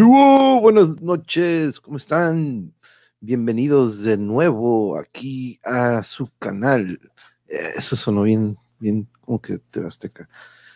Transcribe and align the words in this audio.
Buenas 0.00 1.00
noches, 1.00 1.80
¿cómo 1.80 1.96
están? 1.96 2.72
Bienvenidos 3.18 4.04
de 4.04 4.16
nuevo 4.16 4.96
aquí 4.96 5.58
a 5.64 6.04
su 6.04 6.30
canal. 6.38 7.00
Eso 7.48 7.96
sonó 7.96 8.22
bien, 8.22 8.56
bien 8.78 9.08
como 9.20 9.40
que 9.40 9.58
te 9.58 9.84
azteca. 9.84 10.28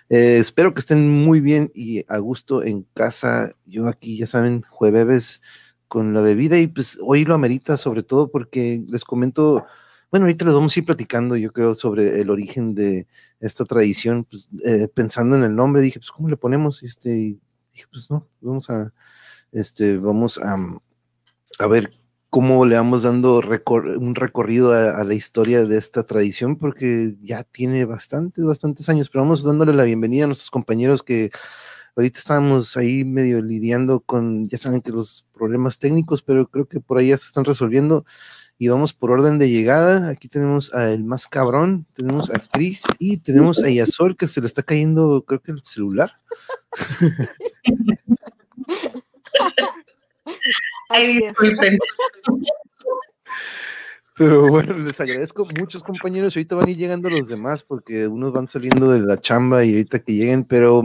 Eh, 0.09 0.39
espero 0.39 0.75
que 0.75 0.81
estén 0.81 1.25
muy 1.25 1.39
bien 1.41 1.71
y 1.73 2.05
a 2.09 2.19
gusto 2.19 2.65
en 2.65 2.85
casa. 2.95 3.55
Yo 3.65 3.87
aquí, 3.87 4.19
ya 4.19 4.27
saben, 4.27 4.63
jueves 4.69 5.41
con 5.87 6.15
la 6.15 6.21
bebida 6.21 6.59
y 6.59 6.67
pues 6.67 6.99
hoy 7.01 7.25
lo 7.25 7.35
amerita 7.35 7.77
sobre 7.77 8.03
todo 8.03 8.29
porque 8.29 8.83
les 8.89 9.05
comento, 9.05 9.65
bueno, 10.11 10.25
ahorita 10.25 10.47
les 10.47 10.55
vamos 10.55 10.77
a 10.77 10.81
ir 10.81 10.87
platicando, 10.87 11.37
yo 11.37 11.53
creo, 11.53 11.77
sobre 11.77 12.21
el 12.21 12.29
origen 12.29 12.75
de 12.75 13.07
esta 13.39 13.65
tradición. 13.65 14.25
Pues, 14.25 14.49
eh, 14.65 14.89
pensando 14.89 15.37
en 15.37 15.45
el 15.45 15.55
nombre, 15.55 15.81
dije, 15.81 16.01
pues, 16.01 16.11
¿cómo 16.11 16.29
le 16.29 16.37
ponemos? 16.37 16.83
Este, 16.83 17.39
dije, 17.73 17.87
pues 17.91 18.11
no, 18.11 18.29
vamos 18.41 18.71
a, 18.71 18.93
este, 19.53 19.99
vamos 19.99 20.39
a, 20.39 20.57
a 21.59 21.67
ver 21.67 21.93
cómo 22.31 22.65
le 22.65 22.77
vamos 22.77 23.03
dando 23.03 23.41
un 23.41 24.15
recorrido 24.15 24.73
a, 24.73 25.01
a 25.01 25.05
la 25.05 25.15
historia 25.15 25.65
de 25.67 25.77
esta 25.77 26.05
tradición, 26.05 26.57
porque 26.57 27.17
ya 27.23 27.45
tiene 27.45 27.85
bastantes, 27.85 28.45
bastantes 28.45 28.89
años, 28.89 29.11
pero 29.11 29.25
vamos 29.25 29.43
dándole 29.43 29.75
la 29.75 29.85
bienvenida 29.85 30.25
a 30.25 30.27
nuestros 30.29 30.51
compañeros 30.51 31.03
que 31.03 31.31
ahorita 31.97 32.19
estábamos 32.19 32.77
ahí 32.77 33.05
medio 33.05 33.43
lidiando 33.43 34.01
con, 34.01 34.49
ya 34.49 34.59
saben 34.59 34.81
que 34.81 34.93
los 34.93 35.27
problemas 35.33 35.79
técnicos, 35.79 36.23
pero 36.23 36.49
creo 36.49 36.67
que 36.67 36.81
por 36.81 36.99
ahí 36.99 37.09
ya 37.09 37.19
se 37.19 37.27
están 37.27 37.45
resolviendo. 37.45 38.05
Y 38.63 38.69
vamos 38.69 38.93
por 38.93 39.11
orden 39.11 39.41
de 39.41 39.51
llegada. 39.51 40.09
Aquí 40.09 40.29
tenemos 40.29 40.73
a 40.73 40.93
el 40.93 41.03
más 41.03 41.27
cabrón, 41.27 41.85
tenemos 41.97 42.31
a 42.31 42.39
Cris 42.39 42.85
y 43.01 43.17
tenemos 43.17 43.61
a 43.65 43.69
Yasol 43.69 44.17
que 44.17 44.29
se 44.29 44.41
le 44.41 44.47
está 44.47 44.63
cayendo, 44.63 45.25
creo 45.27 45.43
que 45.43 45.51
el 45.51 45.65
celular. 45.65 46.13
Ay, 50.89 51.23
disculpen. 51.23 51.77
Pero 54.17 54.47
bueno, 54.47 54.79
les 54.79 55.01
agradezco 55.01 55.45
muchos 55.59 55.83
compañeros. 55.83 56.37
Ahorita 56.37 56.55
van 56.55 56.69
a 56.69 56.71
ir 56.71 56.77
llegando 56.77 57.09
los 57.09 57.27
demás 57.27 57.65
porque 57.65 58.07
unos 58.07 58.33
van 58.33 58.47
saliendo 58.47 58.89
de 58.93 59.01
la 59.01 59.21
chamba 59.21 59.65
y 59.65 59.71
ahorita 59.73 59.99
que 60.05 60.13
lleguen, 60.13 60.45
pero 60.45 60.85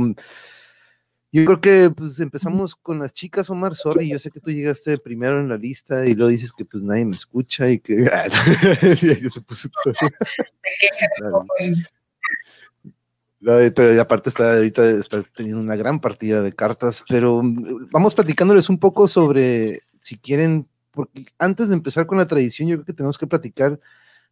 yo 1.38 1.46
creo 1.46 1.62
que 1.62 1.90
pues 1.96 2.20
empezamos 2.20 2.76
con 2.76 3.00
las 3.00 3.14
chicas, 3.14 3.50
Omar. 3.50 3.76
Sorry, 3.76 4.10
yo 4.10 4.20
sé 4.20 4.30
que 4.32 4.40
tú 4.40 4.52
llegaste 4.52 4.98
primero 4.98 5.40
en 5.40 5.50
la 5.50 5.58
lista 5.58 6.06
y 6.06 6.14
luego 6.14 6.30
dices 6.30 6.52
que 6.52 6.66
pues 6.66 6.84
nadie 6.84 7.06
me 7.06 7.16
escucha 7.16 7.70
y 7.70 7.80
que 7.80 7.96
Ya 9.24 9.30
se 9.30 9.42
puso 9.42 9.70
todo. 9.84 9.94
La 13.40 13.56
de- 13.58 13.72
Pero 13.72 14.02
aparte 14.02 14.30
está 14.30 14.56
ahorita 14.56 14.90
está 14.90 15.24
teniendo 15.36 15.62
una 15.62 15.76
gran 15.76 16.00
partida 16.00 16.42
de 16.42 16.54
cartas, 16.54 17.04
pero 17.08 17.42
mm, 17.44 17.90
vamos 17.92 18.16
platicándoles 18.16 18.70
un 18.70 18.80
poco 18.80 19.08
sobre, 19.08 19.82
si 20.00 20.18
quieren, 20.18 20.68
porque 20.92 21.26
antes 21.38 21.70
de 21.70 21.76
empezar 21.76 22.08
con 22.08 22.18
la 22.18 22.26
tradición, 22.26 22.68
yo 22.68 22.76
creo 22.78 22.86
que 22.86 22.94
tenemos 22.94 23.18
que 23.18 23.28
platicar 23.28 23.80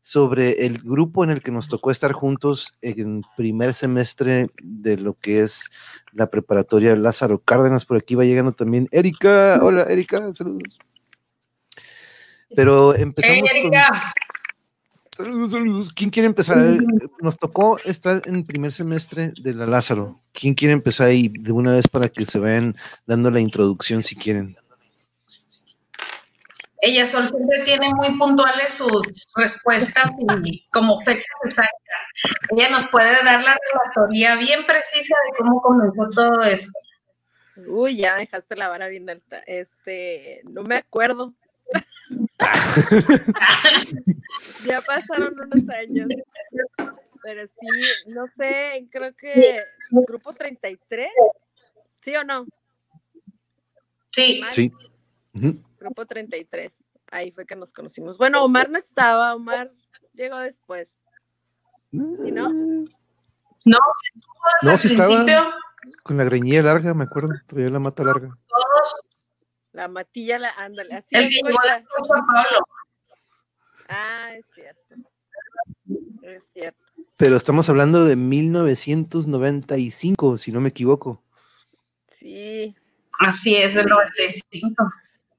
sobre 0.05 0.67
el 0.67 0.83
grupo 0.83 1.23
en 1.23 1.31
el 1.31 1.41
que 1.41 1.49
nos 1.49 1.67
tocó 1.67 1.89
estar 1.89 2.11
juntos 2.11 2.75
en 2.83 3.23
primer 3.35 3.73
semestre 3.73 4.51
de 4.61 4.97
lo 4.97 5.15
que 5.15 5.41
es 5.41 5.71
la 6.13 6.29
preparatoria 6.29 6.95
Lázaro 6.95 7.39
Cárdenas. 7.39 7.87
Por 7.87 7.97
aquí 7.97 8.13
va 8.13 8.23
llegando 8.23 8.51
también 8.51 8.87
Erika. 8.91 9.59
Hola, 9.63 9.81
Erika, 9.89 10.31
saludos. 10.35 10.77
Pero 12.55 12.93
Hey, 12.93 13.01
empezamos 13.01 13.49
con... 13.49 13.59
Erika. 13.59 14.13
Saludos, 15.09 15.51
saludos. 15.51 15.93
¿Quién 15.95 16.11
quiere 16.11 16.27
empezar? 16.27 16.77
Nos 17.21 17.39
tocó 17.39 17.79
estar 17.79 18.21
en 18.25 18.45
primer 18.45 18.73
semestre 18.73 19.33
de 19.41 19.55
la 19.55 19.65
Lázaro. 19.65 20.21
¿Quién 20.33 20.53
quiere 20.53 20.73
empezar 20.73 21.07
ahí 21.07 21.29
de 21.29 21.51
una 21.51 21.71
vez 21.71 21.87
para 21.87 22.09
que 22.09 22.27
se 22.27 22.37
vayan 22.37 22.75
dando 23.07 23.31
la 23.31 23.39
introducción 23.39 24.03
si 24.03 24.15
quieren? 24.15 24.55
Ella 26.85 27.05
Sol 27.07 27.27
siempre 27.27 27.63
tiene 27.63 27.89
muy 27.95 28.15
puntuales 28.15 28.69
sus 28.69 29.27
respuestas 29.35 30.11
y 30.43 30.63
como 30.69 30.95
fechas 30.97 31.25
exactas. 31.43 32.11
Ella 32.51 32.69
nos 32.69 32.85
puede 32.91 33.11
dar 33.23 33.43
la 33.43 33.57
relatoría 33.73 34.35
bien 34.35 34.67
precisa 34.67 35.15
de 35.25 35.31
cómo 35.39 35.59
comenzó 35.61 36.03
todo 36.13 36.43
esto. 36.43 36.79
Uy, 37.67 37.97
ya 37.97 38.17
dejaste 38.17 38.55
la 38.55 38.69
vara 38.69 38.87
bien 38.87 39.09
alta. 39.09 39.39
Este, 39.47 40.41
no 40.43 40.61
me 40.61 40.75
acuerdo. 40.75 41.33
ya 44.67 44.79
pasaron 44.81 45.39
unos 45.39 45.67
años. 45.69 46.07
Pero 47.23 47.47
sí, 47.47 48.11
no 48.13 48.27
sé, 48.37 48.87
creo 48.91 49.11
que 49.15 49.63
grupo 49.89 50.33
33. 50.33 51.09
¿Sí 52.03 52.15
o 52.15 52.23
no? 52.23 52.45
Sí? 54.11 54.43
Sí. 54.51 54.71
Ujú. 55.33 55.63
Grupo 55.85 56.05
33. 56.07 56.73
Ahí 57.11 57.29
fue 57.31 57.45
que 57.45 57.55
nos 57.55 57.71
conocimos. 57.71 58.17
Bueno, 58.17 58.43
Omar 58.43 58.71
no 58.71 58.79
estaba, 58.79 59.35
Omar 59.35 59.71
llegó 60.13 60.39
después. 60.39 60.97
¿Sí, 61.91 62.31
no? 62.31 62.51
no, 62.51 62.85
No, 63.65 63.77
el 64.63 64.69
estaba. 64.73 65.07
principio 65.07 65.53
Con 66.01 66.17
la 66.17 66.23
greñilla 66.23 66.63
larga, 66.63 66.95
me 66.95 67.03
acuerdo. 67.03 67.35
Traía 67.45 67.69
la 67.69 67.77
mata 67.77 68.03
larga. 68.03 68.35
todos, 68.47 68.95
La 69.73 69.87
matilla, 69.87 70.39
la, 70.39 70.49
ándale, 70.57 70.95
así 70.95 71.15
el 71.15 71.25
es, 71.25 71.29
que 71.29 71.35
llegó 71.47 71.59
Pablo. 72.07 72.65
Ah, 73.87 74.31
es 74.33 74.47
cierto. 74.55 74.95
Es 76.23 76.43
cierto. 76.51 76.83
Pero 77.17 77.35
estamos 77.37 77.69
hablando 77.69 78.05
de 78.05 78.15
1995, 78.15 80.39
si 80.39 80.51
no 80.51 80.61
me 80.61 80.69
equivoco. 80.69 81.21
Sí. 82.17 82.75
Así 83.19 83.55
es, 83.55 83.75
del 83.75 83.85
95. 83.85 84.89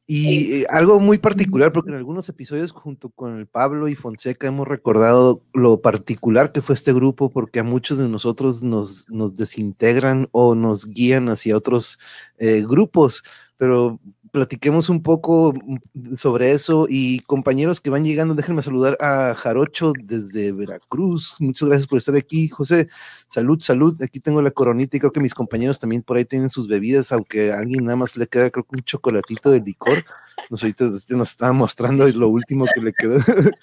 Y 0.09 0.63
eh, 0.63 0.67
algo 0.71 1.01
muy 1.01 1.19
particular, 1.19 1.73
porque 1.73 1.91
en 1.91 1.97
algunos 1.97 2.29
episodios 2.29 2.71
junto 2.71 3.11
con 3.11 3.39
el 3.39 3.47
Pablo 3.49 3.89
y 3.89 3.97
Fonseca 3.97 4.47
hemos 4.47 4.69
recordado 4.69 5.43
lo 5.53 5.81
particular 5.81 6.53
que 6.53 6.63
fue 6.63 6.77
este 6.77 6.93
grupo, 6.93 7.31
porque 7.31 7.59
a 7.59 7.65
muchos 7.65 7.99
de 7.99 8.09
nosotros 8.09 8.63
nos, 8.63 9.09
nos 9.09 9.35
desintegran 9.35 10.29
o 10.31 10.55
nos 10.55 10.87
guían 10.87 11.29
hacia 11.29 11.57
otros 11.57 11.99
eh, 12.39 12.63
grupos, 12.65 13.25
pero 13.57 13.99
platiquemos 14.37 14.91
un 14.91 15.03
poco 15.03 15.55
mm, 15.55 16.15
sobre 16.15 16.53
eso 16.53 16.87
y 16.91 17.21
compañeros 17.21 17.81
que 17.81 17.89
van 17.89 18.05
llegando, 18.05 18.35
déjenme 18.35 18.61
saludar 18.61 18.99
a 19.01 19.35
Jarocho 19.35 19.95
desde 19.99 20.53
Veracruz, 20.53 21.37
muchas 21.39 21.71
gracias 21.71 21.87
por 21.87 21.97
estar 21.97 22.15
aquí, 22.15 22.47
José, 22.51 22.91
salud, 23.29 23.59
salud, 23.63 23.97
aquí 24.03 24.21
tengo 24.21 24.43
la 24.43 24.51
coronita 24.51 24.95
y 24.95 25.01
creo 25.01 25.11
que 25.11 25.21
mis 25.21 25.33
compañeros 25.33 25.79
también 25.79 26.03
por 26.03 26.19
ahí 26.19 26.27
tienen 26.27 26.51
sus 26.51 26.69
bebidas, 26.69 27.13
aunque 27.13 27.51
a 27.51 27.61
alguien 27.61 27.85
nada 27.85 27.97
más 27.97 28.15
le 28.15 28.27
queda 28.27 28.51
creo 28.51 28.67
un 28.71 28.83
chocolatito 28.83 29.51
de 29.51 29.61
licor, 29.61 30.05
nos 30.51 30.63
ahorita 30.63 30.85
nos 31.11 31.31
estaba 31.31 31.53
mostrando 31.53 32.07
lo 32.09 32.29
último 32.29 32.67
que 32.75 32.81
le 32.81 32.93
quedó, 32.93 33.19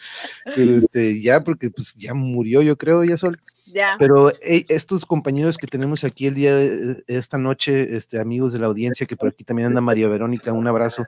pero 0.56 0.76
este, 0.76 1.22
ya 1.22 1.44
porque 1.44 1.70
pues 1.70 1.94
ya 1.96 2.14
murió 2.14 2.62
yo 2.62 2.78
creo, 2.78 3.04
ya 3.04 3.18
sol, 3.18 3.40
Ya. 3.72 3.96
pero 3.98 4.32
estos 4.42 5.06
compañeros 5.06 5.58
que 5.58 5.68
tenemos 5.68 6.04
aquí 6.04 6.28
el 6.28 6.36
día 6.36 6.56
de 6.56 7.04
esta 7.08 7.38
noche, 7.38 7.96
este, 7.96 8.20
amigos 8.20 8.54
de 8.54 8.60
la 8.60 8.68
audiencia, 8.68 9.06
que 9.06 9.16
por 9.16 9.30
aquí 9.30 9.44
también 9.44 9.68
anda 9.68 9.82
María 9.82 10.08
Verónica, 10.08 10.52
un 10.52 10.68
abrazo. 10.68 11.06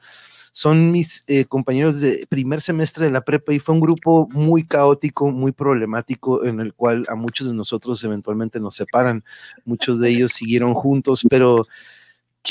Son 0.53 0.89
mis 0.89 1.25
eh, 1.27 1.43
compañeros 1.43 1.99
de 1.99 2.25
primer 2.29 2.61
semestre 2.61 3.03
de 3.03 3.11
la 3.11 3.19
prepa 3.25 3.51
y 3.51 3.59
fue 3.59 3.75
un 3.75 3.81
grupo 3.81 4.29
muy 4.31 4.63
caótico, 4.63 5.29
muy 5.29 5.51
problemático, 5.51 6.45
en 6.45 6.61
el 6.61 6.73
cual 6.73 7.05
a 7.09 7.15
muchos 7.15 7.49
de 7.49 7.53
nosotros 7.53 8.01
eventualmente 8.05 8.61
nos 8.61 8.77
separan. 8.77 9.25
Muchos 9.65 9.99
de 9.99 10.11
ellos 10.11 10.31
siguieron 10.31 10.73
juntos, 10.73 11.25
pero 11.29 11.67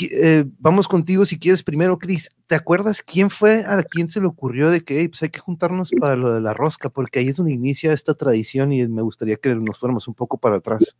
eh, 0.01 0.45
vamos 0.59 0.87
contigo 0.87 1.25
si 1.25 1.39
quieres 1.39 1.63
primero, 1.63 1.97
Cris. 1.97 2.29
¿Te 2.47 2.55
acuerdas 2.55 3.01
quién 3.01 3.29
fue 3.29 3.63
a 3.65 3.81
quién 3.83 4.09
se 4.09 4.19
le 4.19 4.27
ocurrió 4.27 4.69
de 4.69 4.83
que 4.83 4.99
"Ey, 4.99 5.07
pues 5.07 5.23
hay 5.23 5.29
que 5.29 5.39
juntarnos 5.39 5.91
para 5.99 6.15
lo 6.15 6.33
de 6.33 6.41
la 6.41 6.53
rosca? 6.53 6.89
Porque 6.89 7.19
ahí 7.19 7.29
es 7.29 7.37
donde 7.37 7.53
inicia 7.53 7.93
esta 7.93 8.13
tradición 8.13 8.73
y 8.73 8.87
me 8.87 9.01
gustaría 9.01 9.37
que 9.37 9.55
nos 9.55 9.79
fuéramos 9.79 10.07
un 10.07 10.13
poco 10.13 10.37
para 10.37 10.57
atrás. 10.57 10.95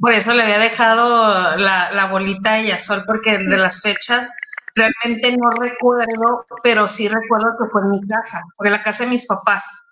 Por 0.00 0.12
eso 0.12 0.34
le 0.34 0.42
había 0.42 0.58
dejado 0.58 1.56
la, 1.56 1.92
la 1.92 2.06
bolita 2.06 2.54
a 2.54 2.62
Yasol, 2.62 3.02
porque 3.06 3.38
de 3.38 3.56
las 3.56 3.82
fechas 3.82 4.32
realmente 4.74 5.36
no 5.36 5.50
recuerdo, 5.50 6.46
pero 6.62 6.88
sí 6.88 7.08
recuerdo 7.08 7.48
que 7.58 7.68
fue 7.70 7.82
en 7.82 7.90
mi 7.90 8.00
casa, 8.06 8.42
fue 8.56 8.68
en 8.68 8.72
la 8.72 8.82
casa 8.82 9.04
de 9.04 9.10
mis 9.10 9.26
papás. 9.26 9.82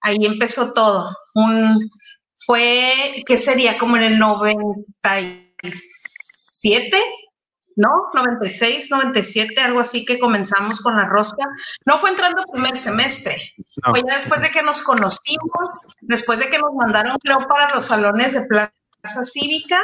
Ahí 0.00 0.18
empezó 0.24 0.72
todo. 0.72 1.10
Un, 1.34 1.88
fue, 2.34 3.22
¿qué 3.26 3.36
sería? 3.36 3.78
Como 3.78 3.96
en 3.96 4.04
el 4.04 4.18
97, 5.62 6.98
¿no? 7.76 8.10
96, 8.14 8.90
97, 8.90 9.60
algo 9.60 9.80
así 9.80 10.04
que 10.04 10.18
comenzamos 10.18 10.80
con 10.80 10.96
la 10.96 11.08
rosca. 11.08 11.44
No 11.86 11.98
fue 11.98 12.10
entrando 12.10 12.42
primer 12.52 12.76
semestre, 12.76 13.36
No. 13.84 13.92
fue 13.92 14.02
ya 14.08 14.16
después 14.16 14.42
de 14.42 14.50
que 14.50 14.62
nos 14.62 14.82
conocimos, 14.82 15.70
después 16.00 16.40
de 16.40 16.48
que 16.48 16.58
nos 16.58 16.72
mandaron, 16.74 17.16
creo, 17.18 17.46
para 17.46 17.74
los 17.74 17.86
salones 17.86 18.34
de 18.34 18.46
plaza 18.48 19.22
cívica. 19.22 19.80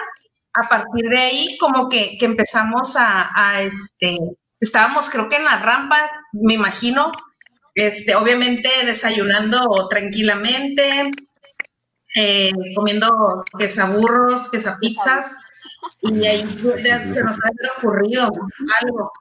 A 0.57 0.69
partir 0.69 1.09
de 1.09 1.19
ahí, 1.19 1.59
como 1.59 1.89
que, 1.89 2.17
que 2.19 2.27
empezamos 2.27 2.95
a, 2.97 3.31
a, 3.35 3.61
este, 3.63 4.19
estábamos 4.61 5.11
creo 5.11 5.29
que 5.29 5.37
en 5.37 5.45
la 5.45 5.57
rampa, 5.57 5.99
me 6.33 6.55
imagino, 6.55 7.11
este, 7.75 8.15
obviamente 8.15 8.69
desayunando 8.85 9.89
tranquilamente, 9.89 11.11
eh, 12.17 12.53
comiendo 12.77 13.45
quesaburros, 13.59 14.49
quesapizzas, 14.49 15.39
y 16.01 16.27
ahí 16.27 16.43
se 16.43 17.23
nos 17.23 17.39
había 17.41 17.73
ocurrido 17.79 18.31
algo. 18.83 19.13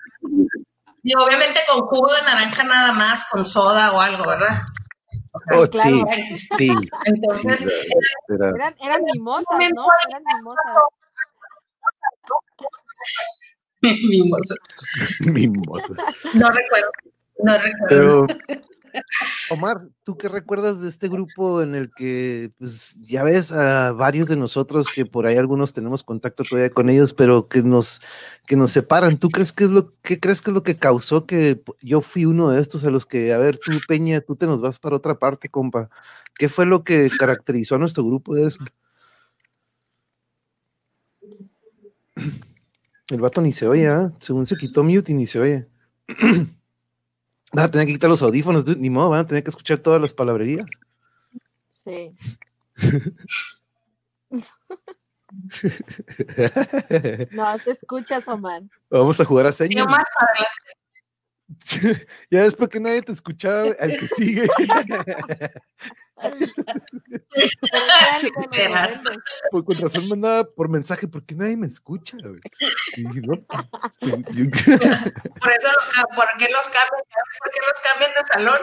Y 1.04 1.14
obviamente 1.16 1.60
con 1.70 1.82
jugo 1.88 2.08
de 2.14 2.22
naranja 2.24 2.64
nada 2.64 2.94
más, 2.94 3.26
con 3.30 3.44
soda 3.44 3.92
o 3.92 4.00
algo, 4.00 4.26
¿verdad? 4.26 4.62
Oh, 5.52 5.66
sí, 5.66 6.04
sí. 6.58 6.72
Entonces, 7.06 7.60
sí, 7.60 7.88
era, 8.30 8.50
eran, 8.50 8.76
eran 8.82 9.04
mimosas, 9.04 9.70
¿no? 9.76 9.86
Eran 10.10 10.24
mimosas. 10.38 10.76
mimosas. 14.10 14.58
Mimosas. 15.22 15.98
No 16.34 16.50
recuerdo. 16.50 16.90
No 17.40 17.58
recuerdo. 17.58 17.88
Pero, 17.90 18.28
Omar, 19.50 19.88
¿tú 20.04 20.18
qué 20.18 20.30
recuerdas 20.30 20.82
de 20.82 20.90
este 20.90 21.08
grupo 21.08 21.62
en 21.62 21.76
el 21.76 21.92
que, 21.96 22.52
pues, 22.58 22.96
ya 23.04 23.24
ves 23.24 23.52
a 23.52 23.92
varios 23.92 24.28
de 24.28 24.36
nosotros 24.36 24.88
que 24.94 25.06
por 25.06 25.26
ahí 25.26 25.38
algunos 25.38 25.74
tenemos 25.74 26.04
contacto 26.04 26.44
todavía 26.44 26.70
con 26.70 26.90
ellos, 26.90 27.14
pero 27.14 27.48
que 27.48 27.62
nos, 27.64 28.02
que 28.46 28.56
nos 28.56 28.72
separan? 28.72 29.18
¿Tú 29.18 29.30
crees 29.30 29.52
que 29.52 29.66
es 29.66 29.70
lo 29.70 29.94
que 30.02 30.20
crees 30.20 30.42
que 30.42 30.52
es 30.52 30.56
lo 30.56 30.64
que 30.64 30.78
causó 30.78 31.26
que 31.26 31.62
yo 31.82 32.02
fui 32.02 32.26
uno 32.26 32.50
de 32.50 32.62
estos 32.62 32.86
a 32.86 32.92
los 32.92 33.06
que, 33.06 33.34
a 33.34 33.38
ver, 33.38 33.58
tú, 33.60 33.72
Peña, 33.88 34.22
tú 34.22 34.36
te 34.36 34.46
nos 34.48 34.62
vas 34.62 34.80
para 34.80 34.96
otra 34.96 35.18
parte, 35.20 35.50
compa? 35.50 35.90
¿Qué 36.36 36.50
fue 36.50 36.66
lo 36.66 36.84
que 36.84 37.10
caracterizó 37.18 37.76
a 37.76 37.80
nuestro 37.80 38.04
grupo 38.06 38.36
de 38.36 38.48
eso? 38.48 38.64
El 43.10 43.22
vato 43.22 43.42
ni 43.42 43.52
se 43.52 43.68
oye, 43.68 43.88
¿ah? 43.88 44.14
según 44.22 44.46
se 44.46 44.56
quitó 44.56 44.84
mute 44.84 45.12
y 45.12 45.16
ni 45.16 45.28
se 45.28 45.40
oye. 45.40 45.68
Van 47.54 47.66
a 47.66 47.72
tener 47.72 47.88
que 47.88 47.94
quitar 47.94 48.10
los 48.10 48.24
audífonos, 48.24 48.66
ni 48.78 48.90
modo, 48.90 49.12
van 49.12 49.22
a 49.22 49.28
tener 49.28 49.44
que 49.44 49.52
escuchar 49.52 49.78
todas 49.78 50.02
las 50.02 50.14
palabrerías. 50.14 50.70
Sí. 51.72 52.14
no, 57.32 57.60
te 57.64 57.72
escuchas, 57.72 58.28
Omar. 58.28 58.64
Vamos 58.90 59.20
a 59.20 59.26
jugar 59.26 59.46
a 59.46 59.52
señas. 59.52 59.74
Sí, 59.74 59.82
Omar, 59.82 60.04
ya 62.32 62.46
es 62.46 62.56
porque 62.56 62.80
nadie 62.80 63.02
te 63.02 63.12
escuchaba, 63.12 63.76
al 63.80 63.98
que 63.98 64.08
sigue. 64.08 64.48
por, 69.52 69.66
con 69.66 69.78
razón 69.78 70.08
mandaba 70.10 70.46
por 70.46 70.70
mensaje, 70.70 71.08
porque 71.08 71.36
nadie 71.36 71.58
me 71.58 71.68
escucha. 71.68 72.18
Y, 72.96 73.04
no, 73.04 73.36
por 73.46 73.60
eso, 74.10 74.24
¿por 76.16 76.28
qué 76.38 76.48
los 76.50 76.70
cambian? 76.70 77.04
¿Por 77.40 77.52
qué 77.52 77.60
los 77.68 77.82
cambian 77.84 78.12
de 78.18 78.24
salón? 78.32 78.62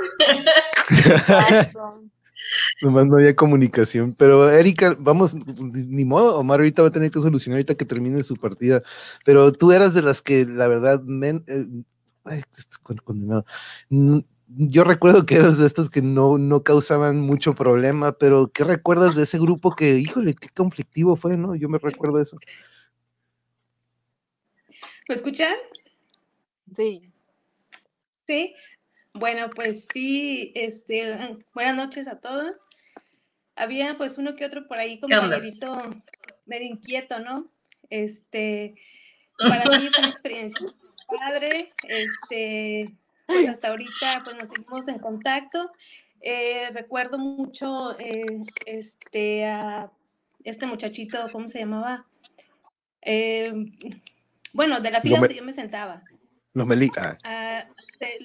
Nomás 2.80 3.04
no 3.06 3.16
había 3.16 3.36
comunicación, 3.36 4.14
pero 4.14 4.50
Erika, 4.50 4.96
vamos, 4.98 5.34
ni 5.34 6.06
modo, 6.06 6.38
Omar 6.38 6.60
ahorita 6.60 6.80
va 6.82 6.88
a 6.88 6.92
tener 6.92 7.10
que 7.10 7.20
solucionar 7.20 7.56
ahorita 7.56 7.74
que 7.74 7.84
termine 7.84 8.22
su 8.22 8.36
partida, 8.36 8.82
pero 9.26 9.52
tú 9.52 9.72
eras 9.72 9.92
de 9.92 10.00
las 10.02 10.22
que 10.22 10.46
la 10.46 10.66
verdad, 10.66 11.02
men, 11.02 11.44
eh, 11.46 11.66
ay, 12.30 12.42
estoy 12.56 12.96
condenado. 13.04 13.44
Yo 14.46 14.84
recuerdo 14.84 15.26
que 15.26 15.36
eras 15.36 15.58
de 15.58 15.66
estas 15.66 15.90
que 15.90 16.02
no, 16.02 16.38
no 16.38 16.62
causaban 16.64 17.20
mucho 17.20 17.54
problema, 17.54 18.12
pero 18.12 18.50
¿qué 18.52 18.64
recuerdas 18.64 19.14
de 19.14 19.24
ese 19.24 19.38
grupo 19.38 19.74
que, 19.74 19.98
híjole, 19.98 20.34
qué 20.34 20.48
conflictivo 20.48 21.16
fue, 21.16 21.36
no? 21.36 21.54
Yo 21.54 21.68
me 21.68 21.78
recuerdo 21.78 22.20
eso. 22.20 22.38
¿Me 25.08 25.14
escuchan? 25.14 25.54
Sí. 26.76 27.12
Sí. 28.26 28.54
Bueno, 29.12 29.50
pues 29.54 29.86
sí, 29.92 30.52
este, 30.54 31.36
buenas 31.52 31.76
noches 31.76 32.06
a 32.08 32.20
todos. 32.20 32.54
Había 33.56 33.98
pues 33.98 34.18
uno 34.18 34.34
que 34.34 34.46
otro 34.46 34.66
por 34.66 34.78
ahí 34.78 35.00
como 35.00 35.14
medio, 35.22 35.96
medio 36.46 36.68
inquieto, 36.68 37.18
¿no? 37.18 37.50
Este, 37.88 38.74
para 39.36 39.78
mí 39.78 39.88
fue 39.88 39.98
una 39.98 40.08
experiencia 40.08 40.60
padre, 41.18 41.70
este, 41.88 42.86
pues 43.26 43.48
hasta 43.48 43.68
ahorita 43.68 44.22
pues 44.24 44.36
nos 44.36 44.48
seguimos 44.48 44.88
en 44.88 44.98
contacto. 44.98 45.70
Eh, 46.20 46.68
recuerdo 46.72 47.18
mucho 47.18 47.98
eh, 47.98 48.22
este, 48.66 49.46
a 49.46 49.90
este 50.44 50.66
muchachito, 50.66 51.26
¿cómo 51.32 51.48
se 51.48 51.60
llamaba? 51.60 52.06
Eh, 53.02 53.52
bueno, 54.52 54.80
de 54.80 54.90
la 54.90 55.00
fila 55.00 55.18
donde 55.18 55.34
yo 55.34 55.44
me 55.44 55.52
sentaba. 55.52 56.02
Los 56.52 56.66
Melí. 56.66 56.90
Ah. 56.96 57.16
A, 57.24 57.66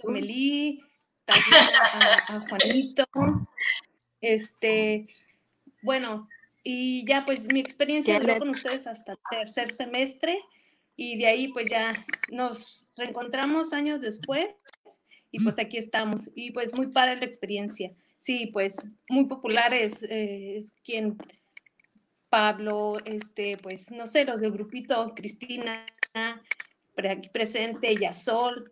Melí, 0.09 0.83
también 1.25 1.63
a, 2.27 2.39
Juanito. 2.49 3.05
Este, 4.19 5.07
bueno, 5.81 6.27
y 6.63 7.05
ya 7.07 7.25
pues 7.25 7.47
mi 7.51 7.59
experiencia 7.59 8.19
duró 8.19 8.39
con 8.39 8.49
ustedes 8.49 8.87
hasta 8.87 9.17
tercer 9.29 9.71
semestre 9.71 10.39
y 10.95 11.17
de 11.17 11.27
ahí 11.27 11.47
pues 11.49 11.67
ya 11.69 11.93
nos 12.31 12.87
reencontramos 12.95 13.73
años 13.73 14.01
después 14.01 14.47
y 15.31 15.43
pues 15.43 15.59
aquí 15.59 15.77
estamos 15.77 16.31
y 16.35 16.51
pues 16.51 16.73
muy 16.73 16.87
padre 16.87 17.17
la 17.17 17.25
experiencia. 17.25 17.91
Sí, 18.17 18.47
pues 18.47 18.87
muy 19.09 19.25
populares, 19.25 20.03
eh, 20.09 20.65
quien 20.83 21.17
Pablo, 22.29 22.97
este, 23.05 23.57
pues 23.61 23.91
no 23.91 24.07
sé, 24.07 24.25
los 24.25 24.39
del 24.39 24.51
grupito, 24.51 25.13
Cristina, 25.15 25.85
aquí 26.13 27.29
presente, 27.29 27.95
Yasol, 27.95 28.71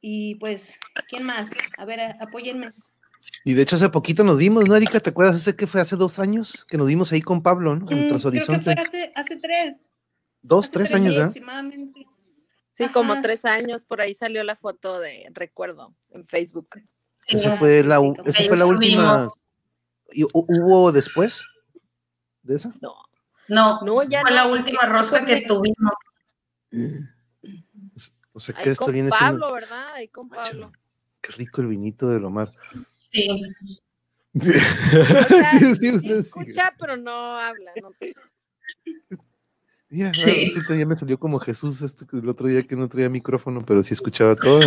y 0.00 0.36
pues, 0.36 0.78
¿quién 1.08 1.24
más? 1.24 1.50
A 1.78 1.84
ver, 1.84 2.00
apóyenme. 2.20 2.70
Y 3.44 3.54
de 3.54 3.62
hecho 3.62 3.76
hace 3.76 3.88
poquito 3.88 4.22
nos 4.24 4.38
vimos, 4.38 4.68
¿no, 4.68 4.76
Erika? 4.76 5.00
¿Te 5.00 5.10
acuerdas 5.10 5.36
hace 5.36 5.56
que 5.56 5.66
fue 5.66 5.80
hace 5.80 5.96
dos 5.96 6.18
años 6.18 6.64
que 6.68 6.76
nos 6.76 6.86
vimos 6.86 7.12
ahí 7.12 7.22
con 7.22 7.42
Pablo, 7.42 7.74
¿no? 7.74 7.90
En 7.90 8.06
mm, 8.06 8.18
Creo 8.18 8.30
que 8.30 8.40
fue 8.40 8.74
hace, 8.74 9.12
hace 9.14 9.36
tres. 9.36 9.90
Dos, 10.46 10.70
tres, 10.70 10.94
años, 10.94 11.14
¿verdad? 11.14 11.32
Sí, 12.72 12.88
como 12.88 13.20
tres 13.20 13.44
años, 13.44 13.84
por 13.84 14.00
ahí 14.00 14.14
salió 14.14 14.44
la 14.44 14.54
foto 14.54 15.00
de 15.00 15.26
recuerdo 15.32 15.92
en 16.10 16.24
Facebook. 16.28 16.68
esa 17.26 17.56
fue 17.56 17.82
la, 17.82 18.00
esa 18.24 18.44
fue 18.44 18.56
la 18.56 18.66
última. 18.66 19.28
¿Y 20.12 20.22
¿Hubo 20.32 20.92
después 20.92 21.42
de 22.42 22.54
esa? 22.54 22.72
No. 22.80 22.94
No, 23.48 23.80
no 23.82 24.02
ya 24.04 24.20
fue 24.20 24.30
la 24.30 24.46
última 24.46 24.82
rosca 24.82 25.24
que 25.24 25.42
tuvimos. 25.42 25.92
O 28.32 28.38
sea 28.38 28.54
que 28.54 28.70
esto 28.70 28.92
viene 28.92 29.10
Pablo, 29.10 29.52
¿verdad? 29.52 29.94
Ahí 29.94 30.08
con 30.08 30.28
Pablo. 30.28 30.70
Qué 31.20 31.32
rico 31.32 31.62
el 31.62 31.66
vinito 31.68 32.08
de 32.08 32.20
Lomar. 32.20 32.46
Sí. 32.88 33.28
sí, 34.38 34.52
sí, 35.50 35.74
sí, 35.74 35.92
usted 35.92 36.18
escucha, 36.18 36.72
pero 36.78 36.96
no 36.96 37.36
habla. 37.36 37.72
No 37.82 37.90
te... 37.98 38.14
Ya, 39.88 40.12
sí. 40.12 40.52
ya 40.68 40.86
me 40.86 40.96
salió 40.96 41.18
como 41.18 41.38
Jesús 41.38 41.80
este, 41.80 42.04
el 42.12 42.28
otro 42.28 42.48
día 42.48 42.64
que 42.64 42.74
no 42.74 42.88
traía 42.88 43.08
micrófono, 43.08 43.64
pero 43.64 43.82
sí 43.84 43.94
escuchaba 43.94 44.34
todo. 44.34 44.60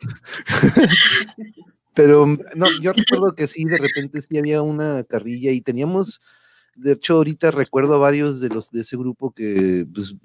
pero 1.94 2.26
no, 2.56 2.66
yo 2.82 2.92
recuerdo 2.92 3.34
que 3.34 3.46
sí, 3.46 3.64
de 3.64 3.78
repente 3.78 4.20
sí 4.22 4.36
había 4.36 4.60
una 4.62 5.04
carrilla 5.04 5.52
y 5.52 5.60
teníamos, 5.60 6.20
de 6.74 6.92
hecho 6.92 7.14
ahorita 7.14 7.52
recuerdo 7.52 7.94
a 7.94 7.98
varios 7.98 8.40
de 8.40 8.48
los 8.48 8.70
de 8.72 8.80
ese 8.80 8.96
grupo 8.96 9.32
que 9.32 9.86
pues, 9.94 10.16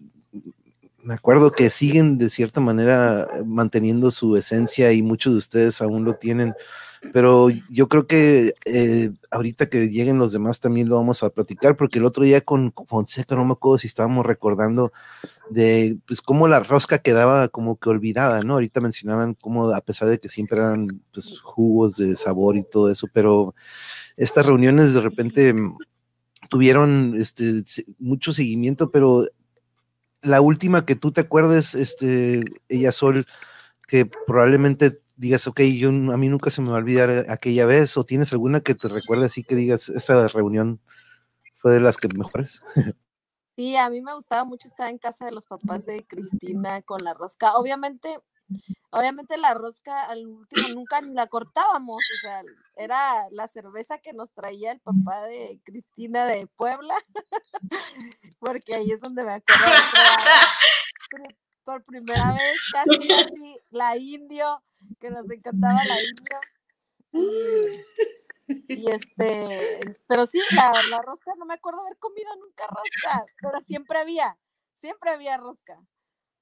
me 1.03 1.13
acuerdo 1.13 1.51
que 1.51 1.69
siguen 1.69 2.17
de 2.17 2.29
cierta 2.31 2.59
manera 2.61 3.27
manteniendo 3.45 4.09
su 4.09 4.35
esencia 4.35 4.91
y 4.91 5.03
muchos 5.03 5.33
de 5.33 5.39
ustedes 5.39 5.81
aún 5.81 6.03
lo 6.03 6.15
tienen 6.15 6.55
pero 7.13 7.49
yo 7.69 7.87
creo 7.87 8.07
que 8.07 8.53
eh, 8.65 9.11
ahorita 9.31 9.69
que 9.69 9.87
lleguen 9.87 10.19
los 10.19 10.33
demás 10.33 10.59
también 10.59 10.89
lo 10.89 10.95
vamos 10.95 11.23
a 11.23 11.29
platicar, 11.29 11.77
porque 11.77 11.99
el 11.99 12.05
otro 12.05 12.23
día 12.23 12.41
con 12.41 12.73
Fonseca, 12.87 13.35
no 13.35 13.45
me 13.45 13.53
acuerdo 13.53 13.77
si 13.77 13.87
estábamos 13.87 14.25
recordando 14.25 14.91
de 15.49 15.97
pues 16.05 16.21
cómo 16.21 16.47
la 16.47 16.59
rosca 16.59 16.99
quedaba 16.99 17.47
como 17.47 17.77
que 17.77 17.89
olvidada, 17.89 18.41
¿no? 18.41 18.55
Ahorita 18.55 18.81
mencionaban 18.81 19.33
cómo 19.33 19.69
a 19.71 19.81
pesar 19.81 20.09
de 20.09 20.19
que 20.19 20.29
siempre 20.29 20.59
eran 20.59 20.87
pues, 21.13 21.39
jugos 21.39 21.97
de 21.97 22.15
sabor 22.15 22.57
y 22.57 22.63
todo 22.63 22.91
eso, 22.91 23.07
pero 23.13 23.55
estas 24.17 24.45
reuniones 24.45 24.93
de 24.93 25.01
repente 25.01 25.55
tuvieron 26.49 27.15
este 27.17 27.63
mucho 27.97 28.33
seguimiento, 28.33 28.91
pero 28.91 29.25
la 30.21 30.41
última 30.41 30.85
que 30.85 30.95
tú 30.95 31.11
te 31.11 31.21
acuerdes, 31.21 31.75
este, 31.75 32.43
ella 32.67 32.91
Sol, 32.91 33.25
que 33.87 34.05
probablemente 34.27 34.99
digas, 35.19 35.47
ok, 35.47 35.59
yo, 35.77 35.89
a 35.89 36.17
mí 36.17 36.29
nunca 36.29 36.49
se 36.49 36.61
me 36.61 36.69
va 36.69 36.75
a 36.75 36.79
olvidar 36.79 37.09
eh, 37.09 37.25
aquella 37.27 37.65
vez, 37.65 37.97
o 37.97 38.05
tienes 38.05 38.31
alguna 38.31 38.61
que 38.61 38.73
te 38.73 38.87
recuerde 38.87 39.25
así 39.25 39.43
que 39.43 39.55
digas, 39.55 39.89
esa 39.89 40.27
reunión 40.29 40.79
fue 41.57 41.73
de 41.73 41.81
las 41.81 41.97
que 41.97 42.07
mejores? 42.07 42.63
Sí, 43.55 43.75
a 43.75 43.89
mí 43.89 43.99
me 43.99 44.13
gustaba 44.13 44.45
mucho 44.45 44.69
estar 44.69 44.89
en 44.89 44.97
casa 44.97 45.25
de 45.25 45.33
los 45.33 45.45
papás 45.45 45.85
de 45.85 46.05
Cristina 46.07 46.81
con 46.81 47.03
la 47.03 47.13
rosca. 47.13 47.57
Obviamente, 47.57 48.15
obviamente 48.89 49.37
la 49.37 49.53
rosca 49.53 50.05
al 50.05 50.25
último 50.27 50.69
nunca 50.75 51.01
ni 51.01 51.13
la 51.13 51.27
cortábamos, 51.27 51.97
o 51.97 52.21
sea, 52.21 52.41
era 52.77 53.29
la 53.31 53.49
cerveza 53.49 53.97
que 53.97 54.13
nos 54.13 54.31
traía 54.31 54.71
el 54.71 54.79
papá 54.79 55.23
de 55.23 55.59
Cristina 55.65 56.25
de 56.25 56.47
Puebla, 56.47 56.93
porque 58.39 58.75
ahí 58.75 58.91
es 58.91 59.01
donde 59.01 59.25
me 59.25 59.33
acuerdo 59.33 59.65
por 61.65 61.83
primera 61.83 62.31
vez, 62.31 62.71
casi, 62.71 63.07
casi 63.09 63.55
la 63.71 63.97
indio, 63.97 64.63
que 64.99 65.09
nos 65.09 65.29
encantaba 65.29 65.83
la 65.83 65.95
indio. 66.01 66.37
Y 68.67 68.89
este, 68.91 69.95
pero 70.07 70.25
sí, 70.25 70.39
la, 70.55 70.71
la 70.89 71.01
rosca, 71.01 71.33
no 71.37 71.45
me 71.45 71.55
acuerdo 71.55 71.81
haber 71.81 71.97
comido 71.97 72.29
nunca 72.37 72.67
rosca, 72.67 73.25
pero 73.41 73.61
siempre 73.61 73.99
había, 73.99 74.37
siempre 74.75 75.11
había 75.11 75.37
rosca. 75.37 75.79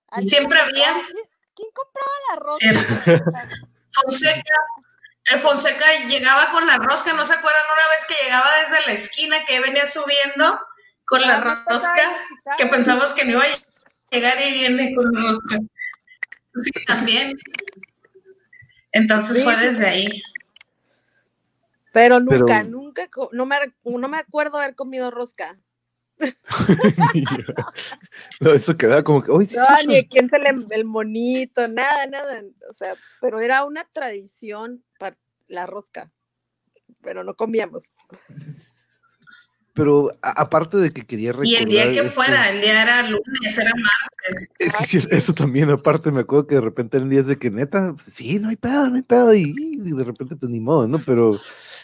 ¿Alguien 0.09 0.27
Siempre 0.27 0.59
había. 0.59 0.93
¿Quién, 0.93 1.27
quién 1.53 1.69
compraba 1.73 2.11
la 2.29 2.35
rosca? 2.39 3.31
Fonseca, 3.91 4.55
el 5.25 5.39
Fonseca 5.39 5.85
llegaba 6.07 6.51
con 6.51 6.65
la 6.65 6.77
rosca, 6.77 7.13
¿no 7.13 7.25
se 7.25 7.33
acuerdan 7.33 7.63
una 7.65 7.87
vez 7.89 8.05
que 8.07 8.23
llegaba 8.23 8.47
desde 8.61 8.87
la 8.87 8.93
esquina 8.93 9.45
que 9.45 9.59
venía 9.59 9.85
subiendo 9.85 10.59
con 11.07 11.21
la 11.21 11.39
rosca. 11.41 12.01
Que 12.57 12.67
pensamos 12.67 13.13
que 13.13 13.25
no 13.25 13.31
iba 13.31 13.43
a 13.43 14.11
llegar 14.11 14.39
y 14.41 14.53
viene 14.53 14.93
con 14.93 15.11
la 15.11 15.21
rosca. 15.21 15.57
Sí, 16.63 16.85
también. 16.85 17.37
Entonces 18.91 19.37
Sí, 19.37 19.43
fue 19.43 19.55
sí, 19.55 19.65
desde 19.65 19.87
ahí. 19.87 20.23
Pero 21.93 22.19
nunca, 22.19 22.61
Pero- 22.61 22.69
nunca, 22.69 23.09
no 23.31 23.45
me, 23.45 23.55
no 23.83 24.07
me 24.07 24.17
acuerdo 24.17 24.57
haber 24.57 24.75
comido 24.75 25.11
rosca. 25.11 25.57
no, 28.39 28.53
eso 28.53 28.77
quedaba 28.77 29.03
como 29.03 29.23
que, 29.23 29.31
uy, 29.31 29.45
sí, 29.45 29.57
No, 29.57 29.65
sí, 29.77 29.87
ni 29.87 30.07
quién 30.07 30.29
se 30.29 30.39
le 30.39 30.49
el 30.71 30.85
monito, 30.85 31.67
nada, 31.67 32.05
nada. 32.07 32.41
O 32.69 32.73
sea, 32.73 32.93
pero 33.21 33.39
era 33.39 33.65
una 33.65 33.85
tradición 33.91 34.83
para 34.99 35.17
la 35.47 35.65
rosca. 35.65 36.11
Pero 37.01 37.23
no 37.23 37.35
comíamos. 37.35 37.83
Pero 39.77 40.11
aparte 40.21 40.75
de 40.77 40.91
que 40.91 41.05
quería 41.05 41.31
recordar. 41.31 41.51
Y 41.51 41.55
el 41.55 41.65
día 41.69 41.83
que 41.85 41.99
este, 41.99 42.09
fuera, 42.09 42.49
el 42.49 42.59
día 42.61 42.81
era 42.81 43.03
lunes, 43.03 43.57
era 43.57 43.71
martes. 43.75 44.49
sí, 44.87 44.99
sí, 45.01 45.07
eso 45.11 45.33
también, 45.33 45.69
aparte, 45.69 46.11
me 46.11 46.21
acuerdo 46.21 46.47
que 46.47 46.55
de 46.55 46.61
repente 46.61 46.97
eran 46.97 47.09
días 47.09 47.27
de 47.27 47.37
que 47.37 47.49
neta, 47.51 47.93
pues, 47.93 48.07
sí, 48.13 48.39
no 48.39 48.49
hay 48.49 48.55
pedo, 48.57 48.89
no 48.89 48.95
hay 48.95 49.03
pedo, 49.03 49.33
y, 49.33 49.53
y 49.57 49.91
de 49.91 50.03
repente, 50.03 50.35
pues 50.35 50.51
ni 50.51 50.59
modo, 50.59 50.87
¿no? 50.87 50.99
Pero 50.99 51.39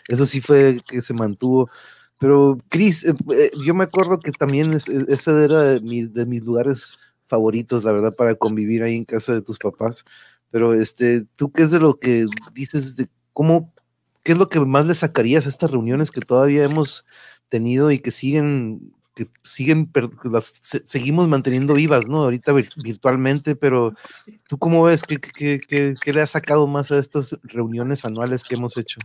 eso 0.10 0.26
sí 0.26 0.42
fue 0.42 0.82
que 0.88 1.02
se 1.02 1.14
mantuvo. 1.14 1.70
Pero, 2.20 2.58
Cris, 2.70 3.04
eh, 3.06 3.14
eh, 3.32 3.52
yo 3.66 3.74
me 3.74 3.84
acuerdo 3.84 4.20
que 4.20 4.32
también 4.32 4.74
es- 4.74 4.88
es- 4.88 5.08
ese 5.08 5.44
era 5.46 5.62
de, 5.62 5.82
mi- 5.82 6.08
de 6.08 6.26
mis 6.26 6.42
lugares 6.44 6.96
favoritos, 7.28 7.84
la 7.84 7.92
verdad, 7.92 8.14
para 8.16 8.36
convivir 8.36 8.84
ahí 8.84 8.96
en 8.96 9.06
casa 9.06 9.34
de 9.34 9.42
tus 9.42 9.58
papás. 9.60 10.04
Pero, 10.52 10.74
este, 10.74 11.26
¿tú 11.36 11.52
qué 11.52 11.64
es 11.64 11.72
de 11.72 11.80
lo 11.80 12.00
que 12.00 12.26
dices 12.54 12.96
de 12.96 13.08
cómo, 13.34 13.74
qué 14.24 14.34
es 14.34 14.38
lo 14.38 14.48
que 14.48 14.60
más 14.60 14.86
le 14.86 14.96
sacarías 14.96 15.46
a 15.46 15.50
estas 15.50 15.72
reuniones 15.72 16.12
que 16.12 16.22
todavía 16.22 16.64
hemos 16.64 17.04
tenido 17.54 17.92
y 17.92 18.00
que 18.00 18.10
siguen, 18.10 18.94
que 19.16 19.28
siguen, 19.44 19.92
las 20.24 20.54
se- 20.60 20.82
seguimos 20.86 21.28
manteniendo 21.28 21.76
vivas, 21.76 22.08
¿no? 22.08 22.24
Ahorita 22.24 22.52
vir- 22.52 22.82
virtualmente, 22.84 23.56
pero 23.56 23.94
¿tú 24.50 24.58
cómo 24.58 24.84
ves? 24.86 25.04
¿Qué, 25.04 25.18
qué, 25.18 25.62
qué- 25.70 26.14
le 26.14 26.22
ha 26.22 26.26
sacado 26.28 26.66
más 26.66 26.92
a 26.92 26.98
estas 26.98 27.38
reuniones 27.44 28.06
anuales 28.06 28.44
que 28.44 28.56
hemos 28.56 28.76
hecho? 28.78 29.00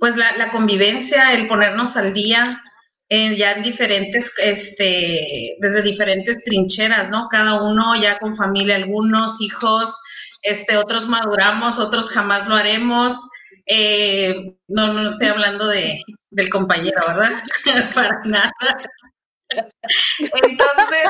Pues 0.00 0.16
la, 0.16 0.36
la 0.36 0.50
convivencia, 0.50 1.32
el 1.34 1.46
ponernos 1.46 1.96
al 1.96 2.12
día, 2.14 2.62
eh, 3.08 3.36
ya 3.36 3.52
en 3.52 3.62
diferentes, 3.62 4.32
este, 4.42 5.56
desde 5.60 5.82
diferentes 5.82 6.42
trincheras, 6.44 7.10
¿no? 7.10 7.28
Cada 7.28 7.62
uno 7.62 7.94
ya 8.00 8.18
con 8.18 8.34
familia, 8.34 8.76
algunos 8.76 9.40
hijos, 9.40 10.00
este, 10.42 10.76
otros 10.76 11.08
maduramos, 11.08 11.78
otros 11.78 12.10
jamás 12.10 12.48
lo 12.48 12.54
haremos. 12.56 13.30
Eh, 13.66 14.56
no, 14.68 14.92
no 14.92 15.06
estoy 15.06 15.28
hablando 15.28 15.66
de, 15.66 16.02
del 16.30 16.48
compañero, 16.50 17.00
¿verdad? 17.06 17.30
Para 17.94 18.20
nada. 18.24 18.52
Entonces, 20.18 21.08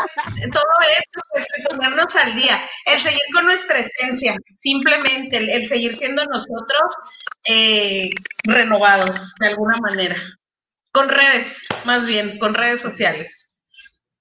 todo 0.53 0.73
esto 0.99 1.21
es 1.35 1.47
el 1.57 1.65
ponernos 1.65 2.15
al 2.17 2.35
día, 2.35 2.61
el 2.87 2.99
seguir 2.99 3.23
con 3.33 3.47
nuestra 3.47 3.79
esencia, 3.79 4.37
simplemente 4.55 5.39
el, 5.39 5.51
el 5.51 5.67
seguir 5.67 5.95
siendo 5.95 6.25
nosotros 6.25 6.95
eh, 7.45 8.11
renovados 8.45 9.35
de 9.41 9.49
alguna 9.49 9.79
manera. 9.79 10.17
Con 10.93 11.09
redes, 11.09 11.67
más 11.85 12.07
bien, 12.07 12.39
con 12.39 12.55
redes 12.55 12.81
sociales. 12.81 13.55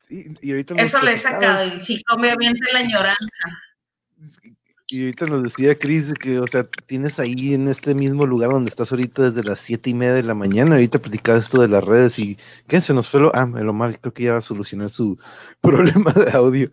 Sí, 0.01 0.25
y 0.41 0.51
ahorita 0.51 0.75
Eso 0.77 1.01
le 1.01 1.13
he 1.13 1.17
sacado 1.17 1.65
y 1.65 1.79
sí, 1.79 2.01
obviamente 2.09 2.71
la 2.71 2.79
añoranza. 2.79 3.47
Y 4.89 4.99
ahorita 4.99 5.25
nos 5.27 5.41
decía 5.41 5.79
Cris 5.79 6.13
que, 6.13 6.39
o 6.39 6.47
sea, 6.47 6.65
tienes 6.85 7.17
ahí 7.17 7.53
en 7.53 7.69
este 7.69 7.95
mismo 7.95 8.25
lugar 8.27 8.51
donde 8.51 8.67
estás 8.67 8.91
ahorita 8.91 9.31
desde 9.31 9.41
las 9.47 9.61
siete 9.61 9.89
y 9.89 9.93
media 9.93 10.13
de 10.13 10.23
la 10.23 10.33
mañana. 10.35 10.75
Ahorita 10.75 10.99
platicaba 10.99 11.39
esto 11.39 11.61
de 11.61 11.69
las 11.69 11.83
redes 11.83 12.19
y 12.19 12.37
¿qué? 12.67 12.81
Se 12.81 12.93
nos 12.93 13.07
fue 13.07 13.21
lo. 13.21 13.31
Ah, 13.33 13.49
el 13.57 13.69
Omar, 13.69 13.97
creo 14.01 14.13
que 14.13 14.23
ya 14.23 14.33
va 14.33 14.39
a 14.39 14.41
solucionar 14.41 14.89
su 14.89 15.17
problema 15.61 16.11
de 16.11 16.31
audio. 16.31 16.69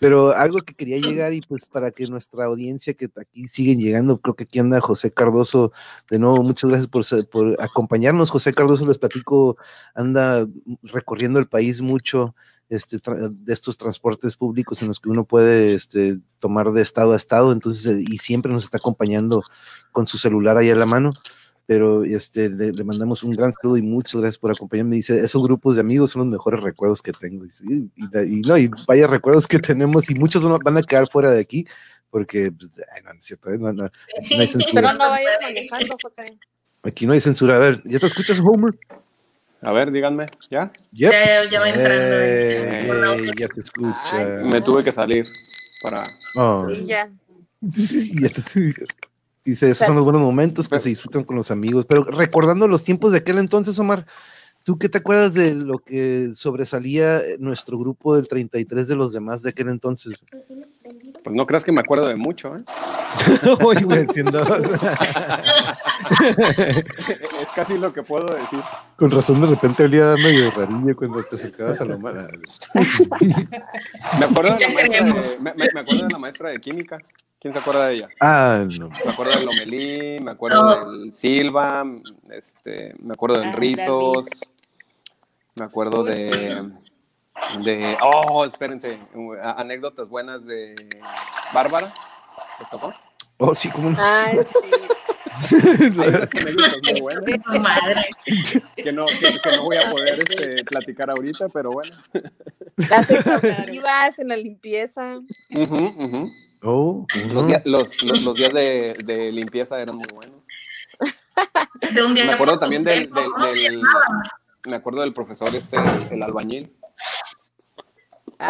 Pero 0.00 0.32
algo 0.36 0.60
que 0.60 0.74
quería 0.74 0.98
llegar 0.98 1.32
y 1.32 1.40
pues 1.40 1.68
para 1.68 1.92
que 1.92 2.06
nuestra 2.08 2.44
audiencia 2.46 2.94
que 2.94 3.08
aquí 3.16 3.46
siguen 3.46 3.78
llegando, 3.78 4.20
creo 4.20 4.34
que 4.34 4.44
aquí 4.44 4.58
anda 4.58 4.80
José 4.80 5.12
Cardoso. 5.12 5.72
De 6.10 6.18
nuevo, 6.18 6.42
muchas 6.42 6.68
gracias 6.68 6.88
por, 6.88 7.04
por 7.28 7.62
acompañarnos. 7.62 8.30
José 8.30 8.52
Cardoso, 8.52 8.84
les 8.86 8.98
platico, 8.98 9.56
anda 9.94 10.46
recorriendo 10.82 11.38
el 11.38 11.46
país 11.46 11.80
mucho 11.80 12.34
este, 12.74 12.98
de 13.30 13.52
estos 13.52 13.76
transportes 13.78 14.36
públicos 14.36 14.80
en 14.82 14.88
los 14.88 14.98
que 15.00 15.08
uno 15.08 15.24
puede 15.24 15.74
este, 15.74 16.18
tomar 16.38 16.70
de 16.72 16.82
estado 16.82 17.12
a 17.12 17.16
estado, 17.16 17.52
entonces, 17.52 17.86
eh, 17.86 18.04
y 18.08 18.18
siempre 18.18 18.52
nos 18.52 18.64
está 18.64 18.78
acompañando 18.78 19.42
con 19.92 20.06
su 20.06 20.18
celular 20.18 20.56
ahí 20.56 20.70
a 20.70 20.76
la 20.76 20.86
mano, 20.86 21.10
pero 21.66 22.04
este, 22.04 22.48
le, 22.48 22.72
le 22.72 22.84
mandamos 22.84 23.22
un 23.22 23.32
gran 23.32 23.52
saludo 23.52 23.76
y 23.76 23.82
muchas 23.82 24.20
gracias 24.20 24.38
por 24.38 24.50
acompañarme. 24.50 24.96
Dice, 24.96 25.24
esos 25.24 25.42
grupos 25.42 25.76
de 25.76 25.80
amigos 25.82 26.10
son 26.10 26.20
los 26.22 26.28
mejores 26.28 26.60
recuerdos 26.62 27.00
que 27.02 27.12
tengo. 27.12 27.44
Dice, 27.44 27.64
y, 27.68 27.90
y 27.94 28.38
y 28.38 28.40
no, 28.40 28.58
y 28.58 28.68
vaya 28.86 29.06
recuerdos 29.06 29.46
que 29.46 29.58
tenemos, 29.60 30.10
y 30.10 30.14
muchos 30.14 30.42
van 30.62 30.76
a- 30.76 30.82
quedar 30.82 31.08
fuera 31.08 31.30
de 31.30 31.40
aquí, 31.40 31.66
porque, 32.10 32.50
pues, 32.52 32.70
ay, 32.94 33.02
no, 33.04 33.12
no 33.12 33.18
es 33.20 33.24
cierto, 33.24 33.50
eh, 33.50 33.58
no, 33.58 33.72
no, 33.72 33.84
no 33.84 33.90
hay 34.40 34.46
censura. 34.48 34.82
Pero 34.82 34.92
no 34.94 35.10
vayas 35.10 35.38
manejando, 35.40 35.96
José. 36.02 36.36
Aquí 36.82 37.06
no 37.06 37.12
hay 37.12 37.20
censura. 37.20 37.56
A 37.56 37.58
ver, 37.60 37.80
¿ya 37.84 38.00
te 38.00 38.06
escuchas, 38.06 38.40
Homer? 38.40 38.76
A 39.62 39.70
ver, 39.72 39.92
díganme, 39.92 40.26
¿ya? 40.50 40.72
Yep. 40.92 41.12
Ya, 41.12 41.50
ya 41.50 41.60
va 41.60 41.68
entrando. 41.68 42.88
Con 42.88 43.00
la- 43.00 43.14
eh, 43.16 43.30
ya 43.38 43.46
se 43.48 43.60
escucha. 43.60 44.38
Ay, 44.40 44.44
Me 44.44 44.60
tuve 44.60 44.82
que 44.82 44.90
salir 44.92 45.24
para... 45.82 46.04
Oh. 46.36 46.64
Sí, 46.68 46.84
ya. 46.86 47.08
Sí, 47.72 48.12
ya 48.20 48.28
te- 48.28 48.74
Dice, 49.44 49.70
esos 49.70 49.86
son 49.86 49.96
los 49.96 50.04
buenos 50.04 50.22
momentos 50.22 50.68
que 50.68 50.78
se 50.78 50.88
disfrutan 50.88 51.24
con 51.24 51.36
los 51.36 51.50
amigos. 51.50 51.84
Pero 51.88 52.04
recordando 52.04 52.66
los 52.68 52.84
tiempos 52.84 53.12
de 53.12 53.18
aquel 53.18 53.38
entonces, 53.38 53.76
Omar, 53.78 54.06
¿tú 54.64 54.78
qué 54.78 54.88
te 54.88 54.98
acuerdas 54.98 55.34
de 55.34 55.54
lo 55.54 55.78
que 55.78 56.30
sobresalía 56.34 57.20
nuestro 57.38 57.78
grupo 57.78 58.14
del 58.16 58.28
33 58.28 58.86
de 58.88 58.96
los 58.96 59.12
demás 59.12 59.42
de 59.42 59.50
aquel 59.50 59.68
entonces? 59.68 60.14
Pues 61.24 61.36
no 61.36 61.46
creas 61.46 61.64
que 61.64 61.72
me 61.72 61.80
acuerdo 61.80 62.06
de 62.08 62.16
mucho, 62.16 62.56
¿eh? 62.56 62.62
Uy, 63.64 63.82
güey, 63.82 64.06
es 67.40 67.48
casi 67.54 67.78
lo 67.78 67.92
que 67.92 68.02
puedo 68.02 68.26
decir. 68.34 68.60
Con 68.96 69.10
razón, 69.10 69.40
de 69.40 69.46
repente 69.48 69.84
olía 69.84 70.14
medio 70.16 70.50
rarillo 70.50 70.96
cuando 70.96 71.22
te 71.24 71.36
acercabas 71.36 71.80
a 71.80 71.84
lo 71.84 71.98
malo. 71.98 72.28
Me 74.18 74.24
acuerdo 74.24 74.54
de 74.56 74.60
la 74.60 74.68
maestra 74.74 75.12
de, 75.12 75.38
me, 75.40 75.54
me- 75.54 75.68
me 75.74 75.80
acuerdo 75.80 76.02
de 76.04 76.08
la 76.12 76.18
maestra 76.18 76.50
de 76.50 76.58
química. 76.60 76.98
¿Quién 77.40 77.52
se 77.52 77.58
acuerda 77.58 77.88
de 77.88 77.94
ella? 77.94 78.08
Ah, 78.20 78.64
no. 78.78 78.88
Me 78.88 79.10
acuerdo 79.10 79.32
del 79.32 79.44
Lomelí, 79.46 80.20
me 80.20 80.30
acuerdo 80.30 80.62
No. 80.62 80.92
del 80.92 81.12
Silva, 81.12 81.84
este, 82.30 82.94
me 83.00 83.14
acuerdo 83.14 83.40
del 83.40 83.48
Ah, 83.48 83.56
Rizos, 83.56 84.26
me 85.56 85.64
acuerdo 85.64 86.04
de, 86.04 86.62
de, 87.64 87.96
oh, 88.04 88.44
espérense, 88.44 88.96
anécdotas 89.56 90.08
buenas 90.08 90.44
de 90.46 90.76
Bárbara. 91.52 91.88
¿Les 92.60 92.68
tocó? 92.70 92.92
Oh, 93.38 93.54
sí, 93.56 93.70
como 93.70 93.90
no. 93.90 93.96
Ay, 94.00 94.38
sí. 94.38 94.70
Que 98.76 98.92
no, 98.92 99.06
que, 99.06 99.56
no 99.56 99.64
voy 99.64 99.76
a 99.76 99.86
poder 99.88 100.20
este, 100.20 100.64
platicar 100.64 101.10
ahorita, 101.10 101.48
pero 101.48 101.70
bueno. 101.72 101.96
Las 102.76 103.10
expectativas 103.10 104.18
en 104.18 104.28
la 104.28 104.36
limpieza. 104.36 105.18
Ujú, 105.50 105.76
ujú. 105.98 106.28
Oh, 106.62 107.06
Los, 107.16 107.32
no. 107.32 107.46
días- 107.46 107.62
los, 107.64 108.02
los- 108.02 108.22
los 108.22 108.36
días 108.36 108.52
de, 108.52 108.94
de 109.04 109.32
limpieza 109.32 109.80
eran 109.80 109.96
muy 109.96 110.06
buenos. 110.14 110.36
De 111.92 112.04
un 112.04 112.14
día 112.14 112.26
Me 112.26 112.32
acuerdo 112.32 112.58
también 112.58 112.84
del, 112.84 113.10
del- 113.10 113.24
¿cómo 113.24 113.46
se 113.46 113.58
del- 113.60 113.76
llamaba? 113.76 114.22
me 114.66 114.76
acuerdo 114.76 115.00
del 115.00 115.12
profesor 115.12 115.48
este, 115.54 115.76
el, 115.76 116.12
el 116.12 116.22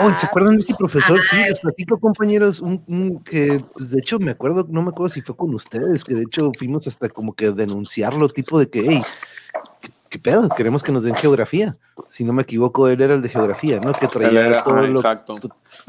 Oh, 0.01 0.13
¿se 0.13 0.27
acuerdan 0.27 0.55
de 0.57 0.61
ese 0.61 0.75
profesor? 0.75 1.21
Sí, 1.23 1.37
Ah. 1.43 1.49
les 1.49 1.61
platico, 1.61 1.99
compañeros, 1.99 2.61
un, 2.61 2.83
un 2.87 3.23
que, 3.23 3.61
pues, 3.75 3.91
de 3.91 3.99
hecho, 3.99 4.19
me 4.19 4.31
acuerdo, 4.31 4.67
no 4.69 4.83
me 4.83 4.89
acuerdo 4.91 5.13
si 5.13 5.21
fue 5.23 5.37
con 5.37 5.55
ustedes, 5.55 6.05
que 6.05 6.15
de 6.15 6.23
hecho 6.23 6.51
fuimos 6.59 6.87
hasta 6.87 7.09
como 7.09 7.35
que 7.35 7.47
a 7.47 7.51
denunciarlo, 7.53 8.29
tipo 8.29 8.59
de 8.59 8.69
que, 8.71 8.85
hey, 8.89 9.03
¿qué, 9.81 9.91
qué 10.09 10.19
pedo? 10.19 10.49
Queremos 10.49 10.83
que 10.83 10.93
nos 10.93 11.05
den 11.05 11.15
geografía. 11.15 11.77
Si 12.09 12.25
no 12.25 12.33
me 12.33 12.43
equivoco, 12.43 12.89
él 12.89 13.01
era 13.01 13.15
el 13.15 13.23
de 13.23 13.29
geografía, 13.29 13.81
¿no? 13.81 13.93
Que 13.93 14.09
traía 14.09 14.47
era- 14.47 14.65
todo 14.65 14.77
ajá, 14.79 14.87
lo 14.87 15.03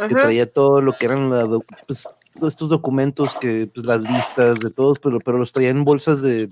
que 0.08 0.16
traía 0.16 0.52
todo 0.52 0.82
lo 0.82 0.94
que 0.94 1.06
eran 1.06 1.30
la 1.30 1.48
pues, 1.88 2.08
todos 2.40 2.54
estos 2.54 2.70
documentos 2.70 3.36
que, 3.36 3.70
pues, 3.74 3.86
las 3.86 4.02
listas 4.02 4.60
de 4.60 4.70
todos, 4.72 5.00
pero, 5.00 5.20
pero 5.20 5.38
los 5.38 5.54
traía 5.54 5.70
en 5.70 5.84
bolsas 5.84 6.22
de 6.24 6.50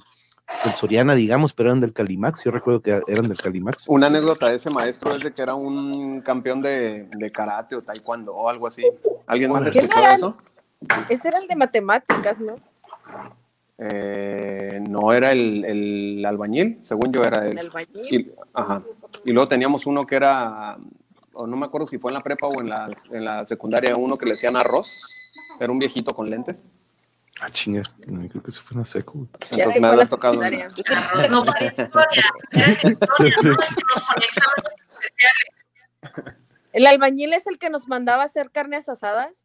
del 0.63 0.73
Soriana, 0.73 1.15
digamos, 1.15 1.53
pero 1.53 1.69
eran 1.69 1.81
del 1.81 1.93
Calimax. 1.93 2.43
Yo 2.43 2.51
recuerdo 2.51 2.81
que 2.81 3.01
eran 3.07 3.27
del 3.27 3.37
Calimax. 3.37 3.87
Una 3.89 4.07
anécdota 4.07 4.49
de 4.49 4.55
ese 4.55 4.69
maestro 4.69 5.13
es 5.13 5.23
de 5.23 5.31
que 5.31 5.41
era 5.41 5.55
un 5.55 6.21
campeón 6.21 6.61
de, 6.61 7.07
de 7.09 7.31
karate 7.31 7.75
o 7.75 7.81
taekwondo 7.81 8.33
o 8.33 8.49
algo 8.49 8.67
así. 8.67 8.83
¿Alguien 9.27 9.51
más 9.51 9.61
¿Quién 9.71 9.85
escuchó 9.85 9.99
era? 9.99 10.13
eso? 10.15 10.37
Ese 11.09 11.27
era 11.29 11.39
el 11.39 11.47
de 11.47 11.55
matemáticas, 11.55 12.39
¿no? 12.39 12.55
Eh, 13.77 14.79
no 14.87 15.11
era 15.11 15.31
el, 15.31 15.65
el, 15.65 16.25
albañil, 16.25 16.77
según 16.83 17.11
yo 17.11 17.23
era 17.23 17.47
el, 17.47 17.57
¿El 17.57 17.65
albañil? 17.65 17.89
Y, 18.11 18.31
ajá. 18.53 18.83
y 19.25 19.31
luego 19.31 19.47
teníamos 19.47 19.87
uno 19.87 20.03
que 20.03 20.17
era, 20.17 20.77
o 21.33 21.47
no 21.47 21.57
me 21.57 21.65
acuerdo 21.65 21.87
si 21.87 21.97
fue 21.97 22.11
en 22.11 22.15
la 22.15 22.21
prepa 22.21 22.47
o 22.47 22.61
en 22.61 22.69
la, 22.69 22.89
en 23.11 23.25
la 23.25 23.45
secundaria, 23.47 23.95
uno 23.95 24.17
que 24.17 24.25
le 24.25 24.33
decían 24.33 24.55
arroz. 24.55 25.01
Era 25.59 25.71
un 25.71 25.79
viejito 25.79 26.13
con 26.13 26.29
lentes. 26.29 26.69
Ah, 27.41 27.49
chinga. 27.49 27.81
No, 28.05 28.29
creo 28.29 28.43
que 28.43 28.51
se 28.51 28.61
fue 28.61 28.75
una 28.75 28.85
seco. 28.85 29.27
Ya 29.51 29.63
Entonces 29.63 29.73
se 29.73 29.79
me 29.79 29.87
fue 29.87 29.89
había 29.89 30.03
la 30.03 30.09
tocado. 30.09 30.33
No, 31.29 31.43
para 31.43 31.65
historia. 31.65 32.23
Era 32.51 32.67
de 32.67 32.87
historia, 32.87 33.35
¿no? 33.41 33.51
El 33.51 33.57
que 33.57 33.83
nos 33.89 34.01
ponía 34.03 34.27
exámenes 34.27 34.75
especiales. 35.01 36.35
¿El 36.73 36.87
albañil 36.87 37.33
es 37.33 37.47
el 37.47 37.57
que 37.57 37.69
nos 37.71 37.87
mandaba 37.87 38.21
a 38.21 38.25
hacer 38.27 38.51
carnes 38.51 38.87
asadas? 38.89 39.43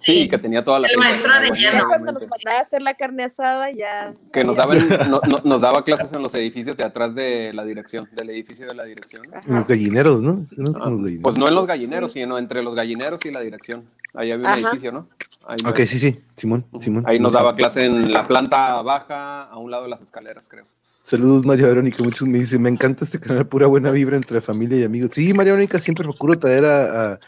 Sí, 0.00 0.28
que 0.28 0.38
tenía 0.38 0.64
toda 0.64 0.80
la 0.80 0.88
El 0.88 0.94
pinta 0.94 1.08
maestro 1.08 1.32
hielo. 1.54 1.86
cuando 1.86 2.12
nos 2.12 2.22
mandaba 2.28 2.58
a 2.58 2.60
hacer 2.60 2.82
la 2.82 2.94
carne 2.94 3.24
asada, 3.24 3.70
ya. 3.70 4.12
Que 4.32 4.44
nos 4.44 4.56
sabías. 4.56 4.88
daba, 4.88 5.04
no- 5.06 5.20
no- 5.28 5.40
nos 5.44 5.60
daba 5.60 5.84
clases 5.84 6.12
en 6.12 6.22
los 6.22 6.34
edificios 6.34 6.76
de 6.76 6.84
atrás 6.84 7.14
de 7.14 7.52
la 7.52 7.64
dirección, 7.64 8.08
del 8.12 8.30
edificio 8.30 8.66
de 8.66 8.74
la 8.74 8.84
dirección. 8.84 9.22
En 9.46 9.54
los 9.54 9.66
gallineros, 9.68 10.20
¿no? 10.22 10.46
Ah, 10.50 10.54
los 10.56 10.74
gallineros. 11.02 11.22
Pues 11.22 11.38
no 11.38 11.48
en 11.48 11.54
los 11.54 11.66
gallineros, 11.66 12.12
sino 12.12 12.38
entre 12.38 12.62
los 12.62 12.74
gallineros 12.74 13.24
y 13.24 13.30
la 13.30 13.40
dirección. 13.40 13.84
Ahí 14.14 14.30
había 14.32 14.46
un 14.46 14.52
Ajá. 14.52 14.60
edificio, 14.70 14.90
¿no? 14.92 15.08
Ahí, 15.46 15.56
Ok, 15.66 15.78
sí, 15.86 15.98
sí. 15.98 16.20
Simón, 16.36 16.64
Simón. 16.80 17.04
ahí 17.06 17.14
Simón. 17.16 17.22
nos 17.22 17.32
daba 17.32 17.54
clase 17.54 17.84
en 17.84 18.12
la 18.12 18.26
planta 18.28 18.80
baja, 18.82 19.44
a 19.44 19.56
un 19.58 19.70
lado 19.70 19.84
de 19.84 19.88
las 19.90 20.00
escaleras, 20.02 20.48
creo. 20.48 20.64
Saludos, 21.04 21.44
María 21.44 21.66
Verónica. 21.66 22.02
Muchos 22.04 22.28
me 22.28 22.38
dicen, 22.38 22.62
me 22.62 22.68
encanta 22.68 23.04
este 23.04 23.18
canal, 23.18 23.44
pura 23.46 23.66
buena 23.66 23.90
vibra 23.90 24.16
entre 24.16 24.40
familia 24.40 24.78
y 24.78 24.84
amigos. 24.84 25.10
Sí, 25.12 25.34
María 25.34 25.52
Verónica, 25.52 25.80
siempre 25.80 26.04
procuro 26.04 26.38
traer 26.38 26.64
a, 26.64 27.12
a- 27.14 27.18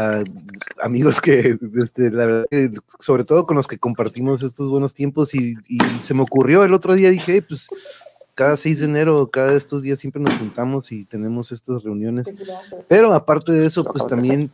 a 0.00 0.24
amigos 0.82 1.20
que, 1.20 1.56
este, 1.82 2.10
la 2.10 2.26
verdad, 2.26 2.46
que 2.50 2.70
sobre 2.98 3.24
todo 3.24 3.46
con 3.46 3.56
los 3.56 3.66
que 3.66 3.78
compartimos 3.78 4.42
estos 4.42 4.70
buenos 4.70 4.94
tiempos. 4.94 5.34
Y, 5.34 5.54
y 5.68 5.78
se 6.00 6.14
me 6.14 6.22
ocurrió 6.22 6.64
el 6.64 6.74
otro 6.74 6.94
día, 6.94 7.10
dije, 7.10 7.32
"Hey, 7.34 7.44
pues 7.46 7.68
cada 8.40 8.56
6 8.56 8.80
de 8.80 8.86
enero, 8.86 9.28
cada 9.30 9.52
de 9.52 9.58
estos 9.58 9.82
días 9.82 9.98
siempre 9.98 10.22
nos 10.22 10.32
juntamos 10.32 10.92
y 10.92 11.04
tenemos 11.04 11.52
estas 11.52 11.82
reuniones. 11.82 12.32
Pero 12.88 13.12
aparte 13.12 13.52
de 13.52 13.66
eso, 13.66 13.84
pues 13.84 14.06
también, 14.06 14.50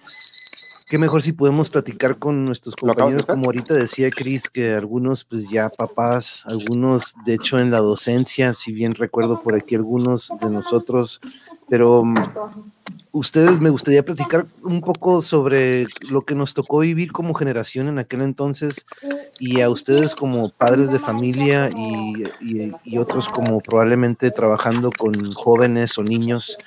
qué 0.89 0.99
mejor 0.99 1.23
si 1.23 1.33
podemos 1.33 1.71
platicar 1.71 2.19
con 2.19 2.45
nuestros 2.45 2.75
¿Lo 2.83 2.91
acabas 2.91 3.13
de 3.13 3.19
compañeros, 3.19 3.27
como 3.27 3.45
ahorita 3.47 3.75
decía 3.75 4.11
Cris, 4.11 4.51
que 4.51 4.75
algunos, 4.75 5.25
pues 5.25 5.49
ya 5.49 5.69
papás, 5.69 6.43
algunos, 6.47 7.15
de 7.25 7.35
hecho, 7.35 7.61
en 7.61 7.71
la 7.71 7.79
docencia, 7.79 8.55
si 8.55 8.73
bien 8.73 8.95
recuerdo 8.97 9.41
por 9.41 9.55
aquí 9.55 9.77
algunos 9.77 10.33
de 10.41 10.51
nosotros, 10.51 11.21
pero 11.69 12.05
mm, 12.05 12.35
ustedes 13.13 13.61
me 13.61 13.71
gustaría 13.71 14.05
platicar 14.05 14.49
un 14.63 14.83
poco 14.85 15.23
sobre 15.23 15.87
lo 16.11 16.25
que 16.25 16.35
nos 16.35 16.55
tocó 16.55 16.81
vivir 16.81 17.13
como 17.13 17.35
generación 17.35 17.89
en 17.89 17.99
aquel 17.99 18.23
entonces 18.23 18.87
y 19.39 19.61
a 19.61 19.71
ustedes 19.71 20.15
como 20.15 20.51
padres 20.51 20.91
de 20.91 20.99
familia 21.01 21.71
y, 21.75 22.25
y- 22.39 22.79
y 22.85 22.99
otros 22.99 23.29
como 23.29 23.63
probablemente 23.63 24.31
trabajando 24.33 24.95
con 24.95 25.33
jóvenes 25.35 25.99
o 25.99 26.05
niños. 26.05 26.61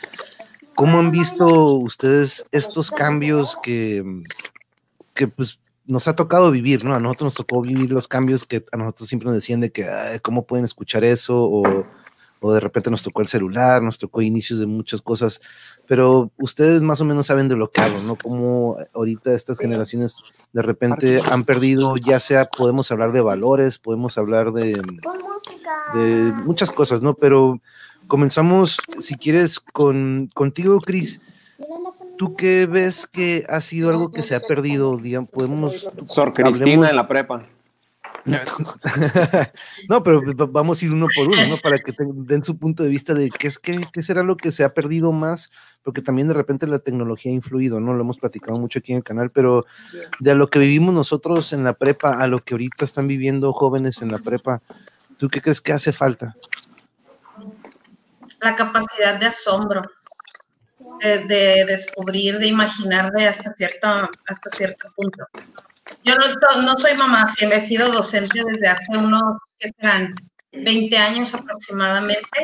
¿Cómo 0.76 1.00
han 1.00 1.12
visto 1.12 1.74
ustedes 1.76 2.46
estos 2.52 2.92
cambios 2.92 3.58
que, 3.58 4.04
que 5.14 5.28
pues 5.28 5.60
nos 5.86 6.08
ha 6.08 6.16
tocado 6.16 6.52
vivir, 6.52 6.84
¿no? 6.86 6.94
A 6.94 7.00
nosotros 7.00 7.28
nos 7.28 7.36
tocó 7.36 7.62
vivir 7.62 7.92
los 7.92 8.08
cambios 8.08 8.46
que 8.46 8.64
a 8.72 8.78
nosotros 8.78 9.10
siempre 9.10 9.26
nos 9.28 9.36
decían 9.36 9.60
de 9.60 9.72
que, 9.72 9.86
"Ay, 9.90 10.20
¿cómo 10.20 10.46
pueden 10.46 10.66
escuchar 10.66 11.04
eso? 11.04 11.44
O, 11.44 11.88
o 12.42 12.54
de 12.54 12.60
repente 12.60 12.90
nos 12.90 13.04
tocó 13.04 13.22
el 13.22 13.28
celular, 13.28 13.82
nos 13.82 13.98
tocó 14.00 14.22
inicios 14.22 14.60
de 14.60 14.66
muchas 14.66 15.02
cosas, 15.02 15.42
pero 15.88 16.32
ustedes 16.38 16.82
más 16.82 17.02
o 17.02 17.06
menos 17.06 17.28
saben 17.28 17.48
de 17.50 17.56
lo 17.56 17.72
que 17.72 17.82
hablo, 17.82 18.02
¿no? 18.02 18.16
Como 18.16 18.78
ahorita 18.94 19.34
estas 19.34 19.60
generaciones 19.60 20.18
de 20.54 20.62
repente 20.62 21.22
han 21.30 21.44
perdido, 21.44 21.96
ya 21.98 22.20
sea 22.20 22.46
podemos 22.46 22.92
hablar 22.92 23.12
de 23.12 23.22
valores, 23.22 23.78
podemos 23.80 24.18
hablar 24.18 24.52
de, 24.54 24.80
de 25.94 26.34
muchas 26.46 26.70
cosas, 26.72 27.02
¿no? 27.02 27.14
Pero 27.14 27.60
comenzamos, 28.08 28.80
si 29.00 29.16
quieres, 29.16 29.60
con 29.60 30.30
contigo, 30.34 30.80
Cris. 30.80 31.22
¿Tú 32.18 32.36
qué 32.36 32.66
ves 32.66 33.08
que 33.08 33.46
ha 33.50 33.62
sido 33.62 33.90
algo 33.90 34.12
que 34.12 34.24
se 34.24 34.36
ha 34.36 34.42
perdido? 34.42 34.98
Digamos, 34.98 35.30
podemos. 35.30 35.88
Sor 36.06 36.34
Cristina 36.34 36.66
Hablemos- 36.66 36.90
en 36.90 36.96
la 36.96 37.08
prepa. 37.08 37.46
no, 39.90 40.04
pero 40.04 40.22
va- 40.36 40.46
vamos 40.46 40.82
a 40.82 40.86
ir 40.86 40.92
uno 40.92 41.08
por 41.16 41.28
uno, 41.28 41.48
¿no? 41.48 41.58
Para 41.58 41.80
que 41.80 41.94
den 41.98 42.44
su 42.44 42.58
punto 42.58 42.84
de 42.84 42.90
vista 42.90 43.14
de 43.14 43.30
qué 43.32 43.48
es 43.48 43.58
qué, 43.58 43.88
qué 43.92 44.02
será 44.04 44.24
lo 44.24 44.38
que 44.38 44.52
se 44.52 44.64
ha 44.64 44.74
perdido 44.74 45.12
más, 45.12 45.50
porque 45.84 46.02
también 46.02 46.28
de 46.28 46.34
repente 46.34 46.68
la 46.68 46.80
tecnología 46.80 47.32
ha 47.32 47.36
influido, 47.36 47.80
¿no? 47.80 47.94
Lo 47.94 48.02
hemos 48.02 48.18
platicado 48.18 48.58
mucho 48.58 48.80
aquí 48.80 48.92
en 48.92 48.98
el 48.98 49.04
canal, 49.04 49.32
pero 49.32 49.66
de 50.20 50.36
lo 50.36 50.48
que 50.50 50.60
vivimos 50.60 50.94
nosotros 50.94 51.54
en 51.54 51.64
la 51.64 51.74
prepa 51.74 52.22
a 52.22 52.28
lo 52.28 52.40
que 52.40 52.54
ahorita 52.54 52.86
están 52.86 53.08
viviendo 53.08 53.54
jóvenes 53.54 54.02
en 54.02 54.12
la 54.12 54.20
prepa, 54.20 54.62
¿tú 55.18 55.30
qué 55.30 55.42
crees 55.42 55.62
que 55.62 55.74
hace 55.74 55.92
falta? 55.94 56.36
La 58.42 58.56
capacidad 58.56 59.20
de 59.20 59.26
asombro, 59.28 59.82
de, 61.02 61.26
de 61.26 61.66
descubrir, 61.66 62.38
de 62.38 62.48
imaginar 62.48 63.12
de 63.12 63.28
hasta 63.28 63.54
hasta 64.28 64.50
cierto 64.50 64.88
punto. 64.96 65.26
Yo 66.10 66.16
no, 66.16 66.62
no 66.64 66.78
soy 66.78 66.96
mamá, 66.96 67.28
sí, 67.28 67.46
he 67.46 67.62
sido 67.62 67.92
docente 67.92 68.42
desde 68.52 68.68
hace 68.68 68.98
unos, 68.98 69.22
¿qué 69.60 69.70
serán? 69.80 70.16
20 70.52 70.98
años 70.98 71.36
aproximadamente. 71.36 72.44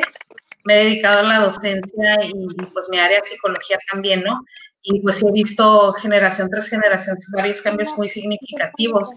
Me 0.66 0.74
he 0.74 0.84
dedicado 0.84 1.20
a 1.20 1.22
la 1.24 1.38
docencia 1.40 2.18
y, 2.22 2.30
y, 2.30 2.66
pues 2.66 2.88
mi 2.90 2.98
área 2.98 3.18
de 3.18 3.26
psicología 3.26 3.76
también, 3.90 4.22
¿no? 4.22 4.44
Y 4.82 5.00
pues 5.00 5.20
he 5.24 5.32
visto 5.32 5.92
generación 5.94 6.48
tras 6.48 6.68
generación 6.68 7.16
varios 7.36 7.60
cambios 7.60 7.92
muy 7.96 8.08
significativos, 8.08 9.12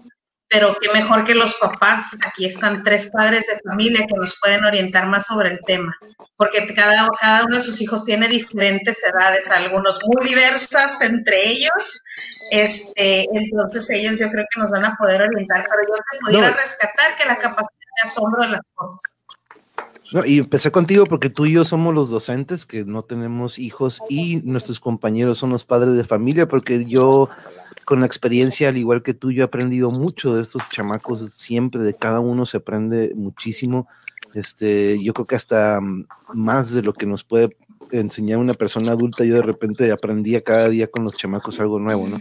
pero 0.48 0.76
qué 0.80 0.90
mejor 0.90 1.24
que 1.24 1.34
los 1.34 1.54
papás. 1.54 2.16
Aquí 2.26 2.44
están 2.44 2.82
tres 2.82 3.08
padres 3.12 3.46
de 3.46 3.60
familia 3.64 4.06
que 4.06 4.16
nos 4.16 4.36
pueden 4.40 4.64
orientar 4.64 5.06
más 5.06 5.26
sobre 5.26 5.50
el 5.50 5.60
tema, 5.64 5.96
porque 6.36 6.66
cada, 6.74 7.08
cada 7.20 7.44
uno 7.44 7.54
de 7.54 7.60
sus 7.60 7.80
hijos 7.80 8.04
tiene 8.04 8.28
diferentes 8.28 9.00
edades, 9.04 9.48
algunos 9.50 10.00
muy 10.06 10.28
diversas 10.28 11.00
entre 11.02 11.48
ellos. 11.48 12.02
Este, 12.50 13.26
entonces 13.32 13.88
ellos 13.90 14.18
yo 14.18 14.28
creo 14.30 14.44
que 14.52 14.60
nos 14.60 14.70
van 14.70 14.84
a 14.84 14.96
poder 14.96 15.22
orientar, 15.22 15.64
pero 15.68 15.82
yo 15.88 15.94
te 15.94 16.18
pudiera 16.24 16.50
No. 16.50 16.56
rescatar 16.56 17.16
que 17.16 17.26
la 17.26 17.38
capacidad 17.38 17.68
de 18.02 18.08
asombro 18.08 18.42
de 18.42 18.48
las 18.48 18.62
cosas. 18.74 19.00
No, 20.12 20.24
y 20.24 20.38
empecé 20.38 20.72
contigo 20.72 21.06
porque 21.06 21.30
tú 21.30 21.46
y 21.46 21.52
yo 21.52 21.64
somos 21.64 21.94
los 21.94 22.10
docentes 22.10 22.66
que 22.66 22.84
no 22.84 23.02
tenemos 23.04 23.60
hijos 23.60 24.02
y 24.08 24.38
nuestros 24.42 24.80
compañeros 24.80 25.38
son 25.38 25.50
los 25.50 25.64
padres 25.64 25.94
de 25.94 26.02
familia, 26.02 26.48
porque 26.48 26.84
yo 26.84 27.28
con 27.84 28.00
la 28.00 28.06
experiencia, 28.06 28.68
al 28.68 28.76
igual 28.76 29.02
que 29.02 29.14
tú, 29.14 29.30
yo 29.30 29.42
he 29.42 29.44
aprendido 29.44 29.90
mucho 29.90 30.34
de 30.34 30.42
estos 30.42 30.68
chamacos, 30.68 31.32
siempre 31.32 31.82
de 31.82 31.94
cada 31.94 32.20
uno 32.20 32.46
se 32.46 32.56
aprende 32.56 33.12
muchísimo. 33.14 33.88
Este, 34.34 35.02
yo 35.02 35.12
creo 35.12 35.26
que 35.26 35.36
hasta 35.36 35.80
mm, 35.80 36.06
más 36.34 36.72
de 36.72 36.82
lo 36.82 36.92
que 36.92 37.06
nos 37.06 37.24
puede 37.24 37.56
enseñar 37.92 38.38
una 38.38 38.54
persona 38.54 38.92
adulta, 38.92 39.24
yo 39.24 39.34
de 39.36 39.42
repente 39.42 39.90
aprendía 39.90 40.42
cada 40.42 40.68
día 40.68 40.86
con 40.88 41.04
los 41.04 41.16
chamacos 41.16 41.60
algo 41.60 41.78
nuevo, 41.78 42.06
¿no? 42.08 42.20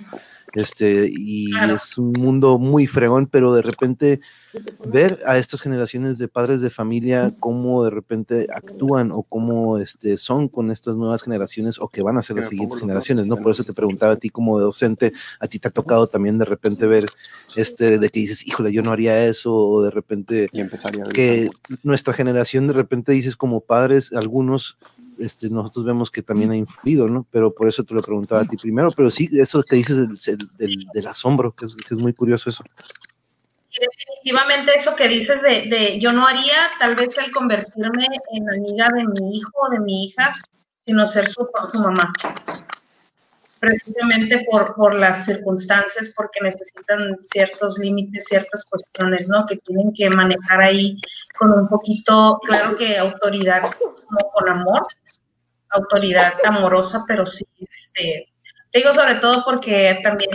Este, 0.54 1.08
y 1.13 1.52
Claro. 1.52 1.76
es 1.76 1.95
un 2.00 2.12
mundo 2.13 2.58
muy 2.58 2.88
fregón, 2.88 3.28
pero 3.28 3.54
de 3.54 3.62
repente 3.62 4.19
ver 4.84 5.19
a 5.28 5.38
estas 5.38 5.62
generaciones 5.62 6.17
de 6.17 6.28
padres 6.28 6.62
de 6.62 6.72
familia 6.72 7.32
cómo 7.39 7.84
de 7.84 7.91
repente 7.91 8.48
actúan 8.52 9.12
o 9.12 9.22
cómo 9.22 9.78
este, 9.78 10.17
son 10.17 10.48
con 10.48 10.72
estas 10.72 10.95
nuevas 10.95 11.22
generaciones 11.22 11.78
o 11.80 11.88
que 11.88 12.02
van 12.02 12.17
a 12.17 12.24
ser 12.24 12.38
las 12.38 12.48
siguientes 12.48 12.80
generaciones, 12.80 13.28
¿no? 13.28 13.38
Por 13.38 13.52
eso 13.52 13.63
te 13.63 13.74
preguntaba 13.74 14.13
a 14.13 14.15
ti 14.15 14.30
como 14.32 14.60
docente, 14.60 15.13
a 15.39 15.48
ti 15.48 15.60
te 15.60 15.67
ha 15.67 15.72
tocado 15.72 16.08
también 16.08 16.39
de 16.39 16.45
repente 16.45 16.88
ver 16.88 17.06
este 17.56 18.00
de 18.00 18.10
que 18.10 18.22
dices, 18.22 18.48
híjole, 18.48 18.72
yo 18.74 18.82
no 18.82 18.91
haría 18.91 19.24
eso, 19.28 19.56
o 19.56 19.84
de 19.84 19.91
repente 19.91 20.50
Y 20.52 20.62
empezaría 20.62 21.04
a 21.04 21.08
que 21.10 21.52
nuestra 21.84 22.12
generación 22.15 22.65
de 22.65 22.74
repente 22.74 23.12
dices 23.12 23.36
como 23.36 23.62
padres, 23.62 24.13
algunos, 24.13 24.80
este, 25.19 25.49
nosotros 25.49 25.86
vemos 25.86 26.10
que 26.12 26.21
también 26.21 26.51
ha 26.51 26.55
influido, 26.55 27.08
¿no? 27.08 27.25
Pero 27.32 27.53
por 27.53 27.67
eso 27.67 27.84
te 27.84 27.93
lo 27.93 28.01
preguntaba 28.01 28.41
a 28.41 28.45
ti 28.45 28.58
primero, 28.58 28.91
pero 28.91 29.10
sí, 29.12 29.29
eso 29.34 29.62
que 29.63 29.75
dices 29.75 29.97
del, 29.97 30.17
del- 30.17 30.49
del- 30.58 30.86
del 30.93 31.08
asombro, 31.08 31.53
que 31.55 31.65
es, 31.65 31.75
que 31.75 31.93
es 31.95 31.99
muy 31.99 32.13
curioso 32.13 32.49
eso. 32.49 32.63
Y 33.71 33.77
definitivamente 33.86 34.71
eso 34.75 34.95
que 34.95 35.08
dices 35.08 35.41
de, 35.43 35.67
de 35.69 35.99
yo 35.99 36.12
no 36.12 36.25
haría 36.27 36.71
tal 36.79 36.95
vez 36.95 37.17
el 37.19 37.32
convertirme 37.32 38.08
en 38.34 38.49
amiga 38.49 38.88
de 38.95 39.05
mi 39.21 39.38
hijo 39.38 39.51
o 39.62 39.69
de 39.69 39.79
mi 39.79 40.05
hija, 40.05 40.34
sino 40.75 41.05
ser 41.05 41.27
su, 41.27 41.47
su 41.71 41.79
mamá. 41.79 42.12
Precisamente 43.60 44.45
por, 44.49 44.73
por 44.75 44.95
las 44.95 45.25
circunstancias, 45.25 46.13
porque 46.15 46.39
necesitan 46.41 47.17
ciertos 47.19 47.77
límites, 47.77 48.23
ciertas 48.25 48.65
cuestiones, 48.69 49.27
¿no? 49.29 49.45
Que 49.47 49.58
tienen 49.58 49.91
que 49.93 50.10
manejar 50.10 50.62
ahí 50.62 50.95
con 51.38 51.51
un 51.51 51.67
poquito, 51.67 52.39
claro 52.45 52.77
que 52.77 52.97
autoridad 52.97 53.69
como 53.77 54.29
con 54.32 54.47
amor, 54.49 54.84
autoridad 55.71 56.34
amorosa, 56.45 57.03
pero 57.08 57.25
sí, 57.25 57.45
este, 57.60 58.29
te 58.71 58.79
digo 58.79 58.93
sobre 58.93 59.15
todo 59.15 59.43
porque 59.45 59.99
también 60.03 60.32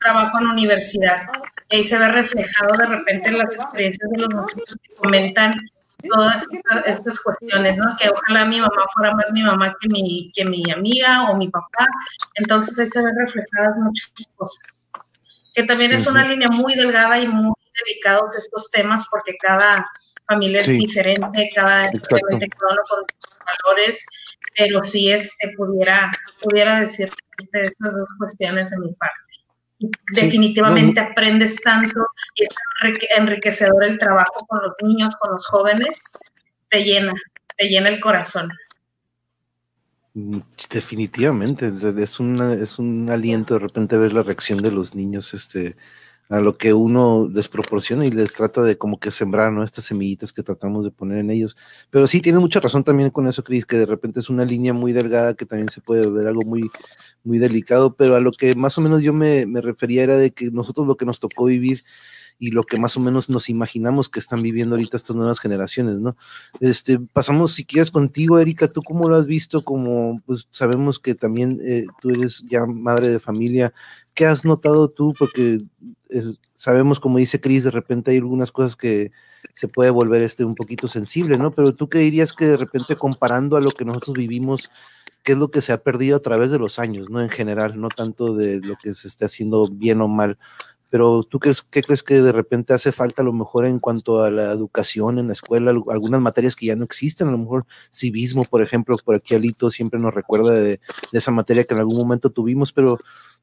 trabajo 0.00 0.38
en 0.40 0.46
universidad 0.46 1.26
y 1.70 1.76
ahí 1.76 1.84
se 1.84 1.98
ve 1.98 2.08
reflejado 2.08 2.76
de 2.76 2.86
repente 2.86 3.28
en 3.28 3.38
las 3.38 3.54
experiencias 3.54 4.10
de 4.10 4.18
los 4.18 4.28
muchachos 4.28 4.76
que 4.82 4.94
comentan 4.94 5.54
todas 6.10 6.46
estas, 6.50 6.86
estas 6.86 7.20
cuestiones, 7.20 7.78
¿no? 7.78 7.96
Que 7.98 8.10
ojalá 8.10 8.44
mi 8.44 8.60
mamá 8.60 8.84
fuera 8.94 9.14
más 9.14 9.30
mi 9.32 9.42
mamá 9.42 9.72
que 9.80 9.88
mi, 9.88 10.30
que 10.34 10.44
mi 10.44 10.62
amiga 10.70 11.30
o 11.30 11.36
mi 11.36 11.48
papá. 11.48 11.86
Entonces 12.34 12.78
ahí 12.78 12.86
se 12.86 13.02
ven 13.02 13.16
reflejadas 13.18 13.76
muchas 13.76 14.10
cosas. 14.36 14.88
Que 15.54 15.62
también 15.64 15.92
es 15.92 16.06
una 16.06 16.26
línea 16.26 16.48
muy 16.48 16.74
delgada 16.74 17.18
y 17.18 17.28
muy 17.28 17.54
delicados 17.86 18.36
estos 18.36 18.70
temas 18.70 19.06
porque 19.10 19.34
cada 19.40 19.84
familia 20.26 20.60
es 20.60 20.68
diferente, 20.68 21.50
cada, 21.54 21.82
cada 21.82 22.20
uno 22.30 22.38
con 22.88 23.04
valores, 23.66 24.06
pero 24.56 24.82
sí 24.82 25.10
este, 25.10 25.52
pudiera, 25.56 26.10
pudiera 26.42 26.80
decir 26.80 27.10
estas 27.52 27.94
dos 27.94 28.08
cuestiones 28.18 28.70
de 28.70 28.78
mi 28.78 28.92
parte. 28.94 29.20
Definitivamente 30.14 31.00
aprendes 31.00 31.60
tanto 31.62 32.06
y 32.36 32.44
es 32.44 32.48
enriquecedor 33.16 33.84
el 33.84 33.98
trabajo 33.98 34.46
con 34.46 34.60
los 34.62 34.72
niños, 34.82 35.10
con 35.20 35.32
los 35.32 35.46
jóvenes, 35.46 36.18
te 36.68 36.84
llena, 36.84 37.12
te 37.56 37.68
llena 37.68 37.88
el 37.88 38.00
corazón. 38.00 38.50
Mm, 40.14 40.38
definitivamente, 40.70 41.72
es, 41.98 42.20
una, 42.20 42.54
es 42.54 42.78
un 42.78 43.10
aliento 43.10 43.54
de 43.54 43.60
repente 43.60 43.96
ver 43.96 44.12
la 44.12 44.22
reacción 44.22 44.62
de 44.62 44.70
los 44.70 44.94
niños 44.94 45.34
este, 45.34 45.76
a 46.28 46.40
lo 46.40 46.56
que 46.56 46.72
uno 46.72 47.28
les 47.32 47.48
proporciona 47.48 48.06
y 48.06 48.10
les 48.10 48.32
trata 48.32 48.62
de 48.62 48.78
como 48.78 48.98
que 48.98 49.10
sembrar, 49.10 49.52
¿no? 49.52 49.62
Estas 49.62 49.84
semillitas 49.84 50.32
que 50.32 50.42
tratamos 50.42 50.84
de 50.84 50.90
poner 50.90 51.18
en 51.18 51.30
ellos. 51.30 51.56
Pero 51.90 52.06
sí, 52.06 52.20
tiene 52.20 52.38
mucha 52.38 52.60
razón 52.60 52.84
también 52.84 53.10
con 53.10 53.28
eso, 53.28 53.44
Cris, 53.44 53.66
que 53.66 53.76
de 53.76 53.86
repente 53.86 54.20
es 54.20 54.30
una 54.30 54.44
línea 54.44 54.72
muy 54.72 54.92
delgada 54.92 55.34
que 55.34 55.46
también 55.46 55.68
se 55.68 55.80
puede 55.80 56.08
ver 56.08 56.26
algo 56.26 56.42
muy, 56.42 56.70
muy 57.24 57.38
delicado, 57.38 57.94
pero 57.94 58.16
a 58.16 58.20
lo 58.20 58.32
que 58.32 58.54
más 58.54 58.78
o 58.78 58.80
menos 58.80 59.02
yo 59.02 59.12
me, 59.12 59.46
me 59.46 59.60
refería 59.60 60.02
era 60.02 60.16
de 60.16 60.30
que 60.30 60.50
nosotros 60.50 60.86
lo 60.86 60.96
que 60.96 61.04
nos 61.04 61.20
tocó 61.20 61.46
vivir 61.46 61.84
y 62.38 62.50
lo 62.50 62.64
que 62.64 62.78
más 62.78 62.96
o 62.96 63.00
menos 63.00 63.30
nos 63.30 63.48
imaginamos 63.48 64.08
que 64.08 64.18
están 64.18 64.42
viviendo 64.42 64.74
ahorita 64.74 64.96
estas 64.96 65.16
nuevas 65.16 65.40
generaciones, 65.40 66.00
¿no? 66.00 66.16
Este, 66.60 66.98
pasamos, 66.98 67.52
si 67.52 67.64
quieres, 67.64 67.90
contigo, 67.90 68.38
Erika, 68.38 68.68
¿tú 68.68 68.82
cómo 68.82 69.08
lo 69.08 69.16
has 69.16 69.26
visto? 69.26 69.62
Como, 69.62 70.20
pues 70.26 70.48
sabemos 70.50 70.98
que 70.98 71.14
también 71.14 71.60
eh, 71.64 71.86
tú 72.00 72.10
eres 72.10 72.44
ya 72.48 72.66
madre 72.66 73.10
de 73.10 73.20
familia, 73.20 73.72
¿qué 74.14 74.26
has 74.26 74.44
notado 74.44 74.88
tú? 74.88 75.14
Porque 75.18 75.58
eh, 76.10 76.34
sabemos, 76.54 77.00
como 77.00 77.18
dice 77.18 77.40
Cris, 77.40 77.64
de 77.64 77.70
repente 77.70 78.10
hay 78.10 78.18
algunas 78.18 78.52
cosas 78.52 78.76
que 78.76 79.12
se 79.52 79.68
puede 79.68 79.90
volver 79.90 80.22
este 80.22 80.44
un 80.44 80.54
poquito 80.54 80.88
sensible, 80.88 81.38
¿no? 81.38 81.52
Pero 81.52 81.74
tú 81.74 81.88
qué 81.88 81.98
dirías 81.98 82.32
que 82.32 82.46
de 82.46 82.56
repente 82.56 82.96
comparando 82.96 83.56
a 83.56 83.60
lo 83.60 83.70
que 83.70 83.84
nosotros 83.84 84.16
vivimos, 84.16 84.70
qué 85.22 85.32
es 85.32 85.38
lo 85.38 85.50
que 85.50 85.62
se 85.62 85.72
ha 85.72 85.82
perdido 85.82 86.16
a 86.16 86.22
través 86.22 86.50
de 86.50 86.58
los 86.58 86.78
años, 86.78 87.10
¿no? 87.10 87.20
En 87.20 87.30
general, 87.30 87.80
no 87.80 87.88
tanto 87.88 88.34
de 88.34 88.60
lo 88.60 88.76
que 88.82 88.94
se 88.94 89.08
esté 89.08 89.24
haciendo 89.24 89.68
bien 89.68 90.00
o 90.00 90.08
mal 90.08 90.38
pero 90.94 91.24
¿tú 91.24 91.40
qué, 91.40 91.50
qué, 91.72 91.82
crees 91.82 92.04
que 92.04 92.22
de 92.22 92.30
repente 92.30 92.72
hace 92.72 92.92
falta 92.92 93.22
a 93.22 93.24
lo 93.24 93.32
mejor 93.32 93.66
en 93.66 93.80
cuanto 93.80 94.22
a 94.22 94.30
la 94.30 94.52
educación 94.52 95.18
en 95.18 95.26
la 95.26 95.32
escuela, 95.32 95.72
algunas 95.90 96.20
materias 96.20 96.54
que 96.54 96.66
ya 96.66 96.76
no 96.76 96.84
existen, 96.84 97.26
a 97.26 97.32
lo 97.32 97.38
mejor 97.38 97.66
civismo, 97.92 98.44
por 98.44 98.62
ejemplo, 98.62 98.96
por 99.04 99.16
aquí 99.16 99.34
Alito 99.34 99.72
siempre 99.72 99.98
nos 99.98 100.14
recuerda 100.14 100.52
de, 100.52 100.78
esa 101.10 101.32
materia 101.32 101.64
que 101.64 101.74
en 101.74 101.80
algún 101.80 101.96
momento 101.96 102.30
tuvimos, 102.30 102.72
pero 102.72 103.00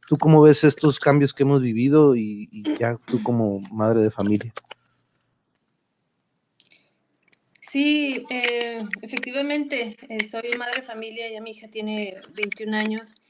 ¿tú 0.07 0.15
cómo 0.15 0.41
ves 0.41 0.63
estos 0.63 0.97
cambios 0.97 1.33
que 1.33 1.43
hemos 1.43 1.61
vivido 1.61 2.15
y, 2.15 2.47
ya 2.79 2.95
tú 3.05 3.21
como 3.21 3.59
madre 3.69 3.99
de 3.99 4.11
familia? 4.11 4.53
Sí, 7.59 8.23
eh, 8.29 8.81
efectivamente, 9.01 9.97
eh, 10.07 10.25
soy 10.25 10.57
madre 10.57 10.75
de 10.77 10.83
familia, 10.83 11.29
ya 11.29 11.41
mi 11.41 11.51
hija 11.51 11.67
tiene 11.67 12.15
21 12.33 12.77
años 12.77 13.21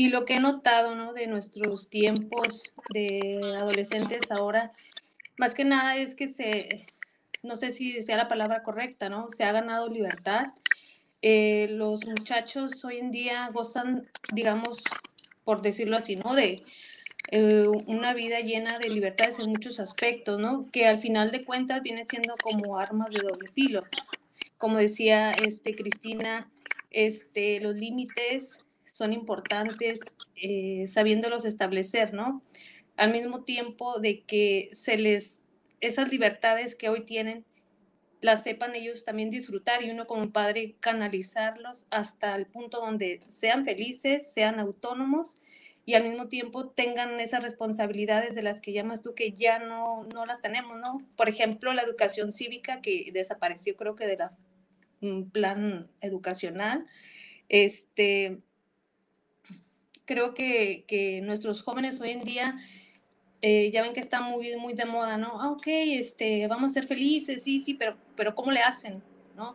y 0.00 0.08
lo 0.08 0.24
que 0.24 0.36
he 0.36 0.40
notado, 0.40 0.94
¿no? 0.94 1.12
De 1.12 1.26
nuestros 1.26 1.90
tiempos 1.90 2.74
de 2.88 3.38
adolescentes 3.58 4.30
ahora, 4.30 4.72
más 5.36 5.52
que 5.52 5.66
nada 5.66 5.98
es 5.98 6.14
que 6.14 6.26
se, 6.26 6.86
no 7.42 7.54
sé 7.54 7.70
si 7.70 8.02
sea 8.02 8.16
la 8.16 8.26
palabra 8.26 8.62
correcta, 8.62 9.10
¿no? 9.10 9.28
Se 9.28 9.44
ha 9.44 9.52
ganado 9.52 9.90
libertad. 9.90 10.54
Eh, 11.20 11.68
los 11.72 12.06
muchachos 12.06 12.82
hoy 12.82 12.96
en 12.96 13.10
día 13.10 13.50
gozan, 13.52 14.06
digamos, 14.32 14.82
por 15.44 15.60
decirlo 15.60 15.98
así, 15.98 16.16
¿no? 16.16 16.34
De 16.34 16.62
eh, 17.30 17.66
una 17.86 18.14
vida 18.14 18.40
llena 18.40 18.78
de 18.78 18.88
libertades 18.88 19.38
en 19.40 19.50
muchos 19.50 19.80
aspectos, 19.80 20.38
¿no? 20.38 20.66
Que 20.72 20.86
al 20.86 20.98
final 20.98 21.30
de 21.30 21.44
cuentas 21.44 21.82
vienen 21.82 22.08
siendo 22.08 22.32
como 22.42 22.78
armas 22.78 23.12
de 23.12 23.20
doble 23.20 23.50
filo. 23.50 23.82
Como 24.56 24.78
decía 24.78 25.32
este, 25.32 25.74
Cristina, 25.74 26.50
este, 26.90 27.60
los 27.60 27.76
límites 27.76 28.64
son 28.92 29.12
importantes 29.12 30.00
eh, 30.36 30.86
sabiéndolos 30.86 31.44
establecer, 31.44 32.12
¿no? 32.12 32.42
Al 32.96 33.12
mismo 33.12 33.44
tiempo 33.44 34.00
de 34.00 34.22
que 34.22 34.68
se 34.72 34.96
les, 34.96 35.42
esas 35.80 36.10
libertades 36.10 36.74
que 36.74 36.88
hoy 36.88 37.04
tienen, 37.04 37.44
las 38.20 38.42
sepan 38.42 38.74
ellos 38.74 39.04
también 39.04 39.30
disfrutar 39.30 39.82
y 39.82 39.90
uno 39.90 40.06
como 40.06 40.30
padre 40.30 40.76
canalizarlos 40.80 41.86
hasta 41.90 42.34
el 42.36 42.46
punto 42.46 42.80
donde 42.80 43.20
sean 43.28 43.64
felices, 43.64 44.30
sean 44.32 44.60
autónomos 44.60 45.40
y 45.86 45.94
al 45.94 46.04
mismo 46.04 46.28
tiempo 46.28 46.68
tengan 46.68 47.18
esas 47.18 47.42
responsabilidades 47.42 48.34
de 48.34 48.42
las 48.42 48.60
que 48.60 48.72
llamas 48.72 49.02
tú 49.02 49.14
que 49.14 49.32
ya 49.32 49.58
no, 49.58 50.04
no 50.14 50.26
las 50.26 50.42
tenemos, 50.42 50.78
¿no? 50.78 50.98
Por 51.16 51.28
ejemplo, 51.28 51.72
la 51.72 51.82
educación 51.82 52.30
cívica 52.32 52.82
que 52.82 53.10
desapareció 53.12 53.74
creo 53.76 53.96
que 53.96 54.06
de 54.06 54.18
la 54.18 54.36
mm, 55.00 55.30
plan 55.30 55.90
educacional, 56.02 56.86
este, 57.48 58.38
creo 60.10 60.34
que, 60.34 60.82
que 60.88 61.20
nuestros 61.20 61.62
jóvenes 61.62 62.00
hoy 62.00 62.10
en 62.10 62.24
día 62.24 62.58
eh, 63.42 63.70
ya 63.72 63.80
ven 63.80 63.92
que 63.92 64.00
está 64.00 64.20
muy, 64.20 64.56
muy 64.56 64.74
de 64.74 64.84
moda, 64.84 65.16
¿no? 65.16 65.40
Ah, 65.40 65.52
ok, 65.52 65.68
este, 65.68 66.48
vamos 66.48 66.72
a 66.72 66.74
ser 66.74 66.84
felices, 66.84 67.44
sí, 67.44 67.60
sí, 67.60 67.74
pero, 67.74 67.96
pero 68.16 68.34
¿cómo 68.34 68.50
le 68.50 68.58
hacen? 68.58 69.04
¿No? 69.36 69.54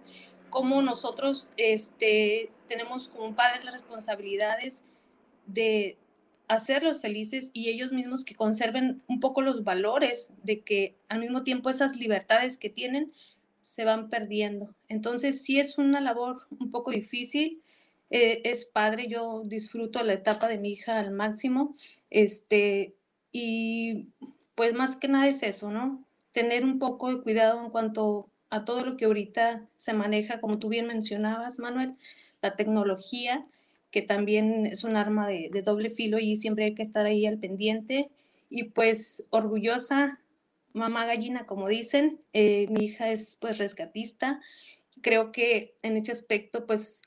¿Cómo 0.50 0.82
nosotros 0.82 1.50
este, 1.58 2.52
tenemos 2.70 3.10
como 3.10 3.36
padres 3.36 3.65
las 3.65 3.74
responsabilidades 3.74 4.86
de 5.46 5.98
hacerlos 6.48 7.02
felices 7.02 7.52
y 7.52 7.68
ellos 7.68 7.91
mismos 7.91 8.24
que 8.24 8.34
conserven 8.34 9.04
un 9.08 9.20
poco 9.20 9.41
los 9.41 9.65
valores 9.65 10.32
de 10.44 10.62
que 10.62 10.96
al 11.10 11.20
mismo 11.20 11.44
tiempo 11.44 11.70
esas 11.70 11.98
libertades 11.98 12.58
que 12.58 12.70
tienen 12.70 13.12
se 13.60 13.84
van 13.84 14.10
perdiendo. 14.10 14.74
Entonces 14.88 15.44
sí 15.44 15.60
es 15.60 15.78
una 15.78 16.00
labor 16.00 16.48
un 16.58 16.72
poco 16.72 16.91
difícil, 16.91 17.62
eh, 18.10 18.41
es 18.46 18.65
padre, 18.65 19.08
yo 19.08 19.44
disfruto 19.46 20.04
la 20.04 20.13
etapa 20.13 20.48
de 20.48 20.58
mi 20.58 20.72
hija 20.74 21.00
al 21.00 21.12
máximo, 21.12 21.76
este, 22.10 22.96
y 23.32 24.08
pues 24.56 24.74
más 24.74 24.96
que 24.96 25.08
nada 25.08 25.28
es 25.28 25.44
eso, 25.44 25.72
¿no? 25.72 26.06
Tener 26.32 26.63
un 26.63 26.80
poco 26.80 27.13
de 27.13 27.22
cuidado 27.22 27.63
en 27.63 27.70
cuanto 27.70 28.30
a 28.50 28.65
todo 28.65 28.86
lo 28.86 28.98
que 28.98 29.06
ahorita 29.06 29.68
se 29.78 29.94
maneja, 29.94 30.39
como 30.39 30.60
tú 30.60 30.70
bien 30.70 30.88
mencionabas, 30.88 31.60
Manuel, 31.60 31.96
la 32.41 32.56
tecnología, 32.56 33.46
que 33.91 34.02
también 34.02 34.65
es 34.65 34.84
un 34.84 34.98
arma 34.98 35.28
de, 35.28 35.50
doble 35.63 35.89
filo 35.89 36.20
y 36.20 36.36
siempre 36.36 36.65
hay 36.65 36.76
que 36.76 36.84
estar 36.84 37.06
ahí 37.06 37.26
al 37.26 37.39
pendiente. 37.39 38.10
Y 38.50 38.65
pues 38.65 39.26
orgullosa, 39.30 40.22
mamá 40.74 41.06
gallina, 41.06 41.46
como 41.46 41.70
dicen, 41.70 42.22
eh, 42.34 42.68
mi 42.70 42.86
hija 42.86 43.10
es 43.10 43.38
pues 43.39 43.58
rescatista. 43.58 44.41
Creo 45.02 45.32
que 45.32 45.76
en 45.82 45.98
ese 45.98 46.12
aspecto 46.12 46.65
pues 46.65 47.02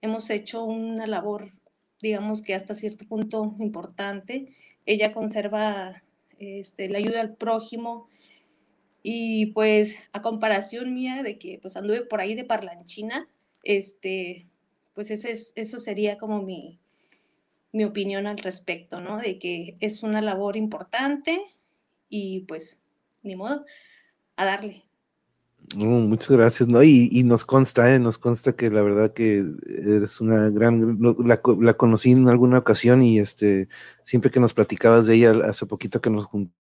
hemos 0.00 0.30
hecho 0.30 0.64
una 0.64 1.06
labor, 1.06 1.52
digamos 2.00 2.42
que 2.42 2.54
hasta 2.54 2.74
cierto 2.74 3.06
punto 3.06 3.56
importante. 3.58 4.54
Ella 4.86 5.12
conserva 5.12 6.02
este, 6.38 6.88
la 6.88 6.98
ayuda 6.98 7.20
al 7.20 7.34
prójimo 7.34 8.08
y 9.02 9.46
pues 9.46 9.96
a 10.12 10.22
comparación 10.22 10.94
mía 10.94 11.22
de 11.22 11.38
que 11.38 11.58
pues 11.60 11.76
anduve 11.76 12.02
por 12.02 12.20
ahí 12.20 12.34
de 12.34 12.44
parlanchina, 12.44 13.28
este, 13.62 14.46
pues 14.94 15.10
ese 15.10 15.30
es, 15.30 15.52
eso 15.56 15.78
sería 15.78 16.18
como 16.18 16.42
mi, 16.42 16.78
mi 17.72 17.84
opinión 17.84 18.26
al 18.26 18.38
respecto, 18.38 19.00
¿no? 19.00 19.18
De 19.18 19.38
que 19.38 19.76
es 19.80 20.02
una 20.02 20.22
labor 20.22 20.56
importante 20.56 21.40
y 22.08 22.40
pues 22.40 22.80
ni 23.22 23.36
modo, 23.36 23.64
a 24.36 24.44
darle 24.44 24.87
muchas 25.76 26.36
gracias, 26.36 26.68
¿no? 26.68 26.82
Y, 26.82 27.22
nos 27.24 27.44
consta, 27.44 27.94
¿eh? 27.94 27.98
nos 27.98 28.18
consta 28.18 28.54
que 28.54 28.70
la 28.70 28.82
verdad 28.82 29.12
que 29.12 29.44
eres 29.66 30.20
una 30.20 30.50
gran, 30.50 30.98
la, 31.18 31.40
la, 31.60 31.74
conocí 31.74 32.10
en 32.10 32.28
alguna 32.28 32.58
ocasión 32.58 33.02
y 33.02 33.18
este, 33.18 33.68
siempre 34.04 34.30
que 34.30 34.40
nos 34.40 34.54
platicabas 34.54 35.06
de 35.06 35.16
ella, 35.16 35.32
hace 35.44 35.66
poquito 35.66 36.00
que 36.00 36.10
nos 36.10 36.26
juntamos, 36.26 36.58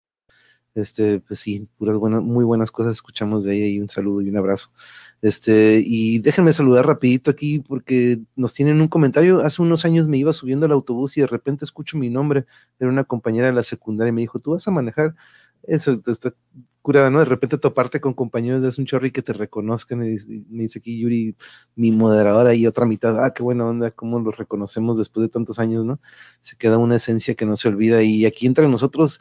este, 0.74 1.20
pues 1.20 1.38
sí, 1.38 1.68
puras 1.78 1.96
buenas, 1.96 2.22
muy 2.22 2.44
buenas 2.44 2.72
cosas 2.72 2.96
escuchamos 2.96 3.44
de 3.44 3.56
ella 3.56 3.66
y 3.66 3.80
un 3.80 3.88
saludo 3.88 4.20
y 4.22 4.28
un 4.28 4.36
abrazo. 4.36 4.70
Este, 5.22 5.80
y 5.84 6.18
déjenme 6.18 6.52
saludar 6.52 6.86
rapidito 6.86 7.30
aquí 7.30 7.60
porque 7.60 8.20
nos 8.36 8.54
tienen 8.54 8.80
un 8.80 8.88
comentario. 8.88 9.40
Hace 9.44 9.62
unos 9.62 9.84
años 9.84 10.08
me 10.08 10.16
iba 10.18 10.32
subiendo 10.32 10.66
al 10.66 10.72
autobús 10.72 11.16
y 11.16 11.20
de 11.20 11.28
repente 11.28 11.64
escucho 11.64 11.96
mi 11.96 12.10
nombre, 12.10 12.46
era 12.78 12.90
una 12.90 13.04
compañera 13.04 13.46
de 13.46 13.52
la 13.54 13.62
secundaria 13.62 14.10
y 14.10 14.12
me 14.12 14.20
dijo, 14.22 14.40
¿tú 14.40 14.52
vas 14.52 14.66
a 14.66 14.72
manejar? 14.72 15.14
Eso 15.66 16.00
está 16.06 16.34
curada, 16.84 17.08
¿no? 17.08 17.20
De 17.20 17.24
repente 17.24 17.56
toparte 17.56 17.98
con 17.98 18.12
compañeros 18.12 18.60
de 18.60 18.70
un 18.76 18.84
chorri 18.84 19.10
que 19.10 19.22
te 19.22 19.32
reconozcan 19.32 20.04
y, 20.04 20.18
me 20.50 20.64
dice 20.64 20.80
aquí 20.80 20.98
Yuri, 21.00 21.34
mi 21.76 21.92
moderadora 21.92 22.54
y 22.54 22.66
otra 22.66 22.84
mitad, 22.84 23.24
ah, 23.24 23.32
qué 23.32 23.42
buena 23.42 23.64
onda, 23.64 23.90
cómo 23.90 24.20
los 24.20 24.36
reconocemos 24.36 24.98
después 24.98 25.22
de 25.22 25.30
tantos 25.30 25.58
años, 25.58 25.86
¿no? 25.86 25.98
Se 26.40 26.56
queda 26.56 26.76
una 26.76 26.96
esencia 26.96 27.34
que 27.34 27.46
no 27.46 27.56
se 27.56 27.68
olvida 27.68 28.02
y 28.02 28.26
aquí 28.26 28.46
entre 28.46 28.68
nosotros 28.68 29.18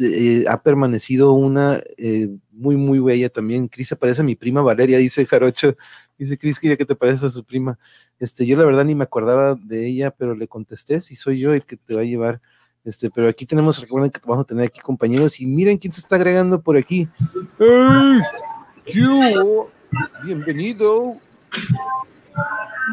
eh, 0.00 0.44
ha 0.50 0.62
permanecido 0.62 1.32
una 1.32 1.80
eh, 1.96 2.28
muy, 2.52 2.76
muy 2.76 2.98
bella 2.98 3.30
también. 3.30 3.68
Cris 3.68 3.94
parece 3.98 4.20
a 4.20 4.24
mi 4.24 4.36
prima 4.36 4.60
Valeria, 4.60 4.98
dice 4.98 5.24
Jarocho, 5.24 5.76
dice 6.18 6.36
Cris, 6.36 6.60
que 6.60 6.76
te 6.76 6.94
parece 6.94 7.24
a 7.24 7.30
su 7.30 7.42
prima. 7.42 7.78
Este, 8.18 8.44
yo 8.44 8.54
la 8.58 8.66
verdad 8.66 8.84
ni 8.84 8.94
me 8.94 9.04
acordaba 9.04 9.54
de 9.54 9.86
ella, 9.86 10.10
pero 10.10 10.34
le 10.34 10.46
contesté, 10.46 11.00
si 11.00 11.16
soy 11.16 11.38
yo 11.38 11.54
el 11.54 11.64
que 11.64 11.78
te 11.78 11.94
va 11.94 12.02
a 12.02 12.04
llevar 12.04 12.42
Este, 12.84 13.10
pero 13.10 13.28
aquí 13.28 13.44
tenemos, 13.44 13.80
recuerden 13.80 14.10
que 14.10 14.20
vamos 14.24 14.44
a 14.44 14.46
tener 14.46 14.66
aquí 14.66 14.80
compañeros 14.80 15.40
y 15.40 15.46
miren 15.46 15.78
quién 15.78 15.92
se 15.92 16.00
está 16.00 16.16
agregando 16.16 16.60
por 16.60 16.76
aquí. 16.76 17.08
¡Hey! 17.58 18.20
¿Qué 18.86 19.44
Bienvenido. 20.24 21.16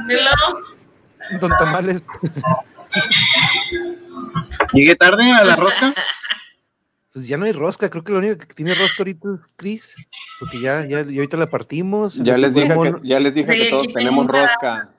Hello. 0.09 0.61
Don 1.39 1.51
Tamales. 1.51 2.03
¿Llegué 4.73 4.95
tarde 4.95 5.31
a 5.31 5.43
la 5.43 5.55
rosca? 5.55 5.93
Pues 7.13 7.27
ya 7.27 7.37
no 7.37 7.45
hay 7.45 7.53
rosca, 7.53 7.89
creo 7.89 8.03
que 8.03 8.11
lo 8.11 8.17
único 8.19 8.37
que 8.37 8.53
tiene 8.53 8.73
rosca 8.73 8.95
ahorita 8.99 9.29
es 9.35 9.47
Chris, 9.55 9.95
porque 10.37 10.59
ya, 10.59 10.85
ya, 10.85 10.99
y 11.01 11.15
ahorita 11.15 11.37
la 11.37 11.49
partimos. 11.49 12.15
Ya 12.15 12.37
les 12.37 12.53
dije 12.53 12.67
que, 12.67 13.07
ya 13.07 13.19
les 13.21 13.33
dije 13.33 13.53
Sí, 13.53 13.63
que 13.63 13.69
todos 13.69 13.93
tenemos 13.93 14.27
rosca. 14.27 14.89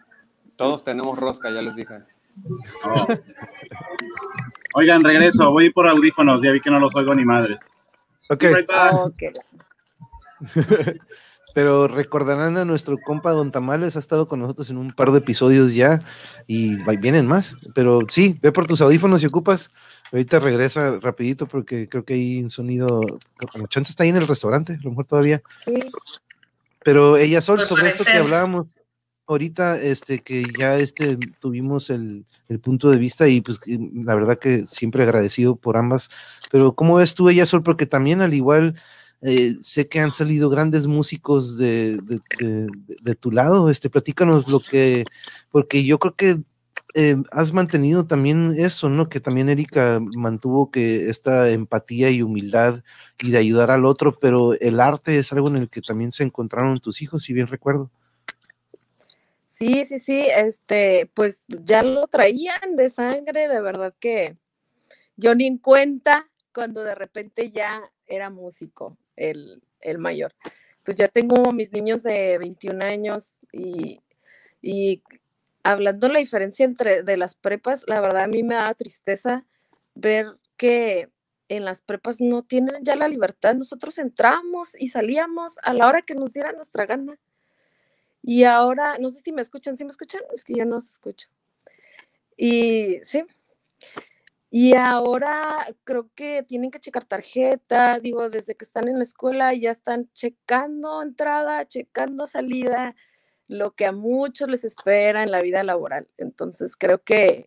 Todos 0.57 0.83
tenemos 0.83 1.19
rosca, 1.19 1.51
ya 1.51 1.61
les 1.61 1.77
dije. 1.77 1.95
Oigan, 4.79 5.03
regreso, 5.03 5.51
voy 5.51 5.71
por 5.71 5.89
audífonos, 5.89 6.43
ya 6.43 6.53
vi 6.53 6.61
que 6.61 6.69
no 6.69 6.79
los 6.79 6.95
oigo 6.95 7.15
ni 7.15 7.25
madres. 7.25 7.59
Ok, 8.29 8.43
right 8.43 8.69
back. 8.69 8.95
Ok. 8.95 9.23
pero 11.55 11.89
recordarán 11.89 12.59
a 12.59 12.67
nuestro 12.67 12.99
compa 12.99 13.33
Don 13.33 13.51
Tamales, 13.51 13.97
ha 13.97 13.99
estado 13.99 14.29
con 14.29 14.41
nosotros 14.41 14.69
en 14.69 14.77
un 14.77 14.93
par 14.93 15.13
de 15.13 15.19
episodios 15.21 15.73
ya 15.73 16.03
y 16.47 16.77
vienen 16.99 17.27
más. 17.27 17.57
Pero 17.75 18.01
sí, 18.11 18.39
ve 18.43 18.53
por 18.53 18.67
tus 18.67 18.83
audífonos 18.83 19.23
si 19.23 19.29
ocupas. 19.29 19.71
Ahorita 20.13 20.41
regresa 20.41 20.99
rapidito 21.01 21.47
porque 21.47 21.89
creo 21.89 22.05
que 22.05 22.13
hay 22.13 22.43
un 22.43 22.51
sonido, 22.51 23.01
como 23.51 23.69
chance 23.69 23.89
está 23.89 24.03
ahí 24.03 24.11
en 24.11 24.17
el 24.17 24.29
restaurante, 24.29 24.75
a 24.75 24.85
lo 24.85 24.91
mejor 24.91 25.07
todavía. 25.07 25.41
Sí. 25.65 25.73
Pero 26.85 27.17
ella 27.17 27.41
Sol, 27.41 27.65
sobre 27.65 27.89
esto 27.89 28.05
que 28.05 28.19
hablábamos 28.19 28.67
ahorita, 29.27 29.81
este, 29.81 30.21
que 30.23 30.45
ya 30.59 30.77
este 30.77 31.17
tuvimos 31.41 31.91
el, 31.91 32.27
el 32.49 32.61
punto 32.61 32.91
de 32.91 32.99
vista 32.99 33.29
y 33.29 33.41
pues 33.41 33.61
la 33.67 34.15
verdad 34.15 34.39
que 34.39 34.65
siempre 34.69 35.03
agradecido 35.03 35.57
por 35.57 35.77
ambas. 35.77 36.11
Pero 36.51 36.75
¿cómo 36.75 36.97
ves 36.97 37.15
tú 37.15 37.29
ella 37.29 37.47
Sol? 37.47 37.63
Porque 37.63 37.87
también 37.87 38.21
al 38.23 38.35
igual 38.35 38.77
eh, 39.23 39.55
sé 39.63 39.89
que 39.89 40.01
han 40.01 40.13
salido 40.13 40.51
grandes 40.51 40.87
músicos 40.87 41.59
de, 41.59 41.99
de, 42.03 42.19
de- 42.39 42.69
de 43.03 43.15
tu 43.15 43.31
lado. 43.31 43.71
Este, 43.71 43.91
platícanos 43.91 44.49
lo 44.49 44.61
que, 44.61 45.05
porque 45.51 45.85
yo 45.85 45.99
creo 45.99 46.15
que 46.15 46.41
eh, 46.95 47.17
has 47.33 47.53
mantenido 47.53 48.07
también 48.07 48.55
eso, 48.57 48.89
¿no? 48.89 49.09
Que 49.09 49.21
también 49.21 49.49
Erika 49.49 50.01
mantuvo 50.15 50.71
que 50.71 51.11
esta 51.11 51.51
empatía 51.51 52.11
y 52.11 52.23
humildad 52.23 52.83
y 53.23 53.31
de 53.31 53.39
ayudar 53.39 53.71
al 53.71 53.85
otro, 53.85 54.19
pero 54.19 54.55
el 54.55 54.81
arte 54.81 55.19
es 55.19 55.33
algo 55.33 55.49
en 55.49 55.57
el 55.57 55.69
que 55.71 55.83
también 55.83 56.13
se 56.13 56.25
encontraron 56.25 56.79
tus 56.79 57.03
hijos, 57.03 57.23
si 57.25 57.33
bien 57.33 57.49
recuerdo. 57.49 57.91
Sí, 59.57 59.87
sí, 59.87 59.99
sí, 59.99 60.21
este, 60.37 61.11
pues 61.15 61.47
ya 61.49 61.83
lo 61.83 62.09
traían 62.09 62.77
de 62.77 62.91
sangre, 62.91 63.49
de 63.49 63.63
verdad 63.63 63.95
que 63.99 64.37
yo 65.17 65.35
ni 65.35 65.47
en 65.47 65.57
cuenta 65.57 66.31
cuando 66.53 66.85
de 66.85 66.95
repente 66.95 67.51
ya 67.51 67.91
era 68.07 68.29
músico, 68.29 68.99
el, 69.17 69.63
el 69.81 69.97
mayor. 69.97 70.35
Pues 70.85 70.99
ya 70.99 71.09
tengo 71.09 71.53
mis 71.55 71.73
niños 71.73 72.03
de 72.03 72.37
21 72.37 72.83
años 72.83 73.39
y, 73.51 74.03
y 74.61 75.03
hablando 75.63 76.09
la 76.11 76.19
diferencia 76.19 76.67
entre 76.67 77.03
de 77.03 77.17
las 77.17 77.35
prepas, 77.35 77.85
la 77.87 78.03
verdad 78.03 78.25
a 78.25 78.29
mí 78.29 78.43
me 78.43 78.57
da 78.57 78.75
tristeza 78.75 79.47
ver 79.95 80.37
que 80.59 81.09
en 81.49 81.65
las 81.65 81.81
prepas 81.81 82.21
no 82.21 82.43
tienen 82.43 82.85
ya 82.85 82.95
la 82.95 83.09
libertad. 83.09 83.55
Nosotros 83.55 83.97
entramos 83.97 84.79
y 84.79 84.89
salíamos 84.89 85.59
a 85.63 85.73
la 85.73 85.89
hora 85.89 86.03
que 86.03 86.15
nos 86.15 86.35
diera 86.35 86.53
nuestra 86.53 86.85
gana. 86.85 87.19
Y 88.27 88.43
ahora, 88.43 88.99
no 88.99 89.09
sé 89.09 89.21
si 89.21 89.33
me 89.33 89.41
escuchan, 89.41 89.79
¿sí 89.79 89.85
me 89.85 89.91
escuchan? 89.91 90.21
Es 90.35 90.43
que 90.45 90.55
yo 90.55 90.65
no 90.65 90.79
os 90.79 90.91
escucho. 90.91 91.29
Y 92.37 92.99
sí. 93.05 93.25
Y 94.51 94.75
ahora 94.75 95.65
creo 95.85 96.11
que 96.17 96.43
tienen 96.43 96.73
que 96.73 96.81
checar 96.81 97.05
tarjeta, 97.05 98.01
digo, 98.01 98.29
desde 98.29 98.57
que 98.57 98.65
están 98.65 98.89
en 98.89 98.97
la 98.97 99.05
escuela 99.05 99.55
ya 99.55 99.71
están 99.71 100.11
checando 100.13 101.03
entrada, 101.03 101.69
checando 101.69 102.27
salida, 102.27 102.97
lo 103.47 103.77
que 103.77 103.87
a 103.87 103.93
muchos 103.93 104.49
les 104.49 104.65
espera 104.65 105.23
en 105.23 105.31
la 105.31 105.41
vida 105.41 105.63
laboral. 105.63 106.09
Entonces 106.19 106.75
creo 106.77 107.05
que 107.05 107.47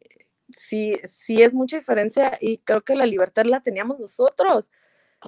sí, 0.50 0.98
sí 1.04 1.42
es 1.44 1.54
mucha 1.54 1.78
diferencia 1.78 2.38
y 2.40 2.60
creo 2.60 2.84
que 2.84 2.96
la 2.96 3.06
libertad 3.06 3.46
la 3.46 3.62
teníamos 3.62 4.00
nosotros. 4.00 4.72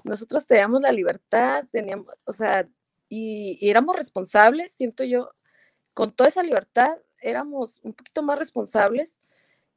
Nosotros 0.05 0.47
teníamos 0.47 0.81
la 0.81 0.93
libertad, 0.93 1.65
teníamos, 1.71 2.07
o 2.23 2.31
sea, 2.31 2.69
y 3.09 3.59
éramos 3.69 3.97
responsables, 3.97 4.71
siento 4.73 5.03
yo, 5.03 5.31
con 5.93 6.11
toda 6.13 6.29
esa 6.29 6.43
libertad 6.43 6.97
éramos 7.21 7.79
un 7.83 7.93
poquito 7.93 8.23
más 8.23 8.37
responsables, 8.39 9.17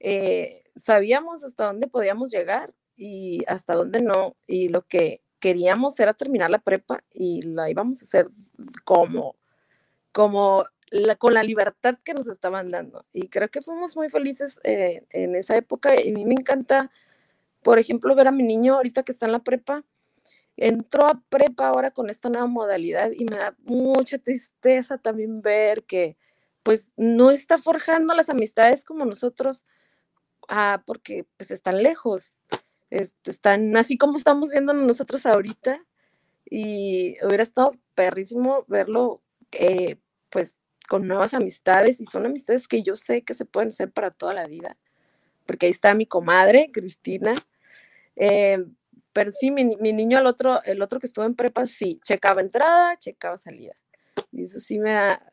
eh, 0.01 0.65
sabíamos 0.77 1.45
hasta 1.45 1.67
dónde 1.67 1.89
podíamos 1.89 2.31
llegar 2.31 2.73
y 2.97 3.45
hasta 3.49 3.75
dónde 3.75 4.03
no, 4.03 4.37
y 4.47 4.69
lo 4.69 4.83
que 4.87 5.23
queríamos 5.41 5.99
era 6.01 6.15
terminar 6.15 6.51
la 6.51 6.59
prepa 6.59 7.05
y 7.13 7.43
la 7.43 7.69
íbamos 7.71 8.01
a 8.01 8.05
hacer 8.05 8.31
como, 8.85 9.37
como 10.13 10.65
la- 10.91 11.17
con 11.17 11.35
la 11.35 11.43
libertad 11.43 11.99
que 12.05 12.15
nos 12.15 12.29
estaban 12.29 12.71
dando. 12.71 13.05
Y 13.13 13.29
creo 13.29 13.49
que 13.51 13.63
fuimos 13.63 13.97
muy 13.97 14.09
felices 14.11 14.61
eh, 14.65 15.05
en 15.11 15.35
esa 15.37 15.57
época 15.57 16.01
y 16.01 16.11
a 16.11 16.13
mí 16.15 16.25
me 16.25 16.35
encanta, 16.35 16.91
por 17.63 17.79
ejemplo, 17.79 18.15
ver 18.15 18.29
a 18.29 18.33
mi 18.33 18.43
niño 18.45 18.75
ahorita 18.77 19.03
que 19.05 19.13
está 19.13 19.27
en 19.27 19.33
la 19.33 19.41
prepa, 19.45 19.85
entró 20.57 21.07
a 21.07 21.21
prepa 21.29 21.69
ahora 21.69 21.91
con 21.91 22.11
esta 22.11 22.29
nueva 22.29 22.47
modalidad 22.47 23.11
y 23.13 23.25
me 23.25 23.37
da 23.37 23.57
mucha 23.65 24.19
tristeza 24.19 24.99
también 24.99 25.43
ver 25.43 25.85
que 25.85 26.17
pues 26.63 26.93
no 26.97 27.31
está 27.31 27.59
forjando 27.59 28.15
las 28.15 28.31
amistades 28.31 28.85
como 28.85 29.05
nosotros, 29.05 29.65
ah, 30.49 30.83
porque 30.87 31.27
pues 31.37 31.51
están 31.51 31.83
lejos, 31.83 32.35
este, 32.91 33.31
están 33.31 33.77
así 33.77 33.99
como 33.99 34.17
estamos 34.17 34.51
viendo 34.51 34.73
nosotros 34.73 35.27
ahorita 35.27 35.85
y 36.49 37.17
hubiera 37.25 37.43
estado 37.43 37.73
perrísimo 37.95 38.65
verlo 38.69 39.23
eh, 39.53 39.97
pues 40.31 40.57
con 40.89 41.07
nuevas 41.07 41.35
amistades 41.35 42.01
y 42.01 42.07
son 42.07 42.27
amistades 42.27 42.69
que 42.69 42.83
yo 42.83 42.97
sé 42.97 43.23
que 43.23 43.35
se 43.35 43.45
pueden 43.45 43.69
hacer 43.69 43.91
para 43.91 44.11
toda 44.11 44.35
la 44.35 44.47
vida, 44.47 44.77
porque 45.47 45.67
ahí 45.67 45.73
está 45.73 45.95
mi 45.95 46.07
comadre, 46.07 46.71
Cristina, 46.73 47.35
eh, 48.17 48.65
pero 49.15 49.33
sí, 49.33 49.51
mi, 49.51 49.77
mi 49.77 49.95
niño, 49.95 50.19
el 50.19 50.27
otro, 50.27 50.63
el 50.65 50.83
otro 50.83 51.01
que 51.01 51.07
estuvo 51.07 51.25
en 51.25 51.35
prepa, 51.35 51.67
sí, 51.67 52.01
checaba 52.05 52.43
entrada, 52.43 52.97
checaba 52.97 53.39
salida. 53.39 53.75
Y 54.31 54.45
eso 54.45 54.61
sí 54.61 54.79
me 54.79 54.93
da, 54.93 55.33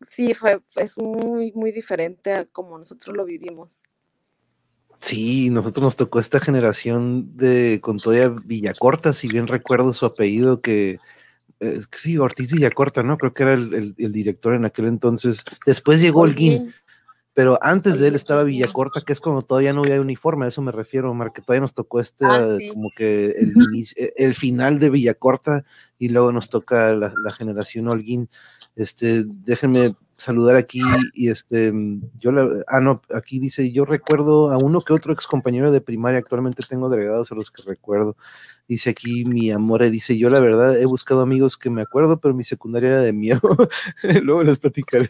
sí, 0.00 0.34
fue, 0.34 0.60
es 0.76 0.98
muy, 0.98 1.52
muy 1.52 1.70
diferente 1.70 2.32
a 2.32 2.46
como 2.46 2.78
nosotros 2.78 3.16
lo 3.16 3.24
vivimos. 3.24 3.80
Sí, 4.98 5.48
nosotros 5.50 5.82
nos 5.82 5.96
tocó 5.96 6.20
esta 6.20 6.40
generación 6.40 7.36
de 7.36 7.80
Contoya 7.82 8.28
Villacorta, 8.28 9.12
si 9.14 9.28
bien 9.28 9.46
recuerdo 9.46 9.92
su 9.94 10.04
apellido, 10.04 10.60
que 10.60 10.98
eh, 11.60 11.80
sí, 11.92 12.18
Ortiz 12.18 12.52
Villacorta, 12.52 13.02
¿no? 13.02 13.16
Creo 13.18 13.32
que 13.34 13.42
era 13.44 13.54
el, 13.54 13.72
el- 13.74 13.94
el 13.98 14.12
director 14.12 14.54
en 14.54 14.64
aquel 14.66 14.86
entonces. 14.86 15.44
Después 15.66 16.00
llegó 16.00 16.20
Holguín, 16.22 16.74
pero 17.34 17.58
antes 17.62 17.98
de 18.00 18.08
él 18.08 18.14
estaba. 18.14 18.42
Villacorta, 18.44 19.00
que 19.02 19.12
es 19.12 19.20
cuando 19.20 19.42
todavía 19.42 19.72
no 19.72 19.80
había 19.82 20.00
uniforme, 20.00 20.44
a 20.44 20.48
eso 20.48 20.62
me 20.62 20.72
refiero, 20.72 21.10
Omar, 21.10 21.30
que 21.32 21.42
todavía 21.42 21.60
nos 21.62 21.74
tocó 21.74 22.00
este, 22.00 22.24
Ah, 22.24 22.44
eh, 22.46 22.56
sí. 22.58 22.68
como 22.68 22.90
que 22.96 23.26
el, 23.30 23.52
inicio- 23.52 23.96
eh, 24.04 24.12
el 24.16 24.34
final 24.34 24.78
de 24.78 24.90
Villacorta 24.90 25.64
y 25.98 26.08
luego 26.08 26.32
nos 26.32 26.48
toca 26.50 26.94
la, 26.94 27.12
la 27.24 27.32
generación 27.32 27.88
Holguín. 27.88 28.28
Este, 28.76 29.24
déjenme 29.26 29.94
saludar 30.16 30.56
aquí 30.56 30.82
y 31.14 31.28
este, 31.30 31.72
yo 32.18 32.30
la, 32.32 32.46
ah, 32.68 32.80
no, 32.80 33.00
aquí 33.14 33.38
dice, 33.38 33.72
yo 33.72 33.84
recuerdo 33.86 34.52
a 34.52 34.58
uno 34.58 34.80
que 34.82 34.92
otro 34.92 35.12
ex 35.14 35.26
compañero 35.26 35.72
de 35.72 35.80
primaria, 35.80 36.18
actualmente 36.18 36.62
tengo 36.68 36.86
agregados 36.88 37.32
a 37.32 37.34
los 37.34 37.50
que 37.50 37.62
recuerdo. 37.62 38.16
Dice 38.70 38.90
aquí 38.90 39.24
mi 39.24 39.50
amore, 39.50 39.90
dice, 39.90 40.16
yo 40.16 40.30
la 40.30 40.38
verdad 40.38 40.78
he 40.78 40.86
buscado 40.86 41.22
amigos 41.22 41.56
que 41.56 41.70
me 41.70 41.82
acuerdo, 41.82 42.20
pero 42.20 42.34
mi 42.34 42.44
secundaria 42.44 42.90
era 42.90 43.00
de 43.00 43.12
miedo. 43.12 43.40
Luego 44.22 44.44
les 44.44 44.60
platicaré 44.60 45.08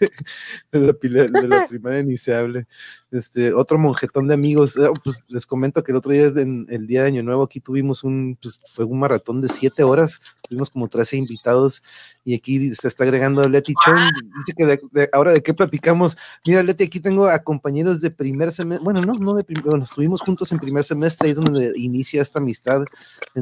de 0.72 0.80
la, 0.80 0.94
pila- 0.94 1.26
de 1.26 1.46
la 1.46 1.66
primaria 1.68 2.02
ni 2.02 2.16
se 2.16 2.34
hable. 2.34 2.66
Este, 3.10 3.52
otro 3.52 3.76
monjetón 3.76 4.28
de 4.28 4.34
amigos. 4.34 4.78
eh, 4.78 4.88
pues 5.04 5.22
les 5.28 5.44
comento 5.44 5.82
que 5.82 5.92
el 5.92 5.96
otro 5.98 6.10
día, 6.10 6.28
en 6.28 6.68
el 6.70 6.86
día 6.86 7.02
de 7.02 7.08
Año 7.08 7.22
Nuevo, 7.22 7.42
aquí 7.42 7.60
tuvimos 7.60 8.02
un, 8.02 8.38
pues 8.40 8.58
fue 8.70 8.86
un 8.86 8.98
maratón 8.98 9.42
de 9.42 9.48
siete 9.48 9.82
horas. 9.82 10.20
Tuvimos 10.48 10.70
como 10.70 10.88
13 10.88 11.18
invitados 11.18 11.82
y 12.24 12.34
aquí 12.34 12.74
se 12.74 12.88
está 12.88 13.04
agregando 13.04 13.46
Leti 13.46 13.74
Chong. 13.84 13.98
Dice 14.38 14.54
que 14.56 14.64
de- 14.64 14.80
de- 14.90 15.08
ahora 15.12 15.32
de 15.32 15.42
qué 15.42 15.52
platicamos. 15.52 16.16
Mira, 16.46 16.62
Leti, 16.62 16.84
aquí 16.84 16.98
tengo 16.98 17.28
a 17.28 17.40
compañeros 17.40 18.00
de 18.00 18.10
primer 18.10 18.52
semestre. 18.52 18.82
Bueno, 18.82 19.02
no, 19.02 19.12
no 19.18 19.34
de 19.34 19.44
primer, 19.44 19.64
bueno, 19.64 19.84
estuvimos 19.84 20.22
juntos 20.22 20.50
en 20.50 20.58
primer 20.58 20.84
semestre, 20.84 21.26
ahí 21.26 21.32
es 21.32 21.36
donde 21.36 21.72
inicia 21.76 22.22
esta 22.22 22.38
amistad 22.38 22.84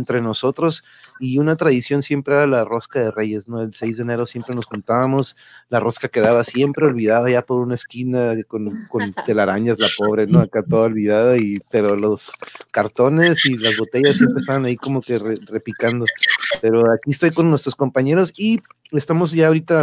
entre 0.09 0.23
nosotros 0.23 0.85
y 1.21 1.37
una 1.37 1.55
tradición 1.57 2.03
siempre 2.03 2.35
era 2.35 2.47
la 2.47 2.65
rosca 2.65 2.99
de 2.99 3.11
Reyes, 3.11 3.47
¿no? 3.47 3.61
El 3.61 3.75
6 3.75 3.99
de 3.99 4.03
enero 4.05 4.25
siempre 4.25 4.55
nos 4.55 4.65
juntábamos, 4.65 5.37
la 5.69 5.81
rosca 5.81 6.09
quedaba 6.09 6.45
siempre 6.45 6.87
olvidada 6.87 7.29
ya 7.29 7.43
por 7.43 7.61
una 7.61 7.75
esquina 7.75 8.35
con, 8.47 8.73
con 8.89 9.15
telarañas, 9.27 9.79
la 9.79 9.89
pobre, 9.99 10.27
¿no? 10.27 10.41
Acá 10.41 10.63
toda 10.63 10.87
olvidada, 10.87 11.37
y, 11.37 11.59
pero 11.71 11.95
los 11.95 12.33
cartones 12.73 13.45
y 13.45 13.59
las 13.59 13.77
botellas 13.77 14.17
siempre 14.17 14.41
estaban 14.41 14.65
ahí 14.65 14.77
como 14.77 15.03
que 15.03 15.19
re- 15.19 15.39
repicando. 15.47 16.07
Pero 16.63 16.91
aquí 16.91 17.11
estoy 17.11 17.31
con 17.31 17.51
nuestros 17.51 17.75
compañeros 17.75 18.33
y 18.37 18.61
estamos 18.93 19.33
ya 19.33 19.49
ahorita 19.49 19.83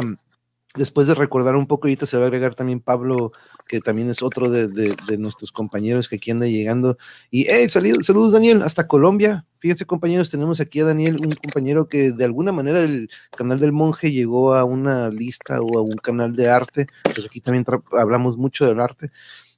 después 0.75 1.07
de 1.07 1.13
recordar 1.13 1.55
un 1.55 1.67
poco, 1.67 1.88
ahorita 1.88 2.05
se 2.05 2.17
va 2.17 2.23
a 2.23 2.27
agregar 2.27 2.55
también 2.55 2.79
Pablo, 2.79 3.31
que 3.67 3.79
también 3.79 4.09
es 4.09 4.21
otro 4.21 4.49
de, 4.49 4.95
nuestros 5.17 5.51
compañeros 5.51 6.09
que 6.09 6.17
aquí 6.17 6.31
anda 6.31 6.47
llegando. 6.47 6.97
Y 7.31 7.45
hey, 7.49 7.69
saludos, 7.69 8.05
saludos 8.05 8.33
Daniel, 8.33 8.61
hasta 8.61 8.88
Colombia. 8.88 9.45
Fíjense 9.59 9.85
compañeros, 9.85 10.29
tenemos 10.29 10.59
aquí 10.59 10.81
a 10.81 10.85
Daniel, 10.85 11.17
un 11.25 11.31
compañero 11.31 11.88
que 11.88 12.11
de 12.11 12.25
alguna 12.25 12.51
manera 12.51 12.83
el 12.83 13.09
canal 13.35 13.59
del 13.59 13.71
monje 13.71 14.11
llegó 14.11 14.53
a 14.53 14.63
una 14.63 15.09
lista 15.09 15.61
o 15.61 15.79
a 15.79 15.81
un 15.81 15.95
canal 15.95 16.35
de 16.35 16.49
arte, 16.49 16.88
pues 17.03 17.25
aquí 17.25 17.41
también 17.41 17.65
hablamos 17.91 18.38
mucho 18.38 18.67
del 18.67 18.79
arte 18.79 19.11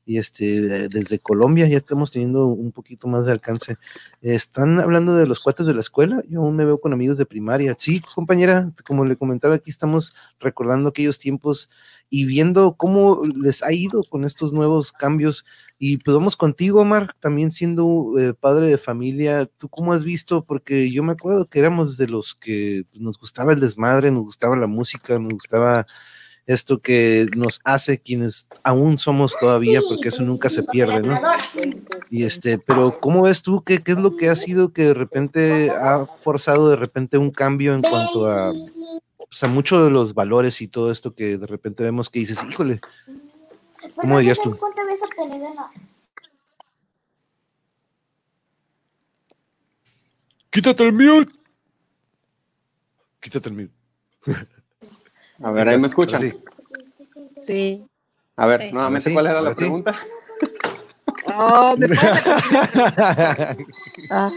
y 0.08 0.20
este, 0.20 0.88
desde 0.88 1.20
Colombia 1.20 1.68
ya 1.68 1.76
estamos 1.76 2.12
teniendo 2.12 2.48
un 2.48 2.72
poquito 2.72 3.10
más 3.10 3.26
de 3.26 3.34
alcance. 3.34 3.76
Están 4.22 4.80
hablando 4.80 5.16
de 5.16 5.28
los 5.28 5.42
cuates 5.42 5.68
de 5.68 5.74
la 5.74 5.82
escuela, 5.82 6.24
yo 6.30 6.40
aún 6.40 6.56
me 6.56 6.64
veo 6.64 6.80
con 6.80 6.94
amigos 6.94 7.18
de 7.18 7.26
primaria. 7.26 7.76
Sí, 7.78 8.00
compañera, 8.16 8.72
como 8.88 9.04
le 9.04 9.18
comentaba, 9.18 9.56
aquí 9.56 9.70
estamos 9.70 10.16
recordando 10.40 10.90
aquellos 10.90 11.20
tiempos 11.20 11.70
y 12.10 12.24
viendo 12.26 12.78
cómo 12.78 13.22
les 13.36 13.64
ha 13.64 13.74
ido 13.74 14.02
con 14.10 14.24
estos 14.24 14.54
nuevos 14.54 14.94
cambios. 14.94 15.46
Y 15.78 15.98
pues 15.98 16.16
vamos 16.16 16.38
contigo, 16.38 16.82
Omar, 16.82 17.14
también 17.20 17.52
siendo 17.52 18.14
eh, 18.18 18.34
padre 18.34 18.68
de 18.68 18.78
familia, 18.78 19.46
¿tú 19.58 19.68
cómo 19.68 19.92
has 19.92 20.06
visto? 20.06 20.46
Porque 20.46 20.90
yo 20.90 21.04
me 21.04 21.12
acuerdo 21.12 21.50
que 21.50 21.60
éramos 21.60 21.98
de 21.98 22.08
los 22.08 22.34
que 22.34 22.86
nos 22.94 23.20
gustaba 23.20 23.52
el 23.52 23.60
desmadre, 23.60 24.10
nos 24.10 24.24
gustaba 24.24 24.56
la 24.56 24.68
música, 24.68 25.20
nos 25.20 25.34
gustaba 25.34 25.86
esto 26.48 26.80
que 26.80 27.28
nos 27.36 27.60
hace 27.66 28.00
quienes 28.00 28.48
aún 28.64 28.98
somos 28.98 29.36
todavía, 29.38 29.82
porque 29.88 30.10
eso 30.10 30.24
nunca 30.24 30.50
se 30.50 30.64
pierde, 30.64 31.02
¿no? 31.02 31.20
Y 32.10 32.24
este, 32.24 32.58
pero 32.58 33.00
¿cómo 33.02 33.24
ves 33.24 33.42
tú 33.42 33.64
qué, 33.64 33.84
qué 33.84 33.92
es 33.92 33.98
lo 33.98 34.16
que 34.16 34.30
ha 34.30 34.36
sido 34.38 34.72
que 34.72 34.86
de 34.86 34.94
repente 34.94 35.70
ha 35.70 36.06
forzado 36.06 36.70
de 36.70 36.78
repente 36.78 37.18
un 37.18 37.32
cambio 37.32 37.74
en 37.74 37.82
cuanto 37.82 38.32
a, 38.32 38.54
pues, 39.18 39.44
a 39.44 39.48
muchos 39.50 39.84
de 39.84 39.90
los 39.90 40.14
valores 40.14 40.62
y 40.62 40.70
todo 40.70 40.90
esto 40.90 41.14
que 41.14 41.38
de 41.38 41.48
repente 41.48 41.84
vemos 41.84 42.10
que 42.10 42.20
dices, 42.20 42.40
híjole, 42.50 42.80
¿cómo 43.96 44.18
dirías 44.18 44.40
tú? 44.40 44.58
Quítate 50.50 50.84
el 50.86 50.94
mute. 50.94 51.34
Quítate 53.20 53.50
el 53.50 53.56
mute. 53.56 53.74
A 55.42 55.52
ver, 55.52 55.70
ahí 55.70 55.78
me 55.78 55.88
escuchan. 55.88 56.20
Sí. 56.20 56.34
sí. 57.46 57.86
A 58.36 58.46
ver, 58.46 58.62
sí. 58.62 58.72
nuevamente, 58.72 59.14
¿cuál 59.14 59.28
era 59.28 59.42
la 59.42 59.56
pregunta? 59.56 59.96
Oh, 61.36 61.76
¿me 61.78 61.88
ah, 64.12 64.30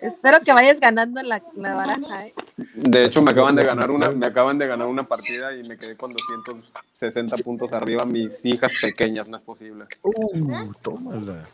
Espero 0.00 0.40
que 0.40 0.52
vayas 0.52 0.80
ganando 0.80 1.22
la, 1.22 1.40
la 1.54 1.74
baraja, 1.74 2.26
¿eh? 2.26 2.34
De 2.74 3.04
hecho, 3.04 3.22
me 3.22 3.30
acaban 3.30 3.54
de 3.54 3.64
ganar 3.64 3.90
una, 3.90 4.10
me 4.10 4.26
acaban 4.26 4.58
de 4.58 4.66
ganar 4.66 4.88
una 4.88 5.06
partida 5.06 5.56
y 5.56 5.62
me 5.62 5.78
quedé 5.78 5.96
con 5.96 6.10
260 6.10 7.36
puntos 7.38 7.72
arriba. 7.72 8.04
Mis 8.04 8.44
hijas 8.44 8.72
pequeñas, 8.80 9.28
no 9.28 9.36
es 9.36 9.42
posible. 9.44 9.84
Uh, 10.02 10.72
tómala. 10.82 11.48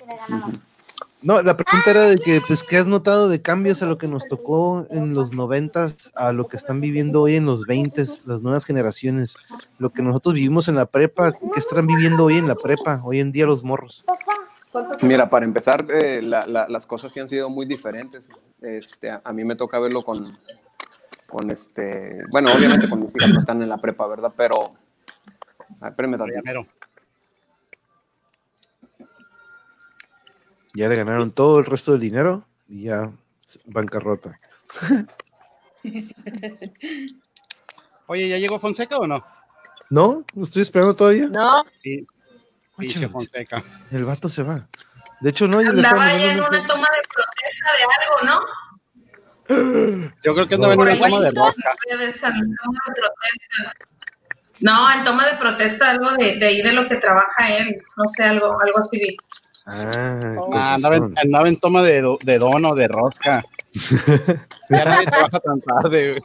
No, 1.21 1.43
la 1.43 1.57
pregunta 1.57 1.91
era 1.91 2.03
de 2.03 2.17
que, 2.17 2.41
pues, 2.47 2.63
¿qué 2.63 2.77
has 2.77 2.87
notado 2.87 3.29
de 3.29 3.43
cambios 3.43 3.83
a 3.83 3.87
lo 3.87 3.99
que 3.99 4.07
nos 4.07 4.29
tocó 4.29 4.87
en 4.91 5.15
los 5.15 5.33
noventas, 5.33 6.13
a 6.15 6.33
lo 6.33 6.47
que 6.47 6.57
están 6.57 6.81
viviendo 6.81 7.23
hoy 7.23 7.35
en 7.35 7.45
los 7.45 7.67
veintes, 7.67 8.23
las 8.25 8.41
nuevas 8.41 8.65
generaciones, 8.65 9.37
lo 9.79 9.91
que 9.91 10.03
nosotros 10.03 10.35
vivimos 10.35 10.69
en 10.69 10.77
la 10.77 10.87
prepa, 10.87 11.33
¿qué 11.33 11.59
están 11.59 11.89
viviendo 11.89 12.25
hoy 12.25 12.39
en 12.39 12.47
la 12.47 12.55
prepa, 12.55 13.01
hoy 13.03 13.19
en 13.19 13.33
día 13.33 13.47
los 13.47 13.65
morros? 13.65 14.05
Mira, 15.03 15.29
para 15.29 15.45
empezar, 15.45 15.83
eh, 15.93 16.21
la, 16.23 16.47
la, 16.47 16.69
las 16.69 16.87
cosas 16.87 17.11
sí 17.11 17.19
han 17.19 17.29
sido 17.29 17.51
muy 17.51 17.67
diferentes. 17.67 18.31
Este, 18.61 19.11
a, 19.11 19.21
a, 19.25 19.33
mí 19.33 19.45
me 19.45 19.57
toca 19.57 19.81
verlo 19.81 20.03
con, 20.03 20.25
con 21.27 21.51
este, 21.51 22.23
bueno, 22.31 22.51
obviamente 22.55 22.89
con 22.89 23.01
mis 23.01 23.17
hijas 23.17 23.31
no 23.31 23.39
están 23.39 23.63
en 23.63 23.69
la 23.71 23.79
prepa, 23.79 24.07
¿verdad? 24.07 24.33
Pero, 24.37 24.75
espérame, 25.83 26.19
Pero. 26.45 26.67
Ya 30.75 30.89
le 30.89 30.97
ganaron 30.97 31.31
todo 31.31 31.59
el 31.59 31.65
resto 31.65 31.93
del 31.93 32.01
dinero 32.01 32.45
y 32.69 32.85
ya 32.85 33.11
bancarrota. 33.67 34.39
Oye, 38.07 38.29
¿ya 38.29 38.37
llegó 38.39 38.59
Fonseca 38.59 38.99
o 38.99 39.07
no? 39.07 39.25
No, 39.91 40.25
lo 40.35 40.45
estoy 40.45 40.63
esperando 40.63 40.95
todavía. 40.95 41.29
No. 41.29 41.65
Sí. 41.83 42.07
Oye, 42.77 43.09
Fonseca. 43.09 43.63
El 43.91 44.05
vato 44.05 44.29
se 44.29 44.43
va. 44.43 44.69
De 45.21 45.31
hecho, 45.31 45.49
no. 45.49 45.59
Andaba 45.59 46.13
ya 46.13 46.33
en 46.33 46.41
una 46.41 46.67
toma 46.67 46.87
de 46.95 47.03
protesta 47.13 47.71
de 47.77 47.85
algo, 47.99 48.17
¿no? 48.25 48.41
Yo 50.23 50.35
creo 50.35 50.47
que 50.47 50.55
andaba 50.55 50.75
en 50.75 50.81
una 50.81 50.97
toma 50.99 51.21
de 51.21 51.31
roca. 51.31 51.75
No, 54.61 54.93
en 54.93 55.05
toma 55.05 55.25
de 55.27 55.37
protesta 55.37 55.91
algo 55.91 56.11
de, 56.17 56.37
de, 56.37 56.47
ahí 56.47 56.63
de 56.63 56.73
lo 56.73 56.89
que 56.89 56.97
trabaja 56.97 57.57
él. 57.57 57.83
No 57.97 58.07
sé, 58.07 58.25
algo, 58.25 58.61
algo 58.61 58.79
así. 58.79 59.17
Ah, 59.71 60.37
ah 60.53 60.75
andaba, 60.75 60.97
en, 60.97 61.15
andaba, 61.19 61.49
en, 61.49 61.61
toma 61.61 61.83
de, 61.83 62.03
de 62.23 62.39
dono, 62.39 62.75
de 62.75 62.89
rosca. 62.89 63.45
ya 64.71 64.85
nadie 64.85 65.07
trabaja 65.07 65.39
tan 65.41 65.61
tarde. 65.61 66.23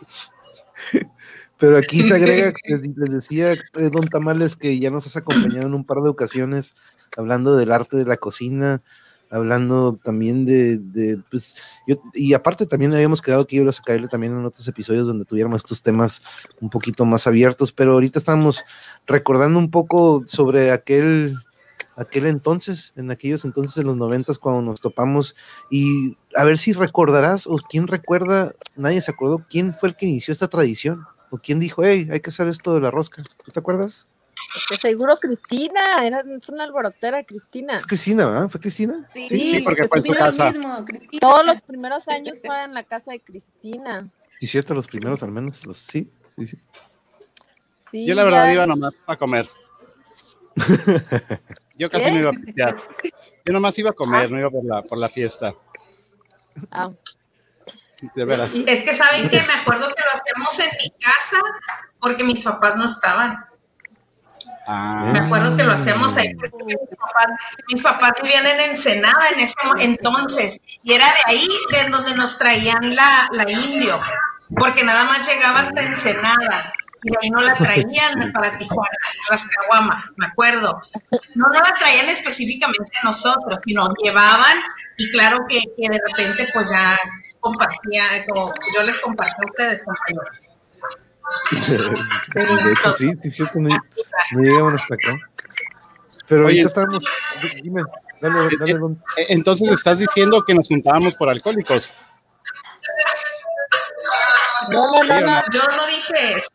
Pero 1.57 1.77
aquí 1.77 2.03
se 2.03 2.15
agrega, 2.15 2.53
les, 2.67 2.81
les 2.87 3.09
decía 3.09 3.51
eh, 3.51 3.89
Don 3.91 4.07
Tamales 4.07 4.55
que 4.55 4.79
ya 4.79 4.89
nos 4.89 5.05
has 5.07 5.17
acompañado 5.17 5.67
en 5.67 5.73
un 5.73 5.85
par 5.85 6.01
de 6.01 6.09
ocasiones 6.09 6.73
hablando 7.17 7.55
del 7.55 7.71
arte 7.71 7.97
de 7.97 8.05
la 8.05 8.17
cocina, 8.17 8.81
hablando 9.29 9.99
también 10.03 10.45
de, 10.45 10.77
de 10.77 11.19
pues, 11.29 11.55
yo, 11.85 11.97
y 12.13 12.33
aparte 12.33 12.65
también 12.65 12.93
habíamos 12.93 13.21
quedado 13.21 13.45
que 13.45 13.57
ibas 13.57 13.79
a 13.79 13.83
caerle 13.83 14.07
también 14.07 14.33
en 14.33 14.45
otros 14.45 14.67
episodios 14.67 15.07
donde 15.07 15.25
tuviéramos 15.25 15.63
estos 15.63 15.81
temas 15.81 16.21
un 16.61 16.69
poquito 16.69 17.05
más 17.05 17.27
abiertos, 17.27 17.73
pero 17.73 17.93
ahorita 17.93 18.19
estamos 18.19 18.63
recordando 19.05 19.59
un 19.59 19.69
poco 19.69 20.23
sobre 20.27 20.71
aquel 20.71 21.37
aquel 21.95 22.25
entonces, 22.25 22.93
en 22.95 23.11
aquellos 23.11 23.45
entonces, 23.45 23.77
en 23.77 23.87
los 23.87 23.97
noventas, 23.97 24.39
cuando 24.39 24.61
nos 24.61 24.81
topamos, 24.81 25.35
y 25.69 26.17
a 26.35 26.43
ver 26.43 26.57
si 26.57 26.73
recordarás, 26.73 27.47
o 27.47 27.57
quién 27.57 27.87
recuerda, 27.87 28.53
nadie 28.75 29.01
se 29.01 29.11
acordó, 29.11 29.45
quién 29.49 29.73
fue 29.73 29.89
el 29.89 29.95
que 29.95 30.05
inició 30.05 30.31
esta 30.31 30.47
tradición, 30.47 31.05
o 31.29 31.37
quién 31.37 31.59
dijo, 31.59 31.83
hey, 31.83 32.07
hay 32.11 32.19
que 32.19 32.29
hacer 32.29 32.47
esto 32.47 32.73
de 32.73 32.81
la 32.81 32.91
rosca, 32.91 33.23
¿tú 33.43 33.51
te 33.51 33.59
acuerdas? 33.59 34.07
Porque 34.53 34.81
seguro 34.81 35.17
Cristina, 35.17 36.05
era 36.05 36.23
una 36.49 36.63
alborotera 36.63 37.23
Cristina. 37.23 37.77
¿Fue 37.79 37.87
Cristina, 37.87 38.25
¿verdad? 38.27 38.49
¿Fue 38.49 38.59
Cristina? 38.59 39.09
Sí, 39.13 39.29
sí, 39.29 39.51
sí 39.51 39.61
porque 39.61 39.87
fue 39.87 39.99
en 39.99 40.03
su 40.03 40.13
casa. 40.13 40.51
Mismo, 40.51 40.85
Todos 41.19 41.45
los 41.45 41.61
primeros 41.61 42.07
años 42.07 42.41
fue 42.45 42.63
en 42.63 42.73
la 42.73 42.83
casa 42.83 43.11
de 43.11 43.19
Cristina. 43.19 44.09
Sí, 44.39 44.47
cierto, 44.47 44.73
los 44.73 44.87
primeros 44.87 45.23
al 45.23 45.31
menos, 45.31 45.65
los, 45.65 45.77
sí, 45.77 46.11
sí, 46.35 46.47
sí. 46.47 46.57
sí 47.79 48.05
Yo 48.05 48.15
la 48.15 48.23
verdad 48.23 48.51
iba 48.51 48.65
nomás 48.65 49.01
a 49.07 49.15
comer. 49.15 49.49
Yo 51.75 51.89
casi 51.89 52.05
¿Qué? 52.05 52.11
no 52.11 52.19
iba 52.19 52.29
a 52.29 52.33
pistear. 52.33 52.77
Yo 53.45 53.53
nomás 53.53 53.77
iba 53.77 53.89
a 53.89 53.93
comer, 53.93 54.29
no 54.31 54.39
iba 54.39 54.49
por 54.49 54.63
la, 54.63 54.81
por 54.83 54.97
la 54.97 55.09
fiesta. 55.09 55.53
Ah. 56.71 56.91
De 58.15 58.25
veras. 58.25 58.51
Es 58.67 58.83
que 58.83 58.93
saben 58.93 59.29
que 59.29 59.41
me 59.41 59.53
acuerdo 59.53 59.87
que 59.95 60.03
lo 60.03 60.11
hacemos 60.11 60.59
en 60.59 60.69
mi 60.83 60.91
casa 60.99 61.37
porque 61.99 62.23
mis 62.23 62.43
papás 62.43 62.75
no 62.75 62.85
estaban. 62.85 63.45
Ah. 64.67 65.09
Me 65.11 65.19
acuerdo 65.19 65.55
que 65.55 65.63
lo 65.63 65.73
hacíamos 65.73 66.15
ahí 66.17 66.35
porque 66.35 66.63
mis 66.65 66.75
papás, 66.75 67.27
mis 67.71 67.83
papás 67.83 68.11
vivían 68.21 68.45
en 68.45 68.59
Ensenada 68.59 69.29
en 69.33 69.39
ese 69.39 69.55
entonces 69.79 70.59
y 70.83 70.93
era 70.93 71.05
de 71.05 71.33
ahí 71.33 71.47
de 71.71 71.89
donde 71.89 72.15
nos 72.15 72.37
traían 72.37 72.95
la, 72.95 73.29
la 73.31 73.49
indio, 73.49 73.99
porque 74.55 74.83
nada 74.83 75.05
más 75.05 75.27
llegaba 75.27 75.61
hasta 75.61 75.81
Ensenada 75.81 76.63
y 77.03 77.11
de 77.11 77.17
ahí 77.21 77.29
no 77.29 77.41
la 77.41 77.55
traían 77.55 78.31
para 78.31 78.51
Tijuana, 78.51 78.97
las 79.29 79.47
caguamas, 79.47 80.05
me 80.17 80.27
acuerdo. 80.27 80.81
No, 81.35 81.47
no 81.47 81.59
la 81.59 81.73
traían 81.77 82.09
específicamente 82.09 82.91
a 83.01 83.07
nosotros, 83.07 83.59
sino 83.65 83.87
llevaban 84.01 84.57
y 84.97 85.11
claro 85.11 85.39
que, 85.47 85.59
que 85.59 85.89
de 85.89 85.99
repente 86.07 86.47
pues 86.53 86.69
ya 86.69 86.97
compartía, 87.39 88.23
como 88.27 88.51
yo 88.75 88.83
les 88.83 88.99
compartí 88.99 89.41
a 89.41 89.45
ustedes, 89.45 89.83
compañeros. 89.83 90.51
de 92.63 92.71
hecho, 92.71 92.91
sí, 92.91 93.11
sí, 93.21 93.31
cierto, 93.31 93.59
no, 93.59 93.69
no 94.31 94.41
llegaban 94.41 94.75
hasta 94.75 94.95
acá. 94.95 95.17
Pero 96.27 96.45
Oye, 96.45 96.61
ahorita 96.61 96.67
estábamos. 96.67 97.03
Dime, 97.63 97.83
dale, 98.21 98.49
dale, 98.59 98.73
don. 98.77 98.93
Eh, 99.17 99.25
Entonces 99.29 99.69
estás 99.71 99.97
diciendo 99.99 100.43
que 100.45 100.53
nos 100.53 100.67
juntábamos 100.67 101.15
por 101.15 101.29
alcohólicos. 101.29 101.91
No, 104.69 104.85
no, 104.85 104.99
no, 105.01 105.21
no. 105.21 105.41
Yo 105.51 105.61
no 105.61 105.87
dije 105.87 106.35
eso. 106.37 106.49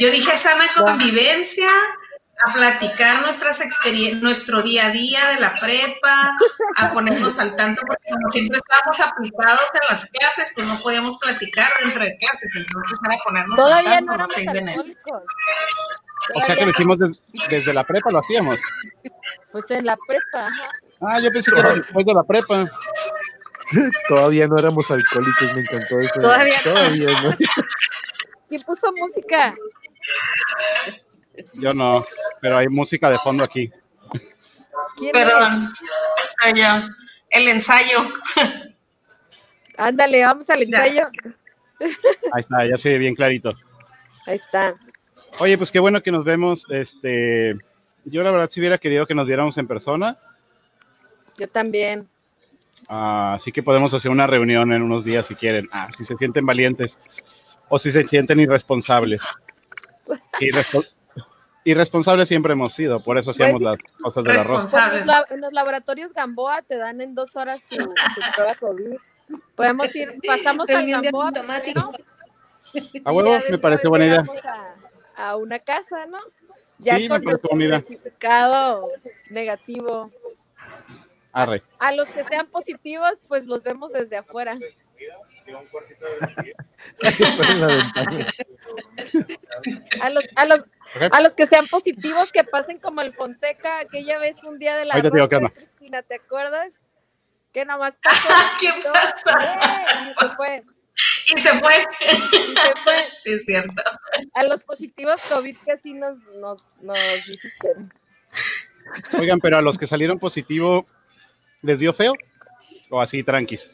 Yo 0.00 0.10
dije 0.10 0.36
sana 0.36 0.64
convivencia, 0.76 1.68
a 2.46 2.52
platicar 2.52 3.22
nuestras 3.22 3.60
experiencias, 3.60 4.22
nuestro 4.22 4.62
día 4.62 4.86
a 4.86 4.90
día 4.90 5.18
de 5.34 5.40
la 5.40 5.54
prepa, 5.56 6.36
a 6.76 6.92
ponernos 6.92 7.38
al 7.40 7.56
tanto, 7.56 7.82
porque 7.86 8.04
como 8.12 8.30
siempre 8.30 8.58
estábamos 8.58 9.00
aplicados 9.00 9.64
en 9.74 9.88
las 9.90 10.06
clases, 10.10 10.52
pues 10.54 10.68
no 10.68 10.74
podíamos 10.84 11.18
platicar 11.18 11.68
dentro 11.82 12.00
de 12.04 12.16
clases, 12.18 12.54
entonces 12.54 12.98
era 13.04 13.16
ponernos 13.24 13.56
Todavía 13.56 13.94
al 13.98 14.04
no 14.04 14.12
tanto 14.12 14.14
éramos 14.14 14.28
los 14.28 14.34
6 14.36 14.52
de 14.52 14.58
enero. 14.60 14.84
O 16.34 16.46
sea 16.46 16.56
que 16.56 16.64
lo 16.64 16.70
hicimos 16.70 16.98
des- 16.98 17.48
desde 17.48 17.74
la 17.74 17.84
prepa, 17.84 18.10
lo 18.12 18.18
hacíamos. 18.18 18.58
Pues 19.50 19.64
en 19.70 19.84
la 19.84 19.96
prepa. 20.06 20.44
Ah, 21.00 21.18
yo 21.22 21.30
pensé 21.32 21.50
que 21.50 21.58
era 21.58 21.74
después 21.74 22.06
de 22.06 22.14
la 22.14 22.22
prepa. 22.22 22.70
Todavía 24.08 24.46
no 24.46 24.58
éramos 24.58 24.90
alcohólicos, 24.90 25.56
me 25.56 25.62
encantó 25.62 25.98
eso. 26.00 26.10
Todavía 26.20 26.56
no. 26.64 26.70
Todavía 26.72 27.22
no. 27.22 27.30
¿Quién 28.48 28.62
puso 28.62 28.90
música? 28.96 29.54
Yo 31.60 31.72
no, 31.74 32.04
pero 32.42 32.56
hay 32.56 32.68
música 32.68 33.10
de 33.10 33.16
fondo 33.18 33.44
aquí. 33.44 33.70
¿Quién 34.98 35.12
Perdón. 35.12 35.52
El 37.30 37.48
ensayo. 37.48 37.98
Ándale, 39.76 40.22
vamos 40.24 40.48
al 40.50 40.62
ensayo. 40.62 41.08
Ahí 42.32 42.40
está, 42.40 42.64
ya 42.64 42.76
se 42.76 42.90
ve 42.90 42.98
bien 42.98 43.14
clarito. 43.14 43.52
Ahí 44.26 44.36
está. 44.36 44.74
Oye, 45.38 45.56
pues 45.56 45.70
qué 45.70 45.78
bueno 45.78 46.02
que 46.02 46.10
nos 46.10 46.24
vemos. 46.24 46.66
Este, 46.70 47.54
yo 48.04 48.22
la 48.22 48.30
verdad 48.30 48.50
si 48.50 48.60
hubiera 48.60 48.78
querido 48.78 49.06
que 49.06 49.14
nos 49.14 49.28
viéramos 49.28 49.56
en 49.58 49.68
persona, 49.68 50.18
Yo 51.36 51.48
también. 51.48 52.08
ah, 52.88 53.34
así 53.34 53.52
que 53.52 53.62
podemos 53.62 53.94
hacer 53.94 54.10
una 54.10 54.26
reunión 54.26 54.72
en 54.72 54.82
unos 54.82 55.04
días 55.04 55.26
si 55.26 55.36
quieren. 55.36 55.68
Ah, 55.70 55.88
si 55.96 56.04
se 56.04 56.16
sienten 56.16 56.44
valientes 56.44 56.98
o 57.68 57.78
si 57.78 57.92
se 57.92 58.06
sienten 58.08 58.40
irresponsables. 58.40 59.22
Irrespo- 60.40 60.86
irresponsables 61.64 62.28
siempre 62.28 62.52
hemos 62.54 62.72
sido, 62.72 63.00
por 63.00 63.18
eso 63.18 63.30
hacíamos 63.32 63.60
Pues 63.60 63.78
las 63.78 63.92
cosas 64.02 64.24
de 64.24 64.32
la 64.34 64.44
rosa. 64.44 64.90
Responsables. 64.90 65.00
en, 65.02 65.06
los 65.06 65.16
lab- 65.16 65.32
en 65.32 65.40
los 65.40 65.52
laboratorios 65.52 66.12
Gamboa 66.12 66.62
te 66.62 66.76
dan 66.76 67.00
en 67.00 67.14
dos 67.14 67.36
horas 67.36 67.60
tu, 67.68 67.76
tu 67.76 68.20
prueba 68.34 68.54
COVID. 68.54 68.96
Podemos 69.54 69.94
ir, 69.94 70.14
pasamos 70.26 70.68
al 70.70 70.76
Reunión 70.76 71.02
Gamboa 71.02 71.26
automático. 71.26 71.90
primero, 72.72 72.90
A 73.04 73.12
y 73.12 73.14
huevo, 73.14 73.38
ya 73.38 73.50
me 73.50 73.58
parece 73.58 73.88
buena 73.88 74.06
idea. 74.06 74.24
A, 75.16 75.30
a 75.30 75.36
una 75.36 75.58
casa, 75.58 76.06
¿no? 76.06 76.18
Ya 76.78 76.96
Sí, 76.96 77.02
me 77.02 77.08
con 77.08 77.16
parece 77.24 77.30
nuestro 77.30 77.50
buena 77.50 77.64
idea. 77.66 77.80
certificado 77.80 78.88
negativo. 79.30 80.10
Arre. 81.32 81.62
A 81.78 81.92
los 81.92 82.08
que 82.08 82.24
sean 82.24 82.46
positivos, 82.50 83.20
pues 83.28 83.46
los 83.46 83.62
vemos 83.62 83.92
desde 83.92 84.16
afuera. 84.16 84.58
Fuera 85.70 87.54
de 87.54 87.56
la 87.60 87.66
ventana. 87.66 88.26
A 90.00 90.10
los, 90.10 90.24
a 90.36 90.46
los, 90.46 90.64
a 91.10 91.20
los 91.20 91.34
que 91.34 91.46
sean 91.46 91.66
positivos, 91.66 92.32
que 92.32 92.44
pasen 92.44 92.78
como 92.78 93.00
el 93.00 93.12
Fonseca 93.12 93.80
aquella 93.80 94.18
vez 94.18 94.42
un 94.44 94.58
día 94.58 94.76
de 94.76 94.84
la 94.84 95.00
te 95.00 95.10
digo. 95.10 95.28
Cristina, 95.28 96.02
¿te 96.02 96.16
acuerdas? 96.16 96.74
Que 97.52 97.64
nomás 97.64 97.98
pasó. 98.02 98.28
¿Qué 98.60 98.70
pasa? 98.82 99.84
Y 100.02 100.14
se 100.20 100.28
fue. 100.36 100.62
Y 101.34 101.38
se 101.38 101.50
fue. 101.60 101.74
Y 102.02 102.56
se 102.56 102.74
fue. 102.84 103.08
Sí, 103.16 103.32
es 103.32 103.44
cierto. 103.44 103.82
A 104.34 104.42
los 104.42 104.62
positivos 104.64 105.20
COVID 105.28 105.56
que 105.64 105.76
sí 105.78 105.94
nos, 105.94 106.18
nos, 106.40 106.62
nos 106.80 106.98
visiten. 107.26 107.90
Oigan, 109.18 109.40
pero 109.40 109.58
a 109.58 109.62
los 109.62 109.78
que 109.78 109.86
salieron 109.86 110.18
positivo, 110.18 110.86
¿les 111.62 111.78
dio 111.78 111.92
feo? 111.92 112.14
O 112.90 113.00
así 113.00 113.22
tranquis. 113.22 113.70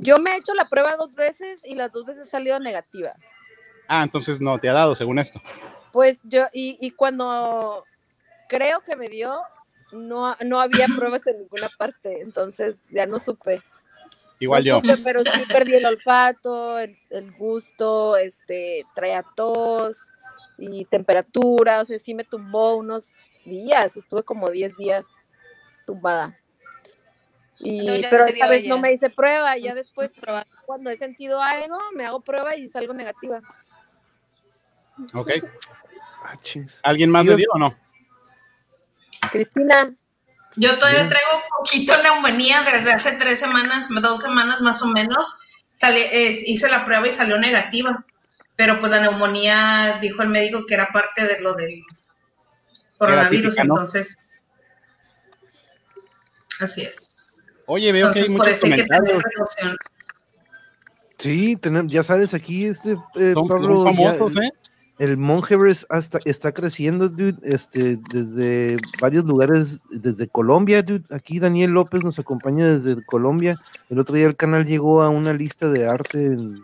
Yo 0.00 0.18
me 0.18 0.32
he 0.32 0.36
hecho 0.38 0.54
la 0.54 0.64
prueba 0.64 0.96
dos 0.96 1.14
veces 1.14 1.64
y 1.64 1.74
las 1.74 1.92
dos 1.92 2.04
veces 2.04 2.28
he 2.28 2.30
salido 2.30 2.58
negativa. 2.58 3.14
Ah, 3.88 4.02
entonces 4.02 4.40
no 4.40 4.58
te 4.58 4.68
ha 4.68 4.72
dado, 4.72 4.94
según 4.94 5.18
esto. 5.18 5.40
Pues 5.92 6.20
yo, 6.24 6.46
y, 6.52 6.76
y 6.80 6.90
cuando 6.90 7.84
creo 8.48 8.80
que 8.80 8.96
me 8.96 9.08
dio, 9.08 9.40
no, 9.92 10.36
no 10.44 10.60
había 10.60 10.86
pruebas 10.96 11.26
en 11.26 11.38
ninguna 11.38 11.68
parte, 11.78 12.20
entonces 12.20 12.76
ya 12.90 13.06
no 13.06 13.18
supe. 13.18 13.62
Igual 14.40 14.64
No 14.64 14.66
yo. 14.66 14.76
supe, 14.80 14.96
pero 15.04 15.22
sí 15.22 15.42
perdí 15.48 15.74
el 15.74 15.86
olfato, 15.86 16.78
el, 16.78 16.96
el 17.10 17.32
gusto, 17.32 18.16
este, 18.16 18.82
traía 18.94 19.24
tos 19.36 20.08
y 20.58 20.84
temperatura, 20.86 21.80
o 21.80 21.84
sea, 21.84 21.98
sí 21.98 22.14
me 22.14 22.24
tumbó 22.24 22.74
unos 22.76 23.12
días, 23.44 23.96
estuve 23.96 24.22
como 24.24 24.50
10 24.50 24.76
días 24.76 25.06
tumbada. 25.86 26.36
Y, 27.60 28.02
pero 28.10 28.24
te 28.24 28.32
esta 28.32 28.48
vez 28.48 28.66
no 28.66 28.78
me 28.78 28.92
hice 28.92 29.10
prueba, 29.10 29.56
ya 29.56 29.74
después 29.74 30.12
Probar. 30.20 30.46
cuando 30.66 30.90
he 30.90 30.96
sentido 30.96 31.40
algo, 31.40 31.78
me 31.94 32.04
hago 32.06 32.20
prueba 32.20 32.56
y 32.56 32.68
salgo 32.68 32.94
negativa. 32.94 33.40
Ok. 35.12 35.30
Ah. 36.24 36.36
¿Alguien 36.82 37.10
más 37.10 37.26
le 37.26 37.36
dio 37.36 37.48
o 37.54 37.58
no? 37.58 37.76
Cristina, 39.30 39.94
Yo 40.56 40.76
todavía 40.78 41.00
Bien. 41.00 41.08
traigo 41.08 41.30
poquito 41.58 42.00
neumonía 42.02 42.62
desde 42.62 42.92
hace 42.92 43.12
tres 43.16 43.38
semanas, 43.40 43.88
dos 44.02 44.20
semanas 44.20 44.60
más 44.60 44.82
o 44.82 44.86
menos. 44.88 45.34
Salí- 45.72 46.06
eh, 46.12 46.42
hice 46.46 46.68
la 46.68 46.84
prueba 46.84 47.06
y 47.06 47.10
salió 47.10 47.38
negativa. 47.38 48.04
Pero 48.56 48.78
pues 48.78 48.92
la 48.92 49.00
neumonía, 49.00 49.98
dijo 50.00 50.22
el 50.22 50.28
médico 50.28 50.64
que 50.66 50.74
era 50.74 50.88
parte 50.92 51.24
de 51.24 51.40
lo 51.40 51.54
del 51.54 51.82
coronavirus, 52.98 53.56
típica, 53.56 53.64
¿no? 53.64 53.74
entonces. 53.74 54.16
Así 56.60 56.82
es. 56.82 57.23
Oye, 57.66 57.92
veo 57.92 58.10
que 58.12 58.18
hay 58.20 58.24
Entonces, 58.26 58.36
por 58.36 58.46
muchos 58.46 58.58
eso 58.58 58.66
hay 58.66 58.72
que 58.72 58.82
tener 58.84 59.00
comentarios. 59.00 59.48
Sí, 61.18 61.56
tenem- 61.56 61.88
ya 61.88 62.02
sabes, 62.02 62.34
aquí 62.34 62.66
este 62.66 62.92
eh, 63.14 63.32
Son, 63.34 63.46
son 63.46 63.48
Pablo, 63.48 63.84
ya- 63.84 63.92
famosos, 64.14 64.36
¿eh? 64.36 64.50
el 64.98 65.16
Mongeverse 65.16 65.86
hasta 65.88 66.18
está 66.24 66.52
creciendo, 66.52 67.08
dude, 67.08 67.36
este, 67.42 67.98
desde 68.10 68.76
varios 69.00 69.24
lugares, 69.24 69.82
desde 69.90 70.28
Colombia, 70.28 70.82
dude. 70.82 71.04
Aquí 71.10 71.38
Daniel 71.40 71.70
López 71.72 72.04
nos 72.04 72.18
acompaña 72.18 72.66
desde 72.66 73.02
Colombia. 73.04 73.56
El 73.88 73.98
otro 73.98 74.14
día 74.14 74.26
el 74.26 74.36
canal 74.36 74.64
llegó 74.66 75.02
a 75.02 75.08
una 75.08 75.32
lista 75.32 75.68
de 75.70 75.86
arte 75.88 76.26
en, 76.26 76.60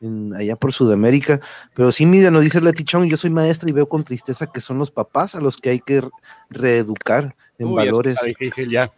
en- 0.00 0.34
allá 0.34 0.56
por 0.56 0.72
Sudamérica. 0.72 1.40
Pero 1.74 1.92
sí, 1.92 2.06
mira, 2.06 2.30
nos 2.30 2.42
dice 2.42 2.60
Leti 2.60 2.84
Chong, 2.84 3.08
yo 3.08 3.16
soy 3.16 3.30
maestra 3.30 3.68
y 3.68 3.72
veo 3.72 3.88
con 3.88 4.04
tristeza 4.04 4.46
que 4.50 4.60
son 4.60 4.78
los 4.78 4.90
papás 4.90 5.34
a 5.34 5.40
los 5.40 5.56
que 5.56 5.70
hay 5.70 5.80
que 5.80 6.00
re- 6.00 6.10
reeducar 6.50 7.34
en 7.58 7.68
Uy, 7.68 7.74
valores. 7.74 8.14
está 8.14 8.26
difícil 8.26 8.70
ya. 8.70 8.90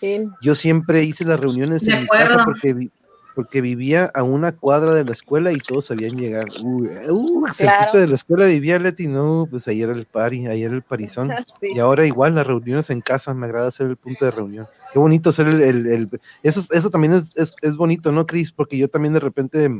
Sí. 0.00 0.24
Yo 0.42 0.54
siempre 0.54 1.02
hice 1.04 1.24
las 1.24 1.38
reuniones 1.40 1.84
De 1.84 1.92
en 1.92 2.02
mi 2.02 2.08
casa 2.08 2.44
porque, 2.44 2.72
vi- 2.74 2.90
porque 3.34 3.60
vivía 3.60 4.10
a 4.14 4.24
una 4.24 4.50
cuadra 4.52 4.94
de 4.94 5.04
la 5.04 5.12
escuela 5.12 5.52
y 5.52 5.58
todos 5.58 5.86
sabían 5.86 6.16
llegar. 6.16 6.46
Uy, 6.62 6.88
uh, 7.08 7.46
cerquita 7.52 7.98
de 7.98 8.08
la 8.08 8.14
escuela 8.16 8.46
vivía 8.46 8.78
Leti, 8.80 9.06
no, 9.06 9.46
pues 9.48 9.68
ahí 9.68 9.80
era 9.82 9.92
el 9.92 10.06
party, 10.06 10.46
ahí 10.48 10.64
era 10.64 10.74
el 10.74 10.82
parizón. 10.82 11.30
Sí. 11.60 11.68
Y 11.74 11.78
ahora 11.78 12.04
igual 12.06 12.34
las 12.34 12.46
reuniones 12.46 12.90
en 12.90 13.00
casa, 13.00 13.34
me 13.34 13.46
agrada 13.46 13.70
ser 13.70 13.86
el 13.88 13.96
punto 13.96 14.24
de 14.24 14.30
reunión. 14.32 14.66
Qué 14.92 14.98
bonito 14.98 15.30
ser 15.32 15.46
el... 15.48 15.60
el- 15.62 15.86
el- 15.86 16.20
eso, 16.42 16.62
eso 16.72 16.90
también 16.90 17.12
es, 17.14 17.30
es, 17.36 17.54
es 17.62 17.76
bonito, 17.76 18.10
¿no, 18.12 18.26
Cris? 18.26 18.50
Porque 18.52 18.76
yo 18.78 18.88
también 18.88 19.14
de 19.14 19.20
repente 19.20 19.70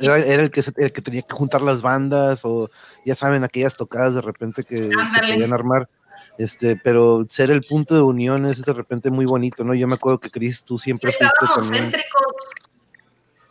era, 0.00 0.18
era 0.18 0.42
el, 0.42 0.50
que, 0.50 0.62
se- 0.62 0.72
el 0.76 0.90
que 0.92 1.00
tenía 1.02 1.22
que 1.22 1.34
juntar 1.34 1.62
las 1.62 1.80
bandas 1.82 2.40
o 2.44 2.70
ya 3.04 3.14
saben, 3.14 3.44
aquellas 3.44 3.76
tocadas 3.76 4.14
de 4.14 4.20
repente 4.22 4.64
que 4.64 4.88
se 4.88 5.20
podían 5.34 5.52
armar. 5.52 5.88
Este, 6.38 6.76
pero 6.76 7.24
ser 7.28 7.50
el 7.50 7.62
punto 7.62 7.94
de 7.94 8.02
unión 8.02 8.46
es 8.46 8.62
de 8.62 8.72
repente 8.72 9.10
muy 9.10 9.26
bonito, 9.26 9.64
¿no? 9.64 9.74
Yo 9.74 9.86
me 9.86 9.94
acuerdo 9.94 10.18
que 10.20 10.30
Cris, 10.30 10.64
tú 10.64 10.78
siempre 10.78 11.10
fuiste 11.10 11.24
Estábamos 11.26 11.70
también. 11.70 11.84
céntricos, 11.84 12.32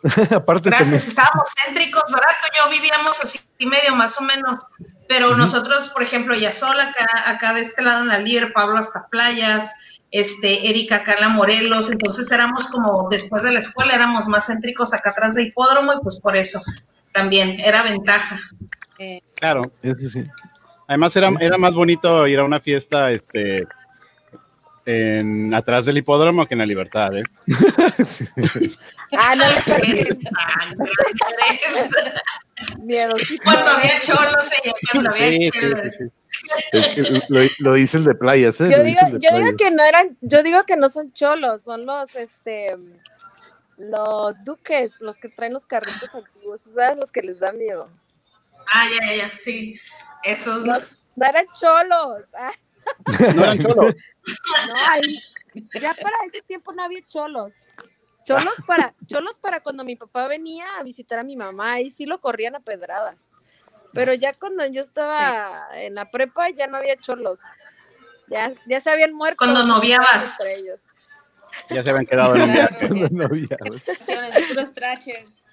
Aparte 0.36 0.70
también. 0.70 0.90
gracias, 0.90 1.08
estábamos 1.08 1.48
céntricos, 1.64 2.04
¿verdad? 2.08 2.28
Yo 2.56 2.70
vivíamos 2.70 3.20
así 3.22 3.38
medio 3.60 3.94
más 3.96 4.18
o 4.20 4.22
menos, 4.22 4.60
pero 5.08 5.34
nosotros, 5.36 5.88
por 5.88 6.02
ejemplo, 6.02 6.34
Yasol 6.34 6.78
acá, 6.78 7.06
acá 7.26 7.54
de 7.54 7.62
este 7.62 7.82
lado 7.82 8.02
en 8.02 8.08
la 8.08 8.18
Libre, 8.18 8.48
Pablo 8.48 8.76
hasta 8.76 9.08
Playas, 9.10 9.74
este, 10.10 10.68
Erika 10.68 10.96
acá 10.96 11.14
en 11.14 11.22
la 11.22 11.28
Morelos, 11.30 11.90
entonces 11.90 12.30
éramos 12.30 12.66
como, 12.68 13.08
después 13.10 13.42
de 13.42 13.52
la 13.52 13.58
escuela, 13.58 13.94
éramos 13.94 14.28
más 14.28 14.46
céntricos 14.46 14.92
acá 14.92 15.10
atrás 15.10 15.34
de 15.34 15.44
hipódromo 15.44 15.92
y 15.94 16.00
pues 16.02 16.20
por 16.20 16.36
eso 16.36 16.60
también 17.12 17.58
era 17.60 17.82
ventaja. 17.82 18.38
Eh, 18.98 19.20
Claro. 19.36 19.62
Eso 19.82 20.08
sí. 20.08 20.26
Además 20.86 21.16
era, 21.16 21.30
era 21.40 21.58
más 21.58 21.74
bonito 21.74 22.26
ir 22.26 22.38
a 22.38 22.44
una 22.44 22.60
fiesta 22.60 23.10
este, 23.10 23.66
en, 24.86 25.54
atrás 25.54 25.86
del 25.86 25.98
hipódromo 25.98 26.46
que 26.46 26.54
en 26.54 26.58
la 26.58 26.66
libertad, 26.66 27.16
¿eh? 27.16 27.22
Ah, 29.16 29.34
no, 29.36 29.44
miedo. 32.82 33.14
Cuando 33.44 33.70
había 33.70 34.00
cholos, 34.00 34.50
ella, 34.62 34.72
cuando 34.90 35.10
había 35.10 35.28
Sí, 35.28 35.42
sí, 35.44 35.50
chelas. 35.50 35.98
sí, 35.98 36.08
sí. 36.08 36.16
Es 36.72 36.88
que 36.88 37.02
lo, 37.02 37.40
lo 37.58 37.72
dice 37.74 37.98
el 37.98 38.04
de 38.04 38.14
playas, 38.14 38.60
¿eh? 38.60 38.70
Yo 38.70 38.82
digo, 38.82 39.56
que 39.56 39.70
no 39.70 39.84
eran, 39.84 40.16
yo 40.20 40.42
digo 40.42 40.64
que 40.64 40.76
no 40.76 40.88
son 40.88 41.12
cholos, 41.12 41.62
son 41.62 41.86
los, 41.86 42.14
este, 42.16 42.76
los 43.78 44.42
duques, 44.44 45.00
los 45.00 45.18
que 45.18 45.28
traen 45.28 45.52
los 45.52 45.66
carritos 45.66 46.12
antiguos, 46.14 46.62
¿sabes? 46.74 46.96
Los 46.98 47.12
que 47.12 47.22
les 47.22 47.38
da 47.38 47.52
miedo. 47.52 47.88
Ah, 48.66 48.86
ya, 48.98 49.06
ya, 49.06 49.16
ya, 49.28 49.36
sí. 49.36 49.78
Esos 50.24 50.64
No, 50.64 50.78
no 51.16 51.26
eran 51.26 51.46
cholos. 51.58 52.24
Ah, 52.36 52.50
No 53.34 53.42
eran 53.44 53.58
cholos. 53.58 53.94
no, 54.68 54.74
ahí- 54.90 55.22
ya 55.80 55.94
para 55.94 56.16
ese 56.26 56.42
tiempo 56.42 56.72
no 56.72 56.82
había 56.82 57.00
cholos. 57.06 57.52
Cholos 58.24 58.54
para, 58.66 58.94
cholos 59.06 59.38
para 59.38 59.60
cuando 59.60 59.84
mi 59.84 59.96
papá 59.96 60.26
venía 60.28 60.64
a 60.78 60.82
visitar 60.82 61.18
a 61.18 61.22
mi 61.22 61.36
mamá, 61.36 61.80
y 61.80 61.90
sí 61.90 62.06
lo 62.06 62.20
corrían 62.20 62.56
a 62.56 62.60
pedradas. 62.60 63.30
Pero 63.92 64.14
ya 64.14 64.32
cuando 64.32 64.66
yo 64.66 64.80
estaba 64.80 65.68
en 65.74 65.94
la 65.94 66.10
prepa 66.10 66.48
ya 66.50 66.66
no 66.66 66.78
había 66.78 66.96
cholos. 66.96 67.38
Ya, 68.28 68.50
ya 68.66 68.80
se 68.80 68.90
habían 68.90 69.12
muerto. 69.12 69.36
Cuando 69.38 69.64
noviabas. 69.66 70.40
entre 70.40 70.54
ellos. 70.56 70.80
Ya 71.70 71.82
se 71.84 71.90
habían 71.90 72.06
quedado 72.06 72.34
en 72.34 72.42
un 72.42 72.52
claro, 72.52 72.68
viaje. 72.78 72.88
porque 72.88 73.08
No 73.14 73.24
había, 73.24 73.56
güey. 73.68 73.82
acciones, 73.86 74.44
puros 74.48 74.74
trachers. 74.74 75.44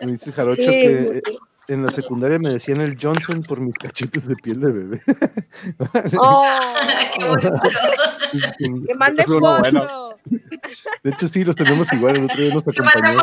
Me 0.00 0.12
dice 0.12 0.32
Jarocho 0.32 0.62
Sí, 0.62 0.70
que. 0.70 1.22
En 1.68 1.84
la 1.84 1.92
secundaria 1.92 2.38
me 2.38 2.48
decían 2.50 2.80
el 2.80 2.96
Johnson 3.00 3.42
por 3.42 3.60
mis 3.60 3.76
cachetes 3.76 4.26
de 4.26 4.34
piel 4.36 4.60
de 4.60 4.72
bebé. 4.72 5.02
Oh, 6.18 6.42
Qué 7.18 7.24
bonito. 7.26 7.60
que 8.86 8.94
mande 8.94 9.24
foto. 9.24 9.58
bueno. 9.60 9.86
De 11.02 11.10
hecho, 11.10 11.26
sí, 11.28 11.44
los 11.44 11.54
tenemos 11.54 11.92
igual. 11.92 12.16
El 12.16 12.24
otro 12.24 12.36
día 12.36 12.54
nos 12.54 12.66
acompañó. 12.66 13.10
de 13.10 13.16
la 13.16 13.22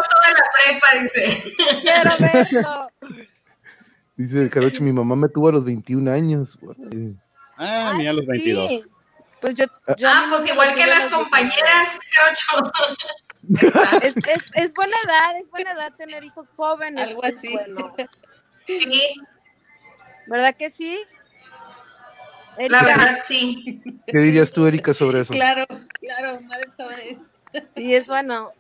prepa, 0.54 1.02
dice. 1.02 1.54
Quiero 1.82 2.12
verlo. 2.20 2.88
Dice 4.16 4.44
el 4.44 4.50
Carocho, 4.50 4.84
mi 4.84 4.94
mamá 4.94 5.16
me 5.16 5.28
tuvo 5.28 5.50
a 5.50 5.52
los 5.52 5.66
21 5.66 6.10
años. 6.12 6.58
güey. 6.62 7.16
Ah, 7.58 7.94
mira 7.98 8.14
los 8.14 8.26
22. 8.28 8.70
sí. 8.70 8.84
Pues 9.42 9.56
yo, 9.56 9.66
yo 9.98 10.08
a 10.08 10.12
Ah, 10.12 10.26
pues 10.30 10.48
igual 10.48 10.74
que 10.76 10.86
las 10.88 11.08
compañeras, 11.08 12.00
Carocho. 12.16 12.72
19. 13.42 14.08
Es, 14.08 14.16
es, 14.18 14.52
es 14.56 14.74
buena 14.74 14.96
edad, 15.06 15.40
es 15.40 15.50
buena 15.52 15.72
edad 15.74 15.94
tener 15.96 16.24
hijos 16.24 16.48
jóvenes. 16.56 17.10
Algo 17.10 17.24
así. 17.26 17.52
bueno. 17.54 17.94
Sí, 18.66 19.16
¿Verdad 20.28 20.56
que 20.56 20.70
sí? 20.70 20.98
la 22.58 22.84
verdad, 22.84 23.18
sí. 23.22 23.82
¿Qué 24.08 24.18
dirías 24.18 24.52
tú, 24.52 24.66
Erika, 24.66 24.94
sobre 24.94 25.22
eso? 25.22 25.34
Claro, 25.34 25.66
claro, 26.00 26.40
madre 26.42 26.68
jóvenes. 26.78 27.18
Sí, 27.74 27.94
es 27.94 28.08
bueno. 28.08 28.52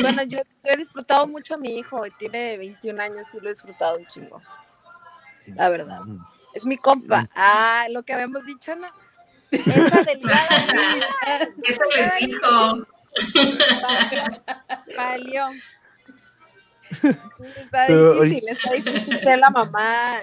Bueno, 0.00 0.22
yo, 0.24 0.38
yo 0.38 0.72
he 0.72 0.76
disfrutado 0.76 1.26
mucho 1.26 1.54
a 1.54 1.56
mi 1.56 1.78
hijo 1.78 2.06
y 2.06 2.10
tiene 2.12 2.58
21 2.58 3.00
años 3.00 3.28
y 3.34 3.40
lo 3.40 3.48
he 3.48 3.52
disfrutado 3.52 3.96
un 3.96 4.06
chingo. 4.06 4.42
La 5.46 5.68
verdad. 5.68 6.00
Es 6.54 6.66
mi 6.66 6.76
compa. 6.76 7.28
Ah, 7.34 7.86
lo 7.90 8.02
que 8.02 8.12
habíamos 8.12 8.44
dicho, 8.44 8.74
¿no? 8.76 8.88
Esa 9.50 10.02
delgada 10.02 10.46
Eso 11.62 11.82
les 11.96 12.28
dijo. 12.28 12.86
Valió. 14.96 15.46
Está 16.90 17.86
Pero 17.86 18.14
difícil, 18.22 18.48
está 18.48 18.72
difícil 18.72 19.18
ser 19.20 19.38
la 19.38 19.50
mamá. 19.50 20.16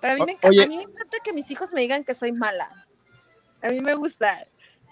Pero 0.00 0.12
a 0.12 0.16
mí, 0.16 0.24
me 0.26 0.32
encanta, 0.32 0.48
oye. 0.48 0.62
a 0.62 0.66
mí 0.66 0.76
me 0.76 0.82
encanta 0.82 1.16
que 1.24 1.32
mis 1.32 1.50
hijos 1.50 1.72
me 1.72 1.80
digan 1.80 2.04
que 2.04 2.14
soy 2.14 2.32
mala. 2.32 2.68
A 3.62 3.68
mí 3.70 3.80
me 3.80 3.94
gusta. 3.94 4.46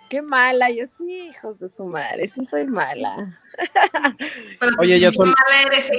Qué 0.09 0.23
mala. 0.23 0.71
Yo 0.71 0.85
sí, 0.99 1.29
hijos 1.31 1.59
de 1.59 1.69
su 1.69 1.85
madre, 1.85 2.29
sí 2.29 2.45
soy 2.45 2.65
mala. 2.67 3.41
Pero 4.61 4.73
Oye, 4.79 4.99
ya 5.01 5.13
son- 5.13 5.29
mala 5.29 5.63
eres. 5.67 5.91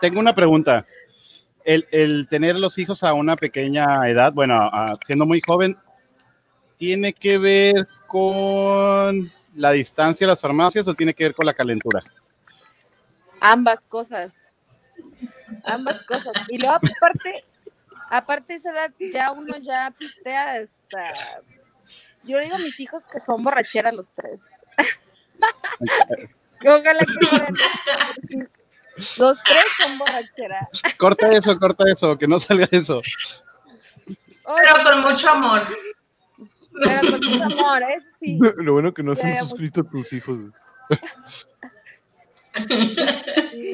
Tengo 0.00 0.20
una 0.20 0.34
pregunta. 0.34 0.84
El, 1.64 1.86
el 1.90 2.26
tener 2.28 2.56
los 2.56 2.78
hijos 2.78 3.02
a 3.02 3.12
una 3.12 3.36
pequeña 3.36 3.84
edad, 4.08 4.32
bueno, 4.34 4.54
a- 4.60 4.96
siendo 5.06 5.26
muy 5.26 5.40
joven, 5.46 5.76
¿tiene 6.78 7.12
que 7.12 7.38
ver 7.38 7.86
con 8.06 9.30
la 9.54 9.72
distancia 9.72 10.26
a 10.26 10.30
las 10.30 10.40
farmacias 10.40 10.88
o 10.88 10.94
tiene 10.94 11.12
que 11.14 11.24
ver 11.24 11.34
con 11.34 11.46
la 11.46 11.52
calentura? 11.52 12.00
Ambas 13.40 13.80
cosas. 13.86 14.34
Ambas 15.64 16.02
cosas. 16.02 16.32
Y 16.48 16.58
luego 16.58 16.74
aparte, 16.74 17.44
aparte 18.10 18.52
de 18.52 18.58
esa 18.58 18.70
edad, 18.70 18.92
ya 19.12 19.32
uno 19.32 19.56
ya 19.58 19.92
pistea 19.98 20.60
hasta. 20.60 21.14
Yo 22.24 22.38
digo 22.38 22.54
a 22.54 22.58
mis 22.58 22.78
hijos 22.80 23.02
que 23.10 23.20
son 23.20 23.42
borracheras 23.42 23.94
los 23.94 24.10
tres. 24.14 24.40
Ojalá 26.66 27.00
que. 27.00 28.44
Los 29.16 29.42
tres 29.42 29.64
son 29.78 29.98
borracheras. 29.98 30.68
Corta 30.98 31.28
eso, 31.28 31.58
corta 31.58 31.84
eso, 31.90 32.18
que 32.18 32.28
no 32.28 32.38
salga 32.38 32.68
eso. 32.70 33.00
Pero 34.06 34.84
con 34.84 35.02
mucho 35.02 35.30
amor. 35.30 35.62
pero 36.82 37.00
con 37.00 37.20
mucho 37.20 37.44
amor, 37.44 37.82
eso 37.84 38.08
sí. 38.18 38.38
Lo 38.56 38.74
bueno 38.74 38.92
que 38.92 39.02
no 39.02 39.14
se 39.14 39.28
han 39.28 39.36
suscrito 39.36 39.84
tus 39.84 40.12
hijos. 40.12 40.38
sí. 43.50 43.72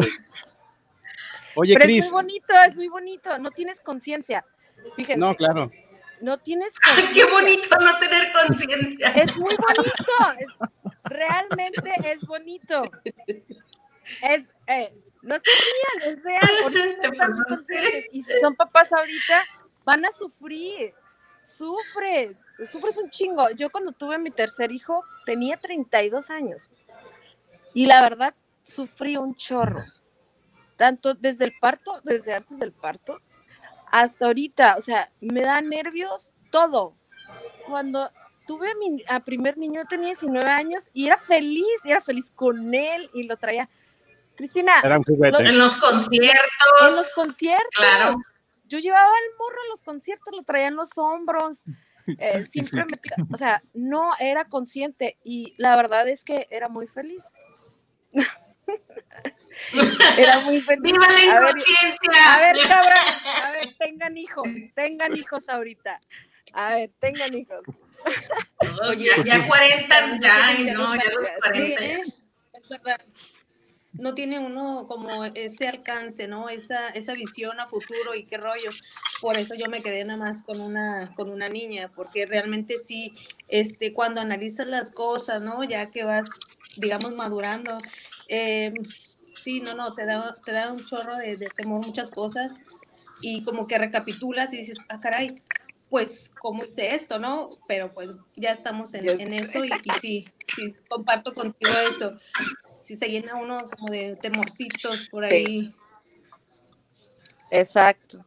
Oye, 1.54 1.74
Pero 1.74 1.84
es 1.84 1.86
Cris. 1.90 2.04
muy 2.04 2.12
bonito, 2.12 2.54
es 2.68 2.76
muy 2.76 2.88
bonito. 2.88 3.38
No 3.38 3.50
tienes 3.50 3.80
conciencia. 3.80 4.44
Fíjense, 4.94 5.18
No, 5.18 5.34
claro. 5.34 5.70
no 6.20 6.38
tienes 6.38 6.74
Ay, 6.82 7.04
qué 7.14 7.24
bonito 7.24 7.76
no 7.80 7.98
tener 7.98 8.32
conciencia. 8.32 9.08
Es 9.08 9.36
muy 9.36 9.56
bonito. 9.56 9.92
es- 10.38 10.70
realmente 11.04 11.90
es 12.04 12.20
bonito. 12.22 12.82
Es, 13.26 14.44
eh, 14.66 14.94
no 15.22 15.34
se 15.36 15.50
rían, 16.04 16.12
es 16.12 16.22
real. 16.22 16.50
Ahorita 16.62 17.28
no 17.28 17.44
conscientes. 17.48 18.08
Y 18.12 18.22
si 18.22 18.38
son 18.40 18.54
papás 18.54 18.92
ahorita, 18.92 19.42
van 19.84 20.04
a 20.04 20.10
sufrir. 20.12 20.92
Sufres, 21.42 22.36
sufres 22.70 22.98
un 22.98 23.08
chingo. 23.08 23.48
Yo 23.50 23.70
cuando 23.70 23.92
tuve 23.92 24.18
mi 24.18 24.30
tercer 24.30 24.72
hijo 24.72 25.02
tenía 25.24 25.56
32 25.56 26.28
años. 26.28 26.68
Y 27.72 27.86
la 27.86 28.02
verdad, 28.02 28.34
sufrí 28.66 29.16
un 29.16 29.34
chorro. 29.34 29.80
Tanto 30.76 31.14
desde 31.14 31.44
el 31.46 31.54
parto, 31.58 32.00
desde 32.04 32.34
antes 32.34 32.58
del 32.58 32.72
parto, 32.72 33.20
hasta 33.90 34.26
ahorita. 34.26 34.76
O 34.76 34.82
sea, 34.82 35.10
me 35.20 35.42
da 35.42 35.60
nervios 35.60 36.30
todo. 36.50 36.94
Cuando 37.64 38.10
tuve 38.46 38.70
a 38.70 38.74
mi 38.74 39.02
a 39.08 39.20
primer 39.20 39.56
niño, 39.56 39.82
yo 39.82 39.88
tenía 39.88 40.08
19 40.08 40.48
años 40.50 40.90
y 40.92 41.06
era 41.06 41.18
feliz, 41.18 41.64
y 41.84 41.90
era 41.90 42.00
feliz 42.00 42.30
con 42.34 42.74
él 42.74 43.10
y 43.14 43.22
lo 43.22 43.36
traía. 43.36 43.68
Cristina, 44.36 44.80
Era 44.84 44.98
un 44.98 45.04
juguete. 45.04 45.38
En 45.38 45.44
los 45.44 45.50
en 45.52 45.58
los 45.58 45.80
conciertos. 45.80 47.12
conciertos. 47.14 47.68
Claro. 47.74 48.16
Yo 48.64 48.78
llevaba 48.78 49.06
al 49.06 49.38
morro 49.38 49.56
a 49.64 49.68
los 49.70 49.82
conciertos, 49.82 50.34
lo 50.36 50.42
traía 50.42 50.66
en 50.66 50.76
los 50.76 50.90
hombros. 50.98 51.64
eh, 52.18 52.44
siempre 52.50 52.84
me 52.84 53.26
o 53.32 53.38
sea, 53.38 53.62
no 53.72 54.10
era 54.20 54.44
consciente 54.44 55.16
y 55.24 55.54
la 55.56 55.74
verdad 55.76 56.06
es 56.06 56.22
que 56.22 56.46
era 56.50 56.68
muy 56.68 56.86
feliz. 56.86 57.24
era 60.18 60.40
muy 60.40 60.60
feliz. 60.60 60.82
¡Viva 60.82 61.06
la 61.06 61.36
A 61.36 61.40
ver, 61.40 61.48
inconsciencia! 61.48 62.34
a 62.34 62.40
ver, 62.40 62.56
cabrón, 62.68 62.92
a 63.44 63.50
ver, 63.52 63.76
tengan 63.78 64.16
hijos, 64.16 64.48
tengan 64.74 65.16
hijos 65.16 65.48
ahorita. 65.48 66.00
A 66.52 66.74
ver, 66.74 66.90
tengan 66.98 67.34
hijos. 67.36 67.60
Oye, 68.88 69.10
ya, 69.24 69.38
ya 69.38 69.46
40, 69.46 70.20
ya, 70.20 70.74
no, 70.74 70.94
ya 70.94 71.10
los 71.12 71.24
Sí, 71.24 71.32
40. 71.40 71.78
Sí, 71.80 71.84
¿eh? 71.84 72.00
Es 72.52 72.68
verdad. 72.68 73.00
No 73.98 74.14
tiene 74.14 74.38
uno 74.38 74.86
como 74.88 75.24
ese 75.24 75.68
alcance, 75.68 76.28
¿no? 76.28 76.48
Esa, 76.48 76.88
esa 76.90 77.14
visión 77.14 77.60
a 77.60 77.68
futuro 77.68 78.14
y 78.14 78.24
qué 78.24 78.36
rollo. 78.36 78.70
Por 79.20 79.36
eso 79.36 79.54
yo 79.54 79.66
me 79.68 79.82
quedé 79.82 80.04
nada 80.04 80.18
más 80.18 80.42
con 80.42 80.60
una, 80.60 81.12
con 81.14 81.30
una 81.30 81.48
niña, 81.48 81.90
porque 81.94 82.26
realmente 82.26 82.78
sí, 82.78 83.14
este, 83.48 83.92
cuando 83.92 84.20
analizas 84.20 84.66
las 84.66 84.92
cosas, 84.92 85.42
¿no? 85.42 85.64
Ya 85.64 85.90
que 85.90 86.04
vas, 86.04 86.26
digamos, 86.76 87.14
madurando, 87.14 87.78
eh, 88.28 88.72
sí, 89.34 89.60
no, 89.60 89.74
no, 89.74 89.94
te 89.94 90.04
da, 90.04 90.36
te 90.44 90.52
da 90.52 90.72
un 90.72 90.84
chorro 90.84 91.16
de, 91.16 91.36
de 91.36 91.48
temor 91.48 91.86
muchas 91.86 92.10
cosas 92.10 92.54
y 93.20 93.42
como 93.42 93.66
que 93.66 93.78
recapitulas 93.78 94.52
y 94.52 94.58
dices, 94.58 94.78
ah, 94.88 95.00
caray, 95.00 95.42
pues, 95.88 96.32
¿cómo 96.40 96.64
hice 96.64 96.94
esto, 96.94 97.18
no? 97.18 97.58
Pero 97.68 97.92
pues 97.92 98.10
ya 98.34 98.50
estamos 98.50 98.92
en, 98.94 99.32
eso 99.32 99.64
y, 99.64 99.68
y 99.68 100.00
sí, 100.00 100.28
sí, 100.54 100.74
comparto 100.88 101.32
contigo 101.32 101.72
eso. 101.88 102.18
Si 102.76 102.96
se 102.96 103.08
llena 103.08 103.36
uno 103.36 103.62
como 103.76 103.90
de 103.90 104.16
temorcitos 104.16 105.08
por 105.10 105.24
ahí. 105.24 105.74
Exacto. 107.50 108.24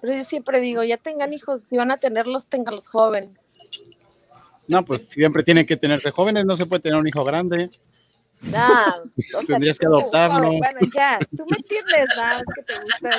Pero 0.00 0.14
yo 0.14 0.24
siempre 0.24 0.60
digo, 0.60 0.82
ya 0.82 0.96
tengan 0.96 1.32
hijos, 1.32 1.62
si 1.62 1.76
van 1.76 1.90
a 1.90 1.98
tenerlos, 1.98 2.46
tengan 2.46 2.74
los 2.74 2.88
jóvenes. 2.88 3.54
No, 4.66 4.84
pues 4.84 5.08
siempre 5.08 5.42
tienen 5.42 5.66
que 5.66 5.76
tenerse 5.76 6.10
jóvenes, 6.10 6.44
no 6.44 6.56
se 6.56 6.64
puede 6.64 6.82
tener 6.82 6.98
un 6.98 7.06
hijo 7.06 7.24
grande. 7.24 7.70
Nah, 8.42 8.94
o 9.36 9.40
sea, 9.40 9.46
Tendrías 9.46 9.78
que 9.78 9.86
adoptarlo. 9.86 10.48
Bueno, 10.48 10.80
ya, 10.94 11.18
tú 11.36 11.44
me 11.50 11.56
entiendes, 11.58 12.08
nada, 12.16 12.40
es 12.40 12.46
que 12.54 12.62
te 12.72 12.80
gusta. 12.80 13.10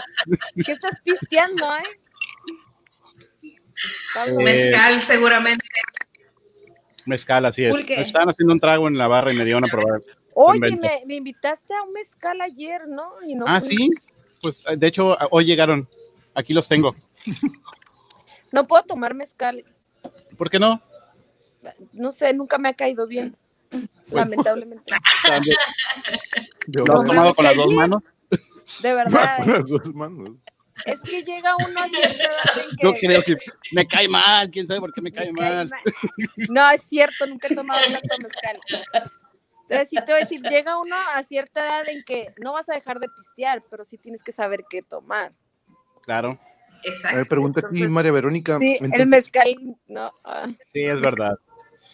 ¿Qué 0.66 0.72
estás 0.72 1.00
pisteando, 1.04 1.66
eh? 1.76 2.00
Eh, 4.28 4.44
Mezcal, 4.44 5.00
seguramente. 5.00 5.66
Mezcal, 7.06 7.46
así 7.46 7.66
es. 7.66 7.74
Me 7.74 8.02
estaban 8.02 8.30
haciendo 8.30 8.54
un 8.54 8.60
trago 8.60 8.88
en 8.88 8.98
la 8.98 9.08
barra 9.08 9.34
y 9.34 9.38
me 9.38 9.46
dieron 9.46 9.66
a 9.66 9.68
probar. 9.68 10.02
Oye, 10.34 10.76
me, 10.78 11.04
me 11.06 11.16
invitaste 11.16 11.74
a 11.74 11.84
un 11.84 11.94
mezcal 11.94 12.40
ayer, 12.42 12.88
¿no? 12.88 13.12
Y 13.26 13.36
no 13.36 13.46
Ah, 13.48 13.60
fui. 13.62 13.70
sí. 13.76 13.90
Pues 14.42 14.64
de 14.78 14.88
hecho, 14.88 15.16
hoy 15.30 15.46
llegaron. 15.46 15.88
Aquí 16.34 16.54
los 16.54 16.68
tengo. 16.68 16.96
No 18.54 18.68
puedo 18.68 18.84
tomar 18.84 19.14
mezcal. 19.14 19.64
¿Por 20.38 20.50
qué 20.50 20.60
no? 20.60 20.82
No 21.94 22.12
sé, 22.12 22.34
nunca 22.34 22.58
me 22.58 22.68
ha 22.68 22.74
caído 22.74 23.08
bien. 23.08 23.34
Lamentablemente. 24.12 24.94
También. 25.26 25.56
Yo 26.68 26.86
¿Lo 26.86 26.96
No, 26.96 27.04
tomado 27.06 27.34
con 27.34 27.46
las 27.46 27.56
dos 27.56 27.72
manos? 27.74 28.04
De 28.82 28.94
verdad. 28.94 29.38
con 29.38 29.54
las 29.54 29.66
dos 29.70 29.94
manos. 29.94 30.32
Es 30.86 31.00
que 31.02 31.24
llega 31.24 31.56
uno 31.56 31.80
a 31.82 31.88
cierta 31.88 32.24
edad 32.24 32.44
que. 32.54 32.62
Yo 32.84 32.94
creo 32.96 33.24
que 33.24 33.38
me 33.72 33.88
cae 33.88 34.10
mal. 34.10 34.50
¿Quién 34.52 34.68
sabe 34.68 34.82
por 34.82 34.94
qué 34.94 35.02
me 35.02 35.14
cae 35.14 35.32
me 35.32 35.40
cae 35.40 35.50
mal? 35.50 35.70
mal. 35.70 35.82
No, 36.50 36.70
es 36.72 36.82
cierto, 36.84 37.26
nunca 37.28 37.48
he 37.48 37.56
tomado 37.56 37.80
tanto 37.90 38.18
mezcal. 38.22 38.58
Entonces, 39.72 39.90
sí 39.90 39.96
te 40.06 40.12
voy 40.12 40.22
a 40.22 40.26
decir, 40.26 40.42
llega 40.42 40.78
uno 40.78 40.96
a 41.16 41.24
cierta 41.24 41.66
edad 41.66 41.88
en 41.90 42.04
que 42.04 42.28
no 42.44 42.54
vas 42.54 42.68
a 42.70 42.74
dejar 42.74 43.00
de 43.00 43.08
pistear, 43.08 43.64
pero 43.70 43.86
sí 43.86 43.98
tienes 43.98 44.22
que 44.24 44.32
saber 44.32 44.66
qué 44.70 44.82
tomar. 44.82 45.32
Claro. 46.04 46.38
A 46.42 46.78
Exacto. 46.84 47.18
ver, 47.18 47.28
pregunta 47.28 47.60
aquí 47.62 47.68
Entonces, 47.70 47.90
María 47.90 48.12
Verónica. 48.12 48.58
Sí, 48.60 48.74
Entonces, 48.74 49.00
el 49.00 49.08
mezcal, 49.08 49.56
no. 49.88 50.12
ah. 50.26 50.48
Sí, 50.74 50.82
es 50.82 51.00
verdad. 51.00 51.36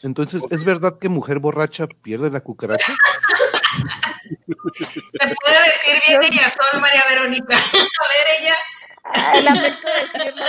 entonces, 0.02 0.44
¿es 0.50 0.64
verdad 0.64 0.98
que 1.00 1.10
mujer 1.10 1.40
borracha 1.40 1.88
pierde 1.88 2.32
la 2.32 2.40
cucaracha? 2.42 2.94
¿Me 4.40 4.56
puede 4.56 5.60
decir 5.66 6.20
bien 6.20 6.34
ella 6.34 6.50
sol, 6.50 6.82
María 6.82 7.04
Verónica? 7.10 7.56
A 7.74 8.08
ver, 8.10 8.28
ella. 8.40 8.56
Ay, 9.14 9.44
decirlo. 10.14 10.46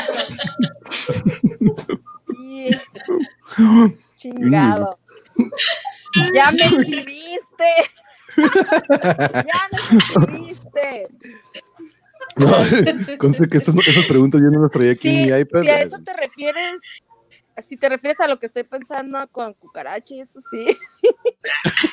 Sí. 2.27 2.71
Chingado. 4.17 4.99
Ya 6.35 6.51
me 6.51 6.65
exhibiste. 6.65 7.18
Ya 9.47 9.69
no 9.73 9.79
escribiste. 10.21 11.07
No, 12.37 12.57
conste 13.19 13.49
que 13.49 13.57
esas, 13.59 13.75
esas 13.87 14.05
preguntas 14.07 14.41
yo 14.41 14.49
no 14.51 14.63
las 14.63 14.71
traía 14.71 14.93
aquí 14.93 15.09
Sí, 15.09 15.17
en 15.17 15.23
mi 15.35 15.41
iPad. 15.41 15.63
si 15.63 15.69
a 15.71 15.81
eso 15.83 15.99
te 16.05 16.13
refieres, 16.13 16.81
si 17.69 17.77
te 17.77 17.89
refieres 17.89 18.21
a 18.21 18.29
lo 18.29 18.39
que 18.39 18.47
estoy 18.47 18.63
pensando 18.65 19.27
con 19.33 19.55
cucaracha, 19.55 20.15
y 20.15 20.21
eso 20.21 20.39
sí. 20.51 20.67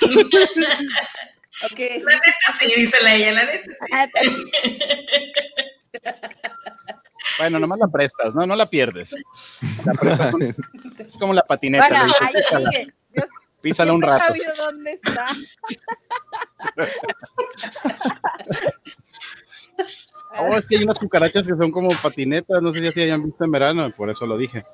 La 1.78 2.12
neta 2.12 2.52
sí, 2.60 2.72
dice 2.76 2.98
la 3.02 3.16
ella, 3.16 3.32
la 3.32 3.46
neta 3.46 3.72
sí. 3.72 3.86
Ah, 3.94 4.08
Bueno, 7.40 7.60
nomás 7.60 7.80
la 7.80 7.88
prestas, 7.88 8.36
¿no? 8.36 8.46
No 8.46 8.56
la 8.56 8.70
pierdes. 8.70 9.10
La 9.86 9.94
prestas 9.94 10.32
con- 10.32 10.42
es 10.44 10.56
como 11.20 11.34
la 11.34 11.44
patineta. 11.44 11.88
Bueno, 11.88 12.14
ahí 12.22 12.34
sigue. 12.72 12.94
Yo 13.14 13.24
písala 13.66 13.94
un 13.94 14.02
rato. 14.04 14.26
sabido 14.26 14.54
dónde 14.64 14.92
está. 14.92 15.26
Oh, 20.38 20.58
es 20.58 20.68
que 20.68 20.76
hay 20.76 20.84
unas 20.84 21.00
cucarachas 21.00 21.48
que 21.48 21.56
son 21.56 21.72
como 21.72 21.88
patinetas, 22.04 22.62
no 22.62 22.74
sé 22.74 22.80
si 22.80 22.88
así 22.88 23.02
hayan 23.04 23.24
visto 23.24 23.46
en 23.46 23.52
verano, 23.52 23.90
por 23.96 24.10
eso 24.10 24.26
lo 24.26 24.38
dije. 24.38 24.66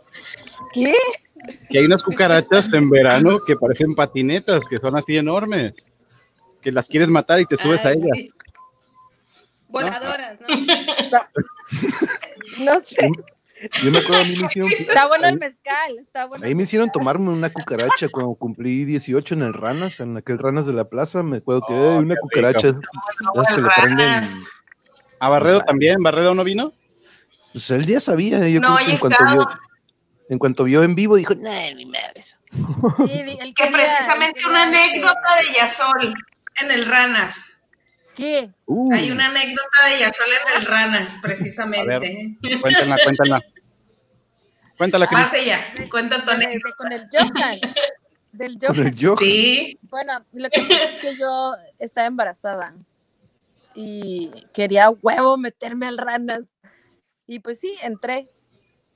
¿Qué? 0.73 0.95
Que 1.69 1.77
hay 1.77 1.85
unas 1.85 2.01
cucarachas 2.01 2.73
en 2.73 2.89
verano 2.89 3.37
que 3.45 3.55
parecen 3.55 3.93
patinetas, 3.93 4.67
que 4.67 4.79
son 4.79 4.97
así 4.97 5.17
enormes, 5.17 5.75
que 6.63 6.71
las 6.71 6.87
quieres 6.87 7.09
matar 7.09 7.41
y 7.41 7.45
te 7.45 7.57
subes 7.57 7.85
a 7.85 7.91
ellas. 7.91 8.33
Voladoras, 9.67 10.39
¿no? 10.41 10.47
No 12.65 12.81
sé. 12.81 13.07
Yo 13.83 13.91
me 13.91 13.99
acuerdo, 13.99 14.21
a 14.21 14.25
mí 14.25 14.33
me 14.39 14.45
hicieron, 14.47 14.71
Está 14.71 15.07
bueno 15.07 15.27
el 15.27 15.37
mezcal, 15.37 15.97
está 15.99 16.25
bueno. 16.25 16.45
ahí 16.45 16.55
me 16.55 16.63
hicieron 16.63 16.89
tomarme 16.91 17.29
una 17.29 17.49
cucaracha 17.51 18.09
cuando 18.09 18.33
cumplí 18.35 18.85
18 18.85 19.35
en 19.35 19.41
el 19.43 19.53
Ranas, 19.53 19.99
en 19.99 20.17
aquel 20.17 20.39
Ranas 20.39 20.65
de 20.65 20.73
la 20.73 20.85
Plaza. 20.85 21.23
Me 21.23 21.37
acuerdo 21.37 21.61
que 21.67 21.73
Oh, 21.73 21.91
hay 21.91 21.97
una 21.99 22.15
cucaracha. 22.15 22.71
No, 22.71 23.43
que 23.43 23.61
le 23.61 23.69
prenden. 23.75 24.23
¿A 25.19 25.29
Barredo 25.29 25.61
también? 25.61 26.01
¿Barredo 26.01 26.33
no 26.33 26.43
vino? 26.43 26.73
Pues 27.51 27.69
él 27.71 27.85
ya 27.85 27.99
sabía. 27.99 28.47
Yo 28.47 28.59
No, 28.59 28.75
creo 28.75 28.85
que 28.87 28.91
en 28.93 28.97
cuanto, 28.99 29.25
vio, 29.31 29.49
en 30.29 30.39
cuanto 30.39 30.63
vio 30.63 30.83
en 30.83 30.95
vivo, 30.95 31.15
dijo: 31.15 31.35
Nah, 31.35 31.73
ni 31.75 31.85
madres. 31.85 32.37
Sí, 32.51 33.53
Que 33.55 33.67
precisamente 33.71 34.41
una 34.47 34.63
anécdota 34.63 35.35
de 35.41 35.53
Yasol 35.59 36.15
en 36.61 36.71
el 36.71 36.85
Ranas. 36.85 37.60
¿Qué? 38.15 38.51
Uh, 38.65 38.93
Hay 38.93 39.11
una 39.11 39.27
anécdota 39.27 39.85
de 39.89 39.99
Yasol 39.99 40.27
en 40.27 40.61
el 40.61 40.65
Ranas, 40.67 41.19
precisamente. 41.21 42.37
Cuéntala, 42.61 42.97
cuéntala. 43.03 43.41
Cuéntala, 44.77 45.07
Cris. 45.07 45.19
Más 45.19 45.33
ella, 45.33 45.57
cuenta 45.89 46.23
tu 46.23 46.31
anécdota. 46.31 46.75
con 46.75 46.91
el 46.91 47.07
Johan. 47.11 47.59
Del 48.31 48.57
con 48.57 48.75
Johan. 48.75 48.87
el 48.87 48.95
Johan. 48.99 49.17
Sí, 49.17 49.79
Bueno, 49.83 50.25
lo 50.33 50.49
que 50.49 50.61
pasa 50.61 50.83
es 50.83 51.01
que 51.01 51.17
yo 51.17 51.53
estaba 51.79 52.07
embarazada 52.07 52.73
y 53.75 54.31
quería 54.53 54.89
huevo 54.89 55.37
meterme 55.37 55.87
al 55.87 55.97
ranas. 55.97 56.53
Y 57.27 57.39
pues 57.39 57.59
sí, 57.59 57.73
entré. 57.81 58.29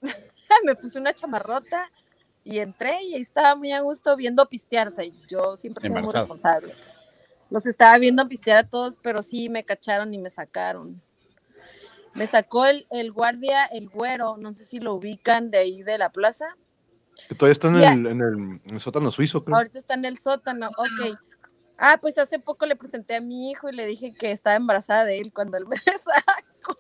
Me 0.66 0.76
puse 0.76 1.00
una 1.00 1.14
chamarrota 1.14 1.90
y 2.44 2.60
entré 2.60 3.02
y 3.04 3.16
ahí 3.16 3.22
estaba 3.22 3.56
muy 3.56 3.72
a 3.72 3.82
gusto 3.82 4.16
viendo 4.16 4.48
pistear. 4.48 4.90
O 4.90 4.94
sea, 4.94 5.06
yo 5.28 5.56
siempre 5.58 5.82
soy 5.82 6.02
muy 6.02 6.12
responsable. 6.14 6.74
Los 7.50 7.66
estaba 7.66 7.98
viendo 7.98 8.28
pistear 8.28 8.58
a 8.58 8.68
todos, 8.70 8.98
pero 9.02 9.22
sí 9.22 9.50
me 9.50 9.64
cacharon 9.64 10.14
y 10.14 10.18
me 10.18 10.30
sacaron. 10.30 11.02
Me 12.14 12.26
sacó 12.26 12.66
el, 12.66 12.88
el 12.92 13.12
guardia, 13.12 13.66
el 13.66 13.90
güero, 13.90 14.38
no 14.38 14.54
sé 14.54 14.64
si 14.66 14.80
lo 14.80 14.94
ubican 14.94 15.52
de 15.52 15.58
ahí 15.60 15.84
de 15.84 15.98
la 15.98 16.10
plaza. 16.12 16.46
Que 17.28 17.36
todavía 17.36 17.52
está 17.54 17.68
en, 17.68 17.80
Ya. 17.82 17.94
el, 17.94 18.08
en, 18.08 18.22
el, 18.22 18.34
en 18.66 18.74
el 18.76 18.80
sótano 18.80 19.12
suizo, 19.12 19.44
creo. 19.44 19.58
Ahorita 19.58 19.78
está 19.78 19.94
en 19.96 20.06
el 20.06 20.18
sótano, 20.18 20.70
ok. 20.78 21.18
Ah, 21.78 21.98
pues 22.02 22.18
hace 22.18 22.40
poco 22.40 22.66
le 22.66 22.78
presenté 22.78 23.16
a 23.16 23.22
mi 23.22 23.52
hijo 23.52 23.70
y 23.70 23.76
le 23.76 23.86
dije 23.86 24.14
que 24.14 24.32
estaba 24.32 24.56
embarazada 24.56 25.04
de 25.04 25.20
él 25.20 25.34
cuando 25.34 25.58
él 25.58 25.66
me 25.68 25.76
sacó. 25.98 26.78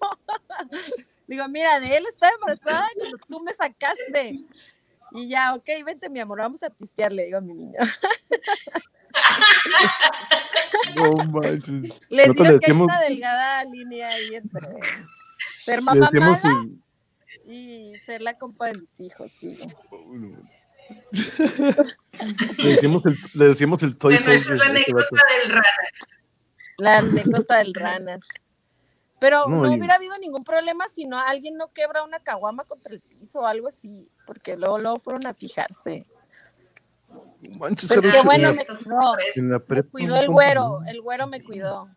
Digo, 1.28 1.48
mira, 1.50 1.80
de 1.80 1.98
él 1.98 2.06
estaba 2.08 2.32
embarazada 2.34 2.86
cuando 2.98 3.18
tú 3.28 3.40
me 3.42 3.54
sacaste. 3.54 4.40
Y 5.12 5.30
ya, 5.30 5.54
ok, 5.54 5.66
vente, 5.86 6.10
mi 6.10 6.20
amor, 6.20 6.40
vamos 6.40 6.62
a 6.64 6.70
pistear, 6.70 7.12
le 7.14 7.26
digo 7.26 7.38
a 7.38 7.42
mi 7.42 7.54
niño. 7.54 7.78
No 10.96 11.14
manches. 11.26 12.00
Les 12.10 12.28
digo 12.30 12.44
le 12.44 12.46
que 12.46 12.48
hay 12.48 12.54
decíamos- 12.60 12.86
una 12.88 13.02
delgada 13.02 13.64
línea 13.66 14.08
ahí 14.08 14.36
entre 14.36 14.68
ser 15.64 15.80
Le 15.80 15.82
mamá 15.82 16.08
decíamos 16.12 16.44
mala 16.44 16.66
y 17.48 17.94
ser 18.06 18.22
la 18.22 18.38
compa 18.38 18.68
de 18.68 18.80
mis 18.80 19.00
hijos, 19.02 19.32
sí. 19.40 19.58
le 22.58 22.70
decíamos 22.70 23.06
el, 23.06 23.16
le 23.36 23.46
decíamos 23.46 23.84
el 23.84 23.98
Toy 23.98 24.16
es 24.16 24.22
Soldier 24.24 24.58
la 24.58 24.66
anécdota 24.66 25.22
del 25.44 25.52
Ranas. 25.52 26.22
La 26.78 26.98
anécdota 26.98 27.58
del 27.60 27.74
ranas. 27.74 28.28
Pero 29.20 29.48
No, 29.48 29.62
no, 29.64 29.72
y- 29.74 29.78
hubiera 29.78 29.96
habido 29.96 30.18
ningún 30.20 30.44
problema 30.44 30.88
si 30.90 31.06
no 31.06 31.18
alguien 31.20 31.56
no 31.56 31.72
quebra 31.72 32.04
una 32.04 32.20
caguama 32.20 32.64
contra 32.66 32.94
el 32.94 33.02
piso 33.02 33.40
o 33.42 33.46
algo 33.46 33.68
así, 33.70 34.10
porque 34.28 34.58
luego, 34.58 34.78
luego 34.78 35.00
fueron 35.00 35.26
a 35.28 35.34
fijarse. 35.34 36.06
Manches, 37.60 37.88
Pero 37.90 38.02
qué 38.02 38.22
bueno 38.24 38.50
en, 38.50 38.56
me 38.58 38.66
cuidó, 38.66 39.16
en 39.36 39.50
la 39.52 39.60
me 39.68 39.84
cuidó 39.84 40.18
el 40.20 40.28
güero, 40.30 40.80
el 40.88 41.02
güero 41.02 41.28
me 41.28 41.42
cuidó. 41.44 41.90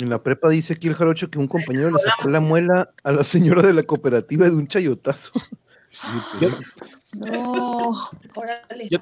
En 0.00 0.10
la 0.10 0.22
prepa 0.22 0.48
dice 0.48 0.72
aquí 0.72 0.88
el 0.88 0.94
jarocho 0.94 1.30
que 1.30 1.38
un 1.38 1.46
compañero 1.46 1.90
le 1.90 1.98
sacó 2.00 2.28
la 2.28 2.40
muela 2.40 2.90
a 3.04 3.12
la 3.12 3.22
señora 3.22 3.62
de 3.62 3.72
la 3.72 3.82
cooperativa 3.84 4.46
de 4.46 4.52
un 4.56 4.66
chayotazo. 4.66 5.32
Pues, 6.40 6.74
No, 7.14 8.10
Órale. 8.34 8.88
Yo- 8.90 8.98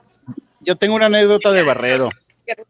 Yo 0.61 0.77
tengo 0.77 0.95
una 0.95 1.07
anécdota 1.07 1.51
de 1.51 1.63
Barredo. 1.65 2.09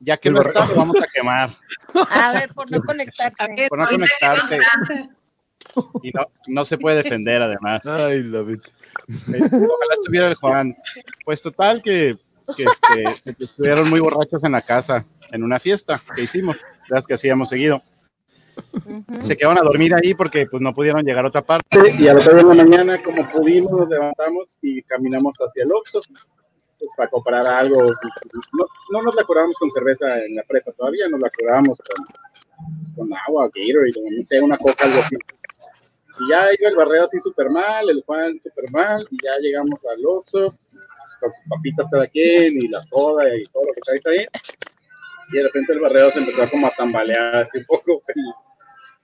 Ya 0.00 0.16
que 0.16 0.30
Barredo. 0.30 0.60
está, 0.60 0.72
lo 0.72 0.76
vamos 0.78 0.96
a 1.02 1.06
quemar. 1.12 1.56
a 2.10 2.32
ver, 2.32 2.52
por 2.54 2.70
no 2.70 2.80
conectarse. 2.84 3.42
A 3.42 3.68
Por 3.68 3.78
no 3.78 4.04
está. 4.04 4.34
Y 6.02 6.10
no, 6.10 6.26
no 6.48 6.64
se 6.64 6.78
puede 6.78 7.02
defender, 7.02 7.42
además. 7.42 7.84
Ay, 7.86 8.22
la. 8.22 8.40
Ojalá 8.40 9.94
estuviera 9.98 10.28
el 10.28 10.34
Juan. 10.36 10.76
Pues 11.24 11.40
total 11.42 11.82
que, 11.82 12.12
que, 12.56 12.64
este, 12.64 13.22
se- 13.22 13.34
que 13.34 13.44
estuvieron 13.44 13.88
muy 13.90 14.00
borrachos 14.00 14.44
en 14.44 14.52
la 14.52 14.62
casa, 14.62 15.04
en 15.32 15.42
una 15.42 15.58
fiesta 15.58 16.00
que 16.14 16.22
hicimos, 16.22 16.64
las 16.88 17.06
que 17.06 17.14
hacíamos 17.14 17.48
seguido. 17.48 17.82
Se 19.26 19.36
quedaron 19.36 19.58
a 19.58 19.62
dormir 19.62 19.92
ahí 19.94 20.14
porque 20.14 20.46
pues 20.46 20.62
no 20.62 20.72
pudieron 20.72 21.02
llegar 21.04 21.24
a 21.24 21.28
otra 21.28 21.42
parte. 21.42 21.66
Y 21.98 22.06
al 22.06 22.18
otro 22.18 22.32
día 22.34 22.42
en 22.42 22.48
la 22.48 22.54
mañana, 22.54 23.02
como 23.02 23.28
pudimos, 23.32 23.72
nos 23.72 23.88
levantamos 23.88 24.58
y 24.62 24.80
caminamos 24.82 25.36
hacia 25.38 25.64
el 25.64 25.72
Oxxo 25.72 26.00
pues 26.84 26.96
para 26.96 27.10
comprar 27.10 27.46
algo. 27.46 27.82
No, 28.52 28.66
no 28.90 29.02
nos 29.02 29.14
la 29.14 29.24
curábamos 29.24 29.56
con 29.58 29.70
cerveza 29.70 30.22
en 30.24 30.36
la 30.36 30.42
prepa 30.42 30.72
todavía, 30.72 31.08
nos 31.08 31.20
la 31.20 31.30
curábamos 31.30 31.78
con, 31.78 32.06
con 32.94 33.18
agua, 33.26 33.50
Gatorade, 33.54 33.92
no 34.10 34.24
sé, 34.24 34.40
una 34.40 34.58
coca, 34.58 34.84
algo 34.84 35.00
así. 35.00 35.16
Y 36.20 36.30
ya 36.30 36.46
iba 36.58 36.70
el 36.70 36.76
barreo 36.76 37.04
así 37.04 37.18
súper 37.18 37.50
mal, 37.50 37.88
el 37.88 38.02
Juan 38.04 38.38
súper 38.40 38.70
mal, 38.70 39.06
y 39.10 39.16
ya 39.24 39.36
llegamos 39.40 39.80
al 39.90 40.04
Oxxo, 40.06 40.54
con 41.20 41.32
sus 41.32 41.44
papitas 41.48 41.88
cada 41.90 42.06
quien, 42.06 42.56
y 42.62 42.68
la 42.68 42.80
soda, 42.80 43.34
y 43.36 43.44
todo 43.46 43.64
lo 43.64 43.72
que 43.72 43.80
traes 43.80 44.06
ahí. 44.06 44.26
Y 45.32 45.36
de 45.38 45.42
repente 45.44 45.72
el 45.72 45.80
barreo 45.80 46.10
se 46.10 46.20
empezó 46.20 46.48
como 46.50 46.66
a 46.66 46.74
tambalear 46.76 47.42
así 47.42 47.58
un 47.58 47.64
poco 47.64 48.02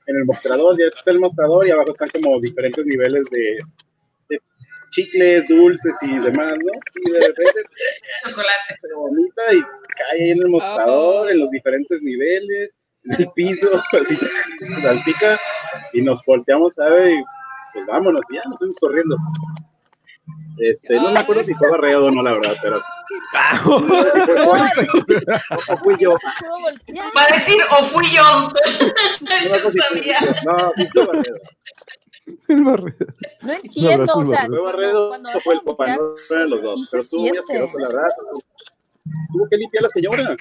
en, 0.07 0.17
el 0.17 0.25
mostrador, 0.25 0.79
ya 0.79 0.87
está 0.87 1.11
el 1.11 1.21
mostrador, 1.21 1.67
y 1.67 1.71
abajo 1.71 1.93
están 1.93 2.11
como 2.11 2.39
diferentes 2.41 2.85
niveles 2.85 3.25
de 3.31 3.61
chicles, 4.91 5.47
dulces 5.49 5.95
y 6.03 6.19
demás, 6.19 6.57
¿no? 6.59 6.73
Y 7.07 7.11
de 7.11 7.21
repente 7.21 7.61
Chocolate. 8.25 8.77
se 8.77 8.95
vomita 8.95 9.43
y 9.53 9.63
cae 9.63 10.23
ahí 10.23 10.31
en 10.31 10.39
el 10.39 10.49
mostrador, 10.49 11.31
en 11.31 11.41
los 11.41 11.51
diferentes 11.51 12.01
niveles, 12.03 12.75
en 13.05 13.21
el 13.21 13.29
piso, 13.35 13.83
así 14.01 14.17
se 14.17 14.83
salpica 14.83 15.41
y 15.93 16.03
nos 16.03 16.21
volteamos, 16.25 16.75
¿sabe? 16.75 17.15
Y 17.15 17.23
pues 17.73 17.87
vámonos, 17.87 18.23
y 18.31 18.35
ya 18.37 18.43
nos 18.49 18.59
fuimos 18.59 18.77
corriendo. 18.79 19.17
Este, 20.59 20.95
no 20.97 21.11
me 21.11 21.19
acuerdo 21.19 21.43
si 21.43 21.55
fue 21.55 21.71
Barredo 21.71 22.07
o 22.07 22.11
no, 22.11 22.23
la 22.23 22.33
verdad, 22.33 22.55
pero. 22.61 22.83
o 25.71 25.77
fui 25.83 25.97
yo. 25.99 26.11
No. 26.11 27.03
Va 27.17 27.23
a 27.23 27.35
decir, 27.35 27.57
o 27.71 27.83
fui 27.83 28.05
yo. 28.15 28.23
No 28.23 29.31
me 29.31 29.63
No 29.63 29.71
sabía. 29.71 30.19
No, 30.45 30.73
Barredo. 32.49 32.49
El 32.49 32.65
barrio. 32.65 32.95
No 33.43 33.53
entiendo, 33.53 34.05
o 34.05 34.25
sea, 34.25 34.47
Fue 34.47 34.61
Barredo 34.61 35.09
cuando 35.09 35.29
o 35.29 35.33
vas 35.33 35.43
fue 35.43 35.55
a 35.55 35.59
el 35.59 35.65
papá, 35.65 35.97
no 35.97 36.37
eran 36.37 36.51
los 36.51 36.63
dos. 36.63 36.89
pero 36.91 37.03
muy 37.03 37.09
siente. 37.09 37.39
asqueroso, 37.39 37.79
la 37.79 37.89
verdad. 37.89 38.09
Tuvo 39.33 39.49
que 39.49 39.57
limpiar 39.57 39.85
a 39.85 39.87
la 39.87 39.91
señora. 39.91 40.37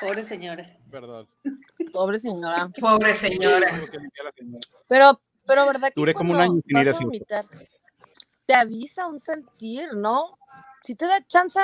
Pobre 0.00 0.22
señora. 0.22 0.66
Perdón. 0.90 1.28
pobre 1.92 2.20
señora. 2.20 2.70
Pobre 2.80 3.14
señora. 3.14 3.82
Pero, 4.88 5.20
pero 5.46 5.66
verdad 5.66 5.88
que 5.88 6.00
Duré 6.00 6.14
como 6.14 6.32
un 6.32 6.36
cuando 6.36 6.52
año 6.54 6.62
sin 6.66 6.78
ir 6.78 6.88
a 6.88 6.90
a 6.92 7.00
vomitar, 7.00 7.46
te 8.46 8.54
avisa 8.54 9.06
un 9.06 9.20
sentir, 9.20 9.94
¿no? 9.94 10.38
Si 10.82 10.94
te 10.94 11.06
da 11.06 11.24
chance 11.26 11.60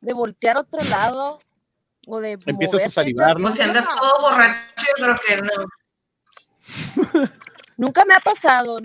de 0.00 0.12
voltear 0.12 0.56
a 0.56 0.60
otro 0.60 0.82
lado 0.90 1.38
o 2.06 2.20
de 2.20 2.32
Empiezas 2.32 2.74
a 2.74 2.76
moverte, 2.76 2.90
salivar, 2.90 3.36
¿no? 3.36 3.42
Pues 3.42 3.54
si 3.54 3.62
andas 3.62 3.88
todo 3.88 4.20
borracho, 4.20 4.86
yo 4.98 5.04
creo 5.04 5.16
que 5.26 5.42
no. 5.42 5.66
Nunca 7.76 8.04
me 8.04 8.14
ha 8.14 8.20
pasado. 8.20 8.78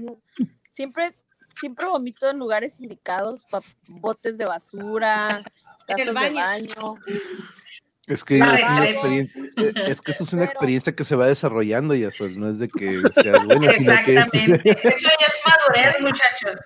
Siempre, 0.70 1.16
siempre 1.60 1.86
vomito 1.86 2.30
en 2.30 2.38
lugares 2.38 2.80
indicados, 2.80 3.46
botes 3.88 4.38
de 4.38 4.46
basura, 4.46 5.44
En 5.88 6.00
el 6.00 6.14
tazas 6.14 6.34
de 6.34 6.40
baño. 6.40 6.46
baño. 6.46 7.00
Es 8.08 8.24
que, 8.24 8.40
es, 8.40 8.42
una 8.42 8.86
experiencia, 8.86 9.44
eh, 9.58 9.74
es 9.88 10.02
que 10.02 10.12
eso 10.12 10.24
es 10.26 10.34
una 10.34 10.44
experiencia 10.44 10.94
que 10.94 11.04
se 11.04 11.16
va 11.16 11.28
desarrollando 11.28 11.96
y 11.96 12.04
eso 12.04 12.28
no 12.30 12.50
es 12.50 12.60
de 12.60 12.68
que 12.68 13.00
seas 13.12 13.46
bueno, 13.46 13.70
Exactamente. 13.70 14.40
Sino 14.40 14.58
que 14.58 14.72
es... 14.72 14.86
Eso 14.96 15.10
ya 15.20 15.28
es 15.28 15.42
madurez, 15.46 16.02
muchachos. 16.02 16.60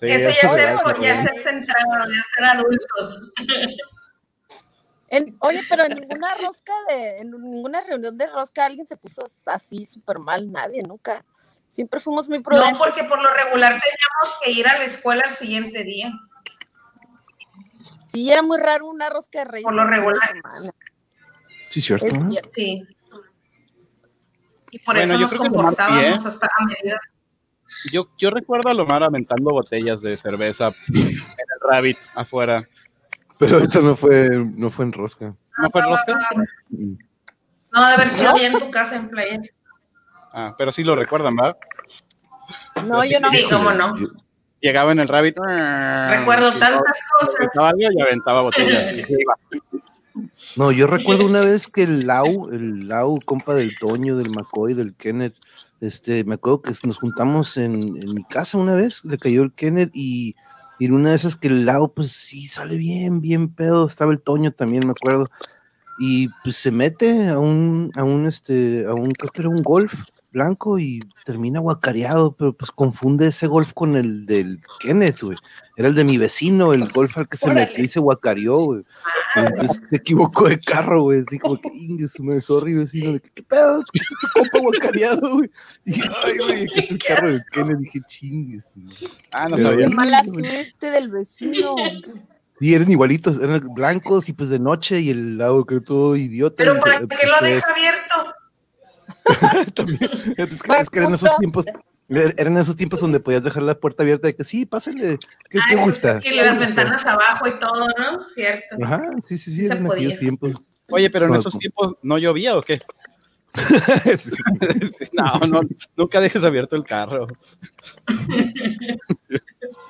eso 0.00 0.30
ya, 0.30 0.48
es 0.48 0.52
ser, 0.52 1.00
ya 1.02 1.16
ser 1.16 1.38
centrado, 1.38 2.08
ya 2.08 2.22
ser 2.34 2.44
adultos. 2.44 3.32
En, 5.08 5.36
oye, 5.40 5.60
pero 5.68 5.84
en 5.84 5.94
ninguna 5.94 6.34
rosca 6.44 6.72
de, 6.88 7.18
en 7.18 7.30
ninguna 7.30 7.80
reunión 7.82 8.16
de 8.18 8.26
rosca 8.26 8.66
alguien 8.66 8.86
se 8.86 8.96
puso 8.96 9.24
así 9.44 9.86
súper 9.86 10.18
mal, 10.18 10.50
nadie, 10.50 10.82
nunca. 10.82 11.24
Siempre 11.68 12.00
fuimos 12.00 12.28
muy 12.28 12.40
prudentes. 12.40 12.72
No, 12.72 12.78
porque 12.78 13.04
por 13.04 13.22
lo 13.22 13.32
regular 13.32 13.70
teníamos 13.72 14.40
que 14.42 14.50
ir 14.50 14.66
a 14.66 14.78
la 14.78 14.84
escuela 14.84 15.22
el 15.26 15.30
siguiente 15.30 15.84
día. 15.84 16.12
Sí, 18.10 18.30
era 18.30 18.42
muy 18.42 18.58
raro 18.58 18.86
una 18.86 19.10
rosca 19.10 19.40
de 19.40 19.44
reyes. 19.44 19.64
Por 19.64 19.74
lo 19.74 19.84
regular. 19.84 20.28
Sí, 21.68 21.80
cierto. 21.80 22.06
Sí. 22.52 22.86
Y 24.70 24.78
por 24.80 24.96
eso 24.96 25.18
nos 25.18 25.32
comportábamos 25.32 26.26
hasta 26.26 26.46
a 26.46 26.64
medida. 26.64 26.98
Yo, 27.92 28.08
yo 28.16 28.30
recuerdo 28.30 28.70
a 28.70 28.74
Lomar 28.74 29.02
aventando 29.02 29.50
botellas 29.50 30.00
de 30.00 30.16
cerveza 30.16 30.72
en 30.88 30.96
el 30.96 31.60
Rabbit 31.60 31.98
afuera. 32.14 32.68
Pero 33.38 33.58
eso 33.58 33.80
no 33.82 33.96
fue, 33.96 34.28
no 34.30 34.70
fue 34.70 34.84
en 34.86 34.92
rosca. 34.92 35.34
¿No 35.58 35.70
fue 35.70 35.80
en 35.82 35.88
rosca? 35.88 36.18
No, 36.70 37.86
de 37.86 37.94
haber 37.94 38.10
sido 38.10 38.34
bien 38.34 38.54
en 38.54 38.58
tu 38.58 38.70
casa 38.70 38.96
en 38.96 39.08
playas. 39.08 39.54
Ah, 40.32 40.54
pero 40.56 40.72
sí 40.72 40.82
lo 40.82 40.96
recuerdan, 40.96 41.34
¿verdad? 41.34 41.56
No, 42.86 43.04
yo 43.04 43.20
no. 43.20 43.30
Sí, 43.30 43.46
cómo 43.50 43.72
no 43.72 43.94
llegaba 44.60 44.92
en 44.92 45.00
el 45.00 45.08
Rabbit. 45.08 45.36
Recuerdo 45.38 46.52
tantas 46.58 47.00
cosas. 47.20 47.74
y 47.78 48.00
aventaba 48.00 48.42
botellas. 48.42 49.06
No, 50.56 50.72
yo 50.72 50.86
recuerdo 50.86 51.26
una 51.26 51.40
vez 51.42 51.68
que 51.68 51.82
el 51.82 52.06
Lau, 52.06 52.48
el 52.50 52.88
Lau, 52.88 53.20
compa 53.24 53.54
del 53.54 53.78
Toño, 53.78 54.16
del 54.16 54.30
McCoy, 54.30 54.74
del 54.74 54.94
Kenneth, 54.94 55.34
este, 55.80 56.24
me 56.24 56.34
acuerdo 56.34 56.62
que 56.62 56.72
nos 56.84 56.98
juntamos 56.98 57.56
en, 57.58 57.74
en 57.74 58.14
mi 58.14 58.24
casa 58.24 58.56
una 58.56 58.74
vez, 58.74 59.04
le 59.04 59.18
cayó 59.18 59.42
el 59.42 59.52
Kenneth 59.52 59.90
y, 59.92 60.34
y 60.78 60.86
en 60.86 60.92
una 60.92 61.10
de 61.10 61.16
esas 61.16 61.36
que 61.36 61.48
el 61.48 61.66
Lau, 61.66 61.92
pues 61.92 62.12
sí, 62.12 62.46
sale 62.46 62.76
bien, 62.76 63.20
bien 63.20 63.48
pedo, 63.48 63.86
estaba 63.86 64.12
el 64.12 64.20
Toño 64.20 64.52
también, 64.52 64.86
me 64.86 64.92
acuerdo, 64.92 65.30
y 65.98 66.28
pues 66.44 66.56
se 66.56 66.70
mete 66.70 67.28
a 67.28 67.38
un, 67.38 67.90
a 67.94 68.04
un, 68.04 68.26
este, 68.26 68.84
a 68.86 68.94
un, 68.94 69.10
creo 69.12 69.30
que 69.30 69.42
era 69.42 69.48
un 69.48 69.62
golf, 69.62 70.02
blanco 70.36 70.78
y 70.78 71.00
termina 71.24 71.60
guacareado, 71.60 72.32
pero 72.32 72.52
pues 72.52 72.70
confunde 72.70 73.28
ese 73.28 73.46
golf 73.46 73.72
con 73.72 73.96
el 73.96 74.26
del 74.26 74.60
Kenneth, 74.80 75.22
güey. 75.22 75.38
Era 75.78 75.88
el 75.88 75.94
de 75.94 76.04
mi 76.04 76.18
vecino, 76.18 76.74
el 76.74 76.90
golf 76.92 77.16
al 77.16 77.28
que 77.28 77.38
se 77.38 77.50
metió 77.50 77.82
y 77.82 77.88
se 77.88 78.00
guacareó, 78.00 78.58
güey. 78.58 78.84
Entonces 79.34 79.88
se 79.88 79.96
equivocó 79.96 80.48
de 80.48 80.60
carro, 80.60 81.02
güey. 81.04 81.20
Así 81.20 81.38
como 81.38 81.58
que, 81.58 81.70
inges, 81.72 82.20
me 82.20 82.38
sorry, 82.40 82.74
vecino. 82.74 83.12
De, 83.12 83.20
¿Qué 83.20 83.42
pedo? 83.42 83.82
¿Qué 83.92 83.98
es 83.98 84.08
tu 84.08 84.40
compa 84.40 84.58
guacareado, 84.58 85.36
güey? 85.36 85.50
Y 85.86 86.00
ay, 86.00 86.38
güey, 86.38 86.66
el 86.90 86.98
carro 86.98 87.30
del 87.30 87.42
Kenneth. 87.52 87.78
Dije, 87.78 88.00
chingues. 88.06 88.74
Ah, 89.32 89.48
no 89.48 89.56
sabía. 89.56 89.88
mala 89.88 90.22
suerte 90.22 90.90
del 90.90 91.10
vecino. 91.10 91.76
Sí, 92.60 92.74
eran 92.74 92.90
igualitos, 92.90 93.38
eran 93.38 93.74
blancos 93.74 94.28
y 94.28 94.32
pues 94.32 94.48
de 94.48 94.58
noche 94.58 95.00
y 95.00 95.10
el 95.10 95.38
lado 95.38 95.64
que 95.64 95.80
todo 95.80 96.16
idiota. 96.16 96.56
Pero 96.56 96.80
¿para 96.80 97.00
qué 97.00 97.06
pues, 97.06 97.20
lo 97.24 97.46
deja 97.46 97.70
abierto? 97.70 98.35
También. 99.74 100.10
Es 100.36 100.62
que, 100.62 100.72
es 100.72 100.90
que 100.90 100.98
eran 100.98 101.14
esos 101.14 101.30
tiempos. 101.38 101.64
Eran 102.08 102.56
esos 102.56 102.76
tiempos 102.76 103.00
donde 103.00 103.18
podías 103.18 103.42
dejar 103.42 103.64
la 103.64 103.74
puerta 103.74 104.04
abierta 104.04 104.28
de 104.28 104.36
que 104.36 104.44
sí, 104.44 104.64
pásenle. 104.64 105.18
¿Qué, 105.50 105.58
ah, 105.58 105.84
gusta? 105.84 106.20
Sí, 106.20 106.34
las 106.36 106.58
ventanas 106.58 107.04
abajo 107.04 107.48
y 107.48 107.58
todo, 107.58 107.88
¿no? 107.98 108.24
Cierto. 108.24 108.76
Ajá, 108.82 109.02
sí, 109.24 109.36
sí, 109.36 109.50
sí, 109.50 109.66
eran 109.66 109.86
aquellos 109.90 110.18
tiempos. 110.18 110.54
Oye, 110.90 111.10
pero 111.10 111.26
en 111.26 111.34
esos 111.34 111.58
tiempos 111.58 111.96
no 112.02 112.18
llovía 112.18 112.56
o 112.56 112.62
qué? 112.62 112.80
no, 115.12 115.46
no, 115.46 115.60
nunca 115.96 116.20
dejes 116.20 116.44
abierto 116.44 116.76
el 116.76 116.84
carro. 116.84 117.26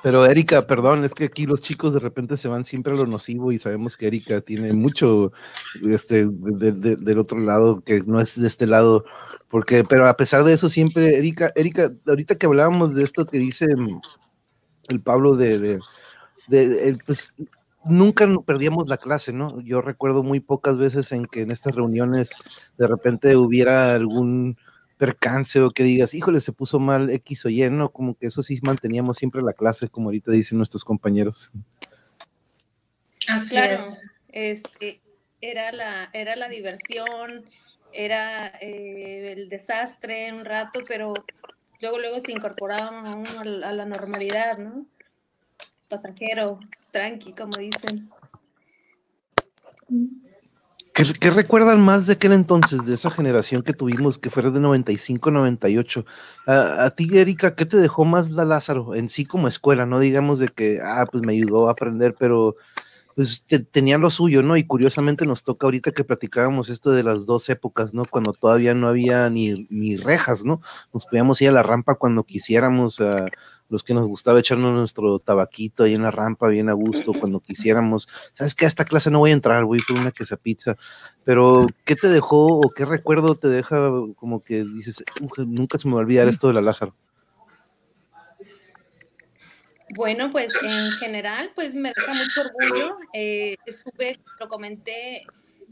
Pero 0.03 0.25
Erika, 0.25 0.67
perdón, 0.67 1.03
es 1.03 1.13
que 1.13 1.25
aquí 1.25 1.45
los 1.45 1.61
chicos 1.61 1.93
de 1.93 1.99
repente 1.99 2.37
se 2.37 2.47
van 2.47 2.65
siempre 2.65 2.93
a 2.93 2.95
lo 2.95 3.05
nocivo 3.05 3.51
y 3.51 3.59
sabemos 3.59 3.97
que 3.97 4.07
Erika 4.07 4.41
tiene 4.41 4.73
mucho 4.73 5.31
este, 5.83 6.27
del 6.27 7.19
otro 7.19 7.39
lado, 7.39 7.81
que 7.81 8.01
no 8.05 8.21
es 8.21 8.39
de 8.39 8.47
este 8.47 8.67
lado, 8.67 9.05
porque, 9.49 9.83
pero 9.83 10.07
a 10.07 10.15
pesar 10.15 10.43
de 10.43 10.53
eso, 10.53 10.69
siempre, 10.69 11.17
Erika, 11.17 11.51
Erika, 11.55 11.91
ahorita 12.07 12.35
que 12.35 12.45
hablábamos 12.45 12.95
de 12.95 13.03
esto 13.03 13.25
que 13.25 13.37
dice 13.37 13.65
el 14.89 15.01
Pablo 15.01 15.35
de, 15.35 15.59
de, 15.59 15.79
de 16.47 16.97
pues 17.05 17.35
nunca 17.89 18.27
perdíamos 18.45 18.89
la 18.89 18.97
clase, 18.97 19.33
¿no? 19.33 19.61
Yo 19.61 19.81
recuerdo 19.81 20.23
muy 20.23 20.39
pocas 20.39 20.77
veces 20.77 21.11
en 21.11 21.25
que 21.25 21.41
en 21.41 21.51
estas 21.51 21.75
reuniones 21.75 22.31
de 22.77 22.87
repente 22.87 23.35
hubiera 23.35 23.95
algún 23.95 24.57
percance 24.97 25.61
o 25.61 25.69
que 25.69 25.83
digas, 25.83 26.13
híjole, 26.13 26.39
se 26.39 26.51
puso 26.51 26.79
mal 26.79 27.09
X 27.09 27.45
o 27.45 27.49
Y, 27.49 27.69
¿no? 27.69 27.89
Como 27.89 28.15
que 28.15 28.27
eso 28.27 28.41
sí 28.43 28.59
manteníamos 28.63 29.17
siempre 29.17 29.41
la 29.41 29.53
clase, 29.53 29.89
como 29.89 30.07
ahorita 30.07 30.31
dicen 30.31 30.57
nuestros 30.57 30.83
compañeros. 30.83 31.51
Así 33.27 33.57
es. 33.57 34.17
Este, 34.29 35.01
era, 35.41 35.71
la, 35.71 36.09
era 36.13 36.35
la 36.35 36.47
diversión, 36.47 37.45
era 37.93 38.47
eh, 38.61 39.33
el 39.37 39.49
desastre 39.49 40.33
un 40.33 40.45
rato, 40.45 40.79
pero 40.87 41.13
luego, 41.79 41.99
luego 41.99 42.19
se 42.19 42.31
incorporaban 42.31 43.05
a, 43.05 43.15
uno 43.15 43.65
a 43.65 43.71
la 43.73 43.85
normalidad, 43.85 44.57
¿no? 44.57 44.83
pasajero, 45.87 46.57
tranqui, 46.97 47.31
como 47.33 47.57
dicen. 47.57 48.09
¿Qué, 50.93 51.29
recuerdan 51.29 51.79
más 51.79 52.07
de 52.07 52.13
aquel 52.13 52.31
entonces, 52.31 52.87
de 52.87 52.95
esa 52.95 53.11
generación 53.11 53.61
que 53.61 53.73
tuvimos, 53.73 54.17
que 54.17 54.31
fue 54.31 54.41
de 54.41 54.59
95, 54.59 55.29
98? 55.29 56.05
A, 56.47 56.85
a 56.85 56.89
ti, 56.89 57.07
Erika, 57.13 57.55
¿qué 57.55 57.67
te 57.67 57.77
dejó 57.77 58.03
más 58.03 58.31
la 58.31 58.45
Lázaro 58.45 58.95
en 58.95 59.07
sí 59.07 59.23
como 59.23 59.47
escuela? 59.47 59.85
No 59.85 59.99
digamos 59.99 60.39
de 60.39 60.47
que, 60.47 60.79
ah, 60.83 61.05
pues 61.11 61.23
me 61.23 61.33
ayudó 61.33 61.69
a 61.69 61.73
aprender, 61.73 62.15
pero 62.17 62.55
pues 63.17 63.43
tenían 63.71 64.01
lo 64.01 64.11
suyo, 64.11 64.43
¿no? 64.43 64.57
Y 64.57 64.63
curiosamente 64.63 65.25
nos 65.25 65.43
toca 65.43 65.65
ahorita 65.65 65.91
que 65.91 66.03
platicábamos 66.03 66.69
esto 66.69 66.91
de 66.91 67.01
las 67.01 67.25
dos 67.25 67.49
épocas, 67.49 67.91
¿no? 67.91 68.05
Cuando 68.05 68.31
todavía 68.31 68.75
no 68.75 68.87
había 68.87 69.27
ni, 69.31 69.65
ni 69.71 69.97
rejas, 69.97 70.45
¿no? 70.45 70.61
Nos 70.93 71.07
podíamos 71.07 71.41
ir 71.41 71.49
a 71.49 71.51
la 71.51 71.63
rampa 71.63 71.95
cuando 71.95 72.25
quisiéramos, 72.25 73.01
a 73.01 73.25
los 73.69 73.81
que 73.83 73.95
nos 73.95 74.07
gustaba 74.07 74.37
echarnos 74.37 74.71
nuestro 74.71 75.17
tabaquito 75.17 75.81
ahí 75.81 75.95
en 75.95 76.03
la 76.03 76.11
rampa, 76.11 76.47
bien 76.47 76.69
a 76.69 76.73
gusto, 76.73 77.11
cuando 77.11 77.39
quisiéramos. 77.39 78.07
¿Sabes 78.33 78.53
qué? 78.53 78.65
A 78.65 78.67
esta 78.67 78.85
clase 78.85 79.09
no 79.09 79.17
voy 79.17 79.31
a 79.31 79.33
entrar, 79.33 79.65
voy 79.65 79.79
por 79.87 79.99
una 79.99 80.11
queso 80.11 80.37
pizza. 80.37 80.77
Pero, 81.25 81.65
¿qué 81.85 81.95
te 81.95 82.09
dejó 82.09 82.45
o 82.59 82.69
qué 82.69 82.85
recuerdo 82.85 83.33
te 83.33 83.47
deja 83.47 83.89
como 84.15 84.43
que 84.43 84.63
dices, 84.63 85.03
nunca 85.47 85.79
se 85.79 85.87
me 85.87 85.95
va 85.95 86.01
a 86.01 86.03
olvidar 86.03 86.27
esto 86.27 86.49
de 86.49 86.53
la 86.53 86.61
Lázaro? 86.61 86.93
Bueno, 89.97 90.29
pues 90.29 90.53
en 90.61 90.91
general, 90.99 91.49
pues 91.55 91.73
me 91.73 91.89
deja 91.89 92.13
mucho 92.13 92.41
orgullo. 92.41 92.97
Eh, 93.13 93.55
estuve, 93.65 94.19
lo 94.39 94.47
comenté, 94.47 95.25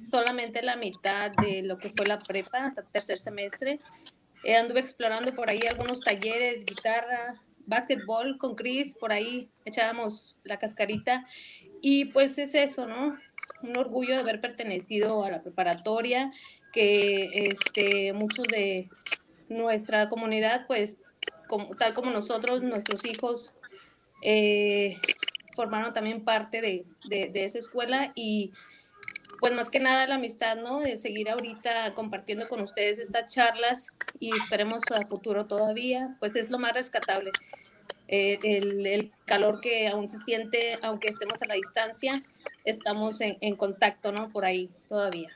solamente 0.10 0.64
la 0.64 0.76
mitad 0.76 1.30
de 1.44 1.62
lo 1.62 1.78
que 1.78 1.92
fue 1.96 2.08
la 2.08 2.18
prepa 2.18 2.66
hasta 2.66 2.82
tercer 2.82 3.20
semestre. 3.20 3.78
Eh, 4.44 4.56
anduve 4.56 4.80
explorando 4.80 5.36
por 5.36 5.48
ahí 5.48 5.62
algunos 5.70 6.00
talleres, 6.00 6.66
guitarra, 6.66 7.40
básquetbol 7.68 8.40
con 8.40 8.56
Chris, 8.56 8.96
por 8.96 9.14
ahí 9.14 9.44
echábamos 9.64 10.36
la 10.44 10.58
cascarita. 10.58 11.28
Y 11.82 12.06
pues 12.06 12.40
es 12.40 12.56
eso, 12.56 12.88
¿no? 12.88 13.20
Un 13.62 13.78
orgullo 13.78 14.16
de 14.16 14.22
haber 14.22 14.42
pertenecido 14.42 15.24
a 15.24 15.30
la 15.30 15.44
preparatoria, 15.44 16.32
que 16.74 17.52
este, 17.52 18.12
muchos 18.14 18.48
de 18.48 18.90
nuestra 19.50 20.10
comunidad, 20.10 20.66
pues 20.66 20.98
como, 21.48 21.76
tal 21.76 21.94
como 21.94 22.10
nosotros, 22.10 22.64
nuestros 22.64 23.06
hijos 23.06 23.60
eh, 24.28 24.98
formaron 25.56 25.94
también 25.94 26.26
parte 26.26 26.60
de, 26.60 26.86
de, 27.08 27.46
esa 27.46 27.60
escuela 27.60 28.12
y 28.16 28.52
pues 29.40 29.54
más 29.54 29.70
que 29.70 29.80
nada 29.80 30.08
la 30.08 30.16
amistad, 30.16 30.58
¿no? 30.58 30.80
De 30.80 30.98
seguir 30.98 31.30
ahorita 31.30 31.94
compartiendo 31.94 32.50
con 32.50 32.60
ustedes 32.60 32.98
estas 32.98 33.32
charlas 33.32 33.98
y 34.20 34.36
esperemos 34.36 34.82
a 34.92 35.06
futuro 35.06 35.46
todavía, 35.46 36.08
pues 36.20 36.36
es 36.36 36.50
lo 36.50 36.58
más 36.58 36.74
rescatable. 36.74 37.32
Eh, 38.08 38.40
el, 38.42 38.88
el, 38.88 39.12
calor 39.28 39.62
que 39.62 39.88
aún 39.88 40.10
se 40.10 40.18
siente, 40.18 40.78
aunque 40.82 41.10
estemos 41.10 41.42
a 41.44 41.48
la 41.48 41.54
distancia, 41.54 42.24
estamos 42.64 43.22
en, 43.22 43.36
en 43.42 43.56
contacto, 43.56 44.12
¿no? 44.12 44.30
Por 44.30 44.46
ahí 44.46 44.72
todavía. 44.90 45.30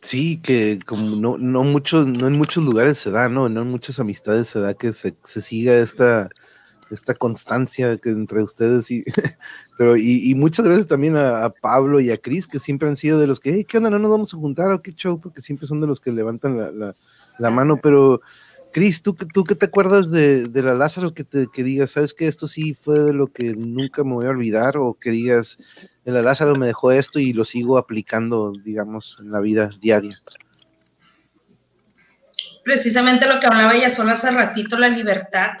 Sí, 0.00 0.40
que 0.40 0.78
como 0.86 1.16
no, 1.16 1.36
no, 1.36 1.64
muchos, 1.64 2.06
no 2.06 2.28
en 2.28 2.34
muchos 2.34 2.64
lugares 2.64 2.96
se 2.96 3.10
da, 3.10 3.28
¿no? 3.28 3.50
No 3.50 3.62
en 3.62 3.70
muchas 3.70 4.00
amistades 4.00 4.48
se 4.48 4.60
da 4.60 4.72
que 4.72 4.94
se, 4.94 5.14
se 5.22 5.40
siga 5.42 5.74
esta, 5.74 6.30
esta 6.90 7.14
constancia 7.14 7.96
que 7.96 8.10
entre 8.10 8.42
ustedes 8.42 8.90
y 8.90 9.04
pero 9.78 9.96
y, 9.96 10.34
muchas 10.34 10.66
gracias 10.66 10.86
también 10.86 11.16
a, 11.16 11.50
Pablo 11.50 12.00
y 12.00 12.10
a 12.10 12.18
Cris 12.18 12.46
que 12.46 12.58
siempre 12.58 12.88
han 12.88 12.96
sido 12.96 13.18
de 13.18 13.26
los 13.26 13.40
que 13.40 13.64
¿qué 13.64 13.78
onda? 13.78 13.90
no 13.90 13.98
nos 13.98 14.10
vamos 14.10 14.34
a 14.34 14.36
juntar 14.36 14.70
o 14.72 14.82
qué 14.82 14.92
show 14.92 15.20
porque 15.20 15.40
siempre 15.40 15.66
son 15.66 15.80
de 15.80 15.86
los 15.86 16.00
que 16.00 16.12
levantan 16.12 16.78
la, 16.78 16.94
la, 17.38 17.50
mano 17.50 17.78
pero 17.82 18.20
Cris, 18.72 19.00
¿tú, 19.00 19.14
¿tú 19.14 19.44
qué 19.44 19.54
te 19.54 19.66
acuerdas 19.66 20.10
de, 20.10 20.48
de 20.48 20.62
la 20.62 20.74
Lázaro 20.74 21.14
que, 21.14 21.24
te, 21.24 21.46
que 21.50 21.62
digas, 21.62 21.92
sabes 21.92 22.12
que 22.12 22.28
esto 22.28 22.46
sí 22.46 22.74
fue 22.74 22.98
de 22.98 23.14
lo 23.14 23.28
que 23.28 23.54
nunca 23.54 24.04
me 24.04 24.12
voy 24.12 24.26
a 24.26 24.30
olvidar? 24.30 24.76
O 24.76 24.92
que 25.00 25.10
digas, 25.12 25.56
la 26.04 26.20
Lázaro 26.20 26.56
me 26.56 26.66
dejó 26.66 26.92
esto 26.92 27.18
y 27.18 27.32
lo 27.32 27.46
sigo 27.46 27.78
aplicando, 27.78 28.52
digamos, 28.52 29.16
en 29.20 29.32
la 29.32 29.40
vida 29.40 29.70
diaria. 29.80 30.14
Precisamente 32.64 33.26
lo 33.26 33.40
que 33.40 33.46
hablaba 33.46 33.74
ella 33.74 33.88
solo 33.88 34.10
hace 34.10 34.30
ratito, 34.30 34.76
la 34.76 34.88
libertad, 34.88 35.52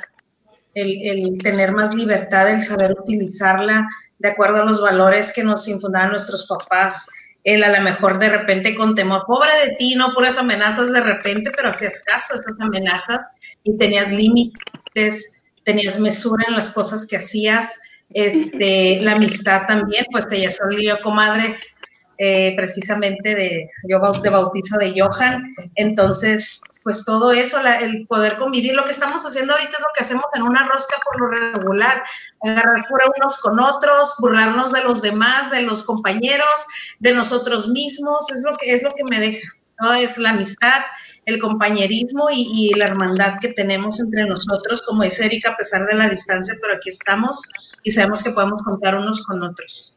el, 0.76 1.00
el 1.02 1.38
tener 1.38 1.72
más 1.72 1.94
libertad, 1.94 2.50
el 2.50 2.60
saber 2.60 2.92
utilizarla 2.92 3.88
de 4.18 4.28
acuerdo 4.28 4.62
a 4.62 4.64
los 4.64 4.80
valores 4.80 5.32
que 5.32 5.42
nos 5.42 5.66
infundaban 5.68 6.10
nuestros 6.10 6.46
papás, 6.46 7.08
él 7.44 7.64
a 7.64 7.76
lo 7.76 7.82
mejor 7.82 8.18
de 8.18 8.28
repente 8.28 8.74
con 8.74 8.94
temor, 8.94 9.24
pobre 9.26 9.50
de 9.64 9.76
ti, 9.76 9.94
no 9.94 10.12
puras 10.14 10.36
amenazas 10.36 10.92
de 10.92 11.00
repente, 11.00 11.50
pero 11.54 11.68
hacías 11.70 12.02
caso 12.04 12.32
a 12.32 12.36
esas 12.36 12.60
amenazas 12.60 13.18
y 13.62 13.76
tenías 13.76 14.12
límites, 14.12 15.44
tenías 15.64 15.98
mesura 15.98 16.44
en 16.48 16.56
las 16.56 16.70
cosas 16.70 17.06
que 17.06 17.16
hacías, 17.16 17.80
este, 18.10 19.00
la 19.00 19.12
amistad 19.12 19.62
también, 19.66 20.04
pues 20.10 20.26
ella 20.30 20.50
yo 20.50 21.00
comadres 21.02 21.80
eh, 22.18 22.54
precisamente 22.56 23.34
de, 23.34 23.70
yo 23.88 24.00
de 24.00 24.30
bautizo 24.30 24.76
de 24.78 25.00
Johan, 25.00 25.42
entonces 25.74 26.62
pues 26.86 27.04
todo 27.04 27.32
eso, 27.32 27.58
el 27.66 28.06
poder 28.06 28.38
convivir, 28.38 28.74
lo 28.74 28.84
que 28.84 28.92
estamos 28.92 29.24
haciendo 29.24 29.54
ahorita 29.54 29.72
es 29.72 29.80
lo 29.80 29.88
que 29.92 30.04
hacemos 30.04 30.26
en 30.36 30.42
una 30.42 30.68
rosca 30.68 30.96
por 31.04 31.20
lo 31.20 31.52
regular, 31.52 32.04
agarrar 32.44 32.86
cura 32.88 33.06
unos 33.16 33.40
con 33.40 33.58
otros, 33.58 34.14
burlarnos 34.20 34.70
de 34.72 34.84
los 34.84 35.02
demás, 35.02 35.50
de 35.50 35.62
los 35.62 35.82
compañeros, 35.82 36.66
de 37.00 37.12
nosotros 37.12 37.66
mismos, 37.66 38.30
es 38.30 38.44
lo 38.48 38.56
que, 38.56 38.72
es 38.72 38.84
lo 38.84 38.90
que 38.90 39.02
me 39.02 39.18
deja, 39.18 39.48
¿no? 39.80 39.94
Es 39.94 40.16
la 40.16 40.30
amistad, 40.30 40.82
el 41.24 41.40
compañerismo 41.40 42.28
y, 42.32 42.72
la 42.76 42.84
hermandad 42.84 43.40
que 43.40 43.52
tenemos 43.52 44.00
entre 44.00 44.24
nosotros, 44.24 44.80
como 44.82 45.02
dice 45.02 45.26
Erika, 45.26 45.50
a 45.50 45.56
pesar 45.56 45.86
de 45.86 45.94
la 45.94 46.08
distancia, 46.08 46.54
pero 46.60 46.76
aquí 46.76 46.88
estamos 46.88 47.42
y 47.82 47.90
sabemos 47.90 48.22
que 48.22 48.30
podemos 48.30 48.62
contar 48.62 48.94
unos 48.94 49.24
con 49.26 49.42
otros. 49.42 49.92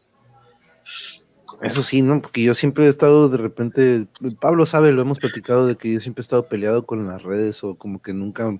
Eso 1.62 1.82
sí, 1.84 2.01
¿no? 2.01 2.22
Porque 2.22 2.41
yo 2.41 2.53
siempre 2.53 2.86
he 2.86 2.89
estado 2.89 3.28
de 3.28 3.38
repente, 3.38 4.07
Pablo 4.39 4.66
sabe, 4.66 4.93
lo 4.93 5.01
hemos 5.01 5.20
platicado 5.20 5.68
de 5.68 5.76
que 5.76 5.93
yo 5.93 5.99
siempre 5.99 6.22
he 6.22 6.24
estado 6.24 6.47
peleado 6.47 6.86
con 6.86 7.05
las 7.05 7.22
redes 7.24 7.64
o 7.64 7.76
como 7.76 8.01
que 8.01 8.14
nunca, 8.14 8.57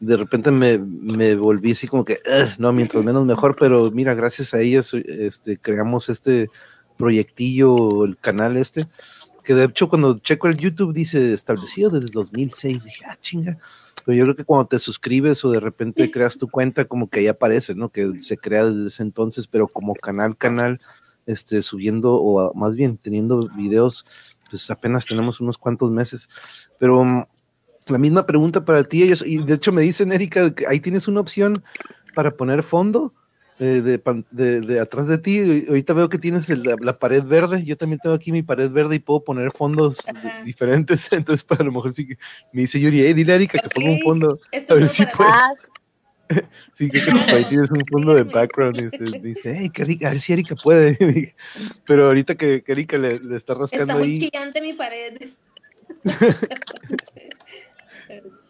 de 0.00 0.16
repente 0.16 0.50
me, 0.50 0.78
me 0.78 1.34
volví 1.34 1.72
así 1.72 1.86
como 1.86 2.04
que, 2.04 2.16
no, 2.58 2.72
mientras 2.72 3.04
menos 3.04 3.26
mejor, 3.26 3.54
pero 3.58 3.90
mira, 3.90 4.14
gracias 4.14 4.54
a 4.54 4.60
ellas 4.60 4.94
este, 4.94 5.58
creamos 5.58 6.08
este 6.08 6.48
proyectillo, 6.96 8.04
el 8.04 8.16
canal 8.16 8.56
este, 8.56 8.88
que 9.44 9.54
de 9.54 9.64
hecho 9.64 9.88
cuando 9.88 10.18
checo 10.18 10.48
el 10.48 10.56
YouTube 10.56 10.92
dice 10.92 11.32
establecido 11.32 11.90
desde 11.90 12.10
2006, 12.12 12.82
dije, 12.82 13.04
ah, 13.08 13.16
chinga. 13.20 13.58
Pero 14.04 14.16
yo 14.16 14.24
creo 14.24 14.36
que 14.36 14.44
cuando 14.44 14.66
te 14.68 14.78
suscribes 14.78 15.44
o 15.44 15.50
de 15.50 15.60
repente 15.60 16.10
creas 16.10 16.38
tu 16.38 16.48
cuenta, 16.48 16.86
como 16.86 17.08
que 17.10 17.20
ahí 17.20 17.26
aparece, 17.28 17.74
¿no? 17.74 17.90
Que 17.90 18.20
se 18.20 18.38
crea 18.38 18.64
desde 18.64 18.88
ese 18.88 19.02
entonces, 19.02 19.46
pero 19.46 19.66
como 19.66 19.94
canal, 19.94 20.36
canal, 20.36 20.80
este, 21.28 21.60
subiendo 21.62 22.14
o 22.14 22.52
más 22.54 22.74
bien 22.74 22.96
teniendo 22.96 23.48
videos, 23.54 24.04
pues 24.50 24.70
apenas 24.70 25.06
tenemos 25.06 25.40
unos 25.40 25.58
cuantos 25.58 25.90
meses. 25.90 26.28
Pero 26.78 27.04
mm, 27.04 27.24
la 27.86 27.98
misma 27.98 28.26
pregunta 28.26 28.64
para 28.64 28.82
ti, 28.82 29.04
y 29.24 29.38
de 29.38 29.54
hecho 29.54 29.70
me 29.70 29.82
dicen, 29.82 30.10
Erika, 30.10 30.52
que 30.54 30.66
ahí 30.66 30.80
tienes 30.80 31.06
una 31.06 31.20
opción 31.20 31.62
para 32.14 32.34
poner 32.34 32.62
fondo. 32.62 33.12
Eh, 33.60 33.82
de, 33.82 34.60
de, 34.60 34.78
atrás 34.78 35.08
de 35.08 35.18
ti, 35.18 35.66
ahorita 35.68 35.92
veo 35.92 36.08
que 36.08 36.18
tienes 36.18 36.48
la, 36.48 36.94
pared 36.94 37.24
verde, 37.24 37.64
yo 37.64 37.76
también 37.76 37.98
tengo 37.98 38.14
aquí 38.14 38.30
mi 38.30 38.44
pared 38.44 38.70
verde 38.70 38.94
y 38.94 38.98
puedo 39.00 39.24
poner 39.24 39.50
fondos 39.50 40.06
diferentes, 40.44 41.12
entonces 41.12 41.42
para 41.42 41.64
lo 41.64 41.72
mejor 41.72 41.92
sí 41.92 42.06
que 42.06 42.18
me 42.52 42.60
dice 42.60 42.78
Yuri, 42.78 43.00
hey, 43.00 43.14
dile 43.14 43.32
a 43.32 43.34
Erika 43.34 43.58
que 43.58 43.68
ponga 43.68 43.90
un 43.90 44.00
fondo, 44.00 44.38
a 44.68 44.74
ver 44.74 44.88
si 44.88 45.04
puede. 45.06 45.32
Sí, 46.72 46.88
que 46.90 47.00
ahí 47.32 47.44
tienes 47.46 47.70
un 47.70 47.84
fondo 47.86 48.14
de 48.14 48.22
background 48.22 48.76
y 48.78 48.84
este, 48.84 49.18
dice, 49.18 49.56
hey, 49.58 49.70
que 49.70 49.82
a 50.06 50.10
ver 50.10 50.20
si 50.20 50.32
Erika 50.32 50.54
puede. 50.54 50.96
Pero 51.86 52.06
ahorita 52.06 52.34
que, 52.36 52.62
que 52.62 52.72
Erika 52.72 52.98
le, 52.98 53.18
le, 53.18 53.36
está 53.36 53.54
rascando 53.54 53.94
está 53.94 53.96
muy 53.96 54.12
ahí. 54.12 54.20
gigante 54.20 54.60
mi 54.60 54.72
pared. 54.74 55.18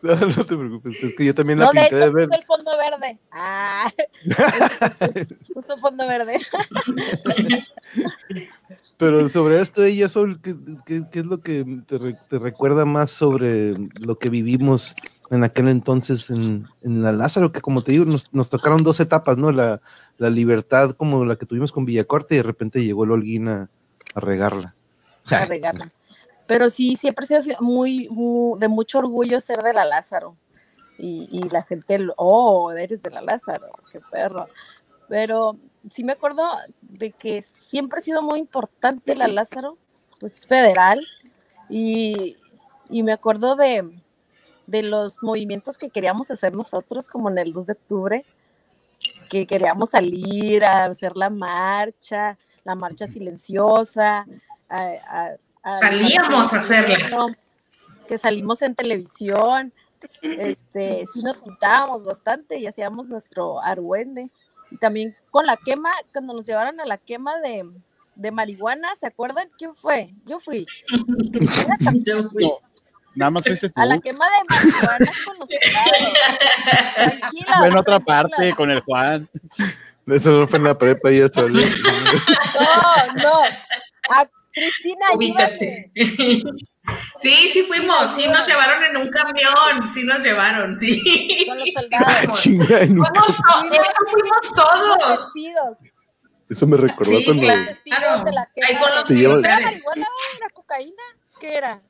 No, 0.01 0.15
no 0.15 0.47
te 0.47 0.57
preocupes, 0.57 1.03
es 1.03 1.15
que 1.17 1.25
yo 1.25 1.35
también 1.35 1.59
la 1.59 1.65
no, 1.65 1.73
pinté 1.73 1.97
de, 1.97 2.01
de 2.03 2.11
verde. 2.13 2.37
el 2.37 2.45
fondo 2.45 2.71
verde. 2.77 3.19
Ah, 3.33 3.91
puso 5.53 5.77
fondo 5.79 6.07
verde. 6.07 6.37
Pero 8.99 9.29
sobre 9.29 9.61
esto, 9.61 9.85
ella, 9.85 10.09
¿qué, 10.43 10.57
qué, 10.85 11.03
qué 11.11 11.19
es 11.21 11.25
lo 11.25 11.39
que 11.39 11.65
te, 11.87 11.99
te, 12.29 12.39
recuerda 12.39 12.85
más 12.85 13.11
sobre 13.11 13.75
lo 14.01 14.19
que 14.19 14.29
vivimos 14.29 14.97
en 15.31 15.45
aquel 15.45 15.69
entonces 15.69 16.31
en, 16.31 16.67
en, 16.83 17.03
la 17.03 17.13
Lázaro? 17.13 17.53
Que 17.53 17.61
como 17.61 17.83
te 17.83 17.93
digo, 17.93 18.05
nos, 18.05 18.35
nos 18.35 18.51
tocaron 18.51 18.83
dos 18.83 18.99
etapas, 18.99 19.37
¿no? 19.37 19.53
La, 19.53 19.81
la, 20.19 20.31
libertad 20.31 20.91
como 20.97 21.25
la 21.25 21.37
que 21.37 21.47
tuvimos 21.47 21.71
con 21.71 21.85
Villacorte 21.85 22.35
y 22.35 22.39
de 22.39 22.43
repente 22.43 22.85
llegó 22.85 23.05
el 23.05 23.13
Holguín 23.13 23.47
a, 23.47 23.71
a 24.15 24.21
regarla. 24.21 24.75
A 25.31 25.45
regarla. 25.45 25.93
Pero 26.49 26.69
sí, 26.69 26.97
siempre 26.97 27.25
ha 27.37 27.43
sido 27.43 27.59
muy, 27.61 28.09
muy, 28.09 28.59
de 28.59 28.67
mucho 28.67 28.99
orgullo 28.99 29.39
ser 29.39 29.63
de 29.63 29.75
la 29.75 29.85
Lázaro. 29.85 30.35
Y, 30.99 31.29
y, 31.31 31.49
la 31.51 31.63
gente, 31.63 32.05
oh, 32.17 32.73
eres 32.73 33.01
de 33.01 33.11
la 33.11 33.21
Lázaro, 33.21 33.69
qué 33.93 34.01
perro. 34.11 34.49
Pero 35.09 35.57
sí 35.91 36.05
me 36.05 36.13
acuerdo 36.13 36.45
de 36.83 37.13
que 37.13 37.43
siempre 37.43 37.99
ha 37.99 38.03
sido 38.03 38.23
muy 38.23 38.39
importante 38.39 39.17
la 39.17 39.29
Lázaro, 39.29 39.79
pues 40.21 40.47
federal. 40.47 41.07
Y, 41.71 42.37
y 42.91 43.03
me 43.03 43.13
acuerdo 43.13 43.57
de, 43.57 44.01
de 44.67 44.83
los 44.83 45.23
movimientos 45.23 45.79
que 45.79 45.91
queríamos 45.91 46.31
hacer 46.31 46.55
nosotros, 46.55 47.09
como 47.09 47.31
en 47.31 47.39
el 47.39 47.53
2 47.53 47.67
de 47.67 47.73
octubre, 47.73 48.25
que 49.31 49.47
queríamos 49.47 49.91
salir 49.91 50.65
a 50.65 50.87
hacer 50.87 51.17
la 51.17 51.31
marcha, 51.31 52.37
la 52.65 52.75
marcha 52.75 53.07
silenciosa, 53.07 54.25
a, 54.69 55.37
a 55.63 55.75
Salíamos 55.75 56.53
a 56.55 56.59
hacerla. 56.59 57.27
Que 58.07 58.17
salimos 58.17 58.63
en 58.63 58.75
televisión, 58.75 59.73
este, 60.23 61.05
sí 61.13 61.23
nos 61.23 61.39
juntábamos 61.39 62.05
bastante 62.05 62.59
y 62.59 62.67
hacíamos 62.67 63.09
nuestro 63.09 63.61
argüende. 63.61 64.31
Y 64.71 64.77
también 64.77 65.17
con 65.31 65.47
la 65.47 65.57
quema, 65.57 65.91
cuando 66.13 66.35
nos 66.35 66.47
llevaron 66.47 66.81
a 66.81 66.87
la 66.87 66.99
quema 66.99 67.37
de, 67.37 67.69
de 68.15 68.31
marihuana, 68.31 68.95
¿se 68.97 69.07
acuerdan? 69.07 69.49
¿Quién 69.57 69.75
fue? 69.75 70.15
Yo 70.27 70.39
fui. 70.41 70.67
Yo 72.05 72.29
fui. 72.29 72.45
No, 72.45 72.59
nada 73.15 73.31
más 73.31 73.43
fuiste 73.43 73.69
tú. 73.69 73.81
A 73.81 73.87
la 73.87 73.99
quema 73.99 74.27
de 74.27 74.45
marihuana 74.49 75.13
con 75.27 75.39
los 75.39 75.49
Tranquila. 76.95 77.57
Fue 77.59 77.69
en 77.69 77.77
otra 77.77 78.01
parte 78.01 78.53
con 78.55 78.71
el 78.71 78.81
Juan. 78.81 79.29
Eso 80.07 80.33
no 80.33 80.49
fue 80.49 80.59
en 80.59 80.65
la 80.65 80.79
prepa 80.79 81.13
y 81.13 81.19
eso. 81.19 81.49
No, 81.49 81.59
no. 83.23 83.41
A 84.11 84.27
Cristina, 84.53 85.07
Ubícate. 85.15 85.91
Sí, 87.17 87.51
sí 87.53 87.63
fuimos, 87.65 88.15
sí 88.15 88.29
nos 88.29 88.47
llevaron 88.47 88.85
en 88.85 88.97
un 88.97 89.11
camión, 89.11 89.87
sí 89.87 90.05
nos 90.05 90.23
llevaron, 90.23 90.75
sí. 90.75 91.47
Con 91.49 91.59
los 91.59 91.69
soldados. 91.73 92.41
Sí, 92.41 92.59
fuimos, 92.59 93.09
to 93.13 94.07
fuimos 94.07 94.55
todos. 94.55 95.33
Eso 96.49 96.67
me 96.67 96.77
recordó 96.77 97.19
sí, 97.19 97.25
cuando... 97.25 97.47
Claro. 97.85 98.25
De 98.25 98.33
la 98.33 98.49
Ahí 98.67 98.77
con 98.77 98.95
los 98.95 99.11
¿Era 99.11 99.29
militares. 99.29 99.85
marihuana 99.87 100.07
¿Era 100.39 100.49
cocaína? 100.51 101.03
¿Qué 101.39 101.55
era? 101.55 101.81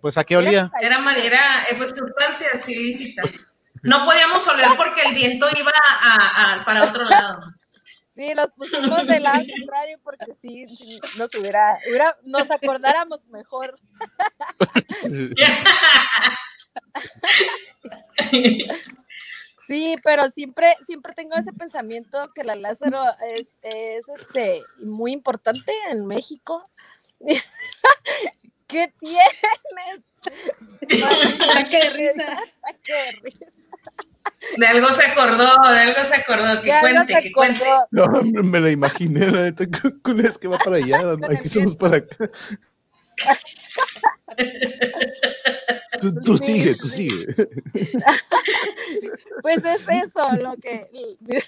Pues 0.00 0.18
a 0.18 0.24
qué 0.24 0.36
olía. 0.36 0.70
Era 0.80 0.98
manera, 0.98 1.64
eh, 1.70 1.74
pues 1.76 1.90
sustancias 1.90 2.68
ilícitas. 2.68 3.70
No 3.82 4.04
podíamos 4.04 4.46
oler 4.48 4.68
porque 4.76 5.02
el 5.02 5.14
viento 5.14 5.46
iba 5.56 5.72
a, 6.02 6.54
a, 6.54 6.64
para 6.64 6.84
otro 6.84 7.04
lado. 7.04 7.40
Sí, 8.14 8.34
nos 8.34 8.50
pusimos 8.52 9.06
del 9.06 9.22
lado 9.22 9.42
contrario 9.58 9.98
porque 10.02 10.32
sí, 10.40 10.66
sí 10.66 11.00
nos 11.18 11.34
hubiera, 11.34 11.76
hubiera, 11.88 12.16
nos 12.24 12.50
acordáramos 12.50 13.26
mejor. 13.28 13.78
Sí, 19.66 19.96
pero 20.02 20.28
siempre, 20.28 20.74
siempre 20.84 21.14
tengo 21.14 21.36
ese 21.36 21.52
pensamiento 21.52 22.30
que 22.34 22.42
la 22.44 22.56
Lázaro 22.56 23.00
es, 23.34 23.56
es 23.62 24.08
este 24.08 24.62
muy 24.78 25.12
importante 25.12 25.72
en 25.90 26.06
México. 26.08 26.68
¿Qué 28.66 28.92
tienes? 28.98 30.20
Ataque 31.40 31.76
de 31.76 31.90
risa. 31.90 32.32
Ataque 32.32 32.92
de 32.92 33.12
risa. 33.22 33.46
De 34.56 34.66
algo 34.66 34.88
se 34.88 35.04
acordó, 35.04 35.50
de 35.72 35.78
algo 35.80 36.02
se 36.04 36.14
acordó, 36.16 36.62
que 36.62 36.72
cuente, 36.80 37.20
que 37.22 37.32
cuente. 37.32 37.64
No, 37.90 38.06
me 38.42 38.60
la 38.60 38.70
imaginé, 38.70 39.30
la 39.30 39.42
neta, 39.42 39.64
con 40.02 40.20
es 40.24 40.38
que 40.38 40.48
va 40.48 40.58
para 40.58 40.76
allá, 40.76 41.16
aquí 41.30 41.48
somos 41.48 41.76
para 41.76 41.98
acá. 41.98 42.30
Tú, 46.00 46.14
tú 46.24 46.38
Sí, 46.38 46.44
sigue, 46.58 46.74
tú 46.74 46.88
sí. 46.88 47.08
sigue. 47.10 47.48
Pues 49.42 49.64
es 49.64 49.82
eso 49.88 50.36
lo 50.40 50.56
que. 50.56 50.88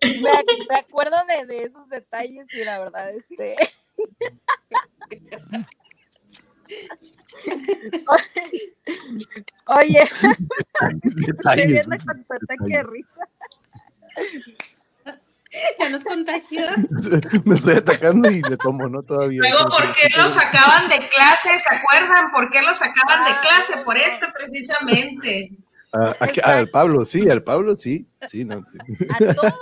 Me, 0.00 0.30
ac- 0.30 0.68
me 0.70 0.76
acuerdo 0.78 1.16
de, 1.26 1.44
de 1.46 1.64
esos 1.64 1.88
detalles 1.88 2.46
y 2.54 2.62
la 2.64 2.78
verdad, 2.78 3.10
este. 3.10 3.56
Oye, 9.66 10.02
estoy 10.02 11.66
viendo 11.66 11.96
con 12.06 12.24
tu 12.24 12.32
ataque 12.34 12.64
de 12.76 12.82
risa. 12.84 13.20
Ya 15.78 15.88
nos 15.88 16.04
contagió. 16.04 16.66
Me 17.44 17.54
estoy 17.54 17.76
atacando 17.76 18.30
y 18.30 18.42
le 18.42 18.56
tomo, 18.58 18.86
¿no? 18.88 19.02
Todavía. 19.02 19.40
Luego, 19.40 19.68
¿por 19.70 19.94
qué 19.94 20.10
lo 20.16 20.28
sacaban 20.28 20.88
de 20.88 20.98
clase? 20.98 21.48
¿Se 21.58 21.74
acuerdan? 21.74 22.30
¿Por 22.32 22.50
qué 22.50 22.60
lo 22.62 22.74
sacaban 22.74 23.24
de 23.24 23.30
Ah. 23.30 23.40
clase? 23.40 23.78
Por 23.84 23.96
esto 23.96 24.26
precisamente. 24.34 25.52
Ah, 25.94 26.14
al 26.44 26.68
Pablo, 26.68 27.04
sí, 27.06 27.30
al 27.30 27.42
Pablo, 27.42 27.74
sí. 27.76 28.06
Sí, 28.28 28.44
no. 28.44 28.62
sí. 28.70 28.78
A 29.08 29.34
todos. 29.34 29.54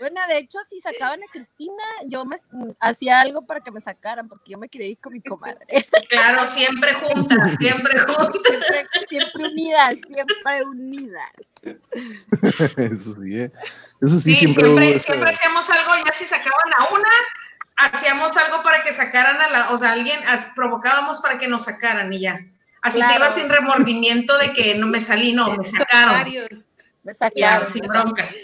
Bueno, 0.00 0.20
de 0.28 0.38
hecho, 0.38 0.58
si 0.68 0.80
sacaban 0.80 1.20
a 1.22 1.26
Cristina, 1.32 1.82
yo 2.06 2.24
me 2.24 2.36
hacía 2.80 3.20
algo 3.20 3.40
para 3.46 3.60
que 3.60 3.70
me 3.70 3.80
sacaran, 3.80 4.28
porque 4.28 4.52
yo 4.52 4.58
me 4.58 4.68
quería 4.68 4.88
ir 4.88 4.98
con 4.98 5.12
mi 5.12 5.20
comadre. 5.22 5.66
Claro, 6.08 6.46
siempre 6.46 6.94
juntas, 6.94 7.56
siempre 7.58 7.98
juntas. 7.98 8.40
Siempre, 8.46 8.86
siempre 9.08 9.44
unidas, 9.48 9.98
siempre 10.06 10.64
unidas. 10.64 11.30
Eso 12.76 13.12
sí, 13.20 13.38
¿eh? 13.38 13.52
Eso 14.00 14.16
sí, 14.16 14.32
Sí, 14.32 14.36
siempre, 14.36 14.64
siempre, 14.64 14.98
siempre 14.98 15.30
hacíamos 15.30 15.68
algo, 15.70 15.92
ya 16.06 16.12
si 16.12 16.24
sacaban 16.24 16.72
a 16.78 16.94
una, 16.94 17.08
hacíamos 17.76 18.36
algo 18.38 18.62
para 18.62 18.82
que 18.82 18.92
sacaran 18.92 19.36
a 19.40 19.50
la, 19.50 19.70
o 19.70 19.76
sea, 19.76 19.92
alguien, 19.92 20.18
as- 20.28 20.52
provocábamos 20.56 21.18
para 21.20 21.38
que 21.38 21.46
nos 21.48 21.64
sacaran 21.64 22.10
y 22.12 22.20
ya. 22.20 22.40
Así 22.80 23.00
te 23.00 23.04
Claro. 23.04 23.16
ibas 23.24 23.34
sin 23.34 23.48
remordimiento 23.48 24.38
de 24.38 24.52
que 24.52 24.76
no 24.76 24.86
me 24.86 25.00
salí, 25.00 25.32
no, 25.34 25.56
me 25.56 25.64
sacaron. 25.64 26.14
Varios. 26.14 26.48
Me 27.02 27.12
Ya, 27.12 27.18
sacaron. 27.18 27.68
sin 27.68 27.82
me 27.82 27.88
broncas. 27.88 28.36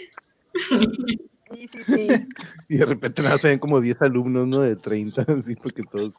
Sí, 1.51 1.67
sí, 1.67 1.83
sí. 1.83 2.07
Y 2.69 2.77
de 2.77 2.85
repente 2.85 3.21
nada, 3.21 3.37
se 3.37 3.49
ven 3.49 3.59
como 3.59 3.79
10 3.79 4.01
alumnos, 4.01 4.47
¿no? 4.47 4.61
De 4.61 4.75
30, 4.75 5.21
así, 5.39 5.55
porque 5.55 5.83
todos. 5.83 6.13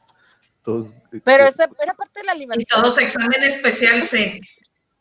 todos 0.63 0.95
Pero 1.25 1.45
eh, 1.45 1.49
esa 1.49 1.69
era 1.83 1.95
parte 1.95 2.21
de 2.21 2.27
la 2.27 2.35
libertad. 2.35 2.61
Y 2.61 2.65
todos 2.65 2.99
examen 2.99 3.43
especial 3.43 4.03
C. 4.03 4.39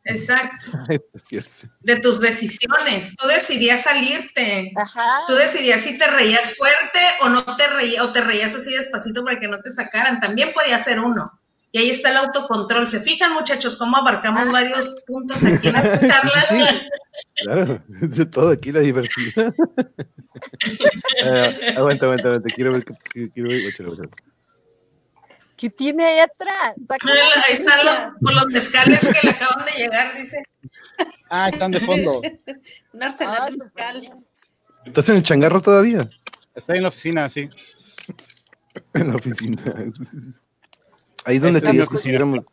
Exacto. 0.05 0.65
especial, 0.89 1.45
sí. 1.49 1.67
De 1.82 1.97
tus 1.97 2.19
decisiones. 2.19 3.15
Tú 3.15 3.28
decidías 3.28 3.84
salirte. 3.84 4.71
Ajá. 4.76 5.23
Tú 5.28 5.34
decidías 5.34 5.82
si 5.82 5.97
te 5.97 6.07
reías 6.07 6.55
fuerte 6.55 6.99
o 7.21 7.30
no 7.30 7.43
te 7.55 7.67
reías, 7.67 8.03
o 8.03 8.11
te 8.11 8.21
reías 8.21 8.55
así 8.55 8.73
despacito 8.73 9.23
para 9.23 9.39
que 9.39 9.47
no 9.47 9.59
te 9.59 9.69
sacaran. 9.69 10.19
También 10.19 10.53
podía 10.53 10.78
ser 10.80 10.99
uno. 10.99 11.32
Y 11.71 11.80
ahí 11.80 11.89
está 11.89 12.11
el 12.11 12.17
autocontrol. 12.17 12.88
¿Se 12.88 13.01
fijan, 13.01 13.34
muchachos, 13.34 13.76
cómo 13.76 13.97
abarcamos 13.97 14.49
varios 14.49 14.95
puntos 15.05 15.43
aquí 15.43 15.67
en 15.67 15.76
esta 15.76 15.99
charla? 15.99 16.45
Sí, 16.47 16.63
Claro, 17.43 17.83
es 18.01 18.17
de 18.17 18.25
todo 18.25 18.49
aquí 18.49 18.71
la 18.71 18.81
diversidad. 18.81 19.53
Eh, 21.23 21.75
aguanta, 21.77 22.07
aguanta, 22.07 22.27
aguanta. 22.27 22.49
Quiero 22.53 22.73
ver. 22.73 22.83
Quiero 22.83 23.95
ver. 23.95 24.09
¿Qué 25.55 25.69
tiene 25.69 26.05
ahí 26.05 26.19
atrás? 26.19 26.75
Ahí 26.89 27.53
están 27.53 27.86
los, 27.86 28.01
los 28.19 28.47
mezcales 28.47 28.99
que 28.99 29.27
le 29.27 29.33
acaban 29.33 29.63
de 29.65 29.71
llegar, 29.71 30.13
dice. 30.17 30.43
Ah, 31.29 31.47
están 31.47 31.71
de 31.71 31.79
fondo. 31.79 32.21
Un 32.91 33.03
arsenal 33.03 33.51
de 33.51 33.57
mezcal. 33.57 34.25
¿Estás 34.86 35.09
en 35.09 35.15
el 35.15 35.23
changarro 35.23 35.61
todavía? 35.61 36.05
Estoy 36.53 36.77
en 36.77 36.83
la 36.83 36.89
oficina, 36.89 37.29
sí. 37.29 37.47
En 38.93 39.07
la 39.07 39.15
oficina. 39.15 39.61
Ahí 41.23 41.38
es 41.38 41.41
donde 41.41 41.61
querías 41.61 41.88
que 41.88 41.95
estuviéramos. 41.95 42.43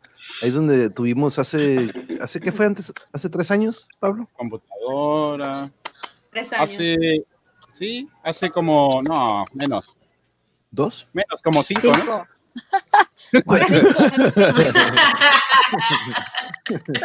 Ahí 0.41 0.49
es 0.49 0.53
donde 0.53 0.89
tuvimos 0.89 1.39
hace. 1.39 1.89
¿Hace 2.21 2.39
qué 2.39 2.51
fue 2.51 2.65
antes? 2.65 2.93
¿Hace 3.11 3.29
tres 3.29 3.51
años, 3.51 3.87
Pablo? 3.99 4.27
Computadora. 4.33 5.69
Tres 6.31 6.53
años. 6.53 6.71
Hace. 6.71 7.25
Sí, 7.77 8.09
hace 8.23 8.49
como. 8.49 9.01
No, 9.03 9.45
menos. 9.53 9.95
¿Dos? 10.71 11.07
Menos, 11.13 11.41
como 11.41 11.63
cinco, 11.63 11.87
¿no? 11.87 12.27
Cinco. 13.31 13.55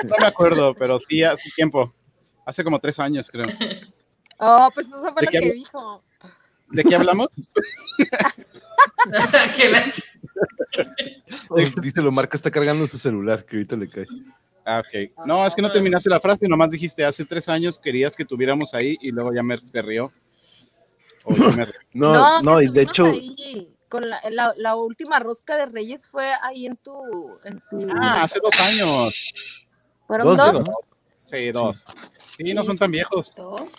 No 0.05 0.17
me 0.21 0.27
acuerdo, 0.27 0.73
pero 0.75 1.01
sí 1.01 1.23
hace 1.25 1.51
tiempo. 1.57 1.93
Hace 2.45 2.63
como 2.63 2.79
tres 2.79 2.99
años, 2.99 3.29
creo. 3.31 3.47
Oh, 4.39 4.69
pues 4.75 4.87
eso 4.87 5.01
fue 5.13 5.23
¿De 5.23 5.27
lo 5.27 5.31
qué 5.31 5.39
que 5.39 5.53
dijo. 5.53 6.03
¿De 6.71 6.85
qué 6.85 6.97
hablamos? 6.97 7.29
Dice, 11.83 12.03
lo 12.03 12.13
marca, 12.13 12.37
está 12.37 12.51
cargando 12.51 12.87
su 12.87 12.99
celular, 12.99 13.45
que 13.45 13.57
ahorita 13.57 13.77
le 13.77 13.89
cae. 13.89 14.07
Ah, 14.65 14.81
ok. 14.81 15.27
No, 15.27 15.47
es 15.47 15.55
que 15.55 15.63
no 15.63 15.71
terminaste 15.71 16.11
la 16.11 16.21
frase, 16.21 16.47
nomás 16.47 16.71
dijiste 16.71 17.05
hace 17.05 17.25
tres 17.25 17.49
años 17.49 17.79
querías 17.79 18.15
que 18.15 18.25
tuviéramos 18.25 18.75
ahí 18.75 18.99
y 19.01 19.11
luego 19.11 19.33
ya 19.35 19.43
me 19.43 19.59
se 19.59 19.83
rió. 19.83 20.13
O 21.25 21.33
me. 21.33 21.67
No, 21.95 22.43
no, 22.43 22.61
y 22.61 22.69
de 22.69 22.83
hecho, 22.83 23.07
ahí 23.07 23.69
con 23.89 24.09
la, 24.09 24.21
la, 24.31 24.53
la 24.57 24.77
última 24.77 25.19
rosca 25.19 25.57
de 25.57 25.67
Reyes 25.67 26.07
fue 26.07 26.31
ahí 26.43 26.67
en 26.67 26.77
tu. 26.77 26.93
En 27.45 27.63
tu 27.71 27.79
Ah, 27.99 28.25
hace 28.25 28.39
dos 28.41 28.61
años. 28.61 29.67
¿Fueron 30.07 30.37
dos. 30.37 30.65
Sí, 31.31 31.51
dos. 31.51 31.83
Sí, 32.37 32.55
no 32.55 32.65
son 32.65 32.79
tan 32.79 32.91
viejos. 32.91 33.31
Dos. 33.37 33.73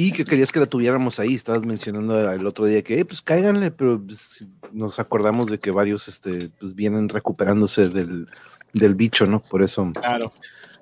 Y 0.00 0.12
que 0.12 0.24
querías 0.24 0.52
que 0.52 0.60
la 0.60 0.66
tuviéramos 0.66 1.18
ahí. 1.18 1.34
Estabas 1.34 1.64
mencionando 1.64 2.32
el 2.32 2.46
otro 2.46 2.66
día 2.66 2.82
que, 2.82 3.00
eh, 3.00 3.04
pues 3.04 3.20
cáiganle, 3.20 3.72
pero 3.72 4.00
pues, 4.00 4.46
nos 4.70 5.00
acordamos 5.00 5.50
de 5.50 5.58
que 5.58 5.72
varios 5.72 6.06
este, 6.06 6.50
pues, 6.60 6.72
vienen 6.76 7.08
recuperándose 7.08 7.88
del, 7.88 8.28
del 8.72 8.94
bicho, 8.94 9.26
¿no? 9.26 9.42
Por 9.42 9.60
eso. 9.62 9.90
Claro. 10.00 10.32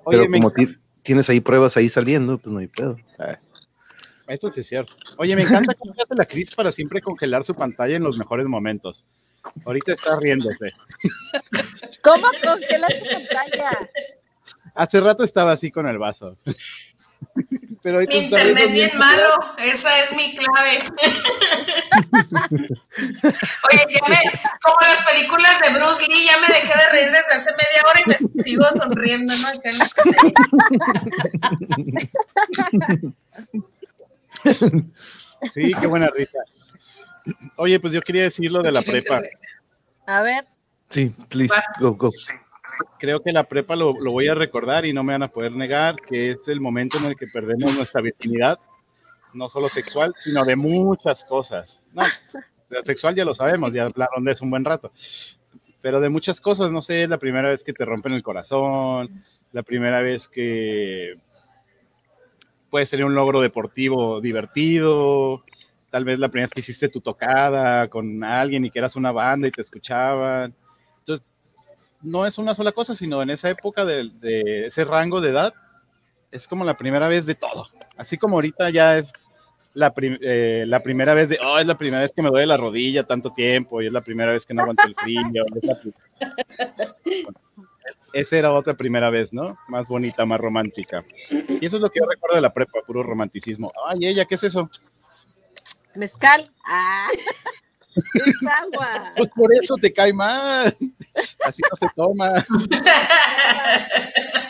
Pero 0.07 0.21
Oye, 0.21 0.31
como 0.31 0.51
ti- 0.51 0.77
tienes 1.01 1.27
ahí 1.31 1.39
pruebas 1.39 1.75
ahí 1.77 1.89
saliendo, 1.89 2.37
pues 2.37 2.53
no 2.53 2.59
hay 2.59 2.67
pedo. 2.67 2.95
Ah, 3.17 3.39
Eso 4.27 4.51
sí 4.51 4.61
es 4.61 4.67
cierto. 4.67 4.93
Oye, 5.17 5.35
me 5.35 5.41
encanta 5.41 5.73
cómo 5.73 5.93
hace 5.93 6.13
la 6.15 6.25
Cris 6.25 6.53
para 6.53 6.71
siempre 6.71 7.01
congelar 7.01 7.43
su 7.43 7.55
pantalla 7.55 7.97
en 7.97 8.03
los 8.03 8.19
mejores 8.19 8.45
momentos. 8.45 9.03
Ahorita 9.65 9.93
está 9.93 10.19
riéndose. 10.19 10.73
¿Cómo 12.03 12.27
congelas 12.43 12.93
tu 12.99 13.05
pantalla? 13.05 13.79
Hace 14.75 14.99
rato 14.99 15.23
estaba 15.23 15.53
así 15.53 15.71
con 15.71 15.87
el 15.87 15.97
vaso. 15.97 16.37
Pero 17.83 17.99
Mi 17.99 18.15
internet 18.15 18.71
bien 18.71 18.97
malo, 18.97 19.39
esa 19.59 20.03
es 20.03 20.13
mi 20.15 20.35
clave. 20.35 20.79
Oye, 23.23 23.85
ya 23.93 24.01
me, 24.09 24.17
como 24.61 24.77
las 24.81 25.01
películas 25.03 25.61
de 25.61 25.69
Bruce 25.77 26.05
Lee, 26.07 26.25
ya 26.25 26.37
me 26.39 26.47
dejé 26.47 26.73
de 26.77 26.89
reír 26.91 27.11
desde 27.11 27.33
hace 27.33 27.51
media 27.51 27.81
hora 27.87 27.99
y 28.05 28.09
me 28.09 28.15
sigo 28.43 28.65
sonriendo, 28.71 29.33
¿no? 29.37 29.47
Sí, 35.53 35.71
qué 35.79 35.87
buena 35.87 36.09
risa. 36.13 36.39
Oye, 37.57 37.79
pues 37.79 37.93
yo 37.93 38.01
quería 38.01 38.23
decir 38.23 38.51
lo 38.51 38.61
de 38.61 38.71
la 38.71 38.81
prepa. 38.81 39.21
A 40.07 40.21
ver, 40.21 40.45
Sí, 40.89 41.13
please, 41.27 41.53
go, 41.79 41.93
go. 41.93 42.09
Creo 42.99 43.21
que 43.21 43.31
la 43.31 43.43
prepa 43.43 43.75
lo, 43.75 43.93
voy 43.93 44.27
a 44.27 44.35
recordar 44.35 44.85
y 44.85 44.93
no 44.93 45.03
me 45.03 45.13
van 45.13 45.23
a 45.23 45.27
poder 45.27 45.53
negar 45.53 45.95
que 45.95 46.31
es 46.31 46.47
el 46.47 46.61
momento 46.61 46.97
en 46.97 47.11
el 47.11 47.15
que 47.15 47.27
perdemos 47.27 47.75
nuestra 47.75 48.01
virginidad, 48.01 48.57
no 49.33 49.49
solo 49.49 49.69
sexual, 49.69 50.13
sino 50.13 50.43
de 50.45 50.55
muchas 50.55 51.23
cosas. 51.25 51.79
No, 51.93 52.03
sexual 52.83 53.15
ya 53.15 53.23
lo 53.23 53.33
sabemos, 53.33 53.71
ya 53.73 53.85
hablaron 53.85 54.25
de 54.25 54.31
eso 54.33 54.43
un 54.43 54.51
buen 54.51 54.65
rato. 54.65 54.91
Pero 55.81 55.99
de 55.99 56.09
muchas 56.09 56.41
cosas, 56.41 56.71
no 56.71 56.81
sé, 56.81 57.07
la 57.07 57.17
primera 57.17 57.49
vez 57.49 57.63
que 57.63 57.73
te 57.73 57.85
rompen 57.85 58.13
el 58.13 58.23
corazón, 58.23 59.23
la 59.53 59.63
primera 59.63 60.01
vez 60.01 60.27
que 60.27 61.15
puedes 62.69 62.89
tener 62.89 63.05
un 63.05 63.15
logro 63.15 63.41
deportivo 63.41 64.19
divertido, 64.19 65.43
tal 65.89 66.03
vez 66.03 66.19
la 66.19 66.29
primera 66.29 66.47
vez 66.47 66.53
que 66.53 66.59
hiciste 66.61 66.89
tu 66.89 67.01
tocada 67.01 67.87
con 67.87 68.23
alguien 68.23 68.65
y 68.65 68.71
que 68.71 68.79
eras 68.79 68.95
una 68.95 69.11
banda 69.11 69.47
y 69.47 69.51
te 69.51 69.61
escuchaban. 69.61 70.53
No 72.01 72.25
es 72.25 72.37
una 72.37 72.55
sola 72.55 72.71
cosa, 72.71 72.95
sino 72.95 73.21
en 73.21 73.29
esa 73.29 73.49
época 73.49 73.85
de, 73.85 74.67
ese 74.67 74.85
rango 74.85 75.21
de 75.21 75.31
edad, 75.31 75.53
es 76.31 76.47
como 76.47 76.63
la 76.63 76.77
primera 76.77 77.07
vez 77.07 77.25
de 77.25 77.35
todo. 77.35 77.67
Así 77.97 78.17
como 78.17 78.37
ahorita 78.37 78.69
ya 78.69 78.97
es 78.97 79.11
la, 79.73 79.93
eh, 79.97 80.65
la 80.67 80.81
primera 80.81 81.13
vez 81.13 81.29
de, 81.29 81.39
oh, 81.43 81.57
es 81.57 81.65
la 81.65 81.77
primera 81.77 82.01
vez 82.01 82.11
que 82.15 82.21
me 82.21 82.29
duele 82.29 82.47
la 82.47 82.57
rodilla 82.57 83.03
tanto 83.03 83.31
tiempo, 83.33 83.81
y 83.81 83.87
es 83.87 83.91
la 83.91 84.01
primera 84.01 84.31
vez 84.31 84.45
que 84.45 84.53
no 84.53 84.61
aguanto 84.63 84.87
el 84.87 84.95
frío. 84.95 85.21
Esa 88.13 88.37
era 88.37 88.53
otra 88.53 88.73
primera 88.75 89.09
vez, 89.09 89.33
¿no? 89.33 89.57
Más 89.67 89.87
bonita, 89.87 90.25
más 90.25 90.39
romántica. 90.39 91.03
Y 91.29 91.65
eso 91.65 91.77
es 91.77 91.81
lo 91.81 91.89
que 91.89 91.99
yo 91.99 92.05
recuerdo 92.05 92.35
de 92.35 92.41
la 92.41 92.53
prepa, 92.53 92.79
puro 92.85 93.03
romanticismo. 93.03 93.71
Ay, 93.87 94.07
ella, 94.07 94.25
¿qué 94.25 94.35
es 94.35 94.43
eso? 94.43 94.69
mezcal. 95.97 96.47
Ah, 96.65 97.09
es 98.13 98.35
agua. 98.61 99.13
Pues 99.15 99.29
por 99.35 99.53
eso 99.53 99.75
te 99.75 99.93
cae 99.93 100.13
mal. 100.13 100.75
Así 101.45 101.61
no 101.69 101.77
se 101.77 101.87
toma. 101.95 102.27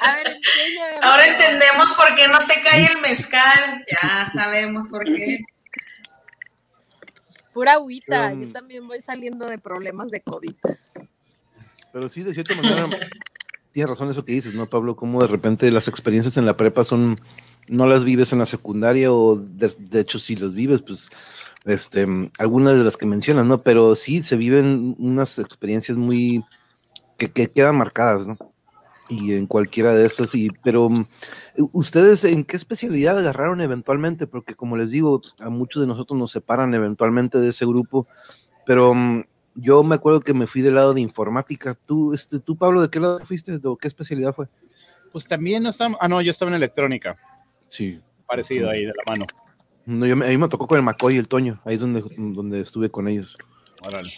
A 0.01 0.15
ver, 0.15 0.27
enséñame. 0.27 0.97
Ahora 1.01 1.27
entendemos 1.27 1.93
por 1.93 2.15
qué 2.15 2.27
no 2.27 2.39
te 2.39 2.61
cae 2.63 2.85
el 2.85 3.01
mezcal. 3.01 3.85
Ya 3.91 4.27
sabemos 4.27 4.89
por 4.89 5.03
qué. 5.03 5.41
Pura 7.53 7.73
agüita. 7.73 8.31
Um, 8.33 8.41
Yo 8.41 8.53
también 8.53 8.87
voy 8.87 9.01
saliendo 9.01 9.47
de 9.47 9.57
problemas 9.57 10.11
de 10.11 10.21
COVID. 10.21 10.55
Pero 11.91 12.09
sí, 12.09 12.21
de 12.21 12.33
cierta 12.33 12.55
manera, 12.55 12.87
tienes 13.71 13.89
razón 13.89 14.11
eso 14.11 14.23
que 14.23 14.33
dices, 14.33 14.53
¿no, 14.53 14.67
Pablo? 14.67 14.95
Como 14.95 15.21
de 15.21 15.27
repente 15.27 15.71
las 15.71 15.87
experiencias 15.87 16.37
en 16.37 16.45
la 16.45 16.55
prepa 16.55 16.83
son, 16.83 17.15
no 17.67 17.87
las 17.87 18.03
vives 18.03 18.31
en 18.31 18.39
la 18.39 18.45
secundaria 18.45 19.11
o 19.11 19.35
de, 19.37 19.73
de 19.77 20.01
hecho 20.01 20.19
si 20.19 20.35
las 20.35 20.53
vives, 20.53 20.81
pues, 20.85 21.09
este, 21.65 22.07
algunas 22.37 22.77
de 22.77 22.83
las 22.83 22.97
que 22.97 23.05
mencionas, 23.05 23.45
¿no? 23.45 23.57
Pero 23.59 23.95
sí 23.95 24.23
se 24.23 24.35
viven 24.37 24.95
unas 24.99 25.39
experiencias 25.39 25.97
muy, 25.97 26.43
que, 27.17 27.29
que 27.29 27.47
quedan 27.47 27.77
marcadas, 27.77 28.27
¿no? 28.27 28.35
y 29.09 29.33
en 29.33 29.47
cualquiera 29.47 29.93
de 29.93 30.05
estas, 30.05 30.35
y, 30.35 30.49
pero 30.63 30.89
ustedes 31.71 32.23
en 32.23 32.43
qué 32.43 32.57
especialidad 32.57 33.17
agarraron 33.17 33.61
eventualmente, 33.61 34.27
porque 34.27 34.55
como 34.55 34.77
les 34.77 34.91
digo, 34.91 35.21
a 35.39 35.49
muchos 35.49 35.81
de 35.81 35.87
nosotros 35.87 36.19
nos 36.19 36.31
separan 36.31 36.73
eventualmente 36.73 37.39
de 37.39 37.49
ese 37.49 37.65
grupo, 37.65 38.07
pero 38.65 38.93
yo 39.55 39.83
me 39.83 39.95
acuerdo 39.95 40.21
que 40.21 40.33
me 40.33 40.47
fui 40.47 40.61
del 40.61 40.75
lado 40.75 40.93
de 40.93 41.01
informática. 41.01 41.75
¿Tú, 41.85 42.13
este, 42.13 42.39
tú 42.39 42.55
Pablo, 42.57 42.81
de 42.81 42.89
qué 42.89 42.99
lado 42.99 43.19
fuiste? 43.25 43.57
¿De 43.57 43.75
qué 43.79 43.87
especialidad 43.87 44.33
fue? 44.33 44.47
Pues 45.11 45.25
también 45.25 45.63
no 45.63 45.69
estaba, 45.69 45.97
ah, 45.99 46.07
no, 46.07 46.21
yo 46.21 46.31
estaba 46.31 46.51
en 46.51 46.55
electrónica. 46.55 47.17
Sí. 47.67 47.99
Parecido 48.27 48.69
ahí 48.69 48.81
de 48.81 48.93
la 48.93 49.03
mano. 49.07 49.25
No, 49.87 50.05
yo, 50.05 50.13
a 50.15 50.17
mí 50.17 50.37
me 50.37 50.49
tocó 50.49 50.67
con 50.67 50.77
el 50.77 50.83
Macoy 50.83 51.15
y 51.15 51.17
el 51.17 51.29
Toño, 51.29 51.61
ahí 51.63 51.75
es 51.75 51.79
donde, 51.79 52.03
donde 52.17 52.59
estuve 52.59 52.91
con 52.91 53.07
ellos. 53.07 53.37
Órale. 53.85 54.09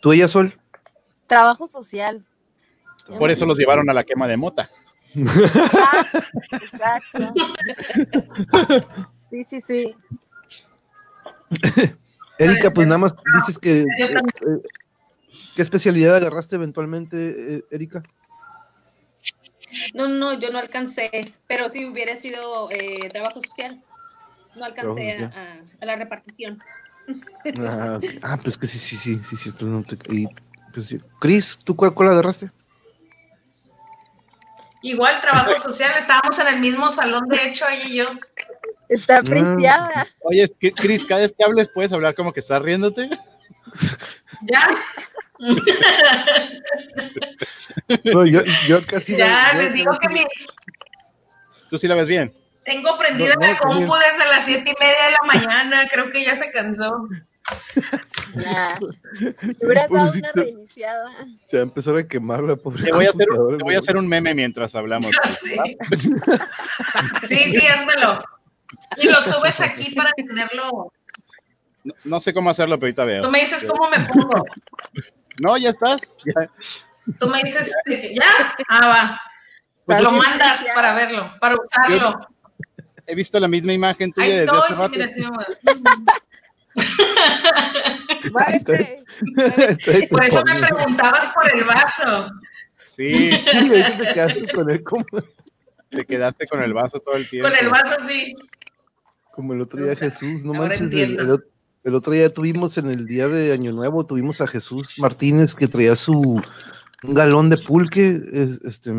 ¿Tú, 0.00 0.12
ella, 0.12 0.28
Sol? 0.28 0.56
Trabajo 1.26 1.66
social. 1.66 2.24
Por 3.18 3.28
eso 3.32 3.44
los 3.44 3.58
llevaron 3.58 3.90
a 3.90 3.92
la 3.92 4.04
quema 4.04 4.28
de 4.28 4.36
mota. 4.36 4.70
Ah, 5.74 6.06
exacto. 6.52 7.34
Sí, 9.30 9.42
sí, 9.42 9.60
sí. 9.66 9.96
Erika, 12.38 12.70
pues 12.72 12.86
nada 12.86 12.98
más 12.98 13.16
dices 13.40 13.58
que... 13.58 13.80
eh, 13.80 13.84
eh, 13.98 14.62
¿Qué 15.56 15.62
especialidad 15.62 16.14
agarraste 16.14 16.54
eventualmente, 16.54 17.56
eh, 17.56 17.64
Erika? 17.72 18.04
No, 19.92 20.06
no, 20.06 20.34
yo 20.34 20.50
no 20.50 20.58
alcancé, 20.58 21.34
pero 21.48 21.68
si 21.70 21.84
hubiera 21.84 22.14
sido 22.14 22.70
eh, 22.70 23.08
trabajo 23.10 23.40
social, 23.40 23.82
no 24.56 24.64
alcancé 24.64 25.12
a, 25.12 25.16
Trabajo 25.30 25.38
a- 25.38 25.82
a 25.82 25.86
la 25.86 25.96
repartición. 25.96 26.62
Ah, 27.60 27.98
ah, 28.22 28.36
pues 28.42 28.56
que 28.56 28.66
sí, 28.66 28.78
sí, 28.78 28.96
sí, 28.96 29.20
sí, 29.22 29.36
cierto. 29.36 29.66
No 29.66 29.82
te, 29.82 29.96
y, 30.12 30.26
pues, 30.72 30.86
sí. 30.86 31.00
Cris, 31.20 31.58
¿tú 31.64 31.74
cuál, 31.76 31.92
cuál 31.94 32.10
agarraste? 32.10 32.50
Igual, 34.82 35.20
trabajo 35.20 35.56
social, 35.56 35.92
estábamos 35.96 36.38
en 36.38 36.46
el 36.48 36.60
mismo 36.60 36.90
salón, 36.90 37.26
de 37.28 37.48
hecho, 37.48 37.64
ella 37.70 37.88
y 37.88 37.94
yo. 37.96 38.06
Está 38.88 39.16
Ah. 39.16 39.18
apreciada. 39.20 40.06
Oye, 40.20 40.42
es 40.44 40.52
que, 40.60 40.72
Cris, 40.72 41.04
cada 41.06 41.22
vez 41.22 41.32
que 41.36 41.42
hables 41.44 41.68
puedes 41.72 41.90
hablar 41.92 42.14
como 42.14 42.32
que 42.34 42.40
estás 42.40 42.60
riéndote. 42.62 43.08
¿Ya? 44.42 44.66
No, 48.04 48.24
yo, 48.24 48.40
yo 48.68 48.84
casi. 48.86 49.16
ya, 49.16 49.52
yo- 49.52 49.58
les 49.58 49.74
digo 49.74 49.92
que 50.00 50.08
mi, 50.08 50.20
Tú 51.70 51.78
sí 51.78 51.88
la 51.88 51.94
ves 51.96 52.06
bien. 52.06 52.32
Tengo 52.64 52.96
prendida 52.98 53.34
No, 53.34 53.46
no, 53.46 53.52
la 53.52 53.58
compu 53.58 53.78
también. 53.80 54.00
desde 54.12 54.30
las 54.30 54.44
siete 54.44 54.70
y 54.70 54.74
media 54.80 55.04
de 55.04 55.12
la 55.12 55.26
mañana, 55.26 55.88
creo 55.90 56.10
que 56.10 56.24
ya 56.24 56.34
se 56.34 56.50
cansó. 56.50 57.08
Nah. 58.36 58.78
Dado 59.60 60.12
una 60.12 60.32
reiniciada. 60.34 61.10
Se 61.44 61.58
va 61.58 61.62
a 61.62 61.66
empezar 61.66 61.96
a 61.96 62.08
quemar 62.08 62.42
la 62.42 62.56
pobre. 62.56 62.82
Te 62.82 62.90
voy 62.90 63.06
a 63.06 63.10
hacer, 63.10 63.26
te 63.28 63.62
voy 63.62 63.74
a 63.76 63.78
hacer 63.78 63.96
un 63.96 64.08
meme 64.08 64.34
mientras 64.34 64.74
hablamos. 64.74 65.14
Sí. 65.30 65.54
sí, 67.26 67.36
sí, 67.36 67.66
házmelo. 67.66 68.24
Y 68.96 69.08
lo 69.08 69.20
subes 69.20 69.60
aquí 69.60 69.94
para 69.94 70.10
tenerlo. 70.12 70.90
No, 71.84 71.94
no 72.04 72.20
sé 72.20 72.32
cómo 72.32 72.50
hacerlo, 72.50 72.76
pero 72.78 72.86
ahorita 72.86 73.04
veo. 73.04 73.20
Tú 73.20 73.30
me 73.30 73.40
dices 73.40 73.70
cómo 73.70 73.88
me 73.90 74.00
pongo. 74.00 74.44
No, 75.40 75.56
ya 75.56 75.70
estás. 75.70 76.00
Ya. 76.24 76.50
Tú 77.18 77.28
me 77.28 77.42
dices, 77.42 77.74
¿ya? 77.86 78.56
Ah, 78.68 78.88
va. 78.88 79.20
Pues 79.84 80.00
lo 80.00 80.12
mandas 80.12 80.64
para 80.74 80.94
verlo, 80.94 81.30
para 81.40 81.56
usarlo. 81.56 82.33
He 83.06 83.14
visto 83.14 83.38
la 83.40 83.48
misma 83.48 83.72
imagen 83.72 84.12
tuya 84.12 84.26
Ahí 84.26 84.32
desde 84.32 84.44
estoy, 84.44 84.60
hace 84.60 84.74
sí, 84.74 84.80
rato. 84.80 84.92
mira, 84.92 85.08
sí 85.08 85.20
me 85.20 85.30
muevo. 85.30 85.44
Muévete. 88.32 89.04
Estoy 89.70 90.06
Por 90.08 90.24
eso 90.24 90.42
me 90.44 90.66
preguntabas 90.66 91.32
por 91.34 91.54
el 91.54 91.64
vaso. 91.64 92.30
Sí, 92.96 93.14
Sí, 93.32 93.68
te 93.98 94.14
quedaste 94.14 94.52
con 94.52 94.70
él 94.70 94.82
como, 94.82 95.04
te 95.90 96.04
quedaste 96.06 96.46
con 96.46 96.62
el 96.62 96.72
vaso 96.72 97.00
todo 97.00 97.16
el 97.16 97.28
tiempo. 97.28 97.48
Con 97.48 97.58
el 97.58 97.68
vaso, 97.68 97.94
sí. 98.06 98.34
como 99.32 99.52
el 99.52 99.60
otro 99.62 99.82
día 99.82 99.96
Jesús, 99.96 100.44
no 100.44 100.54
Ahora 100.54 100.68
manches. 100.78 100.92
El, 100.92 101.20
el 101.20 101.30
ot- 101.30 101.44
el 101.84 101.94
otro 101.94 102.12
día 102.12 102.32
tuvimos 102.32 102.78
en 102.78 102.88
el 102.88 103.06
día 103.06 103.28
de 103.28 103.52
Año 103.52 103.72
Nuevo, 103.72 104.06
tuvimos 104.06 104.40
a 104.40 104.46
Jesús 104.46 104.98
Martínez 104.98 105.54
que 105.54 105.68
traía 105.68 105.94
su 105.96 106.40
un 107.02 107.14
galón 107.14 107.50
de 107.50 107.58
pulque, 107.58 108.20
es- 108.32 108.60
este, 108.64 108.90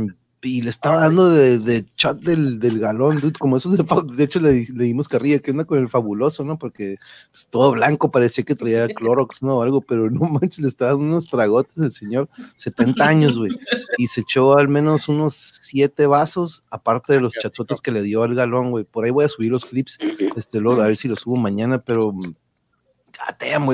y 0.46 0.62
le 0.62 0.70
estaba 0.70 1.00
dando 1.00 1.30
de, 1.30 1.59
de 1.59 1.86
chat 1.96 2.17
del, 2.20 2.59
del 2.59 2.80
galón, 2.80 3.20
dude, 3.20 3.34
como 3.39 3.58
eso 3.58 3.70
de, 3.70 3.84
de 4.16 4.24
hecho 4.24 4.39
le, 4.39 4.66
le 4.74 4.84
dimos 4.86 5.09
carrilla, 5.09 5.39
que 5.39 5.51
onda 5.51 5.66
con 5.66 5.80
el 5.80 5.89
fabuloso, 5.89 6.43
¿no? 6.43 6.59
Porque 6.59 6.97
pues, 7.32 7.47
todo 7.47 7.72
blanco 7.72 8.12
parecía 8.12 8.43
que 8.43 8.55
traía 8.55 8.88
Clorox, 8.96 9.42
¿no? 9.42 9.58
O 9.58 9.62
algo, 9.63 9.82
pero 9.82 10.09
no 10.09 10.22
manches, 10.22 10.59
le 10.59 10.67
estaba 10.67 10.92
dando 10.92 11.05
unos 11.05 11.28
tragotes 11.28 11.78
el 11.78 11.92
señor, 11.92 12.30
70 12.55 13.08
años, 13.08 13.38
güey, 13.38 13.51
y 13.97 14.08
se 14.08 14.22
echó 14.22 14.58
al 14.58 14.70
menos 14.70 15.09
unos 15.09 15.34
siete 15.36 16.05
vasos, 16.05 16.63
aparte 16.70 17.13
de 17.13 17.22
los 17.22 17.34
chachotes 17.34 17.82
que 17.82 17.92
le 17.92 18.04
dio 18.04 18.24
al 18.24 18.36
galón, 18.36 18.72
güey. 18.72 18.86
Por 18.86 19.05
ahí 19.05 19.12
voy 19.12 19.26
a 19.26 19.30
subir 19.30 19.51
los 19.51 19.66
clips, 19.66 19.97
este, 20.36 20.59
luego, 20.59 20.82
a 20.82 20.88
ver 20.88 20.97
si 20.97 21.08
los 21.08 21.22
subo 21.22 21.36
mañana, 21.36 21.80
pero 21.80 22.13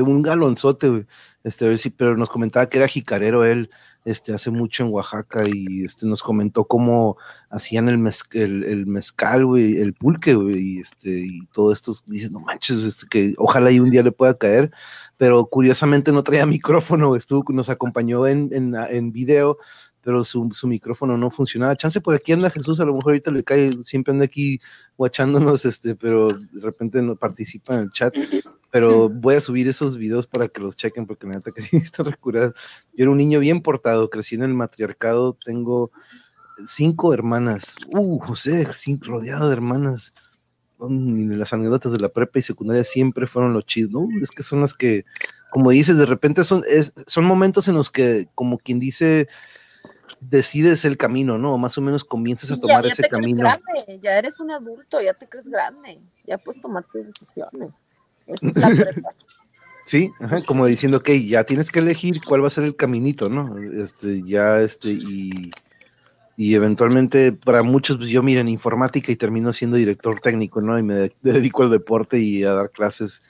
un 0.02 0.22
galonzote. 0.22 1.06
Este, 1.44 1.66
a 1.66 1.70
ver 1.70 1.80
pero 1.90 2.16
nos 2.18 2.30
comentaba 2.30 2.68
que 2.70 2.78
era 2.78 2.88
jicarero 2.88 3.44
él, 3.46 3.72
este, 4.06 4.32
hace 4.32 4.52
mucho 4.52 4.84
en 4.84 4.92
Oaxaca 4.92 5.44
y 5.48 5.84
este, 5.84 6.06
nos 6.06 6.22
comentó 6.22 6.66
cómo 6.66 7.18
hacían 7.50 7.90
el, 7.90 7.98
mez- 7.98 8.28
el, 8.34 8.64
el 8.64 8.86
mezcal, 8.86 9.48
güey, 9.48 9.78
el 9.78 9.94
pulque, 9.96 10.38
y 10.54 10.82
este, 10.82 11.10
y 11.10 11.48
todo 11.48 11.74
esto, 11.74 11.94
dices, 12.06 12.30
no 12.32 12.42
manches, 12.42 12.78
este, 12.78 13.08
que 13.10 13.34
ojalá 13.40 13.72
y 13.72 13.80
un 13.80 13.90
día 13.90 14.04
le 14.04 14.12
pueda 14.12 14.36
caer, 14.36 14.70
pero 15.18 15.48
curiosamente 15.48 16.12
no 16.12 16.22
traía 16.22 16.46
micrófono, 16.46 17.16
estuvo, 17.16 17.44
nos 17.52 17.70
acompañó 17.70 18.28
en, 18.28 18.50
en, 18.54 18.76
en 18.76 19.12
video, 19.12 19.58
pero 20.04 20.24
su, 20.24 20.48
su 20.54 20.68
micrófono 20.68 21.18
no 21.18 21.32
funcionaba. 21.32 21.76
Chance 21.76 22.02
por 22.02 22.14
aquí 22.14 22.34
anda 22.34 22.52
Jesús, 22.52 22.80
a 22.80 22.86
lo 22.86 22.94
mejor 22.94 23.14
ahorita 23.14 23.32
le 23.32 23.44
cae, 23.44 23.72
siempre 23.84 24.12
anda 24.14 24.26
aquí 24.26 24.60
guachándonos, 24.96 25.66
este, 25.66 25.96
pero 25.96 26.28
de 26.30 26.62
repente 26.62 27.02
no 27.02 27.16
participa 27.16 27.74
en 27.76 27.82
el 27.82 27.92
chat. 27.92 28.14
Pero 28.72 29.10
voy 29.10 29.36
a 29.36 29.42
subir 29.42 29.68
esos 29.68 29.98
videos 29.98 30.28
para 30.28 30.48
que 30.48 30.62
los 30.62 30.76
chequen, 30.78 31.06
porque 31.06 31.28
la 31.28 31.36
neta 31.36 31.52
que 31.52 31.62
sí 31.62 31.78
está 31.78 32.04
recurada. 32.04 32.54
Yo 32.94 33.04
era 33.04 33.12
un 33.12 33.18
niño 33.18 33.40
bien 33.40 33.62
portado, 33.62 34.10
crecí 34.10 34.36
en 34.36 34.44
el 34.44 34.54
matriarcado, 34.54 35.34
tengo 35.34 35.92
cinco 36.66 37.14
hermanas. 37.14 37.76
Uh, 37.94 38.20
José, 38.20 38.66
cinco, 38.74 39.06
rodeado 39.08 39.48
de 39.48 39.54
hermanas. 39.54 40.14
Mm, 40.80 41.34
y 41.34 41.36
las 41.36 41.54
anécdotas 41.54 41.92
de 41.92 42.00
la 42.00 42.10
prepa 42.10 42.40
y 42.40 42.42
secundaria 42.42 42.84
siempre 42.84 43.28
fueron 43.28 43.54
los 43.54 43.66
chidos, 43.66 43.92
¿no? 43.92 44.08
Es 44.22 44.32
que 44.32 44.42
son 44.42 44.62
las 44.62 44.74
que, 44.74 45.06
como 45.52 45.70
dices, 45.72 45.98
de 45.98 46.06
repente 46.06 46.44
son, 46.44 46.64
es- 46.68 46.94
son 47.08 47.26
momentos 47.26 47.68
en 47.68 47.76
los 47.76 47.90
que, 47.92 48.28
como 48.36 48.58
quien 48.58 48.80
dice, 48.80 49.28
decides 50.20 50.86
el 50.86 50.98
camino, 50.98 51.38
¿no? 51.38 51.58
Más 51.58 51.78
o 51.78 51.82
menos 51.82 52.04
comienzas 52.04 52.52
a 52.52 52.60
tomar 52.60 52.84
ya 52.84 52.90
ese 52.92 53.04
te 53.04 53.10
crees 53.10 53.22
camino. 53.22 53.42
grande, 53.42 54.00
ya 54.02 54.18
eres 54.18 54.40
un 54.40 54.52
adulto, 54.52 55.02
ya 55.02 55.14
te 55.14 55.28
crees 55.28 55.50
grande, 55.50 56.00
ya 56.26 56.38
puedes 56.38 56.62
tomar 56.62 56.86
tus 56.92 57.06
decisiones. 57.06 57.72
Eso 58.34 58.48
es 58.50 58.56
la 58.56 58.70
prepa. 58.92 59.10
Sí, 59.86 60.12
ajá, 60.20 60.42
como 60.44 60.66
diciendo, 60.68 61.00
ok, 61.00 61.10
ya 61.28 61.44
tienes 61.44 61.72
que 61.72 61.80
elegir 61.80 62.22
cuál 62.26 62.44
va 62.44 62.48
a 62.48 62.52
ser 62.52 62.64
el 62.64 62.76
caminito, 62.76 63.30
¿no? 63.30 63.58
Este, 63.58 64.22
ya, 64.26 64.62
este, 64.62 64.90
y, 64.90 65.52
y 66.38 66.56
eventualmente 66.56 67.34
para 67.34 67.62
muchos, 67.64 67.98
pues 67.98 68.10
yo 68.10 68.24
mira 68.24 68.42
en 68.42 68.48
informática 68.48 69.12
y 69.12 69.16
termino 69.18 69.52
siendo 69.54 69.78
director 69.78 70.20
técnico, 70.20 70.62
¿no? 70.62 70.78
Y 70.80 70.84
me 70.84 70.94
de- 70.94 71.14
dedico 71.24 71.64
al 71.64 71.72
deporte 71.72 72.20
y 72.20 72.44
a 72.44 72.54
dar 72.54 72.70
clases, 72.70 73.22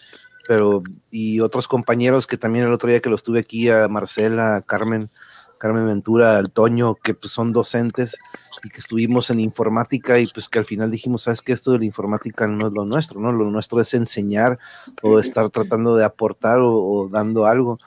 pero, 0.48 0.82
y 1.10 1.40
otros 1.40 1.68
compañeros 1.68 2.28
que 2.28 2.38
también 2.38 2.66
el 2.66 2.74
otro 2.74 2.90
día 2.90 3.00
que 3.02 3.10
los 3.10 3.24
tuve 3.24 3.40
aquí, 3.40 3.70
a 3.70 3.88
Marcela, 3.88 4.58
a 4.58 4.62
Carmen, 4.62 5.10
Carmen 5.62 5.86
Ventura, 5.86 6.40
al 6.40 6.50
Toño, 6.50 6.96
que 6.96 7.14
pues 7.14 7.32
son 7.32 7.52
docentes 7.54 8.18
y 8.64 8.70
que 8.70 8.80
estuvimos 8.80 9.30
en 9.30 9.40
informática 9.40 10.18
y 10.20 10.26
pues 10.26 10.50
que 10.50 10.58
al 10.58 10.66
final 10.66 10.90
dijimos, 10.90 11.22
sabes 11.22 11.44
que 11.44 11.54
esto 11.54 11.72
de 11.72 11.78
la 11.80 11.86
informática 11.86 12.48
no 12.48 12.66
es 12.68 12.74
lo 12.74 12.84
nuestro, 12.84 13.20
¿no? 13.22 13.32
Lo 13.32 13.52
nuestro 13.52 13.80
es 13.80 13.94
enseñar 13.94 14.58
o 15.04 15.20
estar 15.20 15.52
tratando 15.52 15.96
de 15.96 16.04
aportar 16.04 16.60
o, 16.62 16.74
o 16.76 17.10
dando 17.10 17.46
algo. 17.46 17.78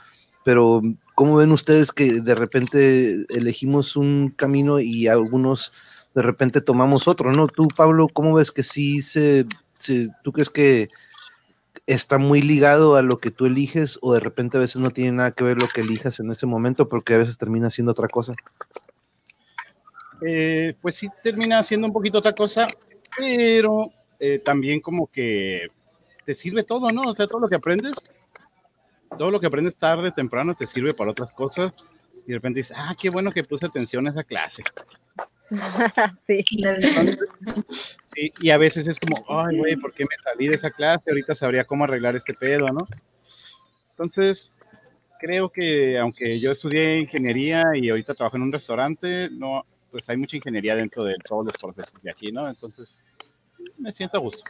Pero, 0.45 0.83
¿cómo 1.17 1.35
ven 1.37 1.51
ustedes 1.51 1.91
que 1.91 2.21
de 2.21 2.35
repente 2.37 3.25
elegimos 3.31 3.97
un 3.97 4.33
camino 4.37 4.79
y 4.79 5.09
algunos 5.09 5.73
de 6.15 6.23
repente 6.23 6.61
tomamos 6.61 7.09
otro, 7.09 7.33
¿no? 7.33 7.49
Tú, 7.49 7.67
Pablo, 7.77 8.07
¿cómo 8.13 8.35
ves 8.35 8.53
que 8.53 8.63
sí 8.63 9.03
se, 9.03 9.47
se- 9.79 10.11
tú 10.23 10.31
crees 10.31 10.49
que 10.51 10.91
está 11.87 12.19
muy 12.19 12.41
ligado 12.41 12.97
a 12.97 13.03
lo 13.03 13.19
que 13.19 13.31
tú 13.31 13.47
eliges 13.47 13.99
o 14.01 14.15
de 14.15 14.21
repente 14.21 14.57
a 14.57 14.61
veces 14.61 14.81
no 14.81 14.91
tiene 14.91 15.13
nada 15.13 15.33
que 15.33 15.45
ver 15.45 15.61
lo 15.61 15.69
que 15.69 15.83
elijas 15.83 16.19
en 16.21 16.31
ese 16.31 16.47
momento 16.47 16.89
porque 16.89 17.15
a 17.15 17.19
veces 17.19 17.39
termina 17.39 17.71
siendo 17.71 17.93
otra 17.93 18.09
cosa? 18.09 18.35
Eh, 20.27 20.75
pues 20.81 20.97
sí 20.97 21.09
termina 21.23 21.63
siendo 21.63 21.87
un 21.87 21.93
poquito 21.93 22.19
otra 22.19 22.33
cosa, 22.33 22.69
pero 23.17 23.91
eh, 24.19 24.39
también 24.39 24.81
como 24.81 25.07
que 25.09 25.69
te 26.25 26.35
sirve 26.35 26.63
todo, 26.63 26.91
¿no? 26.91 27.03
O 27.03 27.15
sea, 27.15 27.27
todo 27.27 27.41
lo 27.41 27.49
que 27.49 27.57
aprendes, 27.57 27.95
todo 29.19 29.31
lo 29.31 29.39
que 29.39 29.47
aprendes 29.47 29.75
tarde, 29.77 30.13
temprano, 30.13 30.55
te 30.55 30.67
sirve 30.67 30.95
para 30.95 31.11
otras 31.11 31.35
cosas. 31.35 31.73
Y 32.27 32.29
de 32.29 32.35
repente 32.35 32.61
dices, 32.61 32.77
ah, 32.79 32.95
qué 32.99 33.11
bueno 33.11 33.31
que 33.31 33.43
puse 33.45 33.67
atención 33.67 34.07
a 34.07 34.11
esa 34.11 34.25
clase. 34.25 34.65
sí. 36.27 36.43
Y, 38.17 38.33
y 38.41 38.51
a 38.51 38.59
veces 38.59 38.87
es 38.87 38.99
como, 38.99 39.25
ay, 39.29 39.57
güey, 39.57 39.77
¿por 39.77 39.93
qué 39.93 40.05
me 40.05 40.17
salí 40.23 40.49
de 40.49 40.57
esa 40.57 40.71
clase? 40.71 41.03
Ahorita 41.09 41.35
sabría 41.35 41.65
cómo 41.65 41.85
arreglar 41.85 42.17
este 42.17 42.35
pedo, 42.35 42.67
¿no? 42.69 42.85
Entonces, 43.91 44.53
creo 45.21 45.49
que 45.51 45.99
aunque 45.99 46.39
yo 46.39 46.53
estudié 46.53 47.01
ingeniería 47.01 47.65
y 47.75 47.89
ahorita 47.89 48.15
trabajo 48.15 48.37
en 48.37 48.43
un 48.43 48.53
restaurante, 48.53 49.31
no, 49.31 49.65
pues 49.91 50.09
hay 50.09 50.17
mucha 50.17 50.37
ingeniería 50.37 50.75
dentro 50.75 51.05
de 51.05 51.15
todos 51.25 51.47
los 51.47 51.55
procesos 51.55 51.95
de 52.03 52.11
aquí, 52.11 52.33
¿no? 52.33 52.49
Entonces, 52.49 52.99
me 53.79 53.93
siento 53.93 54.19
a 54.19 54.21
gusto. 54.21 54.43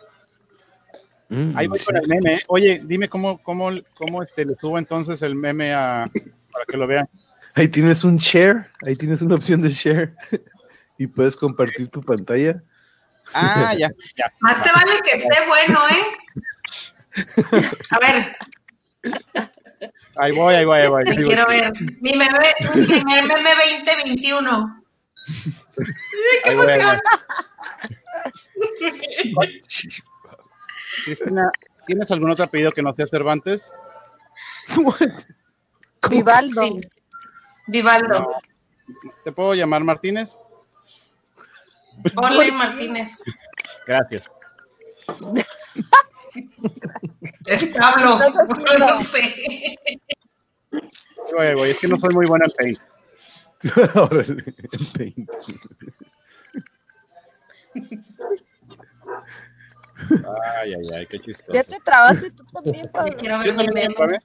Mm, 1.29 1.57
Ahí 1.57 1.67
voy 1.67 1.79
con 1.79 1.97
el 1.97 2.07
meme. 2.09 2.35
¿eh? 2.35 2.41
Oye, 2.49 2.83
dime 2.85 3.09
cómo, 3.09 3.43
cómo, 3.43 3.71
cómo 3.95 4.23
este, 4.23 4.45
le 4.45 4.55
subo 4.57 4.79
entonces 4.79 5.23
el 5.23 5.35
meme 5.35 5.73
a, 5.75 6.11
para 6.53 6.65
que 6.67 6.77
lo 6.77 6.87
vean. 6.87 7.09
Ahí 7.55 7.69
tienes 7.69 8.03
un 8.05 8.17
share, 8.17 8.67
ahí 8.85 8.97
tienes 8.97 9.23
una 9.23 9.37
opción 9.37 9.63
de 9.63 9.71
share 9.71 10.15
y 10.99 11.07
puedes 11.07 11.37
compartir 11.37 11.89
tu 11.89 12.03
pantalla. 12.03 12.63
Ah, 13.33 13.75
ya, 13.79 13.89
ya. 14.17 14.33
Más 14.41 14.63
te 14.63 14.71
vale 14.73 15.01
que 15.03 15.13
esté 15.13 15.47
bueno, 15.47 15.81
¿eh? 15.89 16.05
A 17.91 17.99
ver, 18.01 18.37
Ahí 20.17 20.33
voy, 20.33 20.55
ahí 20.55 20.65
voy, 20.65 20.79
ahí 20.81 20.89
voy. 20.89 21.05
te 21.05 21.11
ahí 21.11 21.17
voy. 21.17 21.25
quiero 21.27 21.47
ver. 21.47 21.73
Mi 22.01 22.13
meme, 22.13 22.39
mi 22.75 22.87
primer 22.87 23.25
meme 23.25 23.51
2021. 23.85 24.85
Ahí 26.45 26.55
voy, 26.55 26.67
ahí 26.71 26.81
voy. 29.35 29.63
Cristina, 31.05 31.49
¿tienes 31.87 32.11
algún 32.11 32.31
otro 32.31 32.45
apellido 32.45 32.71
que 32.73 32.83
no 32.83 32.95
sea 32.95 33.07
Cervantes? 33.07 33.71
Vivaldo. 36.11 36.63
Sí. 36.63 36.81
Vivaldo. 37.67 38.37
¿Te 39.25 39.33
puedo 39.33 39.55
llamar 39.55 39.83
Martínez? 39.83 40.37
Ole 42.17 42.53
Martínez. 42.53 43.23
Gracias. 43.87 44.23
Es 47.47 47.75
Pablo. 47.75 48.19
No 48.79 48.99
sé 48.99 49.77
ahí 51.39 51.55
voy. 51.55 51.71
Es 51.71 51.79
que 51.79 51.87
no 51.89 51.99
soy 51.99 52.15
muy 52.15 52.27
buena 52.27 52.45
en 52.47 52.53
Paint. 52.53 52.79
En 54.73 54.93
Paint. 54.93 55.31
Ay, 60.57 60.75
ay, 60.75 60.89
ay, 60.95 61.07
qué 61.07 61.21
chistoso. 61.21 61.53
Ya 61.53 61.65
te 61.65 61.81
trabaste 61.81 62.31
tú 62.31 62.45
también, 62.47 62.91
Pablo. 62.93 63.17
Quiero 63.17 63.41
¿Sí 63.41 63.49
ver 63.49 63.57
mi 63.57 63.69
meme. 63.69 64.19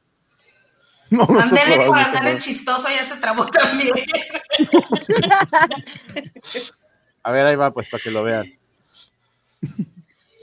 No, 1.11 1.21
no 1.21 1.25
por 1.25 2.23
no. 2.23 2.37
chistoso, 2.37 2.87
ya 2.89 3.03
se 3.03 3.19
trabó 3.19 3.47
también. 3.47 3.91
A 7.23 7.31
ver, 7.31 7.45
ahí 7.45 7.55
va, 7.55 7.73
pues, 7.73 7.89
para 7.89 8.01
que 8.01 8.11
lo 8.11 8.23
vean. 8.23 8.51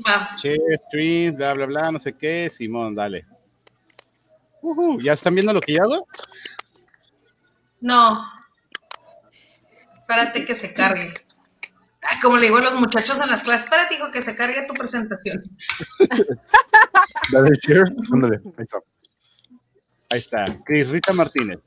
Va. 0.06 0.36
Che, 0.40 0.56
stream, 0.86 1.36
bla, 1.36 1.54
bla, 1.54 1.66
bla, 1.66 1.90
no 1.90 2.00
sé 2.00 2.12
qué. 2.12 2.52
Simón, 2.56 2.94
dale. 2.94 3.26
¿Ya 5.00 5.12
están 5.12 5.34
viendo 5.34 5.52
lo 5.52 5.60
que 5.60 5.74
yo 5.74 5.82
hago? 5.82 6.06
No. 7.80 8.24
Espérate 10.00 10.44
que 10.44 10.54
se 10.54 10.74
cargue. 10.74 11.14
Ay, 12.02 12.20
como 12.20 12.36
le 12.36 12.46
digo 12.46 12.58
a 12.58 12.62
los 12.62 12.76
muchachos 12.76 13.20
en 13.20 13.30
las 13.30 13.42
clases, 13.42 13.66
espérate, 13.66 13.96
hijo, 13.96 14.10
que 14.12 14.22
se 14.22 14.36
cargue 14.36 14.66
tu 14.66 14.74
presentación. 14.74 15.40
Dale 17.32 17.50
share, 17.62 17.92
ándale, 18.12 18.40
ahí 18.56 18.64
está. 18.64 18.78
Ahí 20.10 20.18
está. 20.20 20.44
Cris 20.64 20.88
Rita 20.88 21.12
Martínez. 21.12 21.58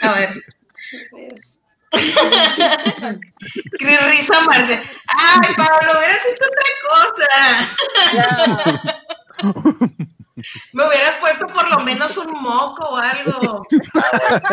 A 0.00 0.12
ver. 0.12 0.30
Cris 3.78 4.00
Risa 4.10 4.40
Marce. 4.42 4.80
Ay, 5.08 5.54
Pablo, 5.56 5.92
hubieras 5.98 6.24
hecho 6.26 6.44
otra 6.46 6.64
cosa. 6.88 7.28
Me 10.72 10.86
hubieras 10.86 11.16
puesto 11.16 11.46
por 11.46 11.70
lo 11.70 11.80
menos 11.80 12.16
un 12.16 12.32
moco 12.40 12.84
o 12.84 12.96
algo. 12.96 13.66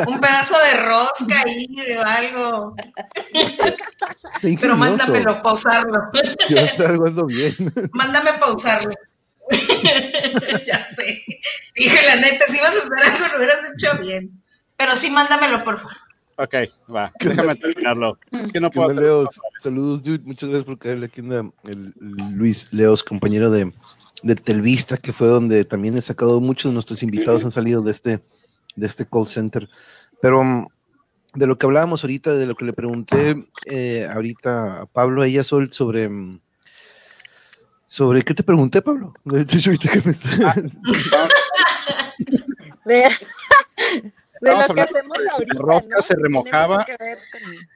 Un 0.08 0.20
pedazo 0.20 0.56
de 0.60 0.74
rosca 0.84 1.42
ahí 1.46 1.66
o 1.98 2.04
algo. 2.06 2.76
Pero 4.60 4.76
mándamelo 4.76 5.42
pausarlo. 5.42 6.12
Yo 6.50 6.68
salgo 6.68 7.08
ando 7.08 7.26
bien. 7.26 7.56
Mándame 7.94 8.34
pausarlo. 8.34 8.94
ya 10.66 10.86
sé. 10.86 11.24
Dije, 11.76 12.06
la 12.06 12.18
neta, 12.18 12.46
si 12.48 12.60
vas 12.60 12.76
a 12.76 12.80
hacer 12.80 13.14
algo, 13.14 13.28
lo 13.28 13.38
hubieras 13.38 13.60
hecho 13.74 13.98
bien. 14.00 14.44
Pero 14.78 14.96
sí, 14.96 15.10
mándamelo, 15.10 15.64
por 15.64 15.80
favor. 15.80 16.09
Ok, 16.42 16.56
va. 16.96 17.12
Déjame 17.20 17.54
terminarlo. 17.58 18.18
Es 18.32 18.52
que 18.54 18.62
no 18.62 18.70
¿Qué 18.72 18.80
puedo. 18.80 18.94
Leos? 18.94 19.28
Saludos, 19.60 20.02
dude. 20.02 20.24
Muchas 20.24 20.48
gracias 20.48 20.66
por 20.66 20.78
caerle 20.80 21.08
aquí 21.08 21.20
anda 21.20 21.52
el, 21.66 21.94
Luis 22.34 22.72
Leos, 22.72 23.04
compañero 23.04 23.52
de, 23.52 23.74
de 24.24 24.36
Telvista, 24.36 24.96
que 24.96 25.12
fue 25.12 25.28
donde 25.28 25.66
también 25.66 25.98
he 25.98 26.02
sacado 26.02 26.40
muchos 26.40 26.72
de 26.72 26.76
nuestros 26.76 27.04
invitados 27.04 27.44
han 27.44 27.52
salido 27.52 27.82
de 27.82 27.92
este, 27.92 28.22
de 28.78 28.88
este 28.88 29.06
call 29.06 29.28
center. 29.28 29.68
Pero 30.22 30.42
mm, 30.42 30.68
de 31.36 31.46
lo 31.46 31.58
que 31.58 31.66
hablábamos 31.66 32.06
ahorita, 32.06 32.34
de 32.34 32.46
lo 32.46 32.56
que 32.56 32.64
le 32.64 32.72
pregunté 32.74 33.46
eh, 33.66 34.08
ahorita 34.10 34.84
a 34.84 34.86
Pablo, 34.86 35.24
a 35.24 35.28
ella 35.28 35.44
Sol, 35.44 35.74
sobre. 35.74 36.08
mm, 36.08 36.40
¿Sobre 37.86 38.22
qué 38.22 38.34
te 38.34 38.44
pregunté, 38.44 38.82
Pablo? 38.82 39.14
De 39.26 39.42
hecho, 39.42 39.58
ahorita 39.72 39.90
que 39.92 40.02
me 40.06 40.12
está- 40.12 40.56
De, 44.42 44.52
lo 44.68 44.74
que 44.76 44.82
hacemos 44.82 45.18
sobre 45.18 45.30
ahorita. 45.32 45.54
la 45.54 45.62
rosca 45.62 45.98
¿no? 45.98 46.04
se 46.04 46.16
remojaba. 46.16 46.86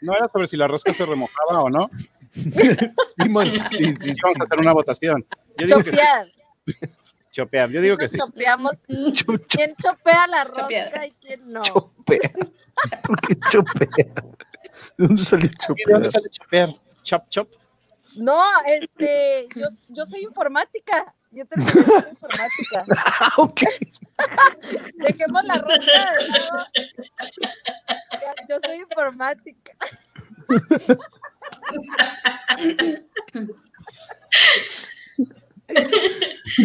No 0.01 0.15
era 0.15 0.27
sobre 0.29 0.47
si 0.47 0.57
la 0.57 0.67
rosca 0.67 0.93
se 0.93 1.05
remojaba 1.05 1.61
o 1.61 1.69
no. 1.69 1.89
Simón, 3.17 3.51
sí, 3.71 3.93
sí, 3.99 4.13
Vamos 4.23 4.41
a 4.41 4.43
hacer 4.45 4.59
una 4.59 4.73
votación. 4.73 5.25
Yo 5.57 5.67
digo 5.67 5.83
que 5.83 5.91
sí. 5.91 5.97
Chopear. 5.97 6.25
Chopear. 7.31 7.69
Yo 7.69 7.81
digo 7.81 7.97
que 7.97 8.09
sí. 8.09 8.17
chopeamos. 8.17 8.73
Cho- 8.87 9.11
cho- 9.37 9.43
¿Quién 9.49 9.75
chopea 9.75 10.27
la 10.27 10.43
rosca 10.45 10.61
Chopear. 10.63 11.05
y 11.05 11.11
quién 11.21 11.51
no? 11.51 11.61
Chopea. 11.61 12.31
¿Por 13.03 13.21
qué 13.21 13.35
chopea? 13.51 14.13
¿De 14.97 15.07
dónde 15.07 15.25
salió 15.25 15.49
¿Y 15.49 15.85
de 15.85 15.93
dónde 15.93 16.11
sale 16.11 16.29
chopear? 16.29 16.75
Chop, 17.03 17.23
chop. 17.29 17.49
No, 18.15 18.43
este, 18.67 19.47
yo, 19.55 19.67
yo 19.89 20.05
soy 20.05 20.21
informática. 20.23 21.13
Yo 21.33 21.45
terminé 21.45 21.71
informática. 22.11 22.85
Ah, 22.97 23.29
ok. 23.37 23.61
Dejemos 24.99 25.43
la 25.45 25.55
rosca 25.55 26.13
de 26.19 26.27
lado. 26.29 26.63
Yo 28.49 28.57
soy 28.63 28.77
informática. 28.77 29.71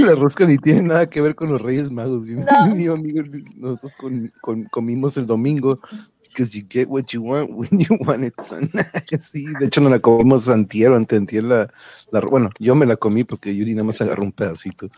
La 0.00 0.14
rosca 0.14 0.44
ni 0.44 0.58
tiene 0.58 0.82
nada 0.82 1.08
que 1.08 1.20
ver 1.20 1.34
con 1.34 1.50
los 1.50 1.60
Reyes 1.62 1.90
Magos. 1.90 2.22
Mi, 2.24 2.34
No. 2.34 2.74
mi 2.74 2.86
amigo, 2.86 3.22
nosotros 3.56 3.94
con- 3.94 4.32
con- 4.40 4.64
comimos 4.64 5.16
el 5.16 5.26
domingo. 5.26 5.80
Because 6.28 6.56
you 6.56 6.64
get 6.68 6.88
what 6.88 7.12
you 7.12 7.22
want 7.22 7.50
when 7.56 7.80
you 7.80 7.96
want 8.00 8.24
it, 8.24 8.34
son. 8.42 8.70
Sí, 9.20 9.44
de 9.58 9.66
hecho 9.66 9.80
no 9.80 9.88
la 9.90 9.98
comimos 9.98 10.48
antier 10.48 10.90
o 10.90 10.96
anteantier 10.96 11.44
la, 11.44 11.72
la- 12.10 12.20
bueno, 12.20 12.50
yo 12.58 12.74
me 12.74 12.86
la 12.86 12.96
comí 12.96 13.24
porque 13.24 13.54
Yuri 13.54 13.74
nada 13.74 13.84
más 13.84 14.00
agarró 14.00 14.22
un 14.22 14.32
pedacito. 14.32 14.88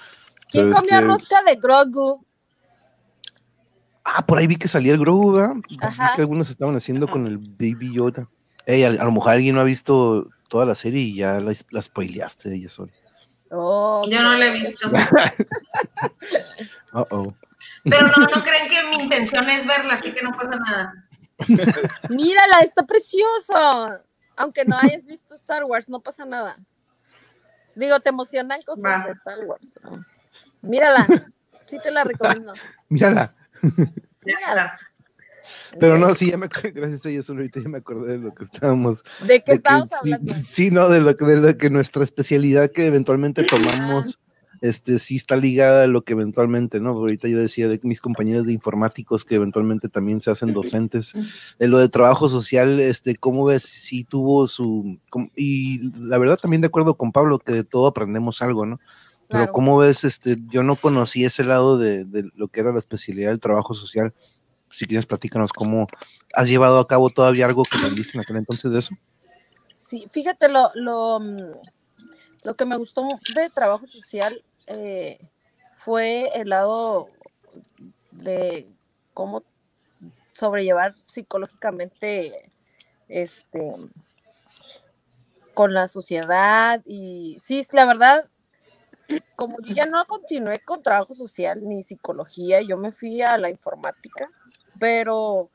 ¿Quién 0.51 0.71
comía 0.73 0.97
este, 0.99 1.01
rosca 1.07 1.43
de 1.47 1.55
Grogu? 1.57 2.25
Ah, 4.05 4.27
por 4.27 4.39
ahí 4.39 4.47
vi 4.47 4.57
que 4.57 4.67
salía 4.69 4.93
el 4.93 4.99
Grogu, 4.99 5.33
¿verdad? 5.33 5.55
Vi 5.69 5.79
Ajá. 5.81 6.13
que 6.17 6.23
algunos 6.23 6.51
estaban 6.51 6.75
haciendo 6.75 7.07
con 7.09 7.27
el 7.27 7.39
Baby 7.39 7.93
Yoda. 7.95 8.29
Ey, 8.67 8.83
a, 8.85 8.89
a 8.89 9.05
lo 9.05 9.13
mejor 9.13 9.33
alguien 9.33 9.55
no 9.55 9.61
ha 9.61 9.65
visto 9.65 10.29
toda 10.49 10.67
la 10.67 10.75
serie 10.75 11.01
y 11.03 11.15
ya 11.15 11.41
la, 11.41 11.55
la 11.71 11.83
spoileaste, 11.83 12.53
ella 12.55 12.69
son. 12.69 12.91
Oh, 13.53 14.03
Yo 14.11 14.23
no 14.23 14.35
la 14.37 14.47
he 14.47 14.53
visto. 14.53 14.91
Uh 16.93 17.05
oh. 17.11 17.33
Pero 17.85 18.09
no, 18.09 18.27
no 18.35 18.43
creen 18.43 18.69
que 18.69 18.83
mi 18.97 19.05
intención 19.05 19.49
es 19.49 19.65
verla, 19.67 19.95
así 19.95 20.13
que 20.13 20.23
no 20.23 20.33
pasa 20.37 20.57
nada. 20.59 21.09
Mírala, 22.11 22.61
está 22.61 22.85
precioso. 22.87 23.55
Aunque 24.37 24.65
no 24.65 24.79
hayas 24.79 25.05
visto 25.05 25.35
Star 25.35 25.65
Wars, 25.65 25.89
no 25.89 26.01
pasa 26.01 26.25
nada. 26.25 26.57
Digo, 27.75 28.01
te 28.01 28.09
emocionan 28.11 28.63
cosas 28.63 29.05
de 29.07 29.13
Star 29.13 29.45
Wars. 29.47 29.71
pero 29.75 30.05
Mírala, 30.63 31.07
sí 31.67 31.79
te 31.83 31.91
la 31.91 32.05
recomiendo. 32.05 32.53
Mírala. 32.89 33.35
Ya 34.25 34.35
estás. 34.39 34.89
Pero 35.79 35.99
no, 35.99 36.15
sí, 36.15 36.31
ya 36.31 36.37
me 36.37 36.47
acuerdo, 36.47 36.71
gracias 36.75 37.05
a 37.07 37.09
ella, 37.11 37.23
solo 37.23 37.41
ahorita 37.41 37.61
ya 37.61 37.69
me 37.69 37.79
acordé 37.79 38.13
de 38.13 38.19
lo 38.19 38.35
que 38.35 38.45
estábamos. 38.45 39.03
¿De 39.27 39.43
qué 39.43 39.53
de 39.55 39.63
que 39.63 39.71
sí, 40.03 40.13
hablando? 40.13 40.33
sí, 40.35 40.71
no, 40.71 40.89
de 40.89 41.01
lo, 41.01 41.17
que- 41.17 41.25
de 41.25 41.37
lo 41.37 41.57
que 41.59 41.71
nuestra 41.71 42.03
especialidad 42.05 42.71
que 42.71 42.87
eventualmente 42.87 43.45
tomamos, 43.45 44.19
este, 44.61 44.99
sí 44.99 45.17
está 45.17 45.37
ligada 45.37 45.85
a 45.85 45.87
lo 45.87 46.03
que 46.03 46.13
eventualmente, 46.13 46.81
¿no? 46.81 46.91
Ahorita 46.91 47.29
yo 47.29 47.39
decía 47.39 47.69
de 47.69 47.81
mis 47.83 48.01
compañeros 48.01 48.47
de 48.47 48.53
informáticos 48.53 49.25
que 49.25 49.37
eventualmente 49.37 49.89
también 49.89 50.21
se 50.21 50.31
hacen 50.31 50.53
docentes. 50.53 51.15
En 51.59 51.71
lo 51.71 51.79
de 51.79 51.89
trabajo 51.89 52.29
social, 52.29 52.79
este, 52.81 53.17
¿cómo 53.17 53.45
ves? 53.45 53.63
Sí 53.63 54.05
tuvo 54.05 54.49
su, 54.49 54.99
y 55.35 55.91
la 55.99 56.19
verdad 56.19 56.39
también 56.39 56.61
de 56.61 56.67
acuerdo 56.67 56.95
con 56.95 57.13
Pablo, 57.13 57.39
que 57.39 57.53
de 57.53 57.65
todo 57.65 57.87
aprendemos 57.87 58.43
algo, 58.43 58.67
¿no? 58.67 58.79
Pero 59.29 59.43
Claro. 59.45 59.53
¿cómo 59.53 59.79
ves? 59.79 60.05
Este, 60.05 60.37
yo 60.51 60.63
no 60.65 60.75
conocí 60.77 61.25
ese 61.25 61.45
lado 61.45 61.79
de, 61.79 62.05
de 62.05 62.29
lo 62.35 62.49
que 62.49 62.61
era 62.61 62.73
la 62.73 62.81
especialidad 62.81 63.31
del 63.31 63.39
trabajo 63.39 63.75
social. 63.75 64.13
Si 64.73 64.87
quieres, 64.87 65.07
platícanos 65.07 65.53
cómo 65.53 65.87
has 66.35 66.49
llevado 66.49 66.81
a 66.81 66.87
cabo 66.87 67.11
todavía 67.11 67.47
algo 67.47 67.63
que 67.63 67.79
aprendiste 67.79 68.17
en 68.19 68.23
aquel 68.23 68.37
entonces 68.37 68.71
de 68.73 68.81
eso. 68.81 68.95
Sí, 69.77 70.07
fíjate, 70.11 70.49
lo, 70.49 70.71
lo, 70.75 71.21
mm, 71.21 71.53
lo 72.43 72.57
que 72.57 72.65
me 72.65 72.77
gustó 72.77 73.09
de 73.35 73.51
trabajo 73.51 73.87
social 73.87 74.43
eh, 74.67 75.19
fue 75.77 76.29
el 76.35 76.51
lado 76.51 77.09
de 78.11 78.69
cómo 79.15 79.43
sobrellevar 80.33 80.93
psicológicamente 81.07 82.49
este, 83.09 83.77
con 85.55 85.75
la 85.75 85.89
sociedad 85.89 86.81
y 86.85 87.37
sí, 87.41 87.63
la 87.73 87.85
verdad, 87.85 88.31
como 89.37 89.57
yo 89.61 89.75
ya 89.75 89.87
no 89.87 90.05
continué 90.07 90.61
con 90.61 90.83
trabajo 90.83 91.15
social 91.15 91.61
ni 91.63 91.83
psicología, 91.83 92.63
yo 92.63 92.77
me 92.77 92.93
fui 92.93 93.23
a 93.23 93.37
la 93.37 93.51
informática, 93.51 94.29
pero 94.79 95.51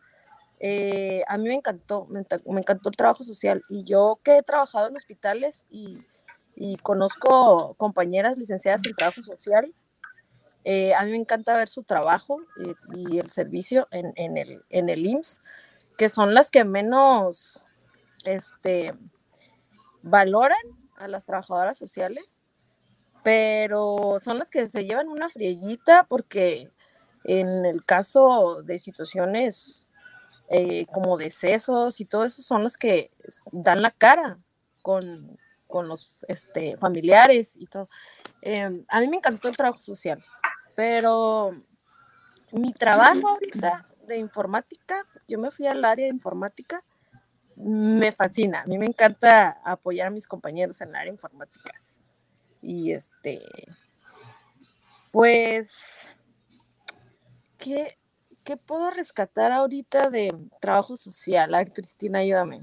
eh, 0.60 1.24
a 1.28 1.38
mí 1.38 1.48
me 1.48 1.56
encantó, 1.56 2.06
me, 2.08 2.20
encantó 2.20 2.90
el 2.90 2.96
trabajo 2.96 3.24
social 3.24 3.64
y 3.70 3.84
yo 3.84 4.20
que 4.24 4.38
he 4.38 4.44
trabajado 4.44 4.88
en 4.88 4.96
hospitales 4.96 5.66
y, 5.70 6.00
conozco 6.82 7.76
compañeras 7.76 8.38
licenciadas 8.38 8.86
en 8.86 8.96
trabajo 8.96 9.22
social, 9.22 9.74
eh, 10.64 10.96
a 10.96 11.04
mí 11.06 11.12
me 11.12 11.18
encanta 11.18 11.56
ver 11.56 11.68
su 11.68 11.84
trabajo 11.84 12.40
y, 12.96 13.20
el 13.20 13.30
servicio 13.30 13.88
en, 13.92 14.14
en, 14.16 14.38
el, 14.38 14.64
en 14.70 14.90
el 14.90 15.06
IMSS, 15.06 15.42
que 15.98 16.10
son 16.10 16.34
las 16.34 16.50
que 16.50 16.64
menos 16.64 17.66
este, 18.24 18.94
valoran 20.02 20.58
a 20.98 21.08
las 21.08 21.26
trabajadoras 21.26 21.78
sociales, 21.78 22.42
pero 23.24 24.18
son 24.24 24.40
las 24.40 24.50
que 24.50 24.66
se 24.68 24.86
llevan 24.86 25.08
una 25.08 25.30
frieguita 25.30 26.04
porque 26.10 26.70
en 27.26 27.66
el 27.66 27.84
caso 27.86 28.62
de 28.64 28.78
situaciones 28.78 29.88
eh, 30.50 30.86
como 30.92 31.18
decesos 31.18 32.00
y 32.02 32.06
todo 32.06 32.26
eso 32.26 32.44
son 32.44 32.64
los 32.64 32.78
que 32.78 33.12
dan 33.52 33.82
la 33.82 33.92
cara 33.92 34.38
con, 34.84 35.40
los 35.70 36.18
este, 36.28 36.78
familiares 36.78 37.56
y 37.56 37.68
todo. 37.68 37.90
Em, 38.42 38.86
a 38.88 39.00
mí 39.00 39.08
me 39.08 39.18
encantó 39.18 39.48
el 39.48 39.58
trabajo 39.58 39.80
social, 39.80 40.24
pero 40.76 41.54
mi 42.52 42.72
trabajo 42.72 43.28
ahorita 43.28 43.86
de 44.08 44.18
informática, 44.18 45.06
yo 45.28 45.40
me 45.40 45.52
fui 45.52 45.68
al 45.68 45.84
área 45.84 46.06
de 46.06 46.12
informática, 46.12 46.84
me 47.66 48.12
fascina, 48.12 48.62
a 48.62 48.66
mí 48.66 48.78
me 48.78 48.86
encanta 48.86 49.54
apoyar 49.66 50.08
a 50.08 50.12
mis 50.12 50.28
compañeros 50.28 50.80
en 50.82 50.90
el 50.90 50.96
área 50.96 51.12
informática. 51.12 51.72
Y 52.62 52.92
este, 52.92 53.42
pues, 55.12 55.70
¿qué, 57.58 57.98
¿qué 58.44 58.58
puedo 58.58 58.92
rescatar 58.92 59.52
ahorita 59.52 60.10
de 60.10 60.36
trabajo 60.60 60.96
social? 60.96 61.54
A 61.56 61.66
Cristina, 61.66 62.20
ayúdame. 62.20 62.60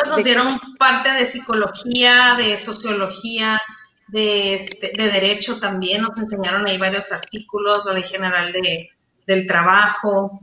Pues 0.00 0.16
nos 0.16 0.24
dieron 0.24 0.58
parte 0.78 1.12
de 1.12 1.26
psicología, 1.26 2.34
de 2.36 2.56
sociología, 2.56 3.60
de, 4.08 4.54
este, 4.54 4.92
de 4.96 5.10
derecho 5.10 5.60
también, 5.60 6.02
nos 6.02 6.18
enseñaron 6.18 6.66
ahí 6.66 6.78
varios 6.78 7.12
artículos, 7.12 7.84
la 7.84 7.92
ley 7.92 8.02
general 8.02 8.52
de, 8.52 8.90
del 9.26 9.46
trabajo. 9.46 10.40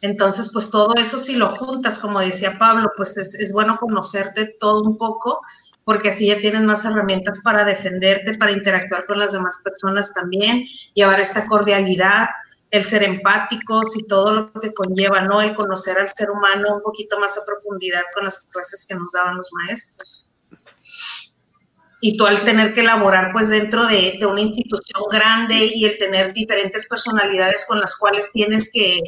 Entonces, 0.00 0.50
pues 0.52 0.70
todo 0.70 0.94
eso 0.96 1.18
si 1.18 1.36
lo 1.36 1.48
juntas, 1.48 1.98
como 1.98 2.20
decía 2.20 2.58
Pablo, 2.58 2.90
pues 2.96 3.16
es, 3.16 3.34
es 3.36 3.52
bueno 3.52 3.76
conocerte 3.76 4.56
todo 4.58 4.82
un 4.82 4.98
poco, 4.98 5.40
porque 5.84 6.08
así 6.08 6.26
ya 6.26 6.38
tienes 6.38 6.62
más 6.62 6.84
herramientas 6.84 7.40
para 7.44 7.64
defenderte, 7.64 8.34
para 8.34 8.52
interactuar 8.52 9.06
con 9.06 9.18
las 9.20 9.32
demás 9.32 9.58
personas 9.62 10.12
también, 10.12 10.64
llevar 10.94 11.20
esta 11.20 11.46
cordialidad, 11.46 12.26
el 12.70 12.84
ser 12.84 13.02
empáticos 13.02 13.96
y 13.96 14.06
todo 14.06 14.32
lo 14.32 14.52
que 14.60 14.74
conlleva, 14.74 15.20
¿no? 15.22 15.40
El 15.40 15.54
conocer 15.54 15.98
al 15.98 16.08
ser 16.08 16.30
humano 16.30 16.76
un 16.76 16.82
poquito 16.82 17.18
más 17.18 17.38
a 17.38 17.44
profundidad 17.46 18.02
con 18.14 18.24
las 18.24 18.40
clases 18.44 18.84
que 18.88 18.94
nos 18.94 19.12
daban 19.12 19.36
los 19.36 19.48
maestros 19.52 20.30
y 22.00 22.16
tú 22.16 22.26
al 22.26 22.44
tener 22.44 22.74
que 22.74 22.82
elaborar 22.82 23.32
pues 23.32 23.48
dentro 23.48 23.86
de, 23.86 24.18
una 24.30 24.40
institución 24.40 25.02
grande 25.10 25.72
y 25.74 25.84
el 25.84 25.98
tener 25.98 26.32
diferentes 26.32 26.88
personalidades 26.88 27.64
con 27.66 27.80
las 27.80 27.96
cuales 27.96 28.30
tienes 28.32 28.70
que, 28.72 29.00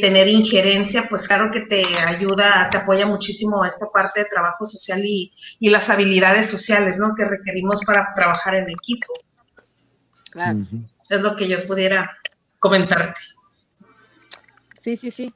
tener 0.00 0.26
injerencia, 0.26 1.06
pues 1.08 1.28
claro 1.28 1.52
que 1.52 1.60
te 1.60 1.84
ayuda, 2.04 2.68
te 2.68 2.78
apoya 2.78 3.06
muchísimo 3.06 3.64
esta 3.64 3.86
parte 3.86 4.20
de 4.20 4.26
trabajo 4.26 4.66
social 4.66 5.00
y, 5.04 5.32
las 5.60 5.88
habilidades 5.88 6.48
sociales, 6.50 6.98
¿no? 6.98 7.14
Que 7.16 7.24
requerimos 7.24 7.84
para 7.84 8.08
trabajar 8.12 8.56
en 8.56 8.68
equipo. 8.70 9.12
Claro. 10.32 10.58
Es 11.08 11.20
lo 11.20 11.36
que 11.36 11.46
yo 11.46 11.64
pudiera 11.66 12.10
comentarte. 12.58 13.20
Sí, 14.82 14.96
sí, 14.96 15.10
sí. 15.10 15.32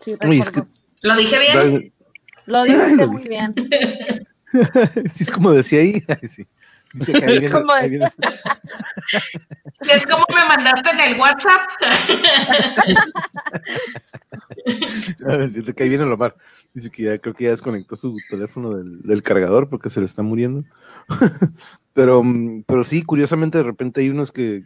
sí 0.00 0.16
¿Lo 1.02 1.16
dije 1.16 1.38
bien? 1.38 1.92
Lo 2.46 2.62
dijiste 2.64 3.06
muy 3.06 3.24
bien. 3.24 3.54
sí, 5.10 5.24
es 5.24 5.30
como 5.30 5.52
decía 5.52 5.80
ahí. 5.80 6.02
Dice 6.94 7.12
que 7.12 7.24
ahí 7.24 7.40
viene, 7.40 8.10
Es 9.80 10.06
como 10.06 10.24
me 10.32 10.44
mandaste 10.46 10.90
en 10.90 11.00
el 11.00 11.20
WhatsApp. 11.20 11.68
Siento 15.50 15.74
que 15.74 15.82
ahí 15.82 15.88
viene 15.88 16.04
Lomar. 16.06 16.36
Dice 16.72 16.90
que 16.90 17.04
ya 17.04 17.18
creo 17.18 17.34
que 17.34 17.44
ya 17.44 17.50
desconectó 17.50 17.96
su 17.96 18.16
teléfono 18.30 18.74
del, 18.74 19.22
cargador 19.22 19.68
porque 19.68 19.90
se 19.90 20.00
le 20.00 20.06
está 20.06 20.22
muriendo. 20.22 20.64
pero, 21.92 22.22
mm, 22.22 22.64
pero 22.66 22.84
sí, 22.84 23.02
curiosamente, 23.02 23.58
de 23.58 23.64
repente 23.64 24.00
hay 24.00 24.10
unos 24.10 24.32
que, 24.32 24.64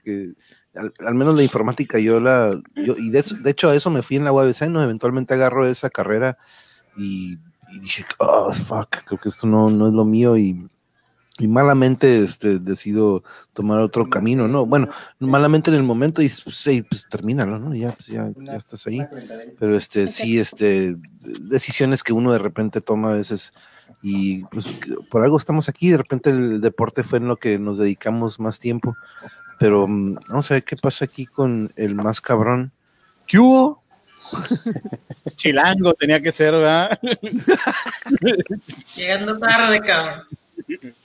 al, 0.74 1.14
menos 1.14 1.34
la 1.34 1.42
informática, 1.42 1.98
yo 1.98 2.20
la. 2.20 2.60
Yo, 2.74 2.94
y 2.96 3.10
de, 3.10 3.24
de, 3.42 3.50
hecho, 3.50 3.70
a 3.70 3.74
eso 3.74 3.90
me 3.90 4.02
fui 4.02 4.16
en 4.16 4.24
la 4.24 4.32
UABC, 4.32 4.68
¿no? 4.68 4.82
Eventualmente 4.82 5.34
agarro 5.34 5.66
esa 5.66 5.90
carrera 5.90 6.38
y 6.96 7.38
y 7.70 7.80
dije, 7.80 8.04
oh, 8.18 8.52
fuck, 8.52 8.88
creo 9.04 9.20
que 9.20 9.28
esto 9.28 9.46
no, 9.46 9.68
no 9.68 9.88
es 9.88 9.92
lo 9.92 10.04
mío 10.04 10.36
y, 10.36 10.68
y 11.38 11.46
malamente 11.46 12.22
este, 12.22 12.58
decido 12.58 13.22
tomar 13.52 13.78
otro 13.78 14.10
camino, 14.10 14.48
¿no? 14.48 14.66
Bueno, 14.66 14.88
malamente 15.20 15.70
en 15.70 15.76
el 15.76 15.84
momento 15.84 16.20
y 16.20 16.28
sí, 16.28 16.82
pues 16.82 17.06
termínalo, 17.08 17.58
¿no? 17.58 17.74
Ya, 17.74 17.92
pues, 17.92 18.08
ya, 18.08 18.28
ya 18.44 18.56
estás 18.56 18.86
ahí. 18.86 19.00
Pero 19.58 19.76
este, 19.76 20.06
sí, 20.08 20.38
este, 20.38 20.96
decisiones 21.20 22.02
que 22.02 22.12
uno 22.12 22.32
de 22.32 22.38
repente 22.38 22.80
toma 22.80 23.10
a 23.10 23.16
veces 23.16 23.52
y 24.02 24.44
pues 24.44 24.66
por 25.10 25.24
algo 25.24 25.38
estamos 25.38 25.68
aquí, 25.68 25.90
de 25.90 25.96
repente 25.96 26.30
el 26.30 26.60
deporte 26.60 27.02
fue 27.02 27.18
en 27.18 27.28
lo 27.28 27.36
que 27.36 27.58
nos 27.58 27.78
dedicamos 27.78 28.38
más 28.38 28.58
tiempo, 28.58 28.94
pero 29.58 29.88
mm, 29.88 30.18
vamos 30.28 30.50
a 30.50 30.54
ver 30.54 30.64
qué 30.64 30.76
pasa 30.76 31.04
aquí 31.04 31.26
con 31.26 31.70
el 31.76 31.94
más 31.94 32.20
cabrón. 32.20 32.72
¿Qué 33.26 33.38
hubo? 33.38 33.78
Chilango 35.36 35.94
tenía 35.94 36.20
que 36.20 36.32
ser, 36.32 36.54
¿verdad? 36.54 36.98
Llegando 38.96 39.38
tarde, 39.38 39.80
cabrón. 39.80 40.24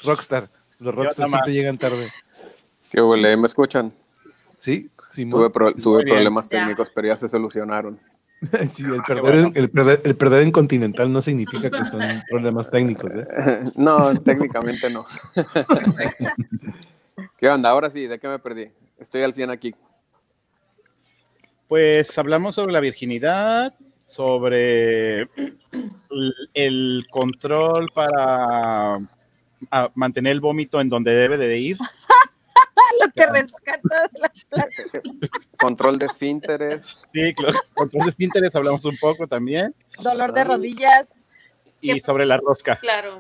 Rockstar. 0.04 0.50
Los 0.80 0.96
Rockstar 0.96 1.28
siempre 1.28 1.54
llegan 1.54 1.78
tarde. 1.78 2.12
¿Qué 2.92 3.02
huele? 3.02 3.36
¿Me 3.38 3.48
escuchan? 3.48 3.94
Sí, 4.60 4.90
sí. 5.10 5.30
Tuve, 5.30 5.50
problemas 5.50 6.48
técnicos, 6.48 6.90
pero 6.90 7.08
ya 7.08 7.18
se 7.18 7.30
solucionaron. 7.30 8.00
Sí, 8.70 8.84
el 8.84 9.02
perder, 9.04 10.00
el, 10.04 10.18
perder, 10.18 10.42
en 10.42 10.52
Continental 10.52 11.12
no 11.12 11.22
significa 11.22 11.70
que 11.70 11.86
son 11.86 12.02
problemas 12.30 12.70
técnicos. 12.70 13.12
¿eh? 13.16 13.28
No, 13.76 14.14
técnicamente 14.22 14.90
no. 14.90 15.06
¿Qué 17.38 17.50
onda? 17.50 17.70
Ahora 17.70 17.90
sí, 17.90 18.08
¿de 18.08 18.20
qué 18.20 18.28
me 18.28 18.40
perdí? 18.40 18.70
Estoy 19.00 19.22
al 19.22 19.34
100 19.34 19.50
aquí. 19.50 19.76
Pues 21.68 22.18
hablamos 22.18 22.56
sobre 22.56 22.74
la 22.74 22.80
virginidad, 22.80 23.74
sobre 24.08 25.28
el 26.54 27.06
control 27.12 27.90
para 27.94 28.98
mantener 29.96 30.34
el 30.34 30.42
vómito 30.42 30.80
en 30.82 30.90
donde 30.90 31.12
debe 31.12 31.38
de 31.38 31.58
ir. 31.58 31.78
Lo 33.04 33.12
que 33.12 33.26
rescata 33.26 34.08
de 34.12 34.20
las 34.20 34.32
Control 35.58 35.98
de 35.98 36.06
esfínteres. 36.06 37.08
Sí, 37.12 37.34
control 37.74 38.06
de 38.06 38.10
esfínteres 38.12 38.56
hablamos 38.56 38.86
un 38.86 38.96
poco 38.98 39.28
también. 39.28 39.74
Dolor 40.00 40.34
de 40.34 40.44
rodillas. 40.44 41.08
Y 41.82 42.00
sobre 42.00 42.26
la 42.26 42.38
rosca. 42.38 42.78
Claro. 42.78 43.20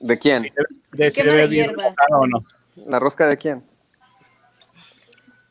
¿De 0.00 0.18
quién? 0.18 0.42
De, 0.92 1.10
de, 1.10 1.48
hierba. 1.48 1.94
O 2.10 2.26
no. 2.26 2.38
¿La 2.86 2.98
rosca 2.98 3.28
de 3.28 3.36
quién? 3.36 3.64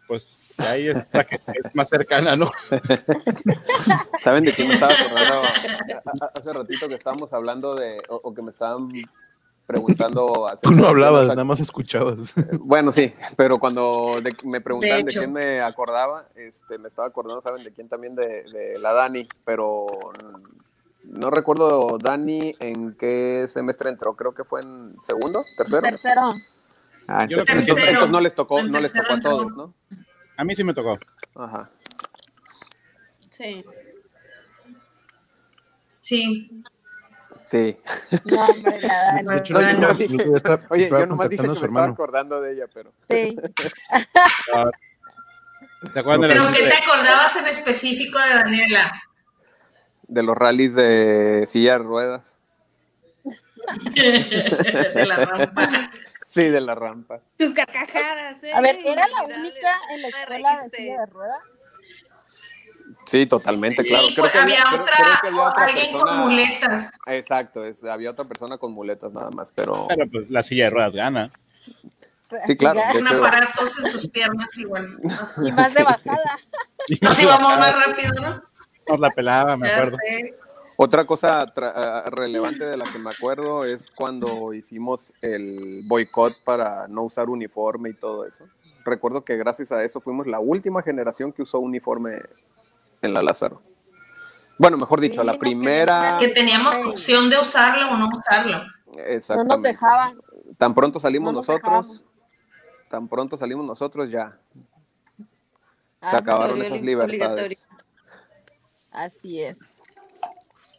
Pues 0.08 0.36
ahí 0.58 0.90
está 0.90 1.24
que 1.24 1.36
es 1.36 1.76
más 1.76 1.88
cercana, 1.88 2.36
¿no? 2.36 2.52
¿Saben 4.20 4.44
de 4.44 4.52
quién 4.52 4.68
me 4.68 4.74
estaba 4.74 4.94
acordando? 4.94 5.42
Hace 6.36 6.54
ratito 6.54 6.88
que 6.90 6.96
estábamos 6.96 7.32
hablando 7.34 7.76
de, 7.76 8.02
o, 8.10 8.34
que 8.34 8.42
me 8.42 8.52
estaban 8.52 8.90
preguntando. 9.72 10.48
Tú 10.64 10.72
no 10.72 10.88
hablabas, 10.88 11.28
nada 11.28 11.44
más 11.44 11.60
escuchabas. 11.60 12.34
Bueno, 12.60 12.92
sí, 12.92 13.14
pero 13.38 13.58
cuando 13.58 14.22
me 14.44 14.62
preguntaban 14.62 15.06
de, 15.06 15.14
quién 15.14 15.34
me 15.34 15.62
acordaba, 15.62 16.28
este, 16.36 16.78
me 16.78 16.88
estaba 16.88 17.08
acordando, 17.08 17.42
¿saben 17.42 17.64
de 17.64 17.72
quién 17.72 17.88
también? 17.88 18.16
De, 18.16 18.44
de 18.44 18.80
la 18.80 18.94
Dani, 18.94 19.28
pero 19.46 19.88
no 21.04 21.30
recuerdo 21.30 21.98
Dani 21.98 22.54
en 22.60 22.94
qué 22.96 23.46
semestre 23.48 23.90
entró, 23.90 24.16
creo 24.16 24.34
que 24.34 24.44
fue 24.44 24.62
en 24.62 24.96
segundo, 25.02 25.44
tercero. 25.58 25.82
Tercero. 25.82 26.34
Ah, 27.08 27.26
entonces, 27.30 27.68
no 28.10 28.22
les 28.22 28.36
tocó, 28.36 28.62
no 28.64 28.80
les 28.80 28.94
tocó 28.94 29.14
a 29.14 29.20
todos, 29.20 29.56
¿no? 29.56 29.74
A 30.38 30.44
mí 30.44 30.56
sí 30.56 30.64
me 30.64 30.74
tocó. 30.74 30.98
Ajá. 31.36 31.68
Sí. 33.30 33.66
Sí. 36.00 36.64
Sí. 37.52 37.78
No, 38.32 39.32
de 39.34 39.36
hecho, 39.36 39.58
Oye, 40.70 40.90
yo 40.90 41.06
nomás 41.06 41.28
dije 41.28 41.44
que 41.44 41.50
me 41.50 41.54
estaba 41.54 41.84
acordando 41.84 42.40
de 42.40 42.54
ella, 42.54 42.66
pero. 42.74 42.94
Sí. 43.10 43.36
¿Te 45.94 46.00
acuerdas 46.00 46.30
de 46.30 46.32
¿Pero 46.36 46.48
qué 46.54 46.70
te 46.70 46.76
acordabas 46.76 47.36
en 47.36 47.48
específico 47.48 48.18
de 48.20 48.30
Daniela? 48.36 49.04
De 50.04 50.24
los 50.24 50.38
rallies 50.38 50.76
de 50.76 51.44
silla 51.46 51.74
de 51.74 51.80
ruedas. 51.84 52.40
de 53.96 55.06
la 55.06 55.18
rampa. 55.18 55.92
Sí, 56.30 56.48
de 56.48 56.62
la 56.62 56.74
rampa. 56.74 57.20
Tus 57.38 57.52
carcajadas, 57.52 58.42
¿eh? 58.44 58.54
A 58.54 58.62
ver, 58.62 58.78
¿era 58.86 59.06
la 59.10 59.24
única 59.24 59.76
en 59.94 60.02
la 60.04 60.08
Ah, 60.08 60.22
escuela 60.22 60.58
de 60.64 60.70
silla 60.70 61.00
de 61.02 61.06
ruedas? 61.08 61.60
Sí, 63.06 63.26
totalmente, 63.26 63.84
claro. 63.84 64.06
Pues, 64.16 64.36
había, 64.36 64.64
creo- 64.70 64.82
otra, 64.82 64.96
creo 64.96 65.14
que 65.22 65.28
había 65.28 65.42
otra 65.50 65.66
alguien 65.66 66.00
con 66.00 66.18
muletas. 66.20 66.92
Exacto, 67.08 67.66
es- 67.66 67.84
había 67.84 68.12
otra 68.12 68.26
persona 68.26 68.58
con 68.58 68.74
muletas 68.74 69.12
nada 69.12 69.30
más, 69.32 69.52
pero 69.54 69.88
Pero 69.90 70.10
pues 70.10 70.30
la 70.30 70.44
silla 70.44 70.66
de 70.66 70.70
ruedas 70.70 70.94
gana. 70.94 71.32
Sí, 72.46 72.56
claro, 72.56 72.80
hecho- 72.94 73.18
aparatos 73.18 73.80
en 73.84 73.88
sus 73.90 74.08
piernas 74.10 74.58
igual. 74.58 74.98
Y 75.46 75.52
más 75.52 75.74
de 75.74 75.84
bajada. 75.84 76.40
Nos 77.02 77.20
íbamos 77.20 77.58
más 77.60 77.86
rápido, 77.88 78.12
¿no? 78.22 78.42
Nos 78.88 79.00
la 79.00 79.10
pelaba, 79.12 79.58
me 79.58 79.68
Ya 79.68 79.76
acuerdo. 79.78 79.98
sé. 79.98 80.32
Otra 80.78 81.06
cosa 81.06 81.46
tra- 81.54 81.74
ah, 81.76 82.04
relevante 82.10 82.66
de 82.66 82.76
la 82.78 82.86
que 82.86 82.98
me 82.98 83.10
acuerdo 83.10 83.66
es 83.66 83.92
cuando 83.92 84.54
hicimos 84.54 85.14
el 85.22 85.82
boicot 85.88 86.34
para 86.44 86.88
no 86.88 87.04
usar 87.04 87.30
uniforme 87.30 87.90
y 87.90 87.94
todo 87.94 88.26
eso. 88.26 88.46
Recuerdo 88.86 89.24
que 89.24 89.36
gracias 89.38 89.72
a 89.72 89.84
eso 89.84 90.02
fuimos 90.02 90.26
la 90.26 90.40
última 90.40 90.82
generación 90.82 91.34
que 91.34 91.44
usó 91.44 91.60
uniforme 91.60 92.22
en 93.02 93.14
la 93.14 93.22
Lázaro. 93.22 93.62
Bueno, 94.58 94.78
mejor 94.78 95.02
dicho, 95.02 95.22
Sí, 95.22 95.28
la 95.28 95.38
primera. 95.38 96.18
Que 96.20 96.28
teníamos 96.30 96.78
opción 96.80 97.30
de 97.30 97.40
usarlo 97.40 97.92
o 97.92 97.98
no 97.98 98.10
usarlo. 98.14 98.60
No 98.60 98.94
nos 98.98 99.06
Exactamente. 99.08 99.70
dejaban. 99.70 100.22
Tan 100.58 100.74
pronto 100.76 101.00
salimos 101.00 101.32
No 101.34 101.38
nos 101.40 101.48
nosotros, 101.48 102.12
tan 102.90 103.08
pronto 103.08 103.38
salimos 103.38 103.66
nosotros 103.66 104.12
ya. 104.12 104.38
Ah, 106.02 106.10
Se 106.12 106.16
acabaron 106.18 106.62
esas 106.62 106.80
li- 106.82 106.88
libertades. 106.88 107.68
Así 108.92 109.42
es. 109.42 109.58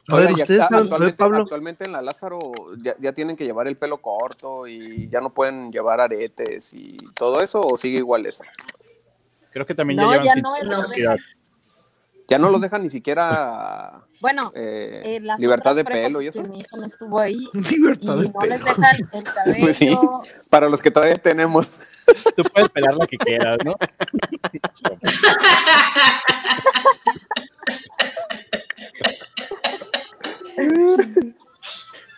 A 0.08 0.16
ver, 0.16 0.28
ya- 0.36 0.42
ustedes, 0.44 0.60
actualmente, 0.60 1.12
Pablo. 1.14 1.38
actualmente 1.42 1.84
en 1.84 1.92
la 1.92 2.02
Lázaro 2.02 2.52
ya, 2.78 2.94
ya 3.00 3.12
tienen 3.12 3.36
que 3.36 3.44
llevar 3.44 3.66
el 3.68 3.76
pelo 3.76 3.98
corto 4.02 4.66
y 4.66 5.08
ya 5.08 5.20
no 5.20 5.30
pueden 5.32 5.72
llevar 5.72 6.00
aretes 6.00 6.74
y 6.74 6.98
todo 7.16 7.40
eso 7.40 7.60
o 7.60 7.76
sigue 7.78 7.98
igual 7.98 8.26
eso. 8.26 8.44
Creo 9.52 9.64
que 9.64 9.74
también 9.74 9.98
No, 9.98 10.10
ya 10.12 10.22
ya 10.22 10.34
llevan 10.34 10.42
no, 10.42 10.56
cierta 10.56 10.76
no. 10.76 10.84
Ya 12.32 12.38
no 12.38 12.50
los 12.50 12.60
dejan 12.62 12.82
ni 12.82 12.90
siquiera 12.90 14.02
Bueno, 14.20 14.52
eh, 14.54 15.00
eh, 15.04 15.20
las 15.20 15.38
libertad 15.38 15.74
de 15.76 15.84
pelo 15.84 16.20
y 16.22 16.28
eso. 16.28 16.40
porque 16.40 16.52
Mi 16.56 16.60
hijo 16.60 16.76
no 16.78 16.86
estuvo 16.86 17.18
ahí 17.18 17.38
Libertad 17.52 18.16
y 18.16 18.22
de 18.22 18.28
no 18.30 18.40
les 18.46 18.64
dejan 18.64 18.96
el 19.12 19.22
cabello. 19.22 19.56
Pues 19.60 19.76
sí. 19.76 19.98
Para 20.48 20.68
los 20.68 20.82
que 20.82 20.90
todavía 20.90 21.16
tenemos. 21.16 21.68
Tú 22.36 22.42
puedes 22.52 22.68
pelar 22.70 22.94
la 22.96 23.06
que 23.06 23.16
quieras, 23.18 23.58
¿no? 23.64 23.74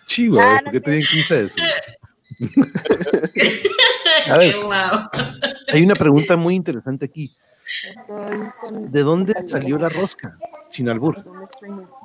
Chivo, 0.07 0.39
Ah, 0.41 0.57
no 0.65 0.65
¿por 0.65 0.73
qué 0.73 0.81
te- 0.81 0.85
te 0.85 0.91
tienen 0.91 1.05
15 1.07 1.35
de 1.35 1.45
eso? 1.47 1.55
A 4.33 4.39
ver, 4.39 4.53
Qué 4.55 4.63
guau. 4.63 5.09
hay 5.73 5.83
una 5.83 5.95
pregunta 5.95 6.37
muy 6.37 6.55
interesante 6.55 7.07
aquí. 7.07 7.31
¿De 8.71 9.03
dónde 9.03 9.35
salió 9.47 9.79
la 9.79 9.89
rosca? 9.89 10.37
Sin 10.71 10.89
albur. 10.89 11.23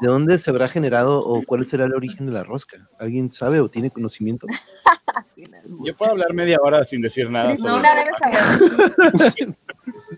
¿De 0.02 0.08
dónde 0.08 0.38
se 0.40 0.50
habrá 0.50 0.68
generado 0.68 1.24
o 1.24 1.44
cuál 1.44 1.66
será 1.66 1.86
el 1.86 1.94
origen 1.94 2.26
de 2.26 2.32
la 2.34 2.44
rosca? 2.44 2.78
¿Alguien 3.00 3.32
sabe 3.32 3.60
o 3.60 3.70
tiene 3.70 3.90
conocimiento? 3.92 4.48
¿no? 5.66 5.86
Yo 5.86 5.96
puedo 5.96 6.12
hablar 6.12 6.34
media 6.34 6.58
hora 6.62 6.86
sin 6.86 7.02
decir 7.02 7.30
nada. 7.30 7.48
Cristina 7.48 7.72
sobre- 7.72 7.90
debe 7.96 8.12
saber. 8.20 9.58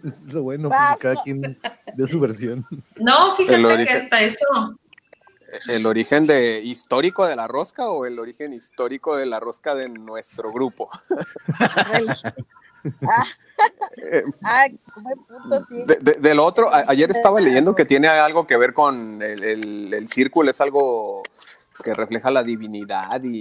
Es 0.03 0.23
lo 0.33 0.41
bueno, 0.43 0.69
porque 0.69 0.99
cada 0.99 1.23
quien 1.23 1.59
de 1.95 2.07
su 2.07 2.19
versión. 2.19 2.65
No, 2.95 3.31
fíjate 3.33 3.85
que 3.85 3.93
hasta 3.93 4.21
eso. 4.21 4.45
¿El 5.69 5.85
origen 5.85 6.25
de 6.25 6.61
histórico 6.61 7.25
de 7.27 7.35
la 7.35 7.47
rosca 7.47 7.89
o 7.89 8.05
el 8.05 8.17
origen 8.19 8.53
histórico 8.53 9.15
de 9.15 9.27
la 9.27 9.39
rosca 9.39 9.75
de 9.75 9.87
nuestro 9.89 10.51
grupo? 10.51 10.89
Ah, 14.43 14.65
buen 14.95 15.17
punto, 15.25 15.65
sí. 15.69 15.75
De, 15.85 15.95
de- 16.01 16.13
del 16.19 16.39
otro, 16.39 16.73
a- 16.73 16.85
ayer 16.87 17.11
estaba 17.11 17.39
leyendo 17.39 17.75
que 17.75 17.85
tiene 17.85 18.07
algo 18.07 18.47
que 18.47 18.57
ver 18.57 18.73
con 18.73 19.21
el, 19.21 19.43
el- 19.43 19.93
el 19.93 20.07
círculo, 20.09 20.49
es 20.49 20.59
algo 20.61 21.21
que 21.83 21.93
refleja 21.93 22.31
la 22.31 22.41
divinidad 22.41 23.21
y 23.23 23.39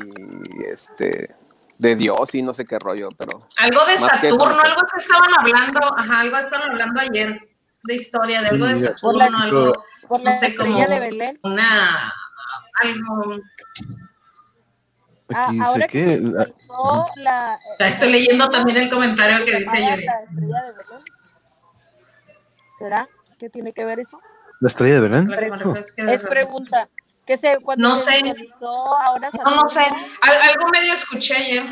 este 0.70 1.34
de 1.78 1.96
Dios 1.96 2.34
y 2.34 2.42
no 2.42 2.52
sé 2.52 2.66
qué 2.66 2.78
rollo, 2.78 3.08
pero 3.16 3.40
Algo 3.58 3.80
de 3.80 3.86
que 3.86 3.94
eso, 3.94 4.08
Saturno, 4.08 4.50
no 4.50 4.60
sé. 4.60 4.66
algo 4.68 4.80
se 4.90 4.96
estaban 4.98 5.30
hablando, 5.38 5.80
ajá, 5.96 6.20
algo 6.20 6.36
estaban 6.36 6.70
hablando 6.70 7.00
ayer 7.00 7.40
de 7.84 7.94
historia, 7.94 8.42
de 8.42 8.48
algo 8.48 8.66
de 8.66 8.76
Saturno, 8.76 9.00
Por 9.00 9.16
la- 9.32 9.42
algo, 9.42 9.72
Por 10.06 10.22
no 10.22 10.32
sé, 10.32 10.54
como 10.54 10.78
de 10.78 11.00
Belén. 11.00 11.40
una, 11.42 12.12
algo, 12.82 13.38
Ah, 15.34 15.44
Aquí 15.46 15.52
dice 15.54 15.64
ahora 15.66 15.86
que 15.86 15.98
que 16.02 16.20
la- 17.16 17.58
Ya 17.78 17.86
estoy 17.86 18.12
leyendo 18.12 18.48
también 18.50 18.76
el 18.78 18.88
comentario 18.90 19.44
que 19.44 19.56
dice 19.58 19.76
Yuri. 19.78 20.04
La 20.04 20.20
estrella 20.22 20.62
de 20.62 20.72
Belén. 20.72 21.04
¿Será? 22.78 23.08
¿Qué 23.38 23.50
tiene 23.50 23.72
que 23.72 23.84
ver 23.84 24.00
eso? 24.00 24.18
la 24.60 24.68
estrella 24.68 24.94
de 24.94 25.00
Belén. 25.00 25.30
Es 26.08 26.22
pregunta. 26.24 26.86
Se, 27.38 27.56
No 27.76 27.94
sé. 27.94 28.20
ahora 29.06 29.30
No, 29.44 29.54
no 29.54 29.68
sé, 29.68 29.84
Al- 30.22 30.42
algo 30.50 30.68
medio 30.72 30.92
escuché 30.92 31.36
ayer. 31.36 31.64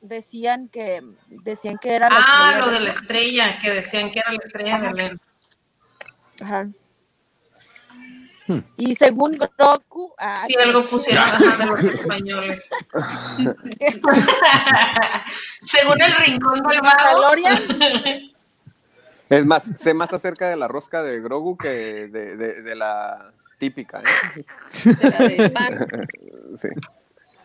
decían 0.00 0.68
que 0.68 1.02
decían 1.28 1.76
que 1.76 1.94
era 1.94 2.08
la 2.08 2.16
Ah, 2.18 2.56
lo 2.58 2.66
de 2.68 2.72
de 2.74 2.80
la 2.80 2.88
estrella, 2.90 3.58
que 3.58 3.70
decían 3.72 4.10
que 4.10 4.20
era 4.20 4.32
la 4.32 4.38
estrella 4.42 4.80
de 4.80 4.88
Belén. 4.88 5.20
Ajá. 6.40 6.68
Hmm. 8.46 8.58
Y 8.76 8.94
según 8.94 9.38
Goku, 9.58 10.12
ah, 10.18 10.36
Sí, 10.36 10.54
algo 10.62 10.82
pusieron 10.84 11.24
ajá, 11.24 11.56
de 11.56 11.66
los 11.66 11.84
españoles. 11.84 12.70
Según 15.62 16.00
el 16.02 16.12
rincón 16.26 16.60
del 16.62 16.80
vago. 16.80 17.22
Es 19.30 19.46
más, 19.46 19.70
sé 19.76 19.94
más 19.94 20.12
acerca 20.12 20.48
de 20.50 20.56
la 20.56 20.68
rosca 20.68 21.02
de 21.02 21.20
Grogu 21.20 21.56
que 21.56 21.68
de, 22.08 22.36
de- 22.36 22.62
de 22.62 22.74
la 22.74 23.32
típica. 23.58 24.02
¿eh? 24.02 24.44
De 24.84 25.10
la 25.10 25.18
de 25.44 25.50
pan. 25.50 25.88
Sí. 26.56 26.68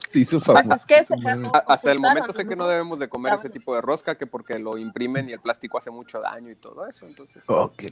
Sí, 0.13 0.21
hizo 0.21 0.41
famoso. 0.41 0.73
es 0.73 0.85
que 0.87 1.05
se- 1.05 1.13
A- 1.53 1.63
Hasta 1.67 1.91
el 1.91 1.99
momento 1.99 2.33
sé 2.33 2.47
que 2.47 2.55
no 2.55 2.67
debemos 2.67 2.97
de 2.97 3.07
comer 3.07 3.35
ese 3.35 3.49
tipo 3.49 3.75
de 3.75 3.81
rosca, 3.81 4.17
que 4.17 4.25
porque 4.25 4.57
lo 4.57 4.75
imprimen 4.77 5.29
y 5.29 5.33
el 5.33 5.39
plástico 5.39 5.77
hace 5.77 5.91
mucho 5.91 6.19
daño 6.19 6.49
y 6.49 6.55
todo 6.55 6.87
eso. 6.87 7.05
Entonces, 7.05 7.43
Oh, 7.47 7.71
qué 7.77 7.91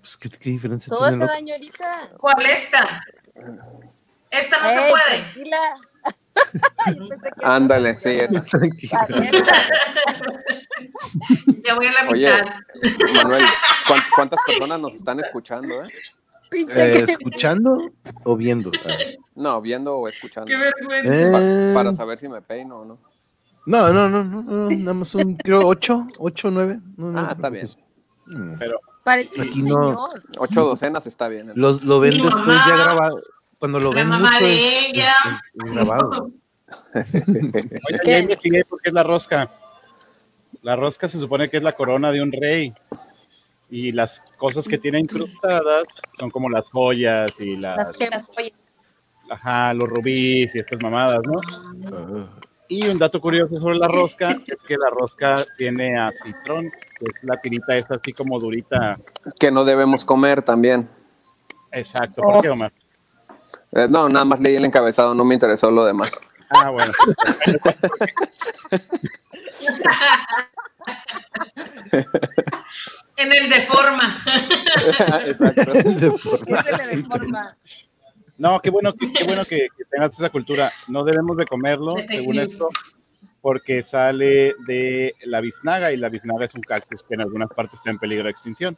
pues, 0.00 0.16
¿qué, 0.16 0.30
qué 0.30 0.50
diferencia 0.50 0.88
Todo 0.90 1.00
tiene 1.08 1.16
el 1.16 1.22
otro? 1.24 1.34
daño 1.34 1.54
ahorita. 1.54 2.10
¿Cuál 2.18 2.46
esta? 2.46 3.02
Esta 4.30 4.62
no 4.62 4.70
se 4.70 4.84
Ey, 4.86 4.90
puede. 4.90 5.18
Tranquila. 5.20 5.58
Yo 6.96 7.08
pensé 7.08 7.30
que- 7.30 7.44
ándale, 7.46 7.98
sí, 7.98 8.10
esa. 8.10 8.42
Ya 11.64 11.74
voy 11.74 11.86
a 11.86 11.92
la 11.92 12.10
Oye, 12.10 12.30
mitad. 12.30 12.46
Manuel, 13.14 13.42
¿cuán- 13.86 14.02
¿cuántas 14.16 14.40
personas 14.46 14.80
nos 14.80 14.94
están 14.94 15.20
escuchando? 15.20 15.84
Eh? 15.84 15.88
Pinche 16.52 16.98
Eh, 17.00 17.04
¿Escuchando 17.08 17.90
o 18.24 18.36
viendo? 18.36 18.70
Ah. 18.86 18.92
No, 19.34 19.60
viendo 19.60 19.96
o 19.96 20.06
escuchando. 20.08 20.46
Qué 20.48 20.56
vergüenza. 20.56 21.30
Pa- 21.32 21.38
Eh, 21.42 21.72
para 21.74 21.92
saber 21.94 22.18
si 22.18 22.28
me 22.28 22.42
peino 22.42 22.80
o 22.80 22.84
no. 22.84 22.98
No, 23.66 23.92
no, 23.92 24.08
no, 24.08 24.22
no, 24.24 24.42
no, 24.42 24.70
nada 24.70 24.94
más 24.94 25.14
un, 25.14 25.36
creo, 25.36 25.66
ocho, 25.66 26.06
ocho, 26.18 26.50
nueve. 26.50 26.80
No, 26.96 27.12
no 27.12 27.18
Ah, 27.20 27.28
te 27.28 27.34
está 27.34 27.50
preocupes. 27.50 27.78
Mm. 28.26 28.54
Pero 28.58 28.80
Parece 29.04 29.42
Aquí 29.42 29.62
no. 29.62 30.08
Ocho 30.38 30.64
docenas 30.64 31.06
está 31.08 31.26
bien. 31.26 31.50
¿eh? 31.50 31.52
Los, 31.56 31.82
lo 31.82 31.98
ven 31.98 32.10
Mi 32.14 32.20
después 32.22 32.46
mamá. 32.46 32.64
ya 32.68 32.76
grabado. 32.76 33.20
Cuando 33.58 33.80
lo 33.80 33.90
La 33.92 34.00
ven 34.00 34.08
mamá 34.08 34.30
mucho 34.32 34.44
de 34.44 34.52
es- 34.54 34.60
es- 34.60 34.92
ella. 34.92 35.12
es- 35.24 35.64
es 35.64 35.72
grabado. 35.72 36.30
Oye, 36.94 37.98
¿Qué? 38.04 38.10
ya 38.10 38.18
investigué 38.18 38.64
por 38.64 38.80
qué 38.80 38.90
es 38.90 38.94
la 38.94 39.02
rosca. 39.02 39.50
La 40.62 40.76
rosca 40.76 41.08
se 41.08 41.18
supone 41.18 41.48
que 41.48 41.56
es 41.56 41.62
la 41.62 41.72
corona 41.72 42.12
de 42.12 42.22
un 42.22 42.30
rey. 42.32 42.72
Y 43.74 43.90
las 43.90 44.20
cosas 44.36 44.68
que 44.68 44.76
tiene 44.76 45.00
incrustadas 45.00 45.88
son 46.18 46.30
como 46.30 46.50
las 46.50 46.68
joyas 46.68 47.30
y 47.38 47.56
las, 47.56 47.78
Las 47.78 47.92
que 47.94 48.10
Las 48.10 48.26
joyas. 48.26 48.52
ajá, 49.30 49.72
los 49.72 49.88
rubíes 49.88 50.54
y 50.54 50.58
estas 50.58 50.82
mamadas, 50.82 51.20
¿no? 51.24 52.28
Y 52.68 52.86
un 52.86 52.98
dato 52.98 53.18
curioso 53.18 53.58
sobre 53.58 53.78
la 53.78 53.88
rosca 53.88 54.32
es 54.46 54.58
que 54.68 54.76
la 54.76 54.90
rosca 54.90 55.36
tiene 55.56 55.98
acitrón, 55.98 56.70
que 56.70 57.06
es 57.14 57.24
la 57.24 57.40
tirita 57.40 57.74
esta 57.74 57.94
así 57.94 58.12
como 58.12 58.38
durita. 58.38 58.98
Que 59.40 59.50
no 59.50 59.64
debemos 59.64 60.04
comer 60.04 60.42
también. 60.42 60.86
Exacto. 61.70 62.22
¿Por 62.22 62.42
qué, 62.42 62.50
Omar? 62.50 62.74
Eh, 63.72 63.86
no, 63.88 64.06
nada 64.06 64.26
más 64.26 64.38
leí 64.38 64.54
el 64.54 64.66
encabezado, 64.66 65.14
no 65.14 65.24
me 65.24 65.32
interesó 65.32 65.70
lo 65.70 65.86
demás. 65.86 66.12
Ah, 66.50 66.68
bueno. 66.68 66.92
En 73.16 73.32
el 73.32 73.50
de 73.50 73.62
forma. 73.62 74.16
Exacto. 75.26 75.72
de 75.72 76.10
forma-. 77.08 77.56
No, 78.38 78.58
qué 78.60 78.70
bueno, 78.70 78.92
que, 78.94 79.12
qué 79.12 79.24
bueno 79.24 79.44
que, 79.44 79.68
que 79.76 79.84
tengas 79.90 80.12
esa 80.14 80.30
cultura. 80.30 80.70
No 80.88 81.04
debemos 81.04 81.36
de 81.36 81.46
comerlo, 81.46 81.94
De 81.94 82.06
según 82.08 82.36
news. 82.36 82.48
esto. 82.54 82.68
porque 83.40 83.84
sale 83.84 84.54
de 84.66 85.12
la 85.24 85.40
biznaga 85.40 85.92
y 85.92 85.96
la 85.96 86.08
biznaga 86.08 86.46
es 86.46 86.54
un 86.54 86.62
cactus 86.62 87.02
que 87.02 87.14
en 87.14 87.22
algunas 87.22 87.50
partes 87.50 87.74
está 87.78 87.90
en 87.90 87.98
peligro 87.98 88.24
de 88.24 88.30
extinción. 88.30 88.76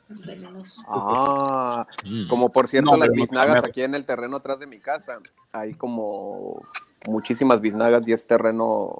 Ah, 0.89 1.87
Mm. 2.05 2.27
como 2.29 2.51
por 2.51 2.67
cierto, 2.69 2.91
No, 2.91 2.97
las 2.97 3.13
biznagas 3.13 3.63
aquí 3.65 3.83
en 3.83 3.95
el 3.95 4.05
terreno 4.07 4.37
atrás 4.39 4.59
de 4.59 4.67
mi 4.67 4.81
casa, 4.81 5.19
hay 5.53 5.75
como 5.75 6.63
muchísimas 7.09 7.61
biznagas 7.61 8.07
y 8.07 8.13
es 8.13 8.27
terreno 8.27 8.97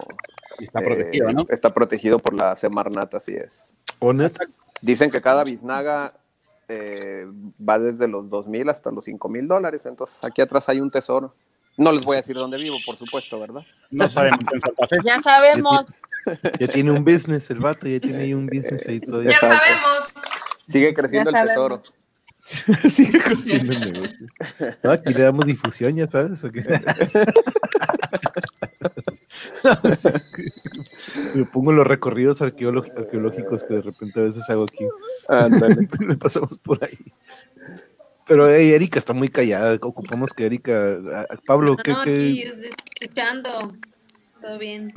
Y 0.59 0.65
está 0.65 0.81
eh, 0.81 0.85
protegido, 0.85 1.33
¿no? 1.33 1.45
Está 1.49 1.71
protegido 1.71 2.19
por 2.19 2.35
la 2.35 2.57
Semarnat, 2.57 3.15
así 3.15 3.35
es. 3.35 3.75
¿O 3.99 4.13
neta? 4.13 4.45
Dicen 4.83 5.11
que 5.11 5.21
cada 5.21 5.45
biznaga 5.45 6.15
eh, 6.69 7.27
va 7.67 7.79
desde 7.79 8.09
los 8.09 8.29
dos 8.29 8.47
mil 8.47 8.69
hasta 8.69 8.91
los 8.91 9.05
cinco 9.05 9.29
mil 9.29 9.47
dólares, 9.47 9.87
entonces 9.87 10.23
aquí 10.25 10.43
atrás 10.43 10.69
hay 10.69 10.81
un 10.81 10.91
tesoro. 10.91 11.35
No 11.77 11.91
les 11.91 12.05
voy 12.05 12.15
a 12.15 12.19
decir 12.19 12.37
dónde 12.37 12.57
vivo, 12.57 12.77
por 12.87 12.97
supuesto, 12.97 13.39
¿verdad? 13.41 13.63
No 13.91 14.09
sabemos 14.09 14.39
Santa 14.65 14.87
Fe. 14.87 14.97
Ya 15.05 15.21
sabemos. 15.21 15.85
Ya 16.59 16.69
tiene 16.69 16.91
un 16.91 17.05
business 17.05 17.51
el 17.51 17.59
vato, 17.61 17.87
ya 17.87 18.01
tiene 18.01 18.23
ahí 18.23 18.33
un 18.35 18.47
business 18.47 18.87
ahí 18.89 19.01
todo. 19.01 19.23
Ya 19.23 19.31
Exacto. 19.31 19.57
sabemos. 19.59 20.13
Sigue 20.67 20.95
creciendo 20.95 21.31
Ya 21.31 21.43
el 21.43 21.49
tesoro. 21.49 21.77
Sigue 22.91 23.19
creciendo 23.21 23.73
el 23.73 23.81
negocio. 23.93 24.27
No, 24.83 24.91
aquí 24.93 25.13
le 25.15 25.23
damos 25.23 25.47
difusión, 25.47 25.97
ya 25.97 26.09
sabes. 26.09 26.45
¿o 26.45 26.53
qué? 26.53 26.63
Me 31.35 31.45
pongo 31.47 31.73
los 31.73 31.87
recorridos 31.87 32.43
arqueológicos 32.43 33.65
que 33.65 33.75
de 33.75 33.83
repente 33.83 34.21
a 34.21 34.25
veces 34.25 34.49
hago 34.51 34.65
aquí. 34.65 34.85
Ándale. 35.29 35.89
Le 36.07 36.17
pasamos 36.17 36.59
por 36.59 36.83
ahí. 36.85 36.99
Pero 38.27 38.49
hey, 38.51 38.73
Erika 38.73 38.99
está 38.99 39.13
muy 39.13 39.29
callada. 39.29 39.75
Ocupamos 39.83 40.33
que 40.33 40.47
Erika. 40.47 40.99
a- 41.15 41.21
a- 41.23 41.37
Pablo, 41.47 41.77
¿qué? 41.77 41.93
no, 41.93 42.03
qué- 42.05 42.11
aquí 42.11 42.43
escuchando. 43.01 43.71
Todo 44.41 44.59
bien. 44.59 44.93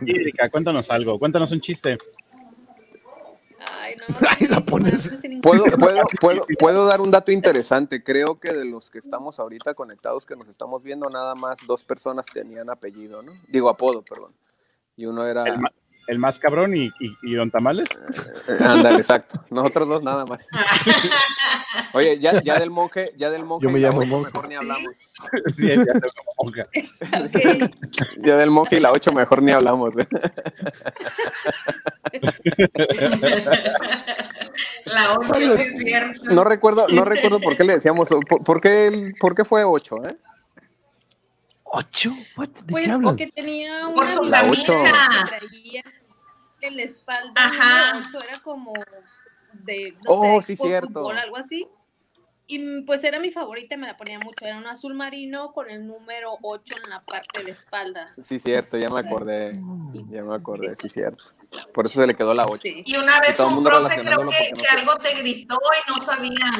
Sí, 0.00 0.10
Erika, 0.10 0.50
cuéntanos 0.50 0.90
algo, 0.90 1.18
cuéntanos 1.18 1.50
un 1.52 1.60
chiste. 1.60 1.98
Ay, 4.28 4.46
no. 4.48 4.48
La 4.56 4.60
pones. 4.60 5.10
Puedo, 5.42 5.64
puedo, 5.64 6.02
puedo, 6.20 6.44
puedo 6.58 6.86
dar 6.86 7.00
un 7.00 7.10
dato 7.10 7.32
interesante. 7.32 8.02
Creo 8.02 8.38
que 8.40 8.52
de 8.52 8.64
los 8.64 8.90
que 8.90 8.98
estamos 8.98 9.38
ahorita 9.40 9.74
conectados, 9.74 10.26
que 10.26 10.36
nos 10.36 10.48
estamos 10.48 10.82
viendo, 10.82 11.08
nada 11.10 11.34
más 11.34 11.66
dos 11.66 11.82
personas 11.82 12.26
tenían 12.32 12.70
apellido, 12.70 13.22
¿no? 13.22 13.32
Digo 13.48 13.68
apodo, 13.68 14.02
perdón. 14.02 14.32
Y 14.96 15.06
uno 15.06 15.24
era. 15.26 15.44
El, 15.44 15.58
ma- 15.58 15.72
el 16.10 16.18
más 16.18 16.38
cabrón 16.40 16.74
y, 16.74 16.86
y, 16.98 17.16
y 17.22 17.34
Don 17.34 17.50
Tamales. 17.50 17.88
Eh, 18.48 18.56
Ándale, 18.60 18.98
exacto. 18.98 19.44
Nosotros 19.50 19.88
dos 19.88 20.02
nada 20.02 20.26
más. 20.26 20.48
Oye, 21.92 22.18
ya, 22.18 22.42
ya 22.42 22.58
del 22.58 22.70
monje, 22.70 23.12
ya 23.16 23.30
del 23.30 23.44
monje. 23.44 23.64
Yo 23.66 23.70
me 23.70 23.78
y 23.78 23.82
la 23.82 23.88
llamo 23.90 24.00
ocho 24.00 24.08
monje. 24.10 24.30
Mejor 24.32 24.48
ni 24.48 24.54
hablamos. 24.56 25.08
Sí, 25.56 25.66
ya. 25.68 25.84
Ok. 26.36 26.56
Ya 28.24 28.36
del 28.36 28.50
monje 28.50 28.76
y 28.76 28.80
la 28.80 28.90
8 28.90 29.12
mejor 29.12 29.42
ni 29.42 29.52
hablamos. 29.52 29.94
La 34.84 35.14
8 35.18 35.54
es 35.58 35.78
cierto. 35.78 36.24
No 36.30 36.44
recuerdo, 36.44 36.88
no 36.88 37.04
recuerdo 37.04 37.40
por 37.40 37.56
qué 37.56 37.64
le 37.64 37.74
decíamos, 37.74 38.08
por, 38.28 38.42
por 38.42 38.60
qué, 38.60 39.12
por 39.20 39.34
qué 39.34 39.44
fue 39.44 39.64
8, 39.64 39.96
¿eh? 40.08 40.16
¿Ocho? 41.72 42.12
What? 42.36 42.48
¿De 42.48 42.62
Pues 42.68 42.86
qué 42.88 42.98
porque 42.98 43.26
tenía 43.28 43.86
una 43.86 43.94
Por 43.94 44.08
su 44.08 44.22
ocho. 44.22 44.30
camisa. 44.30 44.72
En 46.62 46.76
la 46.76 46.82
espalda. 46.82 47.32
Ajá. 47.36 48.02
era 48.28 48.38
como 48.42 48.72
de, 49.52 49.92
no 50.04 50.12
Oh, 50.12 50.40
sé, 50.40 50.46
sí, 50.48 50.56
por 50.56 50.66
cierto. 50.68 50.88
fútbol, 50.88 51.18
algo 51.18 51.36
así. 51.36 51.66
Y 52.46 52.58
mm, 52.58 52.84
pues 52.84 53.04
era 53.04 53.20
mi 53.20 53.30
favorita, 53.30 53.76
me 53.76 53.86
la 53.86 53.96
ponía 53.96 54.18
mucho. 54.18 54.44
Era 54.44 54.56
un 54.58 54.66
azul 54.66 54.94
marino 54.94 55.52
con 55.52 55.70
el 55.70 55.86
número 55.86 56.36
8 56.42 56.74
en 56.84 56.90
la 56.90 57.00
parte 57.04 57.40
de 57.40 57.44
la 57.44 57.50
espalda. 57.52 58.08
Sí, 58.20 58.40
cierto, 58.40 58.76
ya 58.76 58.90
me 58.90 59.00
acordé. 59.00 59.60
Ya 60.10 60.22
me 60.22 60.34
acordé, 60.34 60.74
sí, 60.74 60.88
cierto. 60.88 61.22
Por 61.72 61.86
eso 61.86 62.00
se 62.00 62.06
le 62.08 62.16
quedó 62.16 62.34
la 62.34 62.46
8. 62.46 62.58
Sí. 62.62 62.82
Y 62.84 62.96
una 62.96 63.20
vez 63.20 63.38
el 63.38 63.46
un 63.46 63.54
mundo 63.54 63.70
profe 63.70 64.00
creo 64.00 64.26
que, 64.28 64.50
que 64.52 64.62
no 64.74 64.78
algo 64.80 64.96
te 64.96 65.14
gritó 65.14 65.56
y 65.86 65.90
no 65.92 66.00
sabía. 66.00 66.50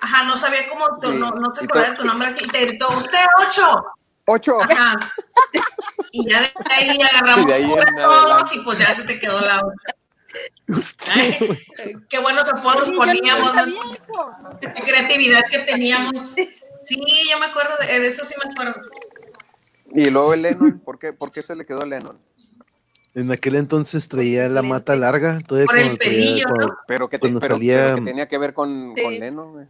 Ajá, 0.00 0.22
no 0.24 0.36
sabía 0.36 0.60
cómo, 0.68 0.86
tu, 1.00 1.08
Sí. 1.10 1.18
no, 1.18 1.32
no 1.32 1.52
se 1.52 1.64
Y 1.64 1.64
acordaba 1.64 1.90
de 1.90 1.96
tu 1.96 2.04
nombre 2.04 2.28
así. 2.28 2.46
Te 2.46 2.66
gritó, 2.66 2.88
usted 2.96 3.18
8. 3.48 3.84
8. 4.26 4.62
Ajá. 4.62 5.12
Y 6.18 6.28
ya 6.30 6.40
de 6.40 6.48
ahí 6.70 6.98
agarramos 7.00 7.46
de 7.48 7.54
ahí 7.54 7.62
todos 7.62 8.24
adelante. 8.24 8.50
y 8.56 8.58
pues 8.64 8.78
ya 8.78 8.94
se 8.94 9.04
te 9.04 9.18
quedó 9.20 9.40
la 9.40 9.60
8. 9.64 9.76
Usted, 10.68 11.34
Qué 12.08 12.18
buenos 12.18 12.48
apodos 12.48 12.92
poníamos, 12.92 13.54
¿no? 13.54 14.58
Qué 14.60 14.82
creatividad 14.82 15.42
que 15.50 15.58
teníamos. 15.60 16.34
Sí, 16.82 17.00
yo 17.30 17.38
me 17.38 17.46
acuerdo, 17.46 17.72
de, 17.80 18.00
de 18.00 18.06
eso 18.06 18.24
sí 18.24 18.34
me 18.44 18.50
acuerdo. 18.52 18.74
Y 19.94 20.10
luego 20.10 20.34
el 20.34 20.42
Lennon, 20.42 20.78
¿por 20.80 20.98
qué, 20.98 21.12
¿por 21.12 21.32
qué 21.32 21.42
se 21.42 21.56
le 21.56 21.64
quedó 21.64 21.82
el 21.82 21.90
Lennon? 21.90 22.18
En 23.14 23.32
aquel 23.32 23.56
entonces 23.56 24.06
traía 24.08 24.48
la 24.48 24.62
mata 24.62 24.94
larga. 24.94 25.38
Por 25.48 25.60
el 25.60 25.66
traía- 25.66 25.96
pelillo, 25.98 26.44
¿no? 26.48 26.54
cuando- 26.54 26.76
Pero 26.86 27.08
que, 27.08 27.16
te- 27.16 27.20
Cuando 27.22 27.40
pero, 27.40 27.54
salía- 27.56 27.84
pero 27.86 27.96
que 27.96 28.02
tenía 28.02 28.28
que 28.28 28.38
ver 28.38 28.52
con, 28.54 28.92
Sí. 28.94 29.02
con 29.02 29.14
Lennon. 29.14 29.68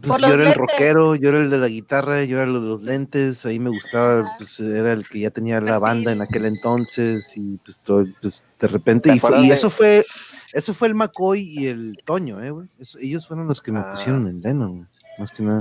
Pues 0.00 0.20
yo 0.22 0.28
era 0.28 0.48
el 0.48 0.54
rockero, 0.54 1.14
yo 1.16 1.28
era 1.28 1.38
el 1.38 1.50
de 1.50 1.58
la 1.58 1.68
guitarra, 1.68 2.24
yo 2.24 2.38
era 2.38 2.46
el 2.46 2.54
de 2.54 2.60
los 2.60 2.82
lentes, 2.82 3.44
ahí 3.44 3.58
me 3.58 3.68
gustaba, 3.70 4.24
pues 4.38 4.58
era 4.60 4.92
el 4.94 5.06
que 5.06 5.20
ya 5.20 5.30
tenía 5.30 5.60
la 5.60 5.78
banda 5.78 6.12
en 6.12 6.22
aquel 6.22 6.46
entonces 6.46 7.30
y 7.36 7.58
pues 7.58 7.78
todo, 7.80 8.06
pues 8.22 8.42
de 8.58 8.68
repente, 8.68 9.10
¿Te 9.10 9.16
y, 9.16 9.20
fue- 9.20 9.48
eso 9.48 9.68
fue, 9.68 10.04
eso 10.52 10.72
fue 10.72 10.88
el 10.88 10.94
McCoy 10.94 11.40
y 11.42 11.66
el 11.66 11.96
Toño, 12.04 12.40
eh, 12.42 12.50
güey. 12.50 12.68
Eso- 12.78 12.98
ellos 13.00 13.26
fueron 13.26 13.46
los 13.46 13.60
que 13.60 13.70
me 13.72 13.80
Ah. 13.80 13.92
pusieron 13.92 14.26
el 14.28 14.40
Lennon, 14.40 14.88
más 15.18 15.30
que 15.30 15.42
nada. 15.42 15.58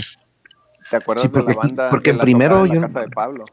¿Te 0.89 0.97
acuerdas 0.97 1.23
Sí, 1.23 1.27
de 1.29 1.33
porque- 1.33 1.53
la 1.53 1.59
banda? 1.59 1.89
porque 1.89 2.13
primero 2.13 2.65
en 2.65 2.73
yo- 2.73 2.81
la 2.81 2.87
casa 2.87 3.01
de 3.01 3.09
Pablo. 3.09 3.45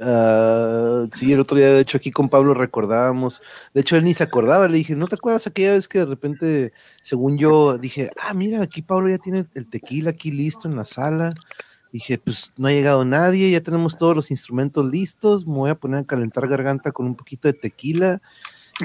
Ah, 0.00 1.06
sí, 1.12 1.32
el 1.32 1.40
otro 1.40 1.56
día, 1.56 1.68
de 1.72 1.80
hecho, 1.80 1.96
aquí 1.96 2.10
con 2.10 2.28
Pablo 2.28 2.54
recordábamos. 2.54 3.42
De 3.74 3.80
hecho, 3.80 3.96
él 3.96 4.04
ni 4.04 4.14
se 4.14 4.24
acordaba. 4.24 4.68
Le 4.68 4.78
dije, 4.78 4.94
¿no 4.94 5.08
te 5.08 5.16
acuerdas 5.16 5.46
aquella 5.46 5.72
vez 5.72 5.88
que 5.88 5.98
de 5.98 6.04
repente, 6.04 6.72
según 7.02 7.38
yo, 7.38 7.78
dije, 7.78 8.10
ah, 8.20 8.34
mira, 8.34 8.62
aquí 8.62 8.82
Pablo 8.82 9.08
ya 9.08 9.18
tiene 9.18 9.46
el 9.54 9.68
tequila 9.68 10.10
aquí 10.10 10.30
listo 10.30 10.68
en 10.68 10.76
la 10.76 10.84
sala? 10.84 11.30
Dije, 11.92 12.18
pues 12.18 12.52
no 12.56 12.68
ha 12.68 12.72
llegado 12.72 13.04
nadie, 13.04 13.50
ya 13.50 13.62
tenemos 13.62 13.96
todos 13.96 14.14
los 14.14 14.30
instrumentos 14.30 14.84
listos. 14.86 15.46
Me 15.46 15.54
voy 15.54 15.70
a 15.70 15.74
poner 15.74 16.00
a 16.00 16.04
calentar 16.04 16.46
garganta 16.46 16.92
con 16.92 17.06
un 17.06 17.16
poquito 17.16 17.48
de 17.48 17.54
tequila. 17.54 18.20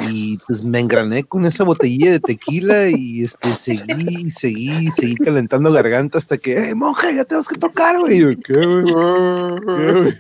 Y 0.10 0.40
pues 0.48 0.64
me 0.64 0.80
engrané 0.80 1.24
con 1.24 1.46
esa 1.46 1.64
botellilla 1.64 2.14
de 2.14 2.20
tequila 2.20 2.90
y 2.90 3.26
este 3.26 3.50
seguí, 3.50 4.28
seguí, 4.32 4.90
seguí 4.90 5.14
calentando 5.16 5.72
garganta 5.72 6.18
hasta 6.18 6.40
que, 6.40 6.70
¡eh, 6.70 6.74
monje, 6.74 7.14
ya 7.16 7.26
tenemos 7.26 7.48
que 7.48 7.60
tocar, 7.60 8.00
güey! 8.00 8.18
¿qué, 8.18 8.24
güey? 8.26 8.38
¿Qué, 8.42 8.94
güey? 9.94 10.18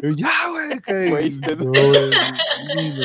Yo, 0.00 0.10
Ya, 0.10 0.30
güey. 0.50 1.32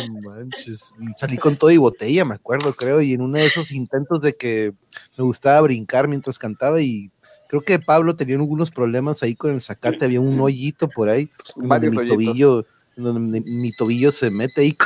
No, 0.07 0.21
manches. 0.21 0.93
Y 0.99 1.11
salí 1.13 1.37
con 1.37 1.55
todo 1.57 1.71
y 1.71 1.77
botella, 1.77 2.23
me 2.25 2.35
acuerdo, 2.35 2.73
creo. 2.73 3.01
Y 3.01 3.13
en 3.13 3.21
uno 3.21 3.37
de 3.37 3.45
esos 3.45 3.71
intentos 3.71 4.21
de 4.21 4.35
que 4.35 4.73
me 5.17 5.23
gustaba 5.23 5.61
brincar 5.61 6.07
mientras 6.07 6.37
cantaba 6.37 6.79
y 6.79 7.11
creo 7.49 7.61
que 7.61 7.79
Pablo 7.79 8.15
tenía 8.15 8.35
algunos 8.35 8.71
problemas 8.71 9.23
ahí 9.23 9.35
con 9.35 9.51
el 9.51 9.61
zacate. 9.61 10.05
Había 10.05 10.21
un 10.21 10.39
hoyito 10.41 10.87
por 10.87 11.09
ahí 11.09 11.29
donde 11.55 11.89
mi 11.89 12.07
tobillo, 12.07 12.65
donde 12.95 13.41
mi, 13.41 13.71
tobillo 13.71 14.11
se 14.11 14.29
mete 14.29 14.61
ahí 14.61 14.77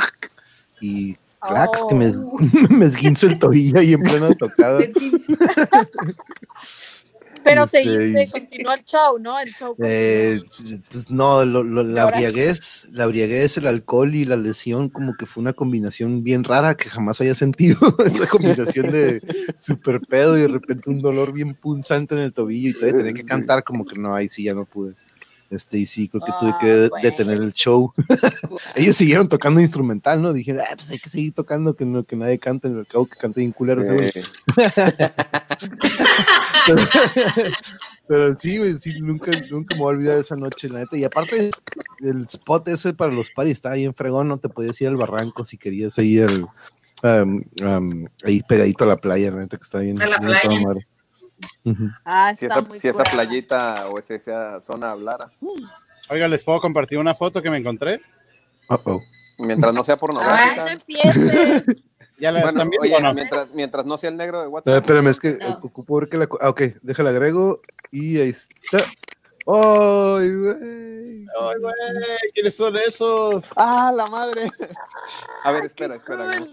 y 0.80 1.16
que 1.88 1.94
me, 1.94 2.06
Oh. 2.06 2.38
me 2.70 2.86
esguinzo 2.86 3.26
el 3.26 3.38
tobillo 3.38 3.78
ahí 3.80 3.92
en 3.94 4.02
plena 4.02 4.34
tocada. 4.34 4.80
De 7.44 7.50
15. 7.50 7.54
Pero 7.54 7.62
Este, 7.64 7.82
seguiste, 7.84 8.28
continuó 8.30 8.72
el 8.72 8.84
show, 8.84 9.18
¿no? 9.18 9.38
El 9.38 9.48
show. 9.52 9.76
Eh, 9.82 10.40
pues 10.90 11.10
no, 11.10 11.44
lo- 11.44 11.62
lo- 11.62 11.82
la 11.82 12.02
Ahora 12.04 12.18
sí. 12.18 12.24
briaguez, 12.26 12.86
la 12.92 13.06
briaguez, 13.06 13.56
el 13.58 13.66
alcohol 13.66 14.14
y 14.14 14.24
la 14.24 14.36
lesión 14.36 14.88
como 14.88 15.14
que 15.16 15.26
fue 15.26 15.40
una 15.42 15.52
combinación 15.52 16.22
bien 16.22 16.44
rara 16.44 16.76
que 16.76 16.88
jamás 16.88 17.20
haya 17.20 17.34
sentido, 17.34 17.78
esa 18.04 18.26
combinación 18.28 18.90
de 18.90 19.20
super 19.58 20.00
pedo 20.08 20.36
y 20.38 20.42
de 20.42 20.48
repente 20.48 20.88
un 20.90 21.00
dolor 21.00 21.32
bien 21.32 21.54
punzante 21.54 22.14
en 22.14 22.20
el 22.22 22.32
tobillo 22.32 22.70
y 22.70 22.74
todavía 22.74 22.98
tenía 22.98 23.14
que 23.14 23.24
cantar 23.26 23.64
como 23.64 23.84
que 23.84 23.98
no, 23.98 24.14
ahí 24.14 24.28
sí 24.28 24.44
ya 24.44 24.54
no 24.54 24.64
pude. 24.64 24.94
Este, 25.52 25.78
y 25.80 25.86
sí, 25.86 26.08
creo 26.08 26.22
que 26.24 26.32
tuve 26.40 26.50
Ah, 26.54 26.58
que 26.58 26.88
bueno. 26.88 27.02
detener 27.08 27.42
el 27.42 27.52
show. 27.52 27.92
Ellos 28.74 28.96
siguieron 28.96 29.28
tocando 29.28 29.60
instrumental, 29.60 30.22
¿no? 30.22 30.32
Dijeron, 30.32 30.62
ah, 30.68 30.72
pues 30.74 30.90
hay 30.90 30.98
que 30.98 31.10
seguir 31.10 31.32
tocando, 31.34 31.76
que, 31.76 31.84
no, 31.84 32.04
que 32.04 32.16
nadie 32.16 32.38
cante, 32.38 32.68
en 32.68 32.78
el 32.78 32.86
cabo 32.86 33.04
que 33.06 33.16
cante 33.18 33.40
bien 33.40 33.52
culero. 33.52 33.82
Sí. 33.84 33.90
Pero, 36.66 36.82
pero 38.06 38.38
sí, 38.38 38.58
güey, 38.58 38.78
sí, 38.78 39.00
nunca, 39.00 39.32
nunca 39.50 39.74
me 39.74 39.80
voy 39.80 39.92
a 39.92 39.96
olvidar 39.96 40.16
esa 40.18 40.36
noche, 40.36 40.68
la 40.68 40.80
neta. 40.80 40.96
Y 40.96 41.02
aparte, 41.02 41.50
el 42.00 42.24
spot 42.28 42.68
ese 42.68 42.94
para 42.94 43.12
los 43.12 43.30
paris 43.32 43.54
estaba 43.54 43.74
bien 43.74 43.94
fregón, 43.94 44.28
no 44.28 44.38
te 44.38 44.48
podías 44.48 44.80
ir 44.80 44.88
al 44.88 44.96
barranco 44.96 45.44
si 45.44 45.56
querías 45.56 45.98
ahí 45.98 46.20
al, 46.20 46.46
am, 47.02 47.42
am, 47.64 48.06
ahí 48.22 48.42
pegadito 48.42 48.84
a 48.84 48.86
la 48.86 48.96
playa, 48.96 49.30
la 49.32 49.38
neta 49.40 49.56
que 49.56 49.62
está 49.64 49.80
bien. 49.80 50.00
A 50.00 50.06
la 50.06 50.18
playa. 50.18 50.60
madre. 50.64 50.86
Ah, 52.04 52.34
Si 52.34 52.46
esa, 52.46 52.60
muy 52.62 52.78
si 52.78 52.88
esa 52.88 53.04
curada. 53.04 53.24
playita 53.26 53.88
o 53.88 53.98
esa, 53.98 54.14
esa 54.14 54.60
zona 54.60 54.92
hablara. 54.92 55.30
Oiga, 56.10 56.28
¿les 56.28 56.42
puedo 56.42 56.60
compartir 56.60 56.98
una 56.98 57.14
foto 57.14 57.40
que 57.42 57.50
me 57.50 57.56
encontré? 57.58 58.00
Uh-oh. 58.68 59.00
Mientras 59.38 59.72
no 59.74 59.82
sea 59.84 59.94
Ay, 59.94 59.96
no 59.96 60.00
pornográfica. 60.00 60.72
empieces. 60.72 61.66
¿Ya 62.18 62.30
la 62.30 62.40
Bueno, 62.42 62.58
están 62.60 62.70
viendo 62.70 62.82
oye, 62.96 63.02
no? 63.02 63.14
mientras, 63.14 63.50
mientras 63.52 63.86
no 63.86 63.96
sea 63.96 64.10
el 64.10 64.16
negro 64.16 64.40
de 64.40 64.44
Eh, 64.46 64.48
WhatsApp. 64.48 64.74
espérame, 64.76 65.08
es 65.08 65.18
que 65.20 65.32
No. 65.38 65.48
ocupo 65.62 65.96
ver 65.98 66.08
que 66.08 66.18
la. 66.18 66.28
Ah, 66.40 66.50
ok, 66.50 66.62
déjala 66.82 67.10
agrego 67.10 67.60
y 67.90 68.20
ahí 68.20 68.28
está. 68.28 68.78
¡Ay, 69.44 70.34
güey! 70.34 71.26
Ay, 71.40 71.60
güey, 71.60 71.74
¿quiénes 72.34 72.54
son 72.54 72.76
esos? 72.76 73.44
¡Ah, 73.56 73.90
la 73.94 74.06
madre! 74.06 74.48
A 75.42 75.50
ver, 75.50 75.64
espera, 75.64 75.96
espera. 75.96 76.26
¿no? 76.38 76.44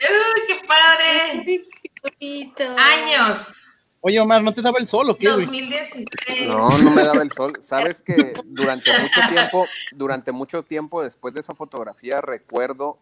¡Uy, 0.00 0.40
qué 0.48 0.60
padre! 0.66 1.64
Bonito. 2.02 2.64
Años. 2.78 3.66
Oye, 4.02 4.18
Omar, 4.18 4.42
¿no 4.42 4.54
te 4.54 4.62
daba 4.62 4.78
el 4.78 4.88
sol 4.88 5.10
o 5.10 5.14
qué, 5.14 5.30
güey? 5.30 5.44
2016. 5.44 6.48
No, 6.48 6.78
no 6.78 6.90
me 6.90 7.02
daba 7.04 7.22
el 7.22 7.30
sol. 7.32 7.52
Sabes 7.60 8.00
que 8.02 8.32
durante 8.46 8.90
mucho 8.98 9.20
tiempo, 9.28 9.66
durante 9.92 10.32
mucho 10.32 10.62
tiempo 10.62 11.02
después 11.02 11.34
de 11.34 11.40
esa 11.40 11.54
fotografía, 11.54 12.22
recuerdo, 12.22 12.98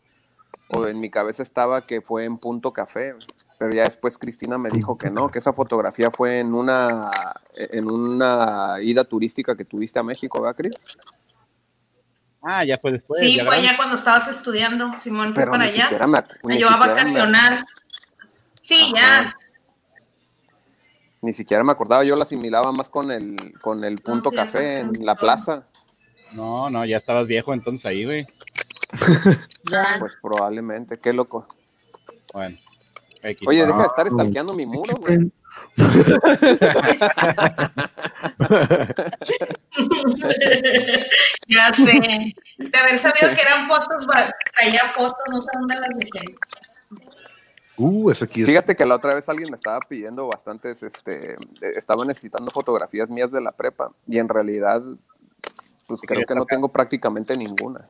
o 0.71 0.87
en 0.89 0.99
mi 0.99 1.09
cabeza 1.09 1.43
estaba 1.45 1.87
que 1.87 2.01
fue 2.01 2.25
en 2.25 2.37
Punto 2.39 2.73
Café, 2.73 3.15
pero 3.59 3.73
ya 3.75 3.85
después 3.85 4.19
Cristina 4.19 4.59
me 4.59 4.71
dijo 4.71 4.99
que 4.99 5.09
no, 5.09 5.31
que 5.31 5.39
esa 5.39 5.53
fotografía 5.53 6.11
fue 6.11 6.41
en 6.41 6.53
una, 6.55 7.11
en 7.55 7.89
una 7.89 8.77
ida 8.83 9.05
turística 9.05 9.57
que 9.57 9.65
tuviste 9.65 10.01
a 10.01 10.03
México, 10.03 10.41
¿verdad, 10.43 10.57
Cris? 10.57 10.85
Ah, 12.43 12.65
ya 12.65 12.77
fue 12.81 12.93
después. 12.93 13.21
Sí, 13.21 13.37
ya 13.37 13.45
fue 13.45 13.57
allá 13.57 13.77
cuando 13.77 13.95
estabas 13.97 14.29
estudiando. 14.29 14.95
Simón 14.97 15.35
fue 15.35 15.43
Pero 15.43 15.53
para 15.53 15.65
ni 15.65 15.71
allá. 15.71 15.83
siquiera 15.85 16.07
me, 16.07 16.19
Me 16.45 16.55
ni 16.55 16.59
llevó 16.59 16.71
a 16.71 16.75
siquiera 16.75 16.87
me- 16.95 17.01
vacacionar. 17.01 17.67
Sí, 18.69 18.93
Ajá. 18.97 19.23
ya. 19.23 19.37
Ni 21.23 21.33
siquiera 21.33 21.65
me 21.65 21.73
acordaba, 21.73 22.05
yo 22.05 22.17
la 22.17 22.25
asimilaba 22.25 22.71
más 22.71 22.91
con 22.91 23.11
el, 23.11 23.35
con 23.63 23.83
el 23.83 23.97
Punto 23.99 24.29
sí, 24.29 24.37
Café 24.37 24.81
en 24.81 25.07
la 25.07 25.15
plaza. 25.15 25.67
No, 26.35 26.69
no, 26.69 26.85
ya 26.85 26.99
estabas 26.99 27.27
viejo 27.27 27.55
entonces 27.55 27.87
ahí, 27.87 28.05
güey. 28.05 28.27
Pues 29.99 30.19
probablemente, 30.21 30.99
qué 30.99 31.15
loco. 31.15 31.47
Bueno. 32.35 32.55
X. 33.23 33.49
Oye, 33.49 33.65
deja 33.65 33.79
de 33.79 33.85
Ah, 33.85 33.87
estar 33.87 34.11
no. 34.11 34.19
stalkeando 34.19 34.53
mi 34.53 34.67
muro, 34.67 34.97
güey. 34.97 35.33
ya 41.49 41.73
sé. 41.73 42.01
De 42.59 42.79
haber 42.79 42.99
sabido 42.99 43.35
que 43.35 43.41
eran 43.43 43.67
fotos, 43.69 44.07
traía 44.55 44.81
fotos, 44.95 45.25
no 45.31 45.41
sé 45.41 45.51
dónde 45.55 45.75
las 45.77 45.99
dejé. 45.99 46.35
Uh, 47.79 48.11
esa 48.11 48.25
aquí 48.25 48.41
es. 48.41 48.47
Fíjate 48.47 48.75
que 48.75 48.85
la 48.85 48.97
otra 48.97 49.15
vez 49.15 49.29
alguien 49.29 49.51
me 49.51 49.57
estaba 49.57 49.79
pidiendo 49.81 50.27
bastantes, 50.27 50.83
este, 50.83 51.35
eh, 51.35 51.39
estaba 51.77 52.05
necesitando 52.05 52.51
fotografías 52.51 53.09
mías 53.09 53.31
de 53.31 53.41
la 53.41 53.53
prepa 53.53 53.93
y 54.07 54.19
en 54.19 54.29
realidad, 54.29 54.83
pues 55.87 56.01
creo 56.07 56.27
que 56.27 56.35
no 56.35 56.45
tengo 56.45 56.69
prácticamente 56.69 57.37
ninguna. 57.37 57.89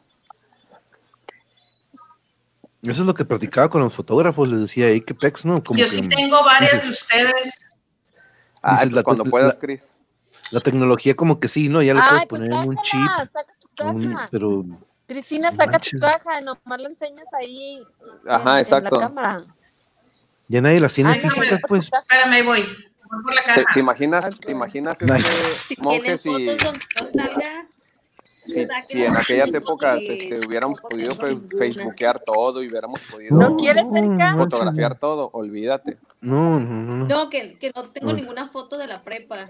Eso 2.82 3.00
es 3.02 3.06
lo 3.06 3.14
que 3.14 3.24
practicaba 3.24 3.68
con 3.68 3.82
los 3.82 3.92
fotógrafos, 3.94 4.48
les 4.48 4.60
decía, 4.60 4.86
ahí 4.86 5.00
que 5.00 5.14
pex, 5.14 5.44
¿no? 5.44 5.62
Como 5.64 5.78
Yo 5.78 5.84
que, 5.84 5.90
sí 5.90 6.08
tengo 6.08 6.42
varias 6.44 6.84
de 6.84 6.90
ustedes. 6.90 7.58
Ah, 8.62 8.72
Dices, 8.74 8.86
pues 8.88 8.96
la- 8.96 9.02
cuando 9.02 9.24
la- 9.24 9.30
puedas, 9.30 9.58
Cris. 9.58 9.96
La 10.52 10.60
tecnología 10.60 11.14
como 11.16 11.40
que 11.40 11.48
sí, 11.48 11.68
¿no? 11.68 11.82
Ya 11.82 11.94
le 11.94 12.00
puedes 12.00 12.26
pues 12.26 12.40
poner 12.40 12.52
en 12.52 12.68
un 12.68 12.76
chip, 12.82 13.00
sácala, 13.00 13.26
saca 13.28 13.52
tu 13.74 13.88
un- 13.88 14.12
caja. 14.12 14.28
pero 14.30 14.64
Cristina, 15.06 15.50
No 15.50 15.56
saca 15.56 15.78
tu 15.78 15.98
caja, 15.98 16.40
nomás 16.40 16.80
la 16.80 16.88
enseñas 16.88 17.32
ahí. 17.34 17.78
en- 18.24 18.30
Ajá, 18.30 18.54
en 18.54 18.60
exacto. 18.60 18.96
la 18.96 19.08
cámara. 19.08 19.44
Ya 20.48 20.60
nadie 20.60 20.80
las 20.80 20.92
tiene 20.94 21.10
Ay, 21.10 21.20
no, 21.22 21.30
físicas, 21.30 21.48
saca 21.50 21.68
pues. 21.68 21.90
Espérame, 21.92 22.32
ahí 22.32 22.42
voy. 22.42 22.60
Voy 23.10 23.22
por 23.22 23.34
la 23.34 23.40
¿Te, 23.42 23.46
caja. 23.62 23.64
te 23.74 23.80
imaginas, 23.80 24.38
te 24.40 24.52
imaginas 24.52 25.00
este, 25.00 25.18
Si 25.74 25.80
monjes 25.80 26.22
fotos 26.22 26.56
donde 26.58 26.80
no 27.00 27.06
salga, 27.06 27.66
si, 28.24 28.66
si 28.86 29.04
en 29.04 29.16
aquellas 29.16 29.52
épocas 29.54 30.00
este, 30.02 30.46
hubiéramos 30.46 30.80
podido 30.80 31.14
fe- 31.14 31.38
facebookear 31.58 32.20
todo 32.20 32.62
y 32.62 32.68
hubiéramos 32.68 33.00
podido 33.00 33.34
¿No 33.36 33.50
no, 33.50 34.36
fotografiar 34.36 34.98
todo? 34.98 35.30
Olvídate. 35.32 35.98
No, 36.20 36.58
no, 36.60 36.66
no, 36.82 36.96
no. 36.96 37.06
no, 37.06 37.30
que, 37.30 37.58
que 37.58 37.72
no 37.74 37.90
tengo 37.90 38.12
ninguna 38.12 38.48
foto 38.48 38.76
de 38.78 38.86
la 38.86 39.00
prepa. 39.00 39.48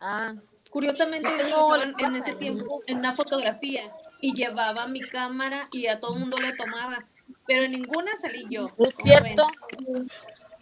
Ah, 0.00 0.34
Curiosamente, 0.70 1.28
yo 1.50 1.56
No, 1.56 1.82
en, 1.82 1.92
no. 1.92 2.16
ese 2.18 2.34
tiempo 2.34 2.82
en 2.86 2.98
una 2.98 3.14
fotografía 3.14 3.84
y 4.20 4.34
llevaba 4.34 4.86
mi 4.86 5.00
cámara 5.00 5.66
y 5.72 5.86
a 5.86 5.98
todo 5.98 6.14
el 6.14 6.20
mundo 6.20 6.36
le 6.36 6.52
tomaba, 6.52 7.04
pero 7.48 7.62
en 7.62 7.72
ninguna 7.72 8.14
salí 8.14 8.46
yo. 8.50 8.66
es 8.66 8.72
¿cómo 8.76 8.90
cierto. 9.02 9.46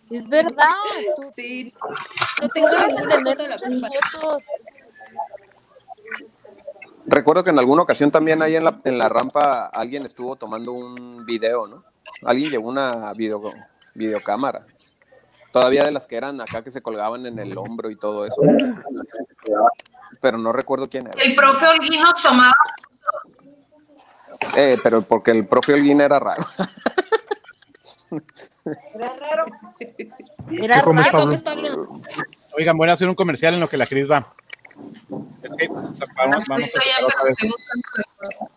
Es 0.09 0.29
verdad. 0.29 0.73
Tú? 1.17 1.25
Sí, 1.35 1.75
no 2.41 2.49
tengo 2.49 2.69
foto 2.69 3.43
de 3.43 3.49
la 3.49 3.59
fotos. 3.59 4.45
Recuerdo 7.07 7.43
que 7.43 7.51
en 7.51 7.59
alguna 7.59 7.83
ocasión 7.83 8.13
también 8.13 8.41
ahí 8.41 8.55
en 8.55 8.63
la, 8.63 8.81
en 8.85 8.99
la 8.99 9.09
rampa 9.09 9.67
alguien 9.67 10.07
estuvo 10.07 10.37
tomando 10.37 10.73
un 10.73 11.27
video, 11.27 11.67
¿no? 11.67 11.83
Alguien 12.25 12.53
llevó 12.53 12.69
una 12.69 13.13
video, 13.15 13.53
videocámara. 13.95 14.65
Todavía 15.51 15.83
de 15.83 15.91
las 15.91 16.07
que 16.07 16.17
eran 16.17 16.41
acá 16.41 16.63
que 16.63 16.71
se 16.71 16.83
colgaban 16.83 17.27
en 17.27 17.41
el 17.41 17.59
hombro 17.59 17.91
y 17.91 17.97
todo 17.97 18.27
eso. 18.27 18.41
Pero 20.21 20.39
no 20.39 20.53
recuerdo 20.53 20.89
quién 20.89 21.09
era. 21.09 21.21
El 21.21 21.35
profe 21.35 21.67
Holguín 21.67 22.01
nos 22.01 22.23
tomaba. 22.23 22.55
Eh, 24.57 24.77
pero 24.83 25.03
porque 25.03 25.31
el 25.33 25.47
profe 25.49 25.75
Holguín 25.75 26.01
era 26.01 26.19
raro. 26.19 26.45
Era 28.95 29.17
raro. 29.17 29.45
¿Qué 29.79 30.09
Era 30.65 30.83
comes, 30.83 31.07
¿Qué 31.07 31.11
raro. 31.13 31.13
Pablo? 31.13 31.25
comes, 31.25 31.43
Pablo? 31.43 32.01
Oigan, 32.57 32.77
voy 32.77 32.89
a 32.89 32.93
hacer 32.95 33.09
un 33.09 33.15
comercial 33.15 33.55
en 33.55 33.61
lo 33.61 33.69
que 33.69 33.77
la 33.77 33.87
Cris 33.87 34.11
va. 34.11 34.33
Es 35.59 35.71
vamos, 36.17 36.45
vamos 36.49 36.75
a 36.77 36.85
ya. 36.85 37.01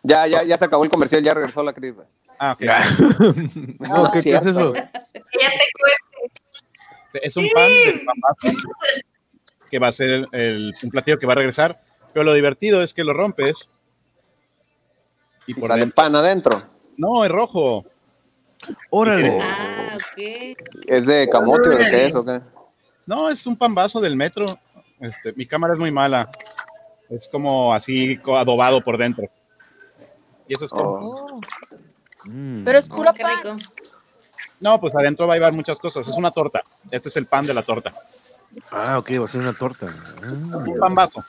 Ya, 0.04 0.28
ya, 0.28 0.44
ya 0.44 0.58
se 0.58 0.66
acabó 0.66 0.84
el 0.84 0.90
comercial, 0.90 1.22
ya 1.24 1.34
regresó 1.34 1.64
la 1.64 1.74
Cris. 1.74 1.96
Ah, 2.40 2.54
ok. 2.54 2.62
No, 3.80 4.12
¿qué, 4.12 4.22
qué 4.24 4.36
es 4.36 4.46
eso? 4.46 4.74
Ella 4.74 4.90
te 5.14 5.68
cueste. 5.80 6.42
Es 7.28 7.36
un 7.38 7.48
pan 7.54 7.68
del 7.86 8.06
pambazo 8.06 8.68
que 9.70 9.80
va 9.80 9.88
a 9.88 9.92
ser 9.92 10.10
el, 10.10 10.28
el- 10.34 10.74
un 10.84 10.90
platillo 10.92 11.18
que 11.20 11.26
va 11.26 11.34
a 11.34 11.38
regresar. 11.38 11.82
Pero 12.14 12.24
lo 12.24 12.34
divertido 12.34 12.82
es 12.82 12.94
que 12.94 13.04
lo 13.04 13.14
rompes 13.14 13.70
y 15.50 15.52
Y 15.52 15.56
por 15.56 15.68
sale 15.70 15.82
dentro. 15.82 15.96
pan 15.96 16.16
adentro. 16.16 16.62
No, 16.98 17.24
es 17.26 17.32
rojo. 17.32 17.86
Órale. 18.90 19.40
Ah, 19.42 19.96
ok. 19.96 20.58
¿Es 20.88 21.08
de 21.08 21.28
camote 21.30 21.70
o 21.70 21.72
de 21.72 21.90
qué 21.90 22.06
es 22.08 22.16
o 22.16 22.24
qué? 22.26 22.42
No, 23.06 23.30
es 23.30 23.46
un 23.48 23.58
pambazo 23.58 24.00
del 24.00 24.16
metro. 24.16 24.46
Este, 25.00 25.34
mi 25.34 25.48
cámara 25.48 25.74
es 25.74 25.80
muy 25.80 25.92
mala. 25.92 26.30
Es 27.10 27.28
como 27.32 27.74
así 27.74 28.20
adobado 28.38 28.82
por 28.84 28.98
dentro. 28.98 29.26
Y 30.48 30.54
eso 30.54 30.66
es 30.66 30.72
como. 30.72 30.90
Oh. 30.92 31.32
Oh, 31.36 31.42
Mm. 32.26 32.66
Pero 32.66 32.80
es 32.80 32.90
Oh, 32.92 32.96
puro 32.98 33.14
qué 33.14 33.24
pan. 33.24 33.38
rico. 33.42 33.56
No, 34.60 34.78
pues 34.82 34.94
adentro 34.94 35.26
va 35.26 35.36
a 35.36 35.38
llevar 35.38 35.54
muchas 35.54 35.80
cosas. 35.80 36.06
Es 36.06 36.14
una 36.14 36.32
torta. 36.32 36.62
Este 36.92 37.08
es 37.08 37.16
el 37.16 37.28
pan 37.28 37.46
de 37.46 37.54
la 37.54 37.64
torta. 37.64 37.94
Ah, 38.72 38.98
ok, 39.00 39.10
va 39.22 39.24
a 39.24 39.28
ser 39.30 39.40
una 39.40 39.54
torta. 39.54 39.88
Ah. 40.22 40.58
Un 40.58 40.78
pambazo. 40.78 41.24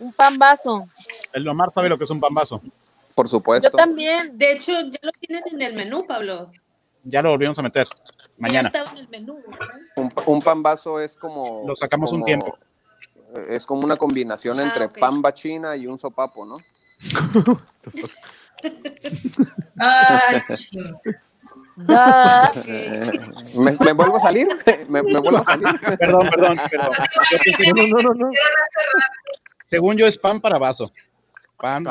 Un 0.00 0.12
pan 0.12 0.36
vaso. 0.38 0.86
El 1.32 1.48
Omar 1.48 1.72
sabe 1.74 1.88
lo 1.88 1.96
que 1.96 2.04
es 2.04 2.10
un 2.10 2.20
pambazo. 2.20 2.60
Por 3.14 3.26
Yo 3.26 3.30
supuesto. 3.30 3.70
también. 3.76 4.36
De 4.36 4.52
hecho, 4.52 4.72
ya 4.72 4.98
lo 5.02 5.12
tienen 5.12 5.42
en 5.50 5.62
el 5.62 5.74
menú, 5.74 6.06
Pablo. 6.06 6.50
Ya 7.04 7.22
lo 7.22 7.30
volvimos 7.30 7.58
a 7.58 7.62
meter. 7.62 7.86
Mañana. 8.38 8.70
Ya 8.72 8.78
estaba 8.80 8.90
en 8.92 8.98
el 9.04 9.08
menú. 9.08 9.38
¿no? 9.96 10.02
Un, 10.02 10.12
un 10.26 10.42
pan 10.42 10.62
vaso 10.62 10.98
es 11.00 11.16
como. 11.16 11.64
Lo 11.66 11.76
sacamos 11.76 12.12
un 12.12 12.24
tiempo. 12.24 12.56
Es 13.48 13.66
como 13.66 13.82
una 13.82 13.96
combinación 13.96 14.58
Ah, 14.60 14.62
entre 14.64 14.84
ok. 14.86 14.98
pan 14.98 15.20
bachina 15.20 15.76
y 15.76 15.86
un 15.86 15.98
sopapo, 15.98 16.46
¿no? 16.46 16.56
Ay, 19.78 20.42
chido. 20.54 21.00
Da. 21.76 22.52
Eh, 22.66 23.10
¿me, 23.56 23.72
me 23.72 23.92
vuelvo 23.92 24.16
a 24.16 24.20
salir? 24.20 24.46
¿Me, 24.88 25.02
me 25.02 25.18
vuelvo 25.18 25.38
a 25.38 25.44
salir? 25.44 25.66
Perdón, 25.98 26.28
perdón, 26.30 26.56
perdón. 26.70 26.92
No, 27.76 27.86
no, 27.88 28.02
no, 28.02 28.14
no. 28.14 28.30
Según 29.68 29.96
yo 29.96 30.06
es 30.06 30.16
pan 30.16 30.40
para 30.40 30.58
vaso. 30.58 30.90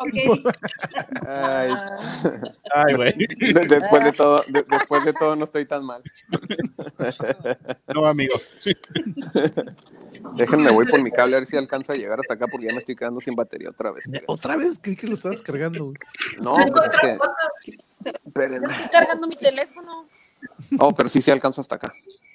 Ay, 1.26 1.68
Ay, 2.74 2.94
güey. 2.94 3.12
después, 3.68 4.04
de 4.04 4.12
todo, 4.12 4.42
de- 4.48 4.64
después 4.68 5.04
de 5.04 5.12
todo 5.12 5.36
no 5.36 5.44
estoy 5.44 5.66
tan 5.66 5.84
mal. 5.84 6.02
No, 7.94 8.06
amigo. 8.06 8.34
Déjenme, 10.34 10.70
voy 10.70 10.86
por 10.86 11.02
mi 11.02 11.10
cable 11.10 11.36
a 11.36 11.40
ver 11.40 11.46
si 11.46 11.56
alcanza 11.56 11.92
a 11.94 11.96
llegar 11.96 12.20
hasta 12.20 12.34
acá 12.34 12.46
porque 12.46 12.66
ya 12.66 12.72
me 12.72 12.78
estoy 12.78 12.94
quedando 12.96 13.20
sin 13.20 13.34
batería 13.34 13.70
otra 13.70 13.90
vez. 13.90 14.04
Otra 14.26 14.56
vez 14.56 14.78
creí 14.80 14.96
que 14.96 15.06
lo 15.06 15.14
estabas 15.14 15.42
cargando. 15.42 15.92
No, 16.40 16.56
pues 16.72 16.86
es 16.86 16.96
que... 17.00 17.18
espérenme. 18.26 18.66
Estoy 18.66 18.88
cargando 18.90 19.26
mi 19.26 19.36
teléfono. 19.36 20.06
Oh, 20.78 20.94
pero 20.94 21.08
sí, 21.08 21.20
sí 21.20 21.30
alcanzo 21.30 21.60
hasta 21.60 21.76
acá. 21.76 21.92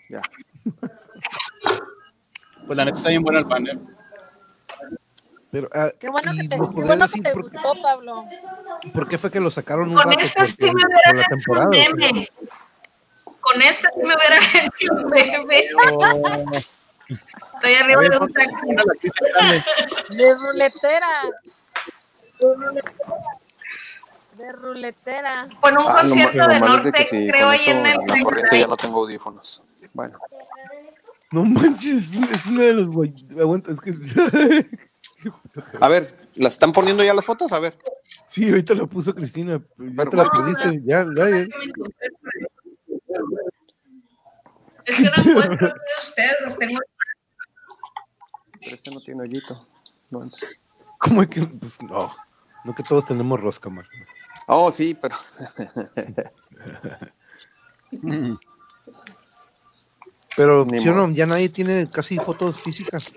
Ya. 0.09 0.21
Pues 2.67 2.77
la 2.77 2.85
neta 2.85 2.97
está 2.97 3.09
bien 3.09 3.23
bueno 3.23 3.39
el 3.39 3.45
pan, 3.45 3.67
¿eh? 3.67 3.79
Pero, 5.55 5.69
ah, 5.73 5.87
Qué 5.97 6.09
bueno 6.09 6.33
¿y 6.33 6.37
que 6.41 6.47
te, 6.49 6.57
bueno 6.57 7.07
que 7.07 7.21
te 7.21 7.31
por 7.31 7.49
qué- 7.49 7.57
gustó, 7.57 7.81
Pablo. 7.81 8.25
¿Por 8.93 9.07
qué 9.07 9.17
fue 9.17 9.31
que 9.31 9.39
lo 9.39 9.49
sacaron 9.49 9.87
un 9.87 9.95
Con 9.95 10.03
rato? 10.11 10.19
esta 10.19 10.43
sí 10.45 10.57
me 10.63 10.81
la 11.13 11.21
hecho 11.21 11.29
temporada. 11.29 11.65
un 11.67 11.69
meme. 11.97 12.27
Con 13.39 13.61
esta 13.61 13.87
sí 13.87 13.99
me 14.03 14.15
hubieran 14.15 14.43
hecho 14.65 14.93
un 14.93 15.05
meme. 15.05 15.63
Oh, 15.93 16.51
Estoy 17.55 17.73
arriba 17.73 18.01
de 18.01 18.17
un 18.17 18.33
taxi. 18.33 18.65
quise 18.99 19.13
grande. 19.31 19.63
De 20.09 20.35
ruletera. 20.35 21.07
De 24.35 24.51
ruletera. 24.51 25.47
Fue 25.57 25.69
en 25.69 25.77
un 25.77 25.83
Ah, 25.87 25.89
lo, 25.93 25.99
concierto 26.01 26.37
lo 26.37 26.47
de 26.47 26.53
es 26.55 26.61
de 26.61 26.67
norte, 26.67 26.91
que 26.91 27.05
si 27.05 27.27
creo, 27.27 27.47
ahí 27.47 27.63
en 27.67 27.85
el 27.85 27.97
la 28.05 28.23
corriente 28.23 28.59
ya 28.59 28.67
no 28.67 28.75
tengo 28.75 28.99
audífonos. 28.99 29.63
Bueno, 29.93 30.17
No 31.31 31.45
manches, 31.45 32.11
es, 32.13 32.45
una 32.47 32.63
de 32.63 32.73
los. 32.73 32.89
Aguanta, 33.39 33.71
es 33.71 33.79
que. 33.79 33.93
A 35.81 35.87
ver, 35.87 36.29
¿las 36.35 36.53
están 36.53 36.73
poniendo 36.73 37.03
ya 37.03 37.13
las 37.13 37.25
fotos? 37.25 37.51
A 37.51 37.59
ver. 37.59 37.77
sí, 38.27 38.49
ahorita 38.49 38.73
lo 38.73 38.87
puso 38.87 39.13
Cristina. 39.13 39.61
Ya 39.77 39.93
Pero 39.95 40.09
te 40.09 40.17
la 40.17 40.25
pusiste. 40.29 40.81
Ya, 40.85 41.05
ya, 41.15 41.29
ya. 41.29 41.47
Es 44.85 44.97
que 44.97 45.03
no 45.03 45.11
encuentro 45.31 45.67
de 45.67 45.73
ustedes, 46.01 46.35
los 46.43 46.57
tengo. 46.57 46.79
Pero 48.61 48.75
este 48.75 48.91
no 48.91 48.99
tiene 48.99 49.23
hoyito. 49.23 49.59
No 50.11 50.23
entra. 50.23 50.47
¿Cómo 50.99 51.21
es 51.21 51.29
que.? 51.29 51.41
Pues 51.41 51.81
no. 51.81 52.15
No 52.63 52.73
que 52.73 52.83
todos 52.83 53.05
tenemos 53.05 53.39
rosca, 53.39 53.69
man. 53.69 53.85
Oh, 54.47 54.71
sí, 54.71 54.95
pero. 54.99 55.15
Pero, 60.35 60.67
¿sí 60.69 60.89
o 60.89 60.93
no? 60.93 61.09
Ya 61.11 61.25
nadie 61.25 61.47
tiene 61.47 61.87
casi 61.87 62.17
fotos 62.17 62.61
físicas. 62.61 63.13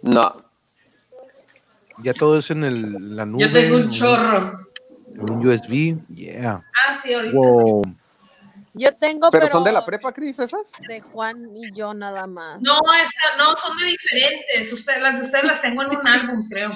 No. 0.00 0.47
Ya 2.02 2.14
todo 2.14 2.38
es 2.38 2.50
en 2.50 2.64
el, 2.64 3.16
la 3.16 3.26
nube. 3.26 3.40
Yo 3.40 3.52
tengo 3.52 3.76
un 3.76 3.88
chorro. 3.88 4.60
en 5.14 5.30
Un 5.30 5.46
USB. 5.46 5.96
Yeah. 6.14 6.62
Ah, 6.86 6.92
sí, 6.92 7.12
ahorita 7.12 7.36
Wow. 7.36 7.82
Yo 8.74 8.94
tengo, 8.94 9.28
¿Pero 9.30 9.46
pero, 9.46 9.52
son 9.52 9.64
de 9.64 9.72
la 9.72 9.84
prepa, 9.84 10.12
Cris, 10.12 10.38
esas? 10.38 10.70
de 10.86 11.00
Juan 11.00 11.48
y 11.56 11.72
yo 11.74 11.94
nada 11.94 12.28
más. 12.28 12.60
No, 12.60 12.78
esta, 13.02 13.36
no, 13.36 13.56
son 13.56 13.76
de 13.76 13.86
diferentes. 13.86 14.72
Ustedes, 14.72 15.02
las 15.02 15.16
de 15.16 15.22
ustedes 15.24 15.44
las 15.44 15.60
tengo 15.60 15.82
en 15.82 15.96
un 15.96 16.06
álbum, 16.06 16.48
creo. 16.48 16.70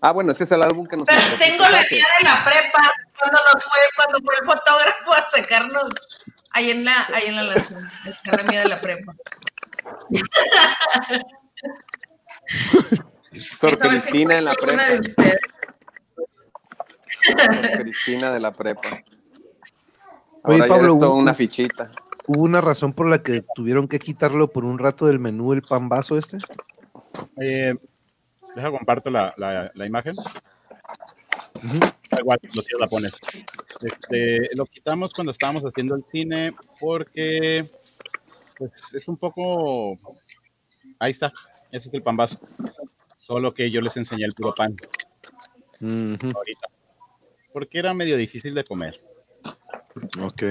Ah, 0.00 0.12
bueno, 0.12 0.32
ese 0.32 0.44
es 0.44 0.52
el 0.52 0.62
álbum 0.62 0.86
que 0.86 0.96
nos 0.96 1.06
Pero 1.06 1.20
tengo 1.38 1.68
la 1.68 1.82
guía 1.82 2.04
de 2.18 2.24
la 2.24 2.42
prepa 2.44 2.92
cuando 3.18 3.38
nos 3.52 3.62
fue, 3.62 3.78
cuando 3.94 4.18
fue 4.24 4.34
el 4.40 4.46
fotógrafo 4.46 5.12
a 5.12 5.22
sacarnos 5.28 5.90
ahí 6.50 6.70
en 6.70 6.84
la, 6.84 7.06
ahí 7.12 7.26
en 7.26 7.36
la. 7.36 7.54
Está 7.54 8.36
la 8.36 8.42
mía 8.44 8.60
de 8.60 8.68
la 8.68 8.80
prepa. 8.80 9.14
Sor 13.34 13.78
Cristina 13.78 14.38
en 14.38 14.44
la 14.44 14.54
prepa. 14.54 14.82
Sor 17.20 17.82
Cristina 17.82 18.30
de 18.32 18.40
la 18.40 18.52
prepa. 18.52 18.88
Oye, 20.42 20.56
Ahora 20.56 20.58
ya 20.58 20.68
Pablo, 20.68 20.84
eres 20.88 20.98
toda 20.98 21.12
un- 21.12 21.22
una 21.22 21.34
fichita. 21.34 21.90
¿Hubo 22.26 22.42
una 22.42 22.60
razón 22.60 22.92
por 22.92 23.08
la 23.08 23.22
que 23.22 23.44
tuvieron 23.54 23.86
que 23.88 23.98
quitarlo 23.98 24.48
por 24.48 24.64
un 24.64 24.78
rato 24.78 25.06
del 25.06 25.18
menú 25.18 25.52
el 25.52 25.62
pan 25.62 25.88
vaso 25.88 26.16
este? 26.18 26.38
Eh, 27.40 27.74
deja 28.54 28.70
comparto 28.70 29.10
la, 29.10 29.34
la, 29.36 29.70
la 29.74 29.86
imagen. 29.86 30.14
Ujú. 31.56 31.78
Da 32.10 32.18
igual, 32.20 32.38
lo 32.54 32.62
tiro, 32.62 32.78
la 32.78 32.86
pones. 32.86 33.12
Este, 33.82 34.48
lo 34.54 34.64
quitamos 34.66 35.12
cuando 35.14 35.32
estábamos 35.32 35.62
haciendo 35.64 35.96
el 35.96 36.04
cine 36.10 36.52
porque 36.80 37.66
pues, 38.58 38.72
es 38.92 39.08
un 39.08 39.16
poco... 39.16 39.98
Ahí 40.98 41.12
está, 41.12 41.32
ese 41.72 41.88
es 41.88 41.94
el 41.94 42.02
pambazo. 42.02 42.38
Solo 43.24 43.54
que 43.54 43.70
yo 43.70 43.80
les 43.80 43.96
enseñé 43.96 44.26
el 44.26 44.34
puro 44.34 44.54
pan 44.54 44.76
ahorita. 45.80 46.66
Porque 47.54 47.78
era 47.78 47.94
medio 47.94 48.18
difícil 48.18 48.52
de 48.52 48.64
comer. 48.64 49.00
Ok. 50.20 50.42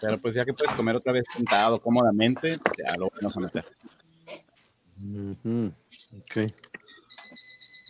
Pero 0.00 0.18
pues 0.18 0.36
ya 0.36 0.44
que 0.44 0.54
puedes 0.54 0.72
comer 0.76 0.94
otra 0.94 1.12
vez 1.12 1.24
sentado 1.34 1.80
cómodamente, 1.80 2.58
ya 2.78 2.94
lo 2.96 3.10
vamos 3.16 3.36
a 3.36 3.40
meter. 3.40 3.64
Ujú. 5.02 5.72
Ok. 6.18 6.36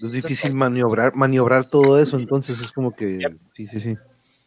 Es 0.02 0.12
difícil 0.12 0.55
maniobrar, 0.55 1.14
maniobrar 1.14 1.68
todo 1.68 2.01
eso, 2.01 2.18
entonces 2.18 2.59
es 2.59 2.72
como 2.72 2.97
que. 2.97 3.18
Yep. 3.18 3.39
Sí, 3.52 3.66
sí, 3.66 3.81
sí. 3.81 3.97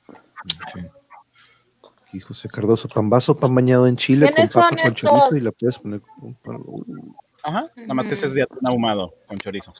Ok. 0.08 0.84
Aquí 2.08 2.20
José 2.22 2.50
Cardoso, 2.50 2.88
pan 2.88 3.08
vaso, 3.08 3.38
pan 3.38 3.54
bañado 3.54 3.86
en 3.86 3.98
chile 3.98 4.26
con 4.26 4.34
¿Quiénes 4.34 4.52
papa 4.52 4.78
con 4.82 4.96
chorizo 4.96 5.36
y 5.38 5.42
la 5.42 5.52
puedes 5.52 5.78
poner 5.78 6.02
con 6.02 6.34
pan-. 6.34 6.64
Ajá, 7.44 7.70
nada 7.76 7.94
más 7.94 8.07
que 8.07 8.14
ese 8.15 8.28
es 8.28 8.34
de 8.34 8.44
atún 8.44 8.60
ahumado 8.65 9.14
con 9.28 9.38
chorizo. 9.38 9.74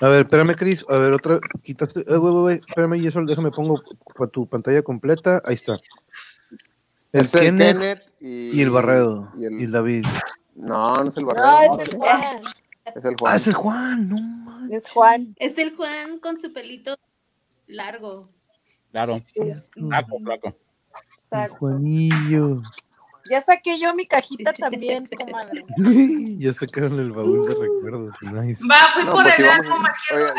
A 0.00 0.08
ver, 0.08 0.22
espérame, 0.22 0.54
Cris. 0.54 0.84
A 0.88 0.96
ver, 0.96 1.12
otra. 1.12 1.38
Quitaste. 1.62 2.00
Eh, 2.00 2.04
güey, 2.16 2.18
güey, 2.32 2.42
güey, 2.42 2.56
espérame, 2.56 2.94
y 2.94 3.06
eso 3.06 3.20
déjame 3.24 3.50
pongo 3.50 3.82
pa- 4.16 4.26
tu 4.28 4.46
pantalla 4.48 4.80
completa. 4.82 5.42
Ahí 5.44 5.56
está. 5.56 5.78
El 7.12 7.20
Es 7.22 7.34
el 7.34 7.40
Kenneth 7.40 7.78
Kenneth 7.78 8.14
y, 8.20 8.58
y 8.58 8.62
el 8.62 8.70
Barredo. 8.70 9.30
y 9.36 9.44
el- 9.44 9.60
Y 9.60 9.64
el 9.64 9.72
David. 9.72 10.06
No, 10.54 10.94
no 11.02 11.08
es 11.08 11.16
el 11.16 11.24
Barredo. 11.26 11.46
No, 11.46 11.80
es 11.80 11.88
el 11.88 11.96
Juan. 11.98 12.40
Es 12.94 13.04
el 13.04 13.16
Juan. 13.18 13.32
Ah, 13.32 13.36
es 13.36 13.46
el 13.48 13.54
Juan, 13.54 14.08
no 14.08 14.16
man. 14.16 14.72
Es 14.72 14.88
Juan. 14.90 15.34
Es 15.38 15.58
el 15.58 15.74
Juan 15.76 16.18
con 16.20 16.36
su 16.36 16.52
pelito 16.52 16.94
largo. 17.66 18.24
Claro, 18.92 19.18
flaco, 19.74 20.18
flaco. 20.24 20.56
Juanillo. 21.58 22.62
Ya 23.28 23.40
saqué 23.40 23.78
yo 23.78 23.94
mi 23.94 24.06
cajita 24.06 24.52
también, 24.52 25.06
comadre. 25.18 25.64
ya 26.38 26.52
sacaron 26.54 26.98
el 26.98 27.12
baúl 27.12 27.46
de 27.48 27.54
recuerdos. 27.54 28.14
Nice. 28.22 28.64
Va, 28.68 28.88
fui 28.92 29.04
No, 29.04 29.12
por 29.12 29.22
pues 29.24 29.38
el 29.38 29.46
álbum 29.46 29.84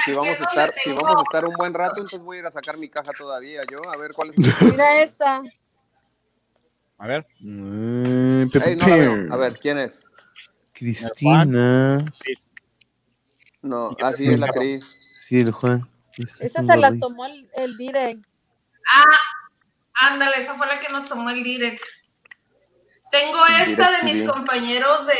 si 0.05 0.13
vamos 0.13 0.27
a 0.27 0.31
es 0.31 0.39
donde 0.39 0.49
estar, 0.49 0.73
si 0.73 0.91
vamos 0.91 1.15
a 1.17 1.21
estar 1.21 1.45
un 1.45 1.53
buen 1.55 1.73
rato, 1.73 1.93
entonces 1.97 2.19
voy 2.19 2.37
a 2.37 2.39
ir 2.39 2.45
a 2.45 2.51
sacar 2.51 2.77
mi 2.77 2.89
caja 2.89 3.11
todavía 3.17 3.61
yo, 3.69 3.77
a 3.89 3.97
ver 3.97 4.13
cuál 4.13 4.29
es. 4.29 4.35
Mira 4.61 5.01
esta. 5.01 5.41
A 6.97 7.07
ver, 7.07 7.25
Mm, 7.39 8.43
no 8.43 8.87
la 8.87 8.95
veo. 8.95 9.33
A 9.33 9.37
ver, 9.37 9.53
¿quién 9.53 9.79
es? 9.79 10.05
Cristina. 10.73 12.05
No, 13.61 13.95
así 14.01 14.27
es 14.27 14.39
la 14.39 14.47
Cris. 14.47 14.97
Sí, 15.21 15.39
el 15.39 15.51
Juan. 15.51 15.89
Este 16.17 16.45
es 16.45 16.51
Esas 16.51 16.65
se 16.65 16.77
las 16.77 16.99
tomó 16.99 17.25
el, 17.25 17.49
el 17.53 17.77
direct. 17.77 18.23
Ah, 18.91 20.09
ándale, 20.09 20.35
esa 20.37 20.55
fue 20.55 20.67
la 20.67 20.79
que 20.79 20.91
nos 20.91 21.07
tomó 21.07 21.29
el 21.29 21.43
direct. 21.43 21.81
Tengo 23.11 23.45
esta 23.61 23.91
de 23.97 24.03
mis 24.03 24.23
compañeros 24.23 25.07
de. 25.07 25.13
De 25.13 25.19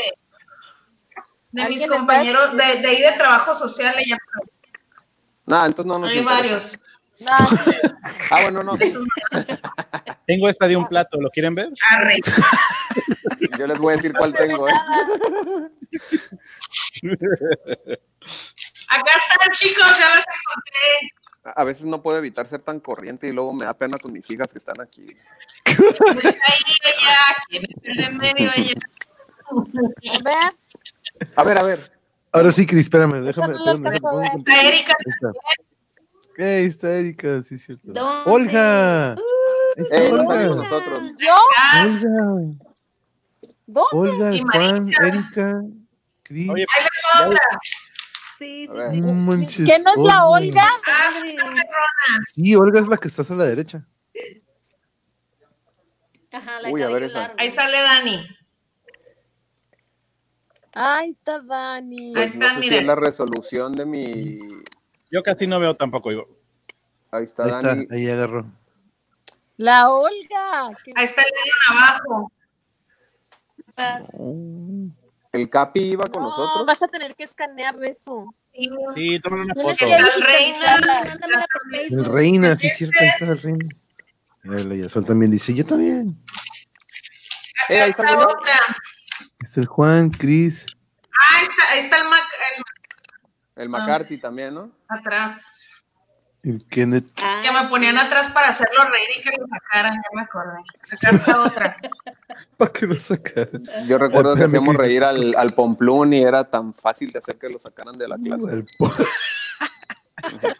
mis 1.52 1.64
¿Alguien 1.64 1.82
está 1.82 1.96
compañeros 1.96 2.56
de, 2.56 2.80
de 2.80 2.88
ahí 2.88 3.02
de 3.02 3.12
trabajo 3.12 3.54
social, 3.54 3.94
ella, 3.98 4.16
No, 5.44 5.66
entonces 5.66 5.86
no 5.92 5.98
nos 5.98 6.10
hay 6.10 6.18
interesa. 6.18 6.34
varios. 6.42 6.78
Ah, 7.28 7.48
Ah, 8.30 8.40
bueno, 8.42 8.62
no. 8.64 8.72
tengo 10.26 10.48
esta 10.48 10.66
de 10.66 10.76
un 10.76 10.88
plato, 10.88 11.20
¿lo 11.20 11.28
quieren 11.30 11.54
ver? 11.54 11.68
Arre. 11.90 12.18
Yo 13.58 13.66
les 13.66 13.78
voy 13.78 13.92
a 13.92 13.96
decir 13.96 14.12
cuál 14.14 14.32
tengo, 14.32 14.66
¿eh? 14.68 14.72
Acá 18.88 19.10
están, 19.16 19.52
chicos, 19.52 19.98
ya 19.98 20.08
las 20.08 20.24
encontré. 20.26 21.10
A 21.44 21.64
veces 21.64 21.84
no 21.86 22.02
puedo 22.02 22.18
evitar 22.18 22.46
ser 22.46 22.60
tan 22.62 22.78
corriente 22.78 23.26
y 23.28 23.32
luego 23.32 23.52
me 23.52 23.64
da 23.64 23.74
pena 23.74 23.98
con 23.98 24.12
mis 24.12 24.28
hijas 24.30 24.52
que 24.52 24.58
están 24.58 24.80
aquí. 24.80 25.06
Ahí 25.66 25.74
ella, 25.76 27.16
¿quién 27.48 27.64
es 27.64 27.70
el 27.82 27.96
de 27.96 28.10
medio? 28.10 28.50
Ella. 28.56 28.74
a 30.12 30.22
ver, 30.22 30.54
A 31.36 31.44
ver, 31.44 31.58
a 31.58 31.62
ver. 31.64 31.92
Ahora 32.32 32.50
sí, 32.52 32.64
Cris, 32.66 32.82
espérame, 32.82 33.22
déjame. 33.24 33.54
espérame, 33.56 33.82
déjame 33.82 34.00
pongo- 34.00 34.22
Está 34.22 34.62
Erika. 34.62 34.94
Ahí 34.98 35.10
está. 35.12 35.32
Ahí 36.38 36.64
está 36.64 36.90
Erika, 36.94 37.42
sí, 37.42 37.54
es 37.56 37.64
cierto. 37.64 37.82
¿Dónde? 37.92 38.30
Olga. 38.30 39.12
Ahí 39.12 39.16
está 39.78 39.96
Eh, 39.96 40.12
Olga. 40.12 40.44
nosotros. 40.46 41.00
yo. 41.18 41.34
Olga. 41.82 42.56
¿dónde? 43.66 43.88
Olga, 43.92 44.30
Juan. 44.52 44.88
Erika, 45.02 45.62
Cris. 46.22 46.50
Oye, 46.50 46.66
Ahí 46.76 47.30
les. 47.30 47.38
Sí, 48.42 48.66
sí, 48.66 48.72
sí. 48.90 49.00
No 49.00 49.46
¿Quién 49.46 49.82
no 49.84 49.92
es 49.92 49.98
la 49.98 50.26
Olga? 50.26 50.68
Ah, 50.86 51.10
sí, 51.20 51.28
está 52.52 52.60
Olga 52.60 52.80
es 52.80 52.88
la 52.88 52.96
que 52.96 53.06
estás 53.06 53.30
a 53.30 53.36
la 53.36 53.44
derecha. 53.44 53.86
Ajá, 56.32 56.60
la 56.60 56.70
Uy, 56.70 56.82
a 56.82 56.88
ver 56.88 57.12
largo. 57.12 57.34
Ahí 57.38 57.50
sale 57.50 57.78
Dani. 57.80 58.26
Ahí 60.72 61.10
está 61.10 61.40
Dani. 61.40 62.06
Ahí 62.08 62.12
Pues 62.14 62.34
no 62.34 62.46
está, 62.46 62.54
sé 62.56 62.62
si 62.62 62.66
miren. 62.68 62.80
es 62.80 62.86
la 62.86 62.94
resolución 62.96 63.72
de 63.74 63.86
mi. 63.86 64.40
yo 65.10 65.22
casi 65.22 65.46
no 65.46 65.60
veo 65.60 65.76
tampoco. 65.76 66.10
Digo, 66.10 66.26
Ahí 67.12 67.24
está 67.24 67.44
Ahí 67.44 67.50
está, 67.50 67.68
Dani. 67.68 67.86
ahí 67.92 68.08
agarró. 68.10 68.46
La 69.56 69.88
Olga. 69.92 70.64
Ahí 70.96 71.04
está 71.04 71.22
el 71.22 71.30
de 71.30 71.50
abajo. 71.70 72.32
Ah. 73.76 74.02
El 75.32 75.48
Capi 75.48 75.80
iba 75.80 76.04
con 76.06 76.22
No, 76.22 76.28
nosotros. 76.28 76.66
vas 76.66 76.82
a 76.82 76.88
tener 76.88 77.14
que 77.16 77.24
escanear 77.24 77.74
eso. 77.84 78.34
Sí, 78.54 78.68
sí, 78.94 79.20
tomen 79.20 79.40
una 79.40 79.54
foto. 79.54 79.70
Está 79.70 79.96
el 79.96 80.22
reina. 80.22 81.04
El 81.90 82.04
reina, 82.04 82.56
sí, 82.56 82.66
es 82.66 82.76
cierto, 82.76 82.96
ahí 83.00 83.08
está 83.08 83.32
el 83.32 83.38
reina. 83.42 83.68
Mira, 84.42 84.64
la 84.64 84.74
Yasol 84.74 85.04
también 85.06 85.30
dice, 85.30 85.54
yo 85.54 85.64
también. 85.64 86.22
Eh, 87.70 87.80
ahí 87.80 87.94
yo. 87.96 88.18
otra. 88.18 88.54
Está 89.40 89.60
el 89.60 89.66
Juan, 89.66 90.10
Cris. 90.10 90.66
Ah, 91.12 91.36
ahí 91.38 91.42
está, 91.44 91.62
ahí 91.70 91.78
está 91.80 91.98
el, 91.98 92.08
Mac, 92.08 92.24
el 93.56 93.62
El 93.62 93.68
McCarthy 93.70 94.18
también, 94.18 94.54
¿no? 94.54 94.70
atrás. 94.88 95.68
El 96.42 96.66
Kenneth. 96.68 97.08
Ah, 97.22 97.40
Que 97.42 97.52
me 97.52 97.68
ponían 97.68 97.96
atrás 97.96 98.30
para 98.30 98.48
hacerlo 98.48 98.84
reír 98.90 99.08
y 99.16 99.22
que 99.22 99.30
lo 99.38 99.46
sacaran, 99.46 99.94
ya 99.94 100.08
me 100.12 100.22
acordé. 100.22 100.58
Acá 100.90 101.10
está 101.10 101.40
otra. 101.40 101.76
¿Para 102.68 102.72
qué 102.72 102.86
lo 102.86 102.96
sacaron? 102.96 103.64
Yo 103.88 103.98
recuerdo 103.98 104.36
que 104.36 104.44
hacíamos 104.44 104.76
reír 104.76 105.02
al, 105.02 105.34
al 105.36 105.52
Pomplún 105.54 106.12
y 106.12 106.22
era 106.22 106.48
tan 106.48 106.72
fácil 106.72 107.10
de 107.10 107.18
hacer 107.18 107.36
que 107.36 107.48
lo 107.48 107.58
sacaran 107.58 107.98
de 107.98 108.06
la 108.06 108.16
clase. 108.18 108.50
El 108.50 108.64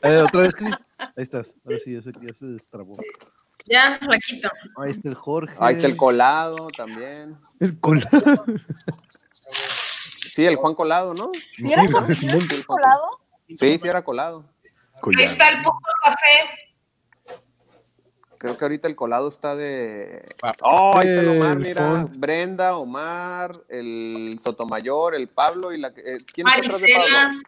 ver, 0.03 0.23
otra 0.25 0.43
vez, 0.43 0.55
Cris. 0.55 0.75
Ahí 0.99 1.23
estás. 1.23 1.55
Ahora 1.65 1.79
sí, 1.79 1.93
ya 1.93 2.03
se, 2.03 2.13
ya 2.21 2.35
se 2.35 2.47
destrabó. 2.47 2.95
Ya, 3.67 4.01
la 4.03 4.19
quito. 4.19 4.51
Ahí 4.79 4.91
está 4.91 5.09
el 5.09 5.15
Jorge. 5.15 5.55
Ahí 5.61 5.75
está 5.75 5.87
el 5.87 5.97
colado 5.97 6.69
también. 6.77 7.39
El 7.61 7.79
colado. 7.79 8.45
Sí, 9.49 10.45
el 10.45 10.57
Juan 10.57 10.75
Colado, 10.75 11.15
¿no? 11.15 11.31
¿Sí 11.33 11.73
era 11.73 11.85
Sí. 11.85 12.15
Simón 12.15 12.49
Colado? 12.67 13.21
Sí, 13.49 13.79
sí 13.79 13.87
era 13.87 14.03
colado. 14.03 14.45
Ahí 15.17 15.25
está 15.25 15.51
el 15.51 15.63
poco 15.63 15.79
café. 16.03 16.72
Creo 18.43 18.57
que 18.57 18.65
ahorita 18.65 18.89
el 18.89 18.97
colado 18.97 19.29
está 19.29 19.55
de. 19.55 20.25
Ah. 20.43 20.53
Oh, 20.63 20.99
ahí 20.99 21.07
está 21.07 21.21
el 21.21 21.29
Omar, 21.29 21.53
El 21.59 21.59
mira. 21.63 22.09
Brenda, 22.19 22.77
Omar, 22.77 23.63
el 23.69 24.37
Sotomayor, 24.43 25.15
el 25.15 25.29
Pablo 25.29 25.73
y 25.73 25.79
la. 25.79 25.93
eh, 25.97 26.19
¿Quién 26.35 26.49
está 26.49 26.59
atrás 26.59 26.81
de 26.81 26.93
Pablo? 26.93 27.09
Marisela. 27.09 27.43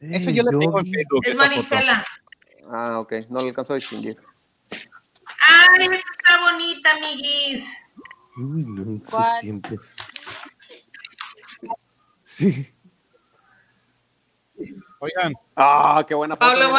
Eso 0.00 0.30
yo 0.32 0.42
le 0.42 0.50
tengo 0.50 0.80
en 0.80 0.84
Facebook. 0.92 1.20
Es 1.24 1.32
esa 1.32 1.42
foto. 1.44 1.48
Marisela. 1.48 2.04
Ah, 2.70 2.98
ok, 3.00 3.12
no 3.30 3.40
lo 3.40 3.46
alcanzo 3.46 3.72
a 3.72 3.76
distinguir. 3.76 4.18
Ay, 4.70 5.86
esa 5.86 5.94
está 5.94 6.50
bonita, 6.50 6.90
amiguis. 6.92 7.66
Uy, 8.36 8.66
no, 8.66 8.82
en 8.82 8.96
esos 8.96 9.10
¿Cuál? 9.12 9.40
tiempos. 9.40 9.94
Sí. 12.22 12.73
Oigan, 15.00 15.34
Ah, 15.56 16.04
qué 16.08 16.14
buena 16.14 16.34
foto. 16.36 16.50
Pablo, 16.50 16.70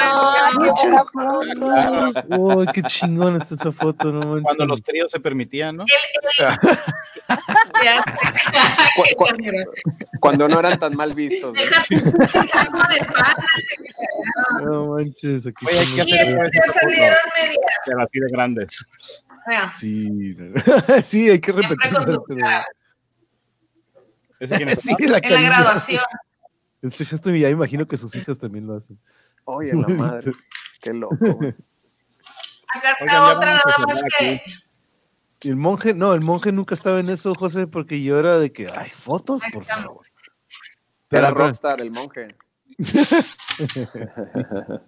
claro. 1.56 2.12
Uy, 2.38 2.66
qué 2.74 2.82
chingón 2.84 3.36
está 3.38 3.56
esa 3.56 3.72
foto, 3.72 4.12
no 4.12 4.20
manches. 4.22 4.44
cuando 4.44 4.66
los 4.66 4.82
tríos 4.84 5.12
se 5.12 5.20
permitían, 5.20 5.78
¿no? 5.78 5.86
Ya 7.84 8.04
Cu- 8.96 9.16
cu- 9.18 10.20
Cuando 10.20 10.48
no 10.48 10.60
eran 10.60 10.78
tan 10.80 10.96
mal 10.96 11.14
vistos. 11.14 11.54
¿no? 11.54 11.62
No 14.62 14.86
manches, 14.96 15.48
aquí 15.48 15.66
Oye, 15.68 15.80
hay 15.80 15.86
que 15.96 16.02
hacer- 16.02 16.72
salieron 16.72 17.18
medias. 17.36 18.00
Así 18.00 18.20
de 18.20 18.28
grandes. 18.32 18.86
Sí, 19.74 20.36
sí, 21.04 21.30
hay 21.30 21.40
que 21.40 21.52
Siempre 21.54 21.78
con 21.78 22.06
repetirlo. 22.06 22.24
tu 22.24 22.36
cara. 22.38 22.66
¿Ese 24.40 24.56
quién 24.58 24.70
es? 24.70 24.80
Sí, 24.82 24.96
la 25.08 25.18
En 25.22 25.34
la 25.34 25.42
graduación. 25.42 26.04
Ese 26.88 27.06
gesto 27.06 27.30
ya 27.32 27.50
imagino 27.50 27.88
que 27.88 27.98
sus 27.98 28.14
hijas 28.16 28.38
también 28.38 28.68
lo 28.68 28.76
hacen. 28.76 29.00
Oye, 29.46 29.74
la 29.74 29.88
madre. 29.88 30.32
Qué 30.82 30.94
loco. 30.94 31.16
Acá 32.76 32.92
está 32.92 33.06
Oigan, 33.24 33.38
otra, 33.38 33.54
nada 33.54 33.78
más 33.88 34.04
que. 34.18 34.42
el 35.42 35.56
monje, 35.56 35.94
no, 35.94 36.14
el 36.14 36.22
monje 36.22 36.52
nunca 36.52 36.76
estaba 36.76 37.00
en 37.00 37.10
eso, 37.10 37.34
José, 37.36 37.68
porque 37.68 38.04
yo 38.04 38.20
era 38.20 38.38
de 38.38 38.52
que, 38.52 38.68
ay, 38.68 38.90
fotos, 38.90 39.42
por 39.54 39.64
favor. 39.64 40.06
Era 40.06 41.06
Espera, 41.06 41.28
espera. 41.30 41.32
Rockstar, 41.32 41.82
el 41.82 41.92
monje. 41.92 42.36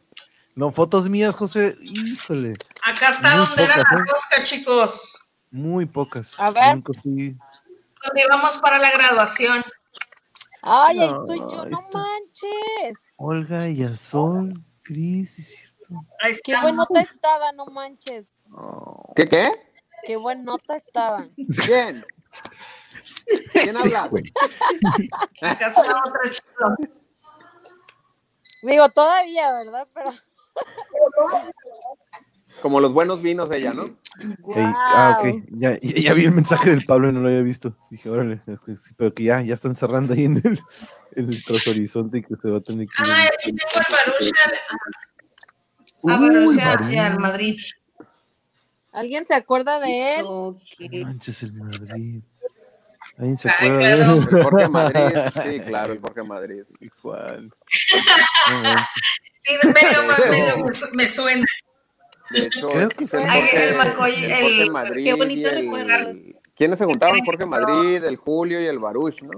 No, 0.56 0.72
fotos 0.72 1.08
mías, 1.08 1.36
José, 1.36 1.76
híjole, 1.82 2.54
Acá 2.84 3.10
está 3.10 3.36
Muy 3.38 3.46
donde 3.46 3.64
era 3.64 3.78
la 3.78 3.84
¿eh? 3.84 4.04
rosca, 4.10 4.42
chicos. 4.42 5.24
muy 5.52 5.86
pocas. 5.86 6.34
A 6.40 6.50
ver. 6.50 6.78
Nunca 6.78 6.94
fui- 7.00 7.38
Donde 8.04 8.24
para 8.60 8.80
la 8.80 8.90
graduación. 8.90 9.64
Ay, 10.70 11.00
ahí 11.00 11.06
estoy 11.10 11.40
yo, 11.40 11.66
no 11.66 11.78
está. 11.80 11.98
manches. 12.00 13.00
Olga, 13.16 13.68
Yazol, 13.70 14.64
Cris, 14.84 15.40
es 15.40 15.56
cierto. 15.56 16.06
Qué 16.44 16.52
está. 16.52 16.62
buen 16.62 16.76
nota 16.76 17.00
estaba, 17.00 17.52
no 17.54 17.66
manches. 17.68 18.28
¿Qué, 19.16 19.28
qué? 19.30 19.52
Qué 20.06 20.16
buen 20.18 20.44
nota 20.44 20.76
estaba. 20.76 21.28
¿Quién? 21.66 22.04
¿Quién 23.54 23.74
Sí, 23.74 23.94
habla? 23.96 24.22
Digo, 28.64 28.90
todavía, 28.90 29.52
¿verdad? 29.52 29.88
Pero. 29.94 30.12
Como 32.62 32.80
los 32.80 32.92
buenos 32.92 33.22
vinos 33.22 33.50
de 33.50 33.58
ella, 33.58 33.74
¿no? 33.74 33.98
Ah, 34.56 35.18
ok. 35.20 35.44
Ya, 35.50 35.80
ya, 35.80 35.96
ya 35.96 36.14
vi 36.14 36.26
el 36.26 36.32
mensaje 36.32 36.72
del 36.72 36.84
Pablo 36.86 37.10
y 37.10 37.14
no 37.14 37.20
lo 37.22 37.28
había 37.28 37.42
visto. 37.42 37.78
Dije, 37.92 38.10
órale, 38.10 38.42
es 38.48 38.60
que 38.66 38.76
sí, 38.76 38.94
pero 38.98 39.14
que 39.14 39.24
ya, 39.24 39.42
ya 39.42 39.54
están 39.54 39.76
cerrando 39.76 40.14
ahí 40.14 40.26
en 40.26 40.38
el, 40.38 40.60
en 41.16 41.30
el 41.30 41.38
horizonte 41.70 42.18
y 42.20 42.24
que 42.24 42.36
se 42.36 42.50
va 42.50 42.58
a 42.58 42.62
tener 42.62 42.88
que. 42.88 42.94
Ay, 42.98 43.28
aquí 43.28 43.54
tengo 43.54 43.72
el 43.76 43.86
Barucha. 43.96 44.36
A 46.04 46.20
Uy, 46.20 46.30
Barucha 46.30 46.62
y 46.62 46.66
Baruch. 46.66 46.98
al 46.98 47.20
Madrid. 47.20 47.62
¿Alguien 48.92 49.26
se 49.28 49.36
acuerda 49.36 49.80
de 49.80 50.16
él? 50.16 50.26
Ok. 50.28 50.60
Manches 51.04 51.44
el 51.44 51.54
Madrid. 51.54 52.22
¿Alguien 53.20 53.38
se 53.38 53.50
Ay, 53.50 53.56
acuerda 53.70 53.78
de 53.78 53.94
él? 53.94 54.02
El 54.02 54.44
Jorge 54.44 54.70
Madrid. 54.70 55.02
Sí, 55.44 55.60
claro, 55.68 55.94
el 55.94 56.00
Jorge 56.02 56.24
Madrid. 56.24 56.64
Igual. 56.80 57.54
Sí, 59.40 59.54
medio, 59.64 60.30
medio 60.30 60.66
me 60.94 61.08
suena. 61.08 61.46
De 62.32 62.46
hecho, 62.48 62.70
es 62.80 62.90
que 62.96 63.06
el. 63.06 63.24
Ay, 63.28 63.42
Jorge, 63.42 63.70
el 63.70 63.76
Macoy, 63.78 64.12
el 64.16 64.32
Jorge 64.32 64.62
el- 64.64 64.72
Madrid. 64.72 65.04
Qué 65.06 65.14
bonito 65.14 65.50
recuerdo. 65.50 66.14
¿Quiénes 66.56 66.80
se 66.80 66.86
juntaron? 66.86 67.20
Jorge 67.26 67.46
Madrid, 67.46 68.04
el 68.04 68.16
Julio 68.18 68.60
y 68.62 68.66
el 68.66 68.80
Baruch, 68.80 69.22
¿no? 69.22 69.32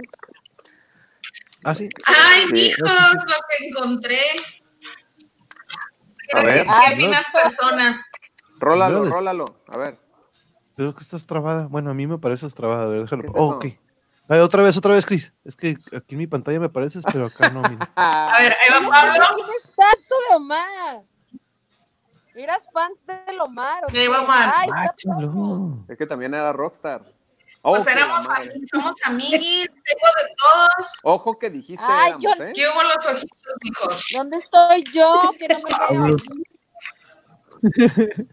Ah, 1.63 1.75
sí. 1.75 1.89
Ay, 2.05 2.43
Sí. 2.47 2.53
mijos, 2.53 3.13
lo 3.13 3.35
que 3.49 3.67
encontré. 3.67 4.19
A 6.33 6.41
ver. 6.43 6.65
Qué 6.87 6.95
finas 6.95 7.29
personas. 7.31 8.11
Rólalo, 8.59 9.05
rólalo. 9.05 9.45
A 9.67 9.77
ver. 9.77 9.99
Creo 10.75 10.93
que 10.95 11.01
estás 11.03 11.25
trabada. 11.25 11.67
Bueno, 11.67 11.89
a 11.91 11.93
mí 11.93 12.07
me 12.07 12.17
pareces 12.17 12.55
trabada. 12.55 12.83
A 12.83 12.87
ver, 12.87 13.01
déjalo. 13.01 13.21
¿Qué 13.23 13.27
es 13.27 13.33
Oh, 13.37 13.49
ok. 13.55 13.65
Ay, 14.31 14.39
otra 14.39 14.61
vez, 14.63 14.77
otra 14.77 14.93
vez, 14.93 15.05
Cris. 15.05 15.33
Es 15.43 15.55
que 15.55 15.75
aquí 15.95 16.13
en 16.15 16.19
mi 16.19 16.27
pantalla 16.27 16.59
me 16.59 16.69
pareces, 16.69 17.03
pero 17.11 17.25
acá 17.25 17.49
no, 17.49 17.61
mira. 17.63 17.91
A 17.95 18.37
ver, 18.41 18.53
ahí 18.53 18.69
va 18.71 18.77
Oye, 18.79 18.89
Pablo. 18.89 19.25
¿Quién 19.35 19.47
es 19.57 19.73
tanto 19.75 20.15
de 20.29 20.35
Omar? 20.35 21.01
¿Eras 22.35 22.67
fans 22.71 22.99
o 23.07 23.91
De 23.91 23.91
qué? 23.91 24.07
Omar. 24.09 24.53
Ay, 24.55 24.69
Máchalo. 24.69 25.85
Es 25.89 25.97
que 25.97 26.05
también 26.05 26.33
era 26.33 26.51
Rockstar. 26.53 27.03
Oh, 27.61 27.71
Pues 27.73 27.87
éramos 27.87 28.25
madre. 28.29 28.51
amigos, 28.51 28.69
somos 28.71 28.95
amiguis, 29.05 29.67
tengo 29.67 30.07
de 30.17 30.33
todos. 30.37 30.99
Ojo 31.03 31.37
que 31.37 31.49
dijiste 31.49 31.83
Ay, 31.85 32.09
éramos, 32.11 32.23
yo- 32.37 32.43
¿eh? 32.45 32.51
¿Qué 32.55 32.67
hubo 32.69 32.83
los 32.83 33.05
ojitos, 33.05 33.53
mijos? 33.61 34.05
¿Dónde 34.15 34.37
estoy 34.37 34.83
yo? 34.93 35.21
Que 35.37 35.47
no 35.49 35.55
me 35.55 35.97
veo. 36.07 36.17
Pablo. 36.17 36.17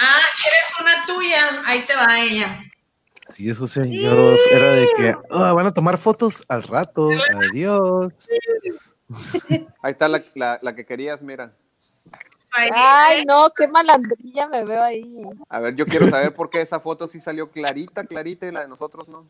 Ah, 0.00 0.20
¿quieres 0.42 0.72
una 0.80 1.06
tuya? 1.06 1.62
Ahí 1.66 1.80
te 1.82 1.94
va 1.94 2.18
ella. 2.18 2.48
Sí, 3.28 3.50
eso 3.50 3.66
señor. 3.66 4.38
Era 4.50 4.70
de 4.72 4.88
que 4.96 5.14
"Ah, 5.30 5.52
van 5.52 5.66
a 5.66 5.74
tomar 5.74 5.98
fotos 5.98 6.42
al 6.48 6.62
rato. 6.62 7.10
Adiós. 7.50 8.12
Ahí 9.82 9.92
está 9.92 10.08
la, 10.08 10.22
la, 10.34 10.58
la 10.62 10.74
que 10.74 10.86
querías, 10.86 11.20
mira. 11.22 11.54
Ay, 12.54 13.24
no, 13.24 13.50
qué 13.50 13.66
malandrilla 13.68 14.48
me 14.48 14.64
veo 14.64 14.82
ahí. 14.82 15.22
A 15.48 15.60
ver, 15.60 15.74
yo 15.74 15.86
quiero 15.86 16.08
saber 16.08 16.34
por 16.34 16.50
qué 16.50 16.60
esa 16.60 16.80
foto 16.80 17.08
sí 17.08 17.20
salió 17.20 17.50
clarita, 17.50 18.04
clarita 18.04 18.46
y 18.46 18.52
la 18.52 18.60
de 18.60 18.68
nosotros 18.68 19.08
no. 19.08 19.26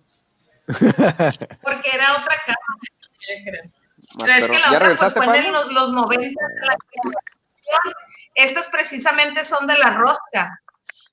Porque 0.66 1.90
era 1.92 2.12
otra 2.12 2.36
cámara. 2.46 3.70
Más, 4.14 4.24
Pero 4.24 4.32
es 4.32 4.48
que 4.48 4.58
la 4.58 4.70
¿Ya 4.70 4.76
otra 4.76 4.96
pues, 4.96 5.14
fue 5.14 5.38
en 5.38 5.52
los, 5.52 5.72
los 5.72 5.92
90 5.92 6.18
de 6.18 6.26
la 6.66 6.76
generación. 6.90 7.94
Estas 8.34 8.68
precisamente 8.70 9.44
son 9.44 9.66
de 9.66 9.78
la 9.78 9.90
rosca, 9.90 10.60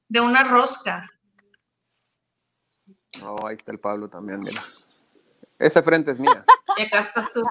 de 0.08 0.20
una 0.20 0.44
rosca. 0.44 1.10
Oh, 3.24 3.46
ahí 3.48 3.56
está 3.56 3.72
el 3.72 3.80
Pablo 3.80 4.10
también, 4.10 4.40
mira. 4.40 4.64
Ese 5.58 5.84
frente 5.84 6.12
es 6.12 6.20
mía. 6.20 6.44
Y 6.78 6.84
acá 6.84 7.00
estás 7.00 7.34
tú. 7.34 7.44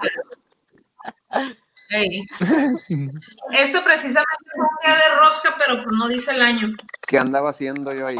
Ey. 1.89 2.25
Sí. 2.79 3.09
Este 3.51 3.81
precisamente 3.81 4.33
es 4.53 4.59
un 4.59 4.67
día 4.83 4.95
de 4.95 5.19
rosca, 5.19 5.49
pero 5.57 5.83
pues 5.83 5.95
no 5.95 6.07
dice 6.07 6.31
el 6.31 6.41
año. 6.41 6.67
¿Qué 7.07 7.17
andaba 7.17 7.49
haciendo 7.49 7.91
yo 7.91 8.07
ahí? 8.07 8.15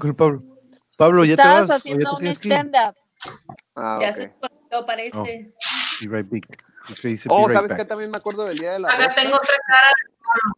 Con 0.00 0.14
Pablo. 0.14 0.42
Pablo, 0.96 1.24
¿ya 1.24 1.36
te 1.36 1.42
Estabas 1.42 1.60
vas? 1.60 1.64
¿O 1.64 1.68
ya 1.68 1.76
haciendo 1.76 2.16
te 2.18 2.24
un 2.26 2.30
stand-up. 2.32 2.94
Ah, 3.74 3.98
Ya 4.00 4.12
se 4.12 4.32
conectó, 4.38 4.86
parece. 4.86 5.18
Oh. 5.18 5.22
Be 5.24 6.16
right 6.16 6.28
back. 6.30 6.64
Ok, 6.90 6.98
dice 7.02 7.28
Oh, 7.30 7.38
be 7.38 7.42
right 7.48 7.52
¿sabes 7.56 7.70
back. 7.70 7.78
qué? 7.80 7.84
También 7.86 8.10
me 8.10 8.16
acuerdo 8.18 8.44
del 8.44 8.58
día 8.58 8.72
de 8.72 8.78
la 8.80 8.88
Acá 8.88 9.06
rosca. 9.06 9.14
tengo 9.22 9.36
otra 9.36 9.54
cara. 9.66 9.92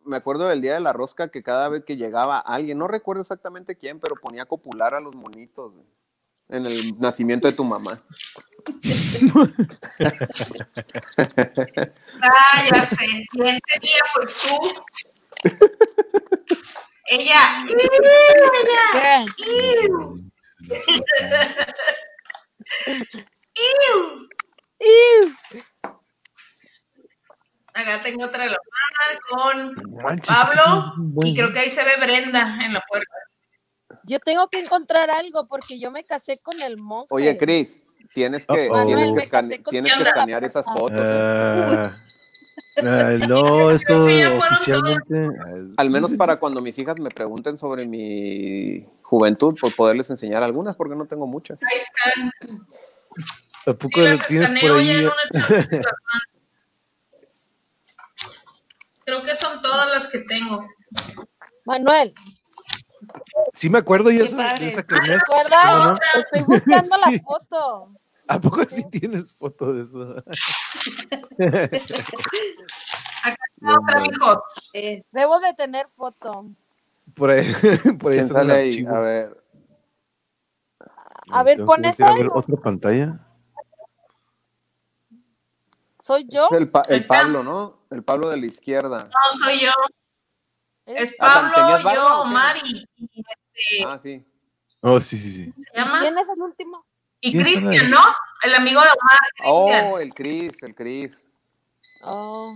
Me 0.04 0.16
acuerdo 0.16 0.48
del 0.48 0.60
día 0.60 0.74
de 0.74 0.80
la 0.80 0.92
rosca 0.92 1.28
que 1.28 1.42
cada 1.42 1.68
vez 1.68 1.84
que 1.84 1.96
llegaba 1.96 2.38
alguien, 2.38 2.78
no 2.78 2.86
recuerdo 2.88 3.22
exactamente 3.22 3.76
quién, 3.76 3.98
pero 4.00 4.14
ponía 4.16 4.42
a 4.42 4.46
copular 4.46 4.94
a 4.94 5.00
los 5.00 5.14
monitos 5.14 5.72
güey, 5.72 5.84
en 6.56 6.66
el 6.66 6.98
nacimiento 6.98 7.48
de 7.48 7.54
tu 7.54 7.64
mamá. 7.64 7.98
Ah, 12.22 12.64
ya 12.72 12.82
sé. 12.82 13.06
¿Quién 13.30 13.58
sería? 13.66 14.00
Pues 14.14 14.42
tú. 14.42 14.56
Ella. 17.06 17.64
¿Qué? 18.92 19.24
¡Iu! 23.56 24.28
Iu. 24.80 25.36
Acá 27.74 28.02
tengo 28.02 28.24
otra 28.24 28.44
de 28.44 28.50
la 28.50 28.58
con 29.30 29.74
Manches, 30.02 30.34
Pablo. 30.34 30.94
Y 31.24 31.34
creo 31.34 31.52
que 31.52 31.58
ahí 31.58 31.70
se 31.70 31.84
ve 31.84 31.96
Brenda 32.00 32.58
en 32.64 32.72
la 32.72 32.80
puerta. 32.88 33.14
Yo 34.06 34.20
tengo 34.20 34.48
que 34.48 34.58
encontrar 34.60 35.10
algo 35.10 35.46
porque 35.46 35.78
yo 35.78 35.90
me 35.90 36.04
casé 36.04 36.38
con 36.42 36.60
el 36.62 36.76
monje. 36.78 37.06
Oye, 37.10 37.36
Cris, 37.36 37.82
tienes 38.12 38.46
que, 38.46 38.68
tienes 38.86 39.12
que, 39.12 39.20
escane- 39.20 39.62
tienes 39.68 39.94
que 39.94 40.02
escanear 40.02 40.44
esas 40.44 40.66
fotos. 40.66 41.00
Ah, 41.00 41.96
ah, 42.76 43.16
no, 43.28 43.70
fueron 43.78 44.42
oficialmente. 44.42 45.28
Al 45.76 45.90
menos 45.90 46.12
para 46.12 46.36
cuando 46.36 46.60
mis 46.60 46.78
hijas 46.78 46.98
me 46.98 47.10
pregunten 47.10 47.56
sobre 47.56 47.86
mi 47.86 48.86
juventud, 49.02 49.56
por 49.58 49.74
poderles 49.74 50.10
enseñar 50.10 50.42
algunas, 50.42 50.76
porque 50.76 50.94
no 50.94 51.06
tengo 51.06 51.26
muchas. 51.26 51.58
Ahí 51.62 51.78
están. 51.78 52.30
¿A 53.66 53.72
poco 53.72 53.88
Sí, 53.94 54.00
las 54.02 54.26
tienes 54.26 54.50
por 54.50 54.76
ahí? 54.78 55.08
Creo 59.04 59.22
que 59.22 59.34
son 59.34 59.60
todas 59.62 59.90
las 59.90 60.08
que 60.10 60.20
tengo. 60.20 60.66
Manuel, 61.66 62.12
Sí 63.52 63.70
me 63.70 63.78
acuerdo 63.78 64.10
yo 64.10 64.24
esa, 64.24 64.36
de 64.36 64.42
padre. 64.44 64.68
esa 64.68 64.82
¿te 64.82 64.86
kermés. 64.86 65.18
acuerdas? 65.22 65.60
¿Cómo 65.72 65.84
no? 65.86 65.98
Estoy 66.20 66.42
buscando 66.42 66.96
Sí. 67.06 67.16
la 67.16 67.22
foto. 67.22 67.86
¿A 68.26 68.40
poco 68.40 68.64
sí 68.64 68.82
tienes 68.90 69.34
foto 69.34 69.72
de 69.74 69.82
eso? 69.84 70.16
Acá 73.22 73.36
está 73.56 73.80
otra, 73.80 74.00
mijo. 74.00 74.42
Eh, 74.72 75.04
Debo 75.12 75.38
de 75.40 75.54
tener 75.54 75.88
foto. 75.90 76.46
Por 77.14 77.30
ahí, 77.30 77.52
por 78.00 78.12
ahí 78.12 78.18
¿Quién 78.18 78.26
está 78.26 78.40
el 78.42 78.48
sale 78.48 78.52
ahí? 78.54 78.86
A 78.86 78.98
ver. 79.00 79.44
A 81.30 81.42
ver, 81.42 81.64
pon 81.64 81.84
esa. 81.84 82.06
a 82.08 82.14
ver 82.14 82.28
otra 82.32 82.56
pantalla. 82.56 83.20
¿Soy 86.02 86.26
yo? 86.28 86.46
Es 86.46 86.52
el, 86.52 86.70
Pa- 86.70 86.82
el 86.88 86.96
Está. 86.96 87.22
Pablo, 87.22 87.42
¿no? 87.42 87.78
El 87.90 88.02
Pablo 88.02 88.28
de 88.28 88.36
la 88.36 88.46
izquierda. 88.46 89.04
No, 89.04 89.38
soy 89.44 89.60
yo. 89.60 89.70
¿Eres- 90.86 91.12
Es 91.12 91.16
Ah, 91.20 91.50
¿tenías 91.54 91.82
Pablo, 91.82 91.84
barba 91.84 91.94
yo? 91.94 92.20
Omar 92.22 92.56
y, 92.64 92.84
y 92.96 93.20
este, 93.20 93.86
Ah, 93.86 93.98
sí. 93.98 94.24
Oh, 94.80 95.00
sí, 95.00 95.16
sí, 95.16 95.30
sí. 95.32 95.52
se 95.62 95.78
llama. 95.78 96.00
¿Quién 96.00 96.18
es 96.18 96.26
el 96.28 96.42
último? 96.42 96.84
Y 97.20 97.32
¿Quién 97.32 97.46
está 97.46 97.68
Cristian? 97.68 97.90
¿no? 97.90 98.00
El 98.42 98.54
amigo 98.54 98.80
de 98.82 98.88
Omar. 98.88 99.18
Oh, 99.44 99.98
el 99.98 100.12
Cris, 100.12 100.62
el 100.62 100.74
Cris. 100.74 101.24
Oh, 102.02 102.54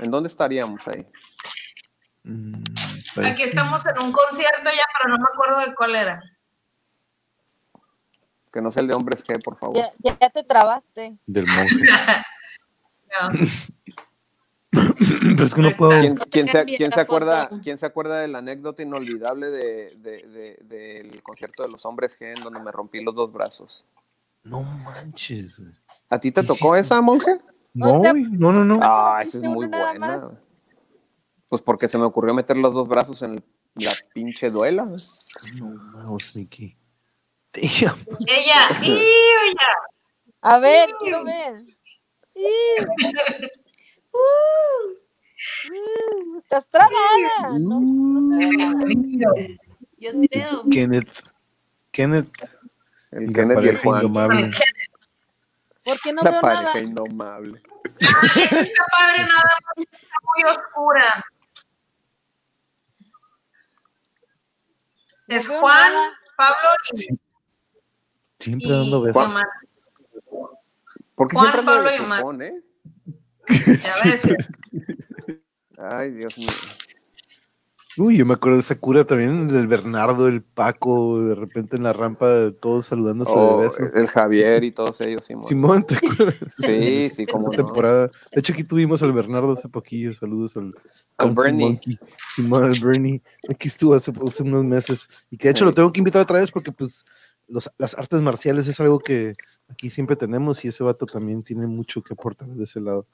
¿En 0.00 0.10
dónde 0.10 0.26
estaríamos 0.28 0.86
ahí? 0.88 1.06
Mm, 2.24 2.54
Aquí 2.56 3.12
parece- 3.14 3.44
estamos 3.44 3.86
en 3.86 4.02
un 4.02 4.10
concierto 4.12 4.64
ya, 4.64 4.84
pero 4.98 5.10
no 5.10 5.18
me 5.18 5.28
acuerdo 5.32 5.60
de 5.60 5.72
cuál 5.76 5.94
era. 5.94 6.20
Que 8.52 8.60
no 8.60 8.72
sea 8.72 8.80
el 8.82 8.88
de 8.88 8.94
hombres 8.94 9.24
G, 9.24 9.40
por 9.42 9.56
favor. 9.58 9.76
ya, 9.76 9.92
ya- 10.00 10.18
ya 10.20 10.30
te 10.30 10.42
trabaste. 10.42 11.16
Del 11.26 11.46
monje. 11.46 11.76
No. 13.08 13.28
Pero 15.22 15.44
es 15.44 15.54
que 15.54 15.60
no 15.62 15.70
puedo. 15.72 15.98
¿Quién, 15.98 16.14
No 16.14 16.24
quién 16.30 16.48
se, 16.48 16.64
quién 16.64 16.92
acuerda. 16.98 17.50
¿Quién 17.62 17.78
se 17.78 17.86
acuerda 17.86 18.20
de 18.20 18.28
la 18.28 18.38
anécdota 18.38 18.82
inolvidable 18.82 19.50
de, 19.50 19.94
de- 19.96 20.22
de- 20.28 20.58
del 20.64 21.22
concierto 21.22 21.62
de 21.62 21.70
los 21.70 21.84
hombres 21.86 22.18
G 22.18 22.36
en 22.36 22.42
donde 22.42 22.60
me 22.60 22.70
rompí 22.72 23.02
los 23.02 23.14
dos 23.14 23.32
brazos? 23.32 23.84
No 24.42 24.62
manches. 24.62 25.58
güey. 25.58 25.70
¿A 26.08 26.20
ti 26.20 26.30
te 26.30 26.40
¿Qué 26.42 26.46
tocó 26.46 26.76
hiciste? 26.76 26.80
esa, 26.94 27.00
monje? 27.00 27.38
No, 27.74 27.98
O 27.98 28.02
sea, 28.02 28.12
no, 28.12 28.52
no, 28.52 28.64
no. 28.64 28.78
Ah, 28.82 29.18
esa 29.22 29.38
es 29.38 29.44
muy 29.44 29.66
buena. 29.66 29.98
más? 29.98 30.32
Pues 31.48 31.62
porque 31.62 31.88
se 31.88 31.98
me 31.98 32.04
ocurrió 32.04 32.32
meter 32.34 32.56
los 32.56 32.72
dos 32.72 32.88
brazos 32.88 33.20
en 33.22 33.34
el- 33.34 33.44
la 33.76 33.92
pinche 34.14 34.48
duela. 34.50 34.86
No, 35.56 35.66
mouse, 35.68 36.34
Mickey. 36.36 36.76
Ella, 37.52 37.94
ella. 38.26 38.68
A 40.42 40.58
ver, 40.58 40.90
quiero 41.00 41.24
ver. 41.24 41.64
Uh, 44.16 44.92
uh, 45.72 46.38
estás 46.38 46.68
trabada. 46.68 47.58
No, 47.58 47.80
no 47.80 48.38
se 48.38 48.46
ve 48.46 48.56
nada. 48.56 49.36
yo 49.98 50.12
sí 50.12 50.28
veo. 50.32 50.64
Kenneth. 50.70 51.08
Kenneth. 51.90 52.30
El 53.10 53.32
Kenneth 53.32 53.62
y 53.64 53.68
el 53.68 53.78
Juan. 53.78 53.96
indomable. 54.06 54.50
¿Por 55.84 56.00
qué 56.02 56.12
no 56.12 56.22
La 56.22 56.30
veo 56.32 56.40
pareja 56.40 56.62
nada? 56.64 56.80
indomable. 56.80 57.62
Está 58.00 58.84
padre, 58.92 59.18
nada 59.24 59.42
más. 59.64 59.86
Está 59.92 60.16
muy 60.34 60.50
oscura. 60.50 61.24
Es 65.28 65.48
Juan. 65.48 65.92
Pablo 66.36 66.68
y. 66.92 67.18
Siempre 68.38 68.68
y 68.68 68.70
dando 68.70 69.02
besos. 69.02 69.24
Omar. 69.24 69.46
¿Por 71.14 71.28
qué 71.28 71.36
Juan, 71.36 71.52
siempre 71.52 71.62
Pablo 71.74 71.90
y 71.94 71.98
Omar. 71.98 72.18
sopón, 72.20 72.42
eh? 72.42 72.62
Ya 73.48 73.94
ves. 74.04 74.22
Ay, 75.78 76.10
Dios 76.12 76.38
mío. 76.38 76.48
Uy, 77.98 78.18
yo 78.18 78.26
me 78.26 78.34
acuerdo 78.34 78.56
de 78.58 78.60
esa 78.60 78.74
cura 78.78 79.06
también, 79.06 79.48
del 79.48 79.68
Bernardo, 79.68 80.28
el 80.28 80.42
Paco, 80.42 81.22
de 81.24 81.34
repente 81.34 81.76
en 81.78 81.82
la 81.82 81.94
rampa, 81.94 82.50
todos 82.60 82.84
saludándose 82.86 83.32
Oh, 83.34 83.58
de 83.62 83.68
beso. 83.68 83.82
el 83.94 84.06
Javier 84.06 84.64
y 84.64 84.70
todos 84.70 85.00
ellos, 85.00 85.24
Simón. 85.24 85.44
Simón, 85.48 85.86
¿te 85.86 85.94
acuerdas? 85.96 86.34
Sí, 86.48 87.08
sí, 87.08 87.24
como 87.24 87.46
Una 87.46 87.56
no. 87.56 87.64
temporada. 87.64 88.08
De 88.32 88.40
hecho, 88.40 88.52
aquí 88.52 88.64
tuvimos 88.64 89.02
al 89.02 89.12
Bernardo 89.12 89.52
hace 89.52 89.70
poquillo. 89.70 90.12
Saludos 90.12 90.58
al, 90.58 90.74
Al 91.16 91.32
Bernie. 91.34 91.64
Monkey. 91.64 91.98
Simón, 92.34 92.64
al 92.64 92.78
Bernie. 92.78 93.22
Aquí 93.48 93.68
estuvo 93.68 93.94
hace, 93.94 94.12
hace 94.26 94.42
unos 94.42 94.64
meses. 94.64 95.08
Y 95.30 95.38
que 95.38 95.48
de 95.48 95.52
hecho 95.52 95.64
Sí. 95.64 95.70
lo 95.70 95.72
tengo 95.72 95.90
que 95.90 96.00
invitar 96.00 96.20
otra 96.20 96.38
vez 96.38 96.50
porque, 96.50 96.72
pues, 96.72 97.02
los- 97.48 97.70
las 97.78 97.94
artes 97.96 98.20
marciales 98.20 98.66
es 98.66 98.78
algo 98.78 98.98
que 98.98 99.32
aquí 99.68 99.88
siempre 99.88 100.16
tenemos 100.16 100.62
y 100.66 100.68
ese 100.68 100.84
vato 100.84 101.06
también 101.06 101.42
tiene 101.42 101.66
mucho 101.66 102.02
que 102.02 102.12
aportar 102.12 102.48
de 102.48 102.64
ese 102.64 102.78
lado. 102.82 103.06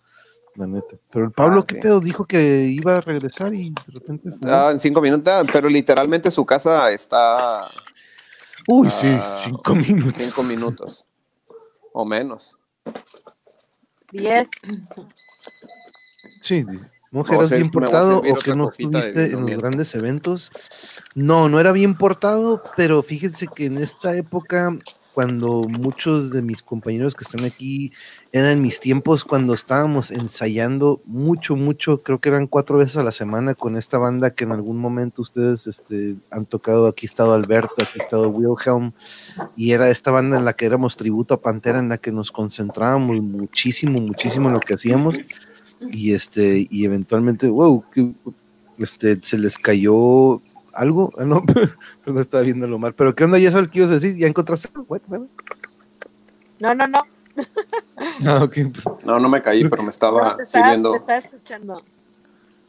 La 0.56 0.66
neta. 0.66 0.96
Pero 1.10 1.24
el 1.26 1.32
Pablo, 1.32 1.60
Ah, 1.60 1.64
¿qué 1.66 1.76
sí. 1.76 1.80
pedo? 1.80 2.00
Dijo 2.00 2.24
que 2.24 2.64
iba 2.64 2.96
a 2.96 3.00
regresar 3.00 3.54
y 3.54 3.70
de 3.70 3.92
repente. 3.92 4.30
fue. 4.40 4.50
Ah, 4.52 4.70
en 4.72 4.80
cinco 4.80 5.00
minutos, 5.00 5.46
pero 5.52 5.68
literalmente 5.68 6.30
su 6.30 6.44
casa 6.44 6.90
está 6.90 7.66
Uy, 8.68 8.90
sí, 8.90 9.08
ah, 9.10 9.34
cinco 9.42 9.74
minutos. 9.74 10.22
cinco 10.22 10.42
minutos 10.42 11.06
o 11.92 12.04
menos. 12.04 12.56
Diez. 14.10 14.50
Sí, 16.42 16.66
No 17.10 17.24
¿eras 17.26 17.50
bien 17.50 17.70
portado 17.70 18.18
o 18.18 18.34
que 18.38 18.54
no 18.54 18.68
estuviste 18.68 19.32
en 19.32 19.40
los 19.42 19.50
grandes 19.60 19.94
eventos? 19.94 20.50
No, 21.14 21.48
no 21.48 21.60
era 21.60 21.72
bien 21.72 21.96
portado, 21.96 22.62
pero 22.76 23.02
fíjense 23.02 23.46
que 23.48 23.66
en 23.66 23.78
esta 23.78 24.14
época, 24.16 24.76
cuando 25.14 25.62
muchos 25.68 26.30
de 26.30 26.42
mis 26.42 26.62
compañeros 26.62 27.14
que 27.14 27.24
están 27.24 27.44
aquí 27.44 27.92
eran 28.32 28.62
mis 28.62 28.80
tiempos 28.80 29.24
cuando 29.24 29.54
estábamos 29.54 30.10
ensayando 30.10 31.00
mucho, 31.04 31.56
mucho, 31.56 32.02
creo 32.02 32.20
que 32.20 32.28
eran 32.28 32.46
cuatro 32.46 32.78
veces 32.78 32.96
a 32.96 33.04
la 33.04 33.12
semana 33.12 33.54
con 33.54 33.76
esta 33.76 33.98
banda 33.98 34.30
que 34.30 34.44
en 34.44 34.52
algún 34.52 34.78
momento 34.78 35.22
ustedes 35.22 35.66
este, 35.66 36.16
han 36.30 36.46
tocado. 36.46 36.86
Aquí 36.86 37.06
ha 37.06 37.08
estado 37.08 37.34
Alberto, 37.34 37.74
aquí 37.78 38.00
ha 38.00 38.02
estado 38.02 38.28
Wilhelm, 38.30 38.92
y 39.56 39.72
era 39.72 39.90
esta 39.90 40.10
banda 40.10 40.38
en 40.38 40.44
la 40.44 40.54
que 40.54 40.66
éramos 40.66 40.96
tributo 40.96 41.34
a 41.34 41.40
Pantera, 41.40 41.78
en 41.78 41.88
la 41.88 41.98
que 41.98 42.12
nos 42.12 42.32
concentrábamos 42.32 43.20
muchísimo, 43.20 44.00
muchísimo 44.00 44.48
en 44.48 44.54
lo 44.54 44.60
que 44.60 44.74
hacíamos 44.74 45.16
y 45.90 46.14
este 46.14 46.66
y 46.70 46.84
eventualmente 46.84 47.48
wow 47.48 47.84
este 48.78 49.20
se 49.20 49.38
les 49.38 49.58
cayó 49.58 50.40
algo 50.74 51.12
ah, 51.18 51.24
no 51.26 51.42
pero 51.46 51.70
no 52.06 52.20
estaba 52.20 52.42
viéndolo 52.42 52.78
mal 52.78 52.94
pero 52.94 53.14
qué 53.14 53.24
onda 53.24 53.38
ya 53.38 53.50
sabes 53.50 53.70
qué 53.70 53.78
ibas 53.80 53.90
a 53.90 53.94
decir 53.94 54.16
ya 54.16 54.26
encontraste 54.26 54.68
algo? 54.74 54.84
What? 54.88 55.00
What? 55.08 55.20
No, 56.60 56.74
no, 56.74 56.86
no. 56.86 56.98
ah 58.26 58.48
No, 59.04 59.18
no 59.18 59.28
me 59.28 59.42
caí, 59.42 59.64
pero 59.68 59.82
me 59.82 59.90
estaba 59.90 60.36
te, 60.36 60.42
estaba, 60.44 60.64
sirviendo 60.64 60.90
te 60.92 60.96
estaba 60.98 61.18
escuchando. 61.18 61.82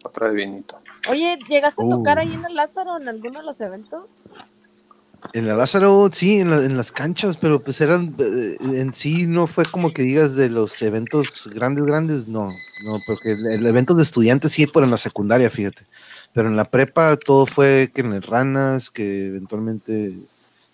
otra 0.04 0.28
vez 0.28 0.36
vinito. 0.36 0.80
Oye, 1.10 1.38
¿llegaste 1.50 1.84
a 1.86 1.90
tocar 1.90 2.18
Oh. 2.18 2.22
ahí 2.22 2.34
en 2.34 2.46
el 2.46 2.56
Lázaro 2.56 2.98
en 3.00 3.08
alguno 3.08 3.40
de 3.40 3.46
los 3.46 3.60
eventos? 3.62 4.22
en 5.32 5.48
la 5.48 5.56
Lázaro 5.56 6.10
sí 6.12 6.40
en, 6.40 6.50
la- 6.50 6.66
en 6.66 6.76
las 6.76 6.92
canchas 6.92 7.38
pero 7.38 7.60
pues 7.62 7.80
eran 7.80 8.14
eh, 8.20 8.58
en 8.60 8.94
sí 8.94 9.26
no 9.26 9.48
fue 9.48 9.64
como 9.64 9.94
que 9.94 10.02
digas 10.02 10.36
de 10.36 10.50
los 10.50 10.82
eventos 10.82 11.50
grandes 11.54 11.86
grandes 11.86 12.28
no 12.28 12.50
no 12.84 12.98
porque 13.08 13.32
el, 13.32 13.46
el 13.48 13.66
evento 13.66 13.94
de 13.94 14.04
estudiantes 14.04 14.52
sí 14.52 14.68
pero 14.68 14.84
en 14.84 14.92
la 14.92 14.98
secundaria 14.98 15.50
fíjate 15.50 15.86
pero 16.34 16.48
en 16.48 16.56
la 16.56 16.66
prepa 16.66 17.16
todo 17.18 17.46
fue 17.46 17.92
que 17.94 18.02
en 18.02 18.14
el 18.14 18.24
ranas 18.24 18.90
que 18.90 19.28
eventualmente 19.28 20.14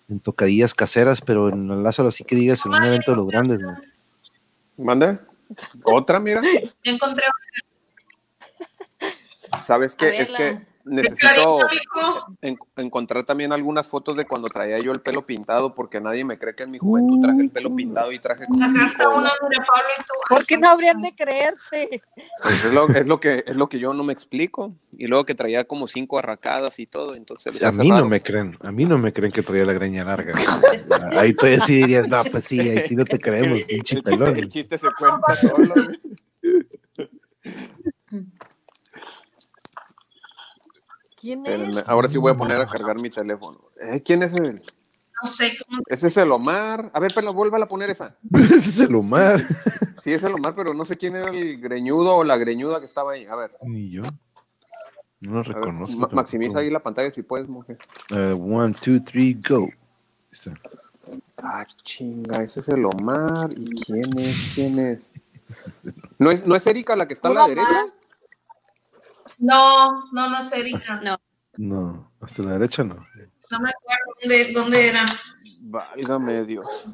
en 0.08 0.20
tocadillas 0.20 0.74
caseras 0.74 1.20
pero 1.20 1.48
en 1.48 1.68
la 1.68 1.76
Lázaro 1.76 2.10
sí 2.10 2.24
que 2.24 2.36
digas 2.36 2.64
en 2.66 2.72
un 2.72 2.84
evento 2.84 3.12
de 3.12 3.16
los 3.16 3.26
grandes 3.26 3.60
no. 3.60 3.76
¿Mande? 4.76 5.18
¿Otra, 5.84 6.18
mira? 6.20 6.40
Ya 6.84 6.92
encontré 6.92 7.22
¿Sabes 9.62 9.96
qué? 9.96 10.08
Es 10.08 10.32
que. 10.32 10.60
Necesito 10.90 11.58
en- 12.42 12.58
encontrar 12.76 13.24
también 13.24 13.52
algunas 13.52 13.86
fotos 13.86 14.16
de 14.16 14.26
cuando 14.26 14.48
traía 14.48 14.78
yo 14.78 14.92
el 14.92 15.00
pelo 15.00 15.24
pintado, 15.24 15.74
porque 15.74 16.00
nadie 16.00 16.24
me 16.24 16.38
cree 16.38 16.54
que 16.54 16.64
en 16.64 16.70
mi 16.72 16.78
juventud 16.78 17.20
traje 17.20 17.40
el 17.40 17.50
pelo 17.50 17.74
pintado 17.74 18.12
y 18.12 18.18
traje 18.18 18.46
como 18.46 18.62
Acá 18.64 18.84
está 18.84 19.08
una, 19.08 19.30
mira, 19.48 19.64
Pablo 19.66 19.88
y 19.98 20.02
tú. 20.02 20.14
¿Por 20.28 20.46
qué 20.46 20.58
no 20.58 20.68
habrían 20.68 21.00
de 21.00 21.12
creerte? 21.16 22.02
Pues 22.42 22.64
es, 22.64 22.72
lo, 22.74 22.88
es, 22.88 23.06
lo 23.06 23.20
que, 23.20 23.44
es 23.46 23.56
lo 23.56 23.68
que 23.68 23.78
yo 23.78 23.92
no 23.94 24.02
me 24.04 24.12
explico. 24.12 24.74
Y 24.92 25.06
luego 25.06 25.24
que 25.24 25.34
traía 25.34 25.64
como 25.64 25.86
cinco 25.86 26.18
arracadas 26.18 26.78
y 26.78 26.86
todo, 26.86 27.14
entonces 27.14 27.54
se 27.56 27.66
a 27.66 27.72
mí 27.72 27.88
no 27.90 28.04
me 28.06 28.20
creen 28.22 28.58
a 28.60 28.70
mí 28.70 28.84
no 28.84 28.98
me 28.98 29.12
creen 29.12 29.32
que 29.32 29.42
traía 29.42 29.64
la 29.64 29.72
greña 29.72 30.04
larga 30.04 30.32
ahí 31.12 31.32
tú 31.32 31.46
sí 31.64 31.76
dirías 31.76 32.06
no 32.08 32.22
pues 32.24 32.44
sí 32.44 32.60
ahí 32.60 32.86
sí 32.88 32.96
no 32.96 33.04
te 33.06 33.18
creemos 33.20 33.60
El 33.60 33.64
pinche 33.66 33.94
chiste, 33.96 34.02
pelón 34.10 34.36
el 34.36 34.48
chiste 34.48 34.76
se 34.76 34.88
cuenta 34.98 35.34
solo. 35.34 35.74
güey. 35.74 36.00
¿Quién 41.20 41.44
es? 41.46 41.84
Ahora 41.86 42.08
sí 42.08 42.18
voy 42.18 42.32
a 42.32 42.36
poner 42.36 42.60
a 42.60 42.66
cargar 42.66 43.00
mi 43.00 43.10
teléfono. 43.10 43.58
Eh, 43.80 44.02
¿Quién 44.02 44.22
es 44.22 44.32
el? 44.34 44.62
No 45.22 45.28
sé 45.28 45.52
cómo. 45.66 45.82
Ese 45.86 46.08
es 46.08 46.16
el 46.16 46.32
Omar. 46.32 46.90
A 46.94 47.00
ver, 47.00 47.12
pero 47.14 47.34
vuelva 47.34 47.58
a 47.58 47.68
poner 47.68 47.90
esa. 47.90 48.16
ese 48.34 48.54
es 48.56 48.80
el 48.80 48.94
Omar 48.94 49.46
Sí, 49.98 50.12
es 50.14 50.22
el 50.22 50.32
Omar, 50.32 50.54
pero 50.54 50.72
no 50.72 50.86
sé 50.86 50.96
quién 50.96 51.14
era 51.14 51.30
el 51.30 51.60
greñudo 51.60 52.16
o 52.16 52.24
la 52.24 52.38
greñuda 52.38 52.80
que 52.80 52.86
estaba 52.86 53.12
ahí. 53.12 53.26
A 53.26 53.36
ver, 53.36 53.50
Ni 53.62 53.90
yo. 53.90 54.02
No 55.20 55.32
lo 55.32 55.42
ver, 55.42 55.48
reconozco. 55.48 56.08
maximiza 56.14 56.60
ahí 56.60 56.70
la 56.70 56.82
pantalla 56.82 57.12
si 57.12 57.22
puedes, 57.22 57.46
mujer. 57.48 57.76
Eh, 58.10 58.32
one, 58.32 58.72
two, 58.72 59.02
three, 59.04 59.38
go. 59.46 59.68
Está. 60.32 60.54
Ah, 61.42 61.66
chinga, 61.82 62.42
ese 62.42 62.60
es 62.60 62.68
el 62.68 62.84
Omar. 62.86 63.50
¿Y 63.54 63.74
quién 63.82 64.18
es? 64.18 64.52
¿Quién 64.54 64.78
es? 64.78 65.00
¿No 66.18 66.30
es, 66.30 66.46
¿no 66.46 66.54
es 66.54 66.66
Erika 66.66 66.96
la 66.96 67.06
que 67.06 67.12
está 67.14 67.28
a 67.28 67.34
la 67.34 67.46
derecha? 67.48 67.84
No, 69.40 70.04
no, 70.12 70.28
no 70.28 70.38
es 70.38 70.52
Erika. 70.52 71.00
No. 71.02 71.16
No, 71.58 72.12
hasta 72.20 72.42
la 72.42 72.52
derecha 72.52 72.84
no. 72.84 72.94
No 73.50 73.60
me 73.60 73.70
acuerdo 73.70 74.14
dónde, 74.22 74.52
dónde 74.52 74.88
era. 74.88 75.04
Válgame 75.64 76.44
Dios. 76.44 76.88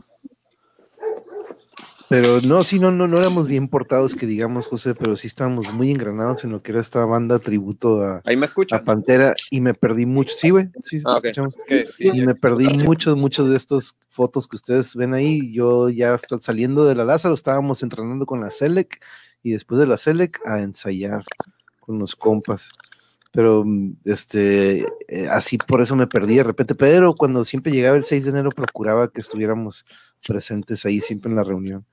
Pero 2.08 2.40
no, 2.46 2.62
sí, 2.62 2.78
no, 2.78 2.92
no, 2.92 3.08
no 3.08 3.18
éramos 3.18 3.48
bien 3.48 3.66
portados, 3.66 4.14
que 4.14 4.26
digamos, 4.26 4.68
José, 4.68 4.94
pero 4.94 5.16
sí 5.16 5.26
estábamos 5.26 5.72
muy 5.72 5.90
engranados 5.90 6.44
en 6.44 6.52
lo 6.52 6.62
que 6.62 6.70
era 6.70 6.80
esta 6.80 7.04
banda 7.04 7.40
tributo 7.40 8.00
a, 8.04 8.22
Ahí 8.24 8.36
me 8.36 8.46
a. 8.46 8.84
Pantera 8.84 9.34
y 9.50 9.60
me 9.60 9.74
perdí 9.74 10.06
mucho. 10.06 10.32
Sí, 10.34 10.50
güey, 10.50 10.68
sí, 10.84 10.98
Ah, 11.04 11.16
escuchamos. 11.16 11.56
Es 11.58 11.64
que 11.64 11.86
sí. 11.86 12.10
Y 12.14 12.22
me 12.22 12.36
perdí 12.36 12.68
muchos, 12.78 13.16
muchos 13.16 13.50
de 13.50 13.56
estas 13.56 13.96
fotos 14.08 14.46
que 14.46 14.54
ustedes 14.54 14.94
ven 14.94 15.14
ahí. 15.14 15.52
Yo 15.52 15.88
ya 15.88 16.14
hasta 16.14 16.38
saliendo 16.38 16.84
de 16.84 16.94
la 16.94 17.04
Lázaro 17.04 17.34
estábamos 17.34 17.82
entrenando 17.82 18.24
con 18.24 18.40
la 18.40 18.50
Selec 18.50 19.02
y 19.42 19.50
después 19.52 19.80
de 19.80 19.88
la 19.88 19.96
Selec 19.96 20.40
a 20.46 20.60
ensayar 20.60 21.24
con 21.86 21.98
los 21.98 22.16
compas. 22.16 22.70
Pero 23.32 23.64
este, 24.04 24.86
eh, 25.08 25.28
así 25.30 25.58
por 25.58 25.82
eso 25.82 25.94
me 25.94 26.06
perdí 26.06 26.36
de 26.36 26.42
repente. 26.42 26.74
Pero 26.74 27.14
cuando 27.14 27.44
siempre 27.44 27.72
llegaba 27.72 27.96
el 27.96 28.04
6 28.04 28.24
de 28.24 28.30
enero 28.30 28.50
procuraba 28.50 29.10
que 29.10 29.20
estuviéramos 29.20 29.84
presentes 30.26 30.84
ahí 30.86 31.00
siempre 31.00 31.30
en 31.30 31.36
la 31.36 31.44
reunión. 31.44 31.84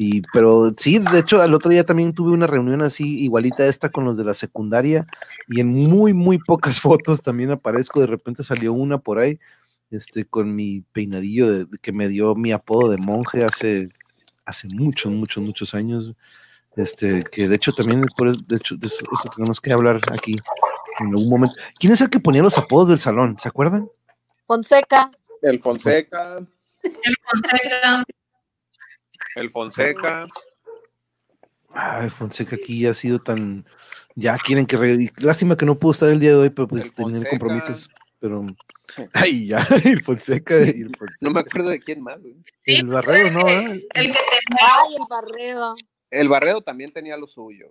Y, 0.00 0.22
pero 0.32 0.72
sí, 0.76 1.00
de 1.00 1.18
hecho, 1.18 1.42
al 1.42 1.52
otro 1.54 1.70
día 1.72 1.84
también 1.84 2.12
tuve 2.12 2.30
una 2.30 2.46
reunión 2.46 2.82
así, 2.82 3.18
igualita 3.18 3.64
a 3.64 3.66
esta 3.66 3.88
con 3.88 4.04
los 4.04 4.16
de 4.16 4.22
la 4.22 4.32
secundaria, 4.32 5.08
y 5.48 5.60
en 5.60 5.70
muy, 5.70 6.14
muy 6.14 6.38
pocas 6.38 6.80
fotos 6.80 7.20
también 7.20 7.50
aparezco. 7.50 8.00
De 8.00 8.06
repente 8.06 8.44
salió 8.44 8.72
una 8.72 8.98
por 8.98 9.18
ahí, 9.18 9.40
este, 9.90 10.24
con 10.24 10.54
mi 10.54 10.82
peinadillo 10.92 11.66
de 11.66 11.78
que 11.82 11.92
me 11.92 12.08
dio 12.08 12.36
mi 12.36 12.52
apodo 12.52 12.90
de 12.90 12.98
monje 12.98 13.44
hace, 13.44 13.88
hace 14.46 14.68
muchos, 14.68 15.12
muchos, 15.12 15.44
muchos 15.44 15.74
años. 15.74 16.14
Este, 16.78 17.24
que 17.24 17.48
de 17.48 17.56
hecho 17.56 17.72
también, 17.72 18.04
por 18.16 18.28
eso- 18.28 18.40
de 18.46 18.56
hecho, 18.56 18.76
de 18.76 18.86
eso, 18.86 19.04
eso 19.12 19.28
tenemos 19.34 19.60
que 19.60 19.72
hablar 19.72 20.00
aquí 20.12 20.36
en 21.00 21.06
algún 21.08 21.28
momento. 21.28 21.56
¿Quién 21.78 21.92
es 21.92 22.00
el 22.00 22.08
que 22.08 22.20
ponía 22.20 22.42
los 22.42 22.56
apodos 22.56 22.88
del 22.88 23.00
salón? 23.00 23.36
¿Se 23.40 23.48
acuerdan? 23.48 23.90
Fonseca. 24.46 25.10
El 25.42 25.58
Fonseca, 25.60 26.38
El 26.82 27.16
Fonseca. 27.24 28.04
el 29.36 29.50
Fonseca. 29.50 30.26
Ay, 31.70 32.10
Fonseca 32.10 32.56
aquí 32.56 32.80
ya 32.80 32.90
ha 32.90 32.94
sido 32.94 33.18
tan. 33.20 33.66
Ya 34.14 34.36
quieren 34.38 34.66
que. 34.66 34.76
re- 34.76 35.12
Lástima 35.18 35.56
que 35.56 35.66
no 35.66 35.78
pudo 35.78 35.92
estar 35.92 36.08
el 36.08 36.18
día 36.20 36.30
de 36.30 36.36
hoy, 36.36 36.50
pero 36.50 36.66
pues 36.66 36.84
El 36.86 36.92
tener 36.92 37.28
compromisos. 37.28 37.88
Pero. 38.20 38.46
Ay, 39.12 39.46
ya, 39.48 39.58
el 39.84 40.02
Fonseca 40.02 40.56
y 40.60 40.80
el 40.82 40.96
Fonseca. 40.96 41.18
No 41.20 41.30
me 41.30 41.40
acuerdo 41.40 41.68
de 41.68 41.78
quién 41.80 42.02
más. 42.02 42.20
güey. 42.20 42.34
Sí, 42.58 42.76
el 42.76 42.86
Barredo, 42.88 43.30
¿no? 43.30 43.44
¿verdad? 43.44 43.72
El 43.74 43.80
que 43.82 43.86
tenía. 43.94 44.66
Ay, 44.84 44.94
el 44.96 45.06
barredo. 45.08 45.74
El 46.10 46.28
Barredo 46.28 46.62
también 46.62 46.92
tenía 46.92 47.16
lo 47.16 47.26
suyo. 47.26 47.68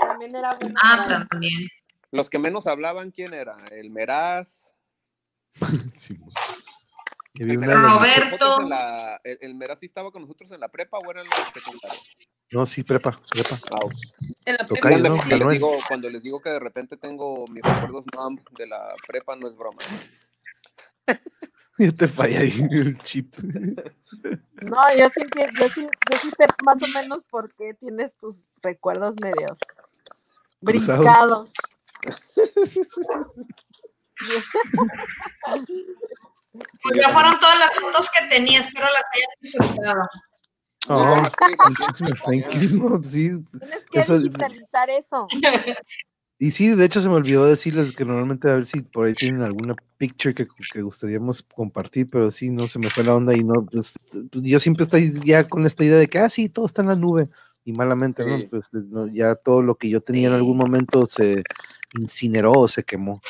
También 0.00 0.34
era 0.36 0.54
bueno. 0.54 0.74
Ah, 0.82 1.24
también. 1.28 1.68
Los 2.12 2.28
que 2.28 2.38
menos 2.38 2.66
hablaban, 2.66 3.10
¿quién 3.10 3.34
era? 3.34 3.56
El 3.70 3.90
Meraz. 3.90 4.72
Sí, 7.32 7.46
Roberto. 7.46 8.60
la- 8.62 9.20
el, 9.22 9.38
el 9.40 9.54
Meraz 9.54 9.78
sí 9.78 9.86
estaba 9.86 10.10
con 10.10 10.22
nosotros 10.22 10.50
en 10.50 10.58
la 10.60 10.68
prepa 10.68 10.98
o 10.98 11.10
era 11.10 11.22
en 11.22 11.28
la 11.28 11.36
secundaria. 11.54 12.00
No, 12.50 12.66
sí, 12.66 12.82
prepa, 12.82 13.20
prepa. 13.30 13.56
Ah. 13.72 13.86
En 14.44 14.54
la 14.56 14.66
prepa. 14.66 14.90
¿no? 14.90 15.16
Cuando, 15.16 15.36
les 15.38 15.48
digo, 15.50 15.70
cuando 15.86 16.10
les 16.10 16.22
digo 16.22 16.40
que 16.40 16.50
de 16.50 16.58
repente 16.58 16.96
tengo 16.96 17.46
mis 17.46 17.62
recuerdos 17.62 18.04
de 18.58 18.66
la 18.66 18.92
prepa, 19.06 19.36
no 19.36 19.46
es 19.48 19.56
broma. 19.56 19.78
Ya 21.86 21.92
te 21.92 22.06
falla 22.08 22.40
ahí 22.40 22.52
el 22.72 22.98
chip. 23.04 23.34
No, 23.38 24.82
yo 24.98 25.08
sí, 25.08 25.22
yo 25.58 25.68
sí, 25.70 25.88
yo 26.10 26.16
sí 26.18 26.30
sé 26.36 26.44
más 26.62 26.76
o 26.82 26.86
menos 27.00 27.24
por 27.24 27.54
qué 27.54 27.72
tienes 27.72 28.16
tus 28.16 28.44
recuerdos 28.62 29.14
medios 29.22 29.58
Cruzados. 30.62 31.04
brincados. 31.04 31.52
Pues 36.82 37.00
ya 37.00 37.08
fueron 37.10 37.38
todas 37.40 37.58
las 37.58 37.78
fotos 37.78 38.10
que 38.10 38.26
tenía. 38.28 38.60
Espero 38.60 38.86
las 38.86 39.04
hayan 39.14 39.30
disfrutado. 39.40 40.02
Oh, 40.88 41.22
thank 41.38 42.50
yous, 42.52 42.72
¿no? 42.74 43.02
Sí, 43.04 43.30
Tienes 43.58 43.86
que 43.90 44.00
Eso- 44.00 44.18
digitalizar 44.18 44.90
eso. 44.90 45.26
Y 46.42 46.52
sí, 46.52 46.70
de 46.74 46.86
hecho 46.86 47.02
se 47.02 47.10
me 47.10 47.16
olvidó 47.16 47.44
decirles 47.44 47.94
que 47.94 48.06
normalmente 48.06 48.48
a 48.48 48.54
ver 48.54 48.64
si 48.64 48.80
por 48.80 49.06
ahí 49.06 49.12
tienen 49.12 49.42
alguna 49.42 49.74
picture 49.98 50.34
que, 50.34 50.46
que 50.72 50.80
gustaríamos 50.80 51.42
compartir, 51.42 52.08
pero 52.10 52.30
sí, 52.30 52.48
no 52.48 52.66
se 52.66 52.78
me 52.78 52.88
fue 52.88 53.04
la 53.04 53.14
onda 53.14 53.36
y 53.36 53.44
no, 53.44 53.66
pues, 53.70 53.92
pues, 54.32 54.42
yo 54.44 54.58
siempre 54.58 54.84
estoy 54.84 55.12
ya 55.22 55.46
con 55.46 55.66
esta 55.66 55.84
idea 55.84 55.98
de 55.98 56.08
que, 56.08 56.18
ah, 56.18 56.30
sí, 56.30 56.48
todo 56.48 56.64
está 56.64 56.80
en 56.80 56.88
la 56.88 56.96
nube 56.96 57.28
y 57.62 57.74
malamente, 57.74 58.24
Sí. 58.24 58.30
¿no? 58.30 58.48
Pues 58.48 58.64
no, 58.72 59.06
ya 59.06 59.34
todo 59.34 59.60
lo 59.60 59.74
que 59.74 59.90
yo 59.90 60.00
tenía 60.00 60.28
en 60.28 60.34
algún 60.34 60.56
momento 60.56 61.04
se 61.04 61.42
incineró 61.98 62.52
o 62.52 62.68
se 62.68 62.84
quemó. 62.84 63.20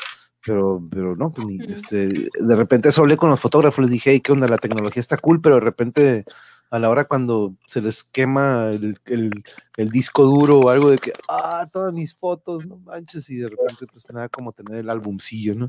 Pero, 0.45 0.81
pero 0.89 1.13
no, 1.17 1.33
pues, 1.33 1.45
ni, 1.47 1.57
este, 1.71 2.07
de 2.07 2.55
repente 2.55 2.87
eso 2.89 3.01
hablé 3.01 3.17
con 3.17 3.29
los 3.29 3.41
fotógrafos, 3.41 3.83
les 3.83 3.91
dije, 3.91 4.11
hey, 4.11 4.21
¿qué 4.21 4.31
onda? 4.31 4.47
La 4.47 4.57
tecnología 4.57 5.01
está 5.01 5.17
cool, 5.17 5.41
pero 5.41 5.55
de 5.55 5.61
repente 5.61 6.25
a 6.71 6.79
la 6.79 6.89
hora 6.89 7.03
cuando 7.05 7.53
se 7.67 7.81
les 7.81 8.03
quema 8.03 8.69
el, 8.71 8.97
el- 9.05 9.43
el 9.77 9.89
disco 9.89 10.23
duro 10.23 10.57
o 10.59 10.69
algo 10.69 10.89
de 10.89 10.97
que, 10.97 11.13
ah, 11.29 11.67
todas 11.71 11.93
mis 11.93 12.15
fotos, 12.15 12.65
no 12.65 12.77
manches, 12.79 13.29
y 13.29 13.35
de 13.35 13.49
repente 13.49 13.85
pues 13.91 14.09
nada 14.11 14.29
como 14.29 14.51
tener 14.53 14.79
el 14.79 14.89
álbumcillo, 14.89 15.53
¿no? 15.53 15.67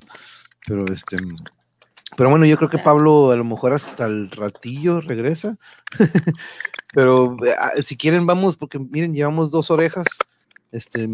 Pero 0.66 0.84
este, 0.92 1.16
pero 2.16 2.30
bueno, 2.30 2.46
yo 2.46 2.56
creo 2.56 2.70
que 2.70 2.78
Pablo 2.78 3.30
a 3.32 3.36
lo 3.36 3.44
mejor 3.44 3.72
hasta 3.72 4.06
el 4.06 4.30
ratillo 4.30 5.00
regresa, 5.00 5.56
pero 6.94 7.36
ah, 7.58 7.70
si 7.82 7.96
quieren 7.96 8.26
vamos, 8.26 8.56
porque 8.56 8.78
miren, 8.78 9.14
llevamos 9.14 9.50
dos 9.50 9.70
orejas, 9.70 10.06
este, 10.70 11.08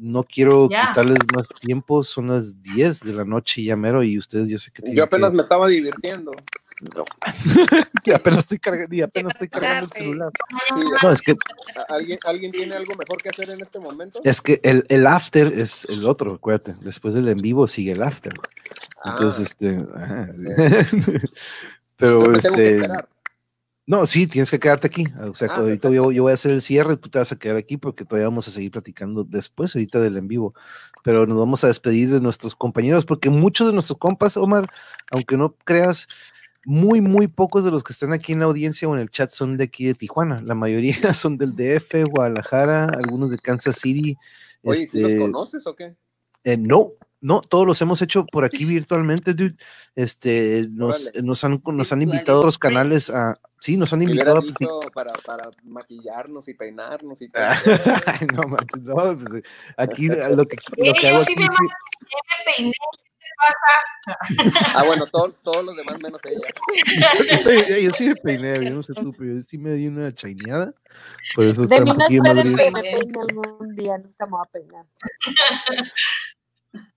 no 0.00 0.22
quiero 0.24 0.68
Ya. 0.70 0.88
quitarles 0.88 1.18
más 1.34 1.46
tiempo, 1.60 2.02
son 2.04 2.28
las 2.28 2.62
10 2.62 3.04
de 3.04 3.12
la 3.12 3.24
noche 3.24 3.62
ya 3.62 3.76
mero 3.76 4.02
y 4.02 4.16
ustedes 4.18 4.48
yo 4.48 4.58
sé 4.58 4.70
que 4.70 4.80
tienen 4.82 4.96
Yo 4.96 5.04
apenas 5.04 5.30
que- 5.30 5.36
me 5.36 5.42
estaba 5.42 5.68
divirtiendo. 5.68 6.32
no. 6.96 7.04
y 8.06 8.12
apenas 8.12 8.38
estoy 8.38 8.58
cargando, 8.58 8.94
y 8.94 9.02
apenas 9.02 9.32
estoy 9.34 9.48
cargando 9.48 9.86
el 9.86 9.92
celular. 9.92 10.32
Sí, 10.68 10.74
No, 11.02 11.12
es 11.12 11.20
que 11.20 11.32
¿a- 11.32 11.94
¿alguien, 11.94 12.18
¿Alguien 12.24 12.52
tiene 12.52 12.74
algo 12.74 12.94
mejor 12.94 13.22
que 13.22 13.28
hacer 13.28 13.50
en 13.50 13.60
este 13.60 13.78
momento? 13.78 14.20
Es 14.24 14.40
que 14.40 14.60
el, 14.62 14.84
el 14.88 15.06
after 15.06 15.48
es 15.48 15.84
el 15.90 16.06
otro, 16.06 16.32
acuérdate. 16.34 16.74
Después 16.80 17.12
del 17.14 17.28
en 17.28 17.36
vivo 17.36 17.68
sigue 17.68 17.92
el 17.92 18.02
after. 18.02 18.32
Ah, 19.04 19.10
Entonces, 19.12 19.48
este. 19.50 19.86
ajá. 19.94 20.28
entonces 20.30 21.30
Pero 21.96 22.32
que 22.32 22.38
este. 22.38 22.88
No, 23.90 24.06
sí, 24.06 24.28
tienes 24.28 24.52
que 24.52 24.60
quedarte 24.60 24.86
aquí. 24.86 25.04
O 25.28 25.34
sea, 25.34 25.48
Ah, 25.50 25.56
ahorita 25.56 25.90
yo, 25.90 26.12
yo 26.12 26.22
voy 26.22 26.30
a 26.30 26.34
hacer 26.34 26.52
el 26.52 26.62
cierre, 26.62 26.96
tú 26.96 27.08
te 27.08 27.18
vas 27.18 27.32
a 27.32 27.36
quedar 27.36 27.56
aquí 27.56 27.76
porque 27.76 28.04
todavía 28.04 28.28
vamos 28.28 28.46
a 28.46 28.52
seguir 28.52 28.70
platicando 28.70 29.24
después, 29.24 29.74
ahorita 29.74 29.98
del 29.98 30.16
en 30.16 30.28
vivo. 30.28 30.54
Pero 31.02 31.26
nos 31.26 31.36
vamos 31.36 31.64
a 31.64 31.66
despedir 31.66 32.08
de 32.08 32.20
nuestros 32.20 32.54
compañeros 32.54 33.04
porque 33.04 33.30
muchos 33.30 33.66
de 33.66 33.72
nuestros 33.72 33.98
compas, 33.98 34.36
Omar, 34.36 34.70
aunque 35.10 35.36
no 35.36 35.56
creas, 35.64 36.06
muy, 36.64 37.00
muy 37.00 37.26
pocos 37.26 37.64
de 37.64 37.72
los 37.72 37.82
que 37.82 37.92
están 37.92 38.12
aquí 38.12 38.30
en 38.30 38.38
la 38.38 38.44
audiencia 38.44 38.88
o 38.88 38.94
en 38.94 39.00
el 39.00 39.10
chat 39.10 39.30
son 39.30 39.56
de 39.56 39.64
aquí 39.64 39.86
de 39.86 39.94
Tijuana. 39.94 40.40
La 40.40 40.54
mayoría 40.54 40.94
son 41.12 41.36
del 41.36 41.56
DF, 41.56 42.08
Guadalajara, 42.08 42.84
algunos 42.84 43.32
de 43.32 43.38
Kansas 43.38 43.74
City. 43.74 44.16
Oye, 44.62 44.86
¿sí 44.86 45.00
los 45.00 45.10
este, 45.10 45.20
conoces 45.20 45.66
o 45.66 45.74
qué? 45.74 45.96
eh, 46.44 46.56
no, 46.56 46.92
no, 47.20 47.40
todos 47.40 47.66
los 47.66 47.82
hemos 47.82 48.00
hecho 48.02 48.24
por 48.24 48.44
aquí 48.44 48.64
virtualmente, 48.66 49.34
dude. 49.34 49.56
Este, 49.96 50.68
nos, 50.70 51.10
han, 51.42 51.60
nos 51.64 51.92
han 51.92 52.02
invitado 52.02 52.38
a 52.38 52.40
otros 52.42 52.56
canales 52.56 53.10
a, 53.10 53.36
sí, 53.60 53.76
nos 53.76 53.92
han 53.92 54.02
invitado 54.02 54.38
a 54.38 54.90
para, 54.90 55.12
para 55.12 55.50
maquillarnos 55.62 56.48
y 56.48 56.54
peinarnos 56.54 57.20
y 57.22 57.28
todo. 57.28 57.44
Ay, 57.44 57.56
no, 58.34 58.42
manches, 58.48 58.82
no, 58.82 58.94
pues, 59.18 59.34
eh, 59.34 59.42
aquí 59.76 60.08
lo 60.08 60.46
que, 60.46 60.56
lo 60.76 60.92
que 60.92 61.02
yo 61.02 61.08
hago 61.08 61.20
sí 61.20 61.32
aquí 61.32 61.38
me 61.38 62.52
peiné. 62.56 62.72
¿Qué 63.20 63.26
te 63.26 64.52
pasa? 64.56 64.78
Ah, 64.78 64.82
bueno, 64.84 65.06
todo- 65.06 65.32
todos 65.44 65.64
los 65.64 65.76
demás 65.76 66.00
menos 66.02 66.20
ella. 66.24 66.40
Yo- 67.84 67.90
sí 67.96 68.08
me 68.08 68.14
peiné, 68.16 68.64
yo 68.64 68.70
no 68.74 68.82
sé 68.82 68.94
tú, 68.94 69.12
pero 69.12 69.34
yo 69.34 69.42
sí 69.42 69.58
me 69.58 69.72
di 69.72 69.86
una 69.88 70.12
chaineada. 70.14 70.72
Por 71.34 71.44
eso 71.44 71.66
De 71.66 71.80
mí 71.80 71.92
no 71.92 72.06
esperen 72.06 72.56
que 72.56 72.70
me 72.70 72.82
peine 72.82 73.20
algún 73.20 73.76
día, 73.76 73.98
nunca 73.98 74.24
me 74.26 74.30
voy 74.30 74.40
a 74.42 74.50
peinar. 74.50 74.86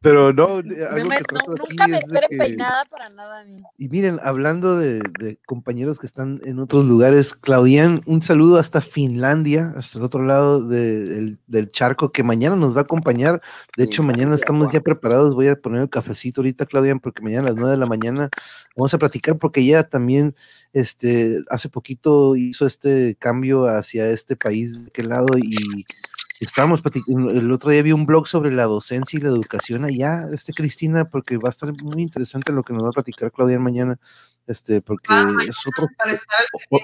Pero 0.02 0.34
no, 0.34 0.58
algo 0.92 1.10
me- 1.10 1.18
que 1.18 1.24
trato 1.24 1.52
no, 1.52 1.64
aquí 1.64 1.70
nunca 1.72 1.88
me 1.88 1.98
es 1.98 2.06
de 2.08 2.22
que- 2.30 2.38
peinada 2.38 2.86
para 2.86 3.10
nada. 3.10 3.44
Y 3.78 3.90
miren, 3.90 4.20
hablando 4.22 4.78
de, 4.78 5.02
de 5.20 5.40
compañeros 5.46 5.98
que 6.00 6.06
están 6.06 6.40
en 6.44 6.60
otros 6.60 6.86
lugares, 6.86 7.34
Claudian, 7.34 8.02
un 8.06 8.22
saludo 8.22 8.58
hasta 8.60 8.82
Finlandia, 8.82 9.74
hasta 9.76 9.98
el 10.00 10.06
otro 10.06 10.24
lado 10.26 10.62
de- 10.68 11.06
del- 11.06 11.40
del 11.48 11.72
charco, 11.72 12.12
que 12.12 12.22
mañana 12.24 12.56
nos 12.56 12.76
va 12.76 12.82
a 12.82 12.84
acompañar. 12.84 13.42
De 13.78 13.86
hecho, 13.86 14.04
mañana 14.04 14.36
estamos 14.36 14.72
ya 14.72 14.82
preparados. 14.82 15.34
Voy 15.34 15.48
a 15.48 15.56
poner 15.56 15.82
el 15.84 15.90
cafecito 15.90 16.42
ahorita, 16.42 16.66
Claudian, 16.66 17.00
porque 17.00 17.22
mañana 17.24 17.48
a 17.48 17.52
las 17.52 17.56
9 17.56 17.72
de 17.72 17.78
la 17.78 17.86
mañana 17.88 18.30
vamos 18.76 18.94
a 18.94 18.98
platicar, 19.00 19.38
porque 19.38 19.62
ella 19.62 19.84
también 19.90 20.36
este, 20.74 21.40
hace 21.50 21.70
poquito 21.70 22.36
hizo 22.36 22.66
este 22.66 23.16
cambio 23.20 23.68
hacia 23.68 24.08
este 24.08 24.36
país, 24.36 24.86
de 24.86 24.92
qué 24.92 25.04
lado, 25.04 25.38
y 25.38 25.86
estábamos 26.44 26.82
platicando, 26.82 27.30
el 27.32 27.52
otro 27.52 27.70
día 27.72 27.82
vi 27.84 27.92
un 27.92 28.06
blog 28.06 28.28
sobre 28.28 28.52
la 28.52 28.64
docencia 28.66 29.18
y 29.18 29.22
la 29.22 29.30
educación 29.30 29.84
allá, 29.86 30.28
este 30.34 30.54
Cristina, 30.54 31.06
porque 31.06 31.38
va 31.38 31.48
a 31.48 31.52
estar 31.52 31.72
muy 31.82 32.02
interesante 32.02 32.52
lo 32.52 32.64
que 32.64 32.74
nos 32.74 32.84
va 32.84 32.90
a 32.90 32.94
platicar 32.94 33.32
Claudia 33.32 33.60
mañana, 33.60 34.00
este, 34.48 34.82
porque 34.82 35.08
Ah, 35.14 35.32
es 35.48 35.58
otro, 35.68 35.88
o- 36.70 36.80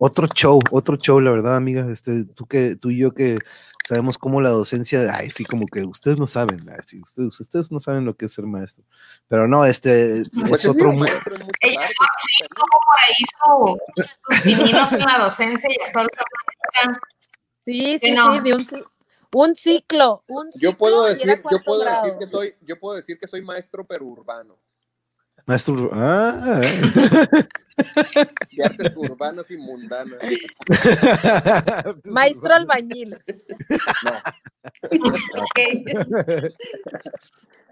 otro 0.00 0.28
show, 0.28 0.60
otro 0.70 0.96
show, 0.96 1.20
la 1.20 1.30
verdad, 1.32 1.56
amiga, 1.56 1.90
este, 1.90 2.24
tú 2.24 2.46
que, 2.46 2.76
tú 2.76 2.90
y 2.90 2.98
yo 2.98 3.12
que 3.12 3.38
sabemos 3.84 4.16
cómo 4.16 4.40
la 4.40 4.50
docencia, 4.50 5.12
ay, 5.12 5.30
sí, 5.30 5.44
como 5.44 5.66
que 5.66 5.82
ustedes 5.82 6.18
no 6.18 6.26
saben, 6.28 6.68
ay, 6.70 6.78
sí, 6.86 7.00
ustedes, 7.00 7.40
ustedes 7.40 7.72
no 7.72 7.80
saben 7.80 8.04
lo 8.04 8.16
que 8.16 8.26
es 8.26 8.32
ser 8.32 8.46
maestro, 8.46 8.84
pero 9.26 9.48
no, 9.48 9.64
este, 9.64 10.22
Pues 10.48 10.60
es 10.60 10.66
otro, 10.68 10.90
artes, 10.90 11.12
sí, 11.60 12.44
como 12.54 12.80
por 12.86 12.96
ahí 13.08 13.24
su, 13.34 14.84
sus 14.84 14.92
en 14.92 15.00
la 15.00 15.18
docencia 15.18 15.68
y 15.68 15.90
solo 15.90 16.06
Sí, 17.68 17.98
Sí, 17.98 17.98
sí, 17.98 18.12
no. 18.14 18.32
sí, 18.32 18.40
de 18.40 18.54
un, 18.54 18.66
un 19.34 19.54
ciclo, 19.54 20.24
un 20.26 20.50
ciclo. 20.50 20.70
Yo 20.70 20.76
puedo 20.78 21.04
decir, 21.04 21.42
yo 21.52 21.60
puedo 21.62 21.84
decir 21.84 22.14
que 22.18 22.26
soy, 22.26 22.54
yo 22.62 22.80
puedo 22.80 22.96
decir 22.96 23.18
que 23.18 23.28
soy 23.28 23.42
maestro 23.42 23.84
pero 23.86 24.06
urbano, 24.06 24.56
maestro, 25.44 25.90
ah, 25.92 26.62
de 28.56 28.64
artes 28.64 28.96
urbanas 28.96 29.50
y 29.50 29.58
mundanas. 29.58 30.18
Maestro 32.04 32.54
albañil. 32.54 33.14
Ok. 35.36 35.58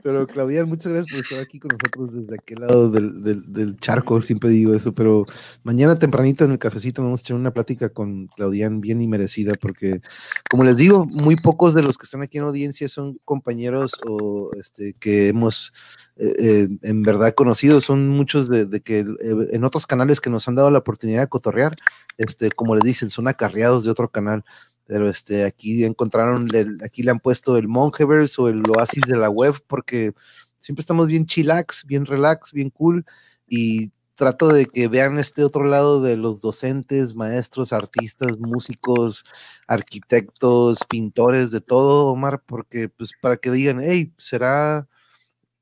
Pero 0.07 0.25
Claudian, 0.29 0.69
muchas 0.69 0.93
gracias 0.93 1.11
por 1.13 1.21
estar 1.25 1.41
aquí 1.41 1.59
con 1.59 1.71
nosotros 1.73 2.15
desde 2.15 2.35
aquel 2.37 2.61
lado 2.61 2.91
del, 2.91 3.23
del- 3.23 3.53
del 3.53 3.77
charco, 3.81 4.23
siempre 4.23 4.51
digo 4.51 4.73
eso, 4.73 4.95
pero 4.95 5.25
mañana 5.65 5.99
tempranito 5.99 6.45
en 6.45 6.53
el 6.53 6.59
cafecito 6.61 7.03
vamos 7.03 7.21
a 7.21 7.23
echar 7.23 7.37
una 7.37 7.53
plática 7.53 7.89
con 7.89 8.29
Claudian 8.29 8.81
bien 8.81 9.01
y 9.03 9.09
merecida, 9.09 9.55
porque 9.61 10.01
como 10.49 10.63
les 10.63 10.77
digo, 10.77 11.07
muy 11.07 11.35
pocos 11.37 11.75
de 11.75 11.83
los 11.83 11.99
que 11.99 12.05
están 12.05 12.23
aquí 12.23 12.39
en 12.39 12.45
audiencia 12.45 12.89
son 12.89 13.19
compañeros 13.25 13.93
o 14.09 14.51
este, 14.59 14.95
que 14.95 15.29
hemos 15.29 15.73
eh, 16.17 16.35
eh, 16.39 16.69
en 16.83 17.03
verdad 17.03 17.35
conocido, 17.35 17.81
son 17.81 18.09
muchos 18.09 18.49
de, 18.49 18.65
de 18.67 18.81
que 18.81 19.01
eh, 19.01 19.07
en 19.51 19.65
otros 19.65 19.87
canales 19.87 20.21
que 20.21 20.31
nos 20.31 20.47
han 20.47 20.55
dado 20.55 20.71
la 20.71 20.79
oportunidad 20.79 21.23
de 21.23 21.29
cotorrear, 21.29 21.75
este, 22.17 22.51
como 22.51 22.75
les 22.77 22.85
dicen, 22.85 23.11
son 23.11 23.27
acarreados 23.29 23.85
de 23.85 23.91
otro 23.91 24.09
canal. 24.09 24.45
Pero 24.87 25.11
este, 25.11 25.45
aquí 25.45 25.85
encontraron, 25.85 26.49
el- 26.55 26.79
aquí 26.85 27.03
le 27.03 27.11
han 27.11 27.21
puesto 27.21 27.57
el 27.59 27.69
Mongeverse 27.69 28.41
o 28.41 28.49
el 28.49 28.63
oasis 28.71 29.03
de 29.09 29.17
la 29.17 29.29
web, 29.31 29.55
porque 29.67 30.13
siempre 30.61 30.81
estamos 30.81 31.07
bien 31.09 31.27
chillax, 31.27 31.85
bien 31.87 32.07
relax, 32.07 32.53
bien 32.53 32.71
cool, 32.71 33.05
y 33.49 33.91
trato 34.15 34.49
de 34.49 34.67
que 34.67 34.89
vean 34.89 35.19
este 35.19 35.45
otro 35.45 35.65
lado 35.65 36.01
de 36.01 36.17
los 36.17 36.41
docentes, 36.41 37.15
maestros, 37.15 37.73
artistas, 37.73 38.39
músicos, 38.39 39.25
arquitectos, 39.67 40.79
pintores, 40.89 41.51
de 41.51 41.61
todo, 41.61 42.07
Omar, 42.07 42.43
porque 42.47 42.89
pues 42.89 43.13
para 43.21 43.37
que 43.37 43.51
digan, 43.51 43.81
hey, 43.83 44.13
será 44.17 44.89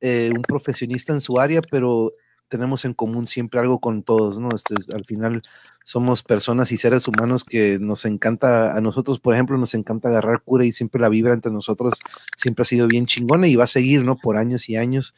eh, 0.01 0.30
un 0.34 0.42
profesionista 0.42 1.12
en 1.12 1.20
su 1.20 1.40
área, 1.40 1.62
pero 1.62 2.12
tenemos 2.48 2.84
en 2.84 2.94
común 2.94 3.26
siempre 3.26 3.60
algo 3.60 3.80
con 3.80 4.02
todos, 4.02 4.38
¿no? 4.38 4.50
Este, 4.54 4.74
es- 4.78 4.90
al 4.90 5.04
final 5.04 5.42
somos 5.84 6.22
personas 6.22 6.72
y 6.72 6.76
seres 6.78 7.06
humanos 7.08 7.44
que 7.44 7.78
nos 7.80 8.04
encanta, 8.04 8.76
a 8.76 8.80
nosotros, 8.80 9.20
por 9.20 9.34
ejemplo, 9.34 9.56
nos 9.58 9.74
encanta 9.74 10.08
agarrar 10.08 10.42
cura 10.42 10.64
y 10.64 10.72
siempre 10.72 11.00
la 11.00 11.08
vibra 11.08 11.32
entre 11.34 11.52
nosotros 11.52 12.00
siempre 12.36 12.62
ha 12.62 12.64
sido 12.64 12.86
bien 12.86 13.06
chingona 13.06 13.48
y 13.48 13.56
va 13.56 13.64
a 13.64 13.66
seguir, 13.68 14.02
¿no? 14.04 14.16
Por 14.16 14.36
años 14.36 14.68
y 14.68 14.76
años. 14.76 15.14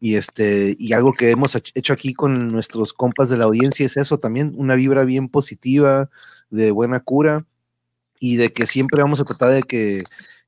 Y 0.00 0.14
este, 0.14 0.76
y 0.78 0.92
algo 0.92 1.12
que 1.12 1.30
hemos 1.30 1.56
hech- 1.56 1.72
hecho 1.74 1.92
aquí 1.92 2.14
con 2.14 2.52
nuestros 2.52 2.92
compas 2.92 3.28
de 3.30 3.36
la 3.38 3.46
audiencia 3.46 3.84
es 3.84 3.96
eso 3.96 4.18
también, 4.18 4.54
una 4.56 4.76
vibra 4.76 5.04
bien 5.04 5.28
positiva, 5.28 6.08
de 6.50 6.70
buena 6.70 7.00
cura, 7.00 7.44
y 8.20 8.36
de 8.36 8.52
que 8.52 8.66
siempre 8.66 9.02
vamos 9.02 9.20
a 9.20 9.24
tratar 9.24 9.50
de 9.50 9.62
que 9.62 10.02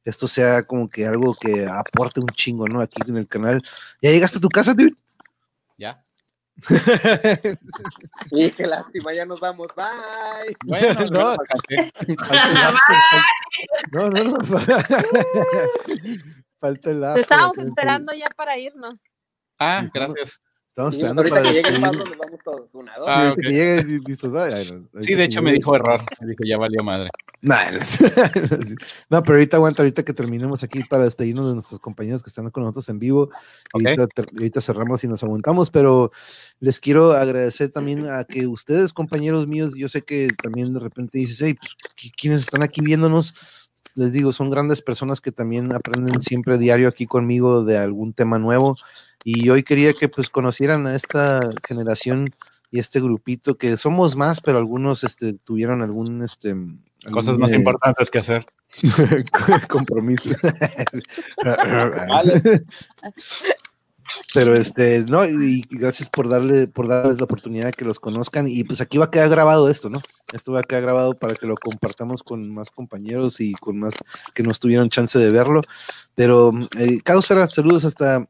esto 0.05 0.29
sea 0.29 0.63
como 0.63 0.89
que 0.89 1.07
algo 1.07 1.35
que 1.35 1.67
aporte 1.67 2.21
un 2.21 2.27
chingo, 2.29 2.67
¿no? 2.67 2.81
Aquí 2.81 3.01
en 3.07 3.17
el 3.17 3.29
canal. 3.29 3.61
¿Ya 4.01 4.11
llegaste 4.11 4.39
a 4.39 4.41
tu 4.41 4.49
casa, 4.49 4.73
dude? 4.75 4.95
Ya. 5.79 6.03
Y 8.31 8.51
qué 8.53 8.67
lástima, 8.67 9.13
ya 9.13 9.25
nos 9.25 9.41
vamos, 9.41 9.69
bye. 9.77 10.57
Bueno, 10.65 11.07
No. 11.11 11.37
no. 13.93 13.93
No, 13.93 14.11
no. 14.11 14.39
Falta 16.61 16.91
el 16.91 17.01
Te 17.01 17.07
after, 17.07 17.21
estábamos 17.21 17.59
acá, 17.59 17.69
esperando 17.69 18.13
ya 18.13 18.29
para 18.37 18.59
irnos. 18.59 18.95
Ah, 19.59 19.81
Sí, 19.83 19.91
gracias. 19.95 20.41
Estamos 20.71 20.95
esperando 20.95 21.23
para 21.25 21.43
que 21.43 21.53
llegue 21.53 21.69
el. 21.69 21.81
Pablo, 21.81 22.05
nos 22.05 22.17
vamos 22.19 22.41
todos. 22.45 22.75
Una, 22.75 22.97
dos. 22.97 23.07
Ah, 23.09 23.35
Sí, 25.03 25.15
de 25.15 25.25
hecho 25.25 25.43
me 25.43 25.53
dijo 25.53 25.75
error. 25.75 26.01
Me 26.21 26.29
dijo, 26.29 26.45
ya 26.47 26.57
valió 26.59 26.83
madre. 26.85 27.11
Nah, 27.43 27.71
no, 29.11 29.23
pero 29.23 29.35
ahorita 29.35 29.57
aguanta, 29.57 29.83
ahorita 29.83 30.05
que 30.05 30.13
terminemos 30.13 30.63
aquí 30.63 30.83
para 30.85 31.05
despedirnos 31.05 31.49
de 31.49 31.55
nuestros 31.55 31.81
compañeros 31.81 32.23
que 32.23 32.29
están 32.29 32.51
con 32.51 32.63
nosotros 32.63 32.89
en 32.91 32.99
vivo. 32.99 33.31
Ahorita, 33.73 34.61
cerramos 34.61 35.03
y 35.05 35.09
nos 35.09 35.23
aguantamos, 35.23 35.71
pero 35.71 36.13
les 36.61 36.79
quiero 36.79 37.13
agradecer 37.13 37.71
también 37.71 38.09
a 38.09 38.25
que 38.25 38.47
ustedes, 38.47 38.93
compañeros 38.93 39.47
míos, 39.47 39.73
yo 39.75 39.89
sé 39.89 40.03
que 40.03 40.29
también 40.41 40.73
de 40.73 40.81
repente 40.81 41.19
dices, 41.19 41.41
hey, 41.43 41.55
pues, 41.59 41.73
¿qui- 42.01 42.13
¿quiénes 42.17 42.43
están 42.43 42.63
aquí 42.63 42.81
viéndonos? 42.81 43.60
Les 43.95 44.13
digo, 44.13 44.33
son 44.33 44.51
grandes 44.51 44.83
personas 44.83 45.21
que 45.21 45.33
también 45.33 45.73
aprenden 45.73 46.21
siempre 46.21 46.59
diario 46.59 46.89
aquí 46.89 47.07
conmigo 47.07 47.65
de 47.65 47.79
algún 47.79 48.13
tema 48.13 48.39
nuevo. 48.39 48.77
Y 49.25 49.49
hoy 49.51 49.63
quería 49.63 49.93
que 49.93 50.09
pues 50.09 50.31
conocieran 50.31 50.87
a 50.87 50.95
esta 50.95 51.41
generación 51.67 52.31
y 52.71 52.79
este 52.79 53.01
grupito 53.01 53.57
que 53.57 53.77
somos 53.77 54.17
más, 54.17 54.41
pero 54.41 54.59
algunos 54.59 55.05
este, 55.05 55.35
tuvieron 55.35 55.83
algún 55.83 56.23
este 56.23 56.55
Cosas 57.11 57.39
más 57.39 57.51
eh, 57.51 57.57
importantes 57.57 58.11
que 58.11 58.19
hacer. 58.19 58.45
compromiso. 59.69 60.31
Pero 64.35 64.55
este, 64.55 65.05
no, 65.09 65.25
y 65.25 65.67
gracias 65.71 66.09
por 66.09 66.29
darle, 66.29 66.69
por 66.69 66.89
darles 66.89 67.19
la 67.19 67.25
oportunidad 67.25 67.67
de 67.67 67.73
que 67.73 67.85
los 67.85 68.01
conozcan. 68.01 68.49
Y 68.49 68.65
pues 68.65 68.81
aquí 68.81 68.99
va 68.99 69.07
a 69.07 69.11
quedar 69.11 69.29
grabado 69.29 69.69
esto, 69.69 69.91
¿no? 69.91 70.01
Esto 70.33 70.53
va 70.53 70.61
a 70.61 70.63
quedar 70.63 70.83
grabado 70.83 71.19
para 71.19 71.35
que 71.35 71.47
lo 71.47 71.57
compartamos 71.57 72.23
con 72.23 72.49
más 72.53 72.71
compañeros 72.71 73.41
y 73.41 73.53
con 73.53 73.79
más 73.79 73.95
que 74.35 74.43
nos 74.43 74.61
tuvieron 74.61 74.89
chance 74.89 75.19
de 75.19 75.31
verlo. 75.31 75.63
Pero, 76.15 76.53
eh, 76.79 77.01
Causfera, 77.03 77.49
saludos 77.49 77.85
hasta 77.85 78.29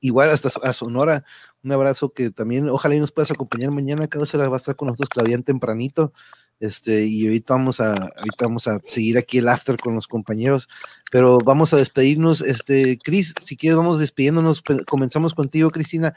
igual 0.00 0.30
hasta 0.30 0.50
a 0.62 0.72
Sonora. 0.72 1.24
Un 1.62 1.72
abrazo 1.72 2.12
que 2.12 2.30
también, 2.30 2.68
ojalá 2.68 2.94
y 2.94 3.00
nos 3.00 3.10
puedas 3.10 3.30
acompañar 3.30 3.70
mañana. 3.70 4.06
Causfera 4.06 4.48
va 4.48 4.56
a 4.56 4.58
estar 4.58 4.76
con 4.76 4.88
nosotros 4.88 5.08
Claudian 5.08 5.42
tempranito. 5.42 6.12
Este, 6.60 7.06
y 7.06 7.26
ahorita 7.26 7.54
vamos 7.54 7.80
a, 7.80 7.92
a 7.94 8.80
seguir 8.84 9.18
aquí 9.18 9.38
el 9.38 9.48
after 9.48 9.76
con 9.76 9.94
los 9.94 10.06
compañeros, 10.06 10.68
pero 11.10 11.38
vamos 11.38 11.74
a 11.74 11.76
despedirnos. 11.76 12.40
Este, 12.40 12.98
Cris, 12.98 13.34
si 13.42 13.56
quieres, 13.56 13.76
vamos 13.76 13.98
despidiéndonos. 13.98 14.62
Comenzamos 14.86 15.34
contigo, 15.34 15.70
Cristina. 15.70 16.14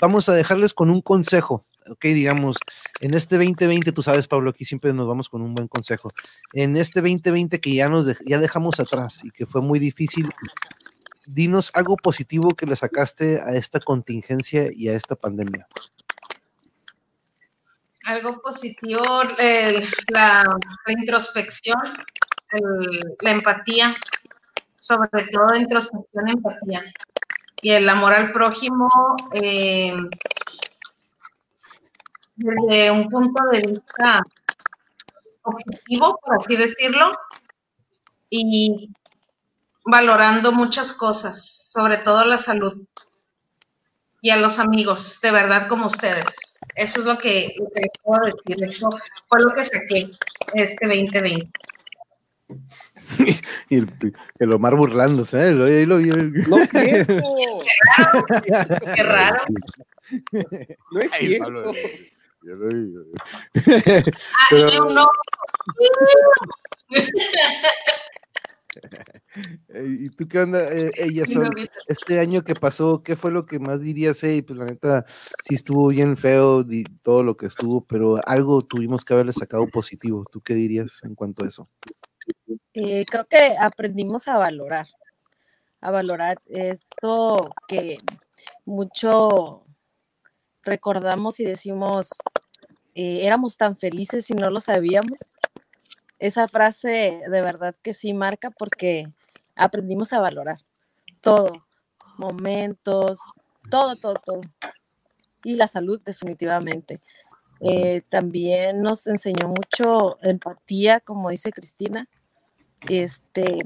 Vamos 0.00 0.28
a 0.28 0.34
dejarles 0.34 0.74
con 0.74 0.90
un 0.90 1.00
consejo. 1.00 1.64
Ok, 1.88 2.06
digamos, 2.06 2.56
en 3.00 3.14
este 3.14 3.36
2020, 3.36 3.92
tú 3.92 4.02
sabes, 4.02 4.26
Pablo, 4.26 4.50
aquí 4.50 4.64
siempre 4.64 4.92
nos 4.92 5.06
vamos 5.06 5.28
con 5.28 5.40
un 5.40 5.54
buen 5.54 5.68
consejo. 5.68 6.12
En 6.52 6.76
este 6.76 7.00
2020 7.00 7.60
que 7.60 7.74
ya 7.74 7.88
nos 7.88 8.08
ya 8.26 8.40
dejamos 8.40 8.80
atrás 8.80 9.20
y 9.22 9.30
que 9.30 9.46
fue 9.46 9.60
muy 9.62 9.78
difícil, 9.78 10.28
dinos 11.26 11.70
algo 11.74 11.96
positivo 11.96 12.50
que 12.50 12.66
le 12.66 12.74
sacaste 12.74 13.40
a 13.40 13.54
esta 13.54 13.78
contingencia 13.78 14.68
y 14.74 14.88
a 14.88 14.94
esta 14.94 15.14
pandemia. 15.14 15.68
Algo 18.06 18.40
positivo, 18.40 19.02
la, 20.08 20.44
la 20.86 20.92
introspección, 20.98 21.80
el- 22.52 23.16
la 23.20 23.30
empatía, 23.32 23.94
sobre 24.76 25.24
todo 25.32 25.56
introspección, 25.56 26.28
empatía. 26.28 26.84
Y 27.62 27.70
el 27.72 27.88
amor 27.88 28.12
al 28.14 28.32
prójimo 28.32 28.88
eh, 29.32 29.94
desde 32.36 32.90
un 32.90 33.08
punto 33.08 33.42
de 33.52 33.60
vista 33.62 34.22
objetivo, 35.42 36.18
por 36.22 36.36
así 36.36 36.56
decirlo, 36.56 37.12
y 38.30 38.90
valorando 39.84 40.52
muchas 40.52 40.92
cosas, 40.92 41.70
sobre 41.72 41.98
todo 41.98 42.24
la 42.24 42.38
salud 42.38 42.86
y 44.26 44.30
a 44.30 44.36
los 44.36 44.58
amigos, 44.58 45.20
de 45.22 45.30
verdad 45.30 45.68
como 45.68 45.86
ustedes. 45.86 46.58
Eso 46.74 46.98
es 46.98 47.06
lo 47.06 47.16
que, 47.16 47.54
lo 47.60 47.66
que 47.70 47.82
les 47.82 47.90
puedo 48.02 48.20
decir. 48.24 48.64
Eso 48.64 48.88
fue 49.26 49.40
lo 49.40 49.54
que 49.54 49.64
saqué 49.64 50.10
este 50.54 50.84
2020. 50.86 51.48
Y 53.68 53.76
el, 53.76 53.88
el 54.40 54.52
Omar 54.52 54.74
burlándose, 54.74 55.48
¿eh? 55.48 55.52
Lo- 55.52 55.66
ahí 55.66 55.86
lo 55.86 55.98
vi. 55.98 56.08
No 56.48 56.58
es 56.58 56.70
cierto. 56.70 57.22
Qué 58.96 59.02
raro. 59.04 59.44
No 60.90 61.00
es 61.00 61.12
Ay, 61.12 61.26
cierto. 61.28 61.44
Pablo, 61.44 61.72
yo 62.42 62.54
lo 62.54 62.68
vi. 62.68 62.94
Ay, 63.54 64.02
Pero- 64.50 64.86
uno, 64.88 65.08
Eh, 68.76 69.15
¿Y 69.68 70.10
tú 70.10 70.26
qué 70.28 70.38
onda, 70.40 70.72
eh, 70.72 70.92
ella 70.98 71.26
Sí, 71.26 71.34
Sol? 71.34 71.44
lo 71.44 71.54
vi. 71.54 71.68
Este 71.88 72.18
año 72.20 72.42
que 72.42 72.54
pasó, 72.56 73.02
¿qué 73.02 73.16
fue 73.16 73.30
lo 73.30 73.46
que 73.46 73.58
más 73.58 73.80
dirías? 73.80 74.20
Hey, 74.22 74.42
pues 74.42 74.58
la 74.58 74.64
neta, 74.64 75.04
sí 75.44 75.54
estuvo 75.54 75.88
bien 75.88 76.16
feo 76.16 76.64
di- 76.64 76.84
todo 77.02 77.22
lo 77.22 77.36
que 77.36 77.46
estuvo, 77.46 77.84
pero 77.84 78.16
algo 78.26 78.62
tuvimos 78.62 79.04
que 79.04 79.14
haberle 79.14 79.32
sacado 79.32 79.66
positivo. 79.68 80.24
¿Tú 80.30 80.40
qué 80.40 80.54
dirías 80.54 81.00
en 81.04 81.14
cuanto 81.14 81.44
a 81.44 81.48
eso? 81.48 81.68
Eh, 82.74 83.04
creo 83.08 83.24
que 83.26 83.54
aprendimos 83.58 84.26
a 84.28 84.36
valorar, 84.38 84.86
a 85.80 85.90
valorar 85.90 86.40
esto 86.46 87.50
que 87.68 87.98
mucho 88.64 89.64
recordamos 90.64 91.38
y 91.40 91.44
decimos, 91.44 92.10
eh, 92.94 93.20
éramos 93.24 93.56
tan 93.56 93.76
felices 93.76 94.28
y 94.30 94.34
no 94.34 94.50
lo 94.50 94.60
sabíamos. 94.60 95.20
Esa 96.18 96.48
frase 96.48 97.20
de 97.30 97.40
verdad 97.42 97.76
que 97.82 97.92
sí 97.94 98.12
marca 98.14 98.50
porque 98.50 99.06
aprendimos 99.56 100.12
a 100.12 100.20
valorar 100.20 100.58
todo, 101.20 101.66
momentos, 102.18 103.18
todo, 103.70 103.96
todo, 103.96 104.14
todo. 104.14 104.40
Y 105.42 105.56
la 105.56 105.66
salud 105.66 106.00
definitivamente. 106.04 107.00
Eh, 107.60 108.02
también 108.08 108.82
nos 108.82 109.06
enseñó 109.06 109.48
mucho 109.48 110.18
empatía, 110.22 111.00
como 111.00 111.30
dice 111.30 111.50
Cristina. 111.50 112.08
Este, 112.88 113.58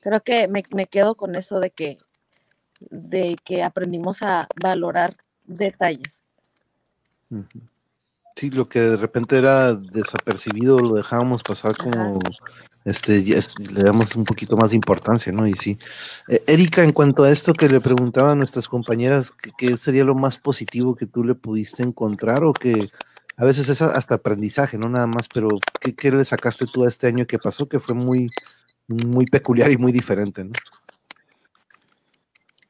creo 0.00 0.20
que 0.22 0.48
me, 0.48 0.64
me 0.70 0.86
quedo 0.86 1.14
con 1.14 1.34
eso 1.34 1.60
de 1.60 1.70
que, 1.70 1.98
de 2.80 3.36
que 3.44 3.62
aprendimos 3.62 4.22
a 4.22 4.48
valorar 4.60 5.14
detalles. 5.44 6.24
Sí, 8.36 8.50
lo 8.50 8.68
que 8.68 8.80
de 8.80 8.96
repente 8.96 9.38
era 9.38 9.74
desapercibido 9.74 10.80
lo 10.80 10.94
dejábamos 10.94 11.44
pasar 11.44 11.76
como 11.76 12.18
este 12.84 13.22
le 13.22 13.82
damos 13.82 14.16
un 14.16 14.24
poquito 14.24 14.56
más 14.56 14.70
de 14.70 14.76
importancia, 14.76 15.32
¿no? 15.32 15.46
Y 15.46 15.54
sí. 15.54 15.78
Eh, 16.28 16.42
Erika, 16.48 16.82
en 16.82 16.92
cuanto 16.92 17.22
a 17.22 17.30
esto 17.30 17.52
que 17.52 17.68
le 17.68 17.80
preguntaba 17.80 18.32
a 18.32 18.34
nuestras 18.34 18.66
compañeras, 18.66 19.32
¿qué, 19.56 19.76
sería 19.76 20.04
lo 20.04 20.14
más 20.14 20.36
positivo 20.36 20.96
que 20.96 21.06
tú 21.06 21.22
le 21.22 21.34
pudiste 21.34 21.82
encontrar 21.82 22.42
o 22.44 22.52
que 22.52 22.88
a 23.36 23.44
veces 23.44 23.68
es 23.68 23.80
hasta 23.82 24.16
aprendizaje, 24.16 24.78
no 24.78 24.88
nada 24.88 25.06
más, 25.06 25.28
pero 25.32 25.48
¿qué, 25.80 25.94
qué 25.94 26.10
le 26.10 26.24
sacaste 26.24 26.66
tú 26.66 26.84
a 26.84 26.88
este 26.88 27.06
año 27.06 27.26
que 27.26 27.38
pasó 27.38 27.68
que 27.68 27.80
fue 27.80 27.94
muy, 27.94 28.28
muy 28.88 29.26
peculiar 29.26 29.70
y 29.70 29.76
muy 29.76 29.92
diferente, 29.92 30.44
¿no? 30.44 30.52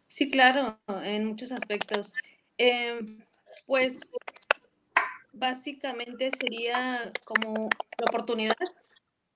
Sí, 0.09 0.31
claro, 0.31 0.79
en 1.03 1.27
muchos 1.27 1.51
aspectos. 1.51 2.13
Em, 2.57 3.19
pues 3.67 4.01
básicamente 5.35 6.31
sería 6.31 7.13
como 7.25 7.69
la 7.99 8.05
oportunidad, 8.09 8.57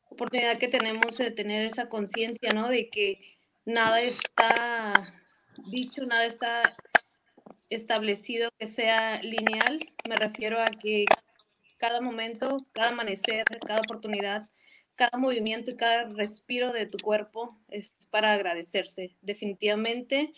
oportunidad 0.08 0.58
que 0.58 0.68
tenemos 0.68 1.18
de 1.18 1.30
tener 1.30 1.66
esa 1.66 1.88
conciencia, 1.88 2.52
¿no? 2.52 2.68
De 2.68 2.88
que 2.88 3.38
nada 3.64 4.00
está 4.00 5.02
dicho, 5.70 6.06
nada 6.06 6.24
está 6.24 6.62
establecido 7.70 8.50
que 8.58 8.66
sea 8.66 9.22
lineal. 9.22 9.92
Me 10.08 10.16
refiero 10.16 10.60
a 10.60 10.66
que 10.66 11.04
cada 11.76 12.00
momento, 12.00 12.66
cada 12.72 12.88
amanecer, 12.90 13.44
cada 13.66 13.80
oportunidad, 13.80 14.48
cada 14.94 15.18
movimiento 15.18 15.70
y 15.70 15.76
cada 15.76 16.04
respiro 16.04 16.72
de 16.72 16.86
tu 16.86 16.98
cuerpo 16.98 17.60
es 17.68 17.92
para 18.10 18.32
agradecerse, 18.32 19.16
definitivamente. 19.20 20.32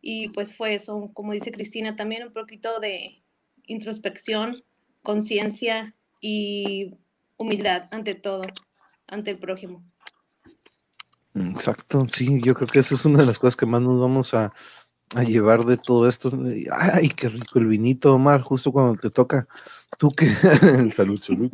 Y 0.00 0.28
pues 0.28 0.54
fue 0.54 0.74
eso, 0.74 1.10
como 1.14 1.32
dice 1.32 1.50
Cristina, 1.50 1.96
también 1.96 2.24
un 2.24 2.32
poquito 2.32 2.78
de 2.78 3.22
introspección, 3.66 4.64
conciencia 5.02 5.94
y 6.20 6.96
humildad 7.36 7.88
ante 7.90 8.14
todo, 8.14 8.42
ante 9.06 9.30
el 9.30 9.38
prójimo. 9.38 9.84
Exacto, 11.34 12.06
sí, 12.08 12.40
yo 12.42 12.54
creo 12.54 12.68
que 12.68 12.80
esa 12.80 12.94
es 12.94 13.04
una 13.04 13.20
de 13.20 13.26
las 13.26 13.38
cosas 13.38 13.56
que 13.56 13.66
más 13.66 13.80
nos 13.80 14.00
vamos 14.00 14.34
a, 14.34 14.52
a 15.14 15.22
llevar 15.22 15.64
de 15.64 15.76
todo 15.76 16.08
esto. 16.08 16.32
Ay, 16.72 17.08
qué 17.08 17.28
rico 17.28 17.58
el 17.58 17.66
vinito, 17.66 18.14
Omar, 18.14 18.42
justo 18.42 18.72
cuando 18.72 19.00
te 19.00 19.10
toca. 19.10 19.46
Tú 19.98 20.10
que, 20.10 20.26
salud, 20.92 21.20
salud. 21.22 21.50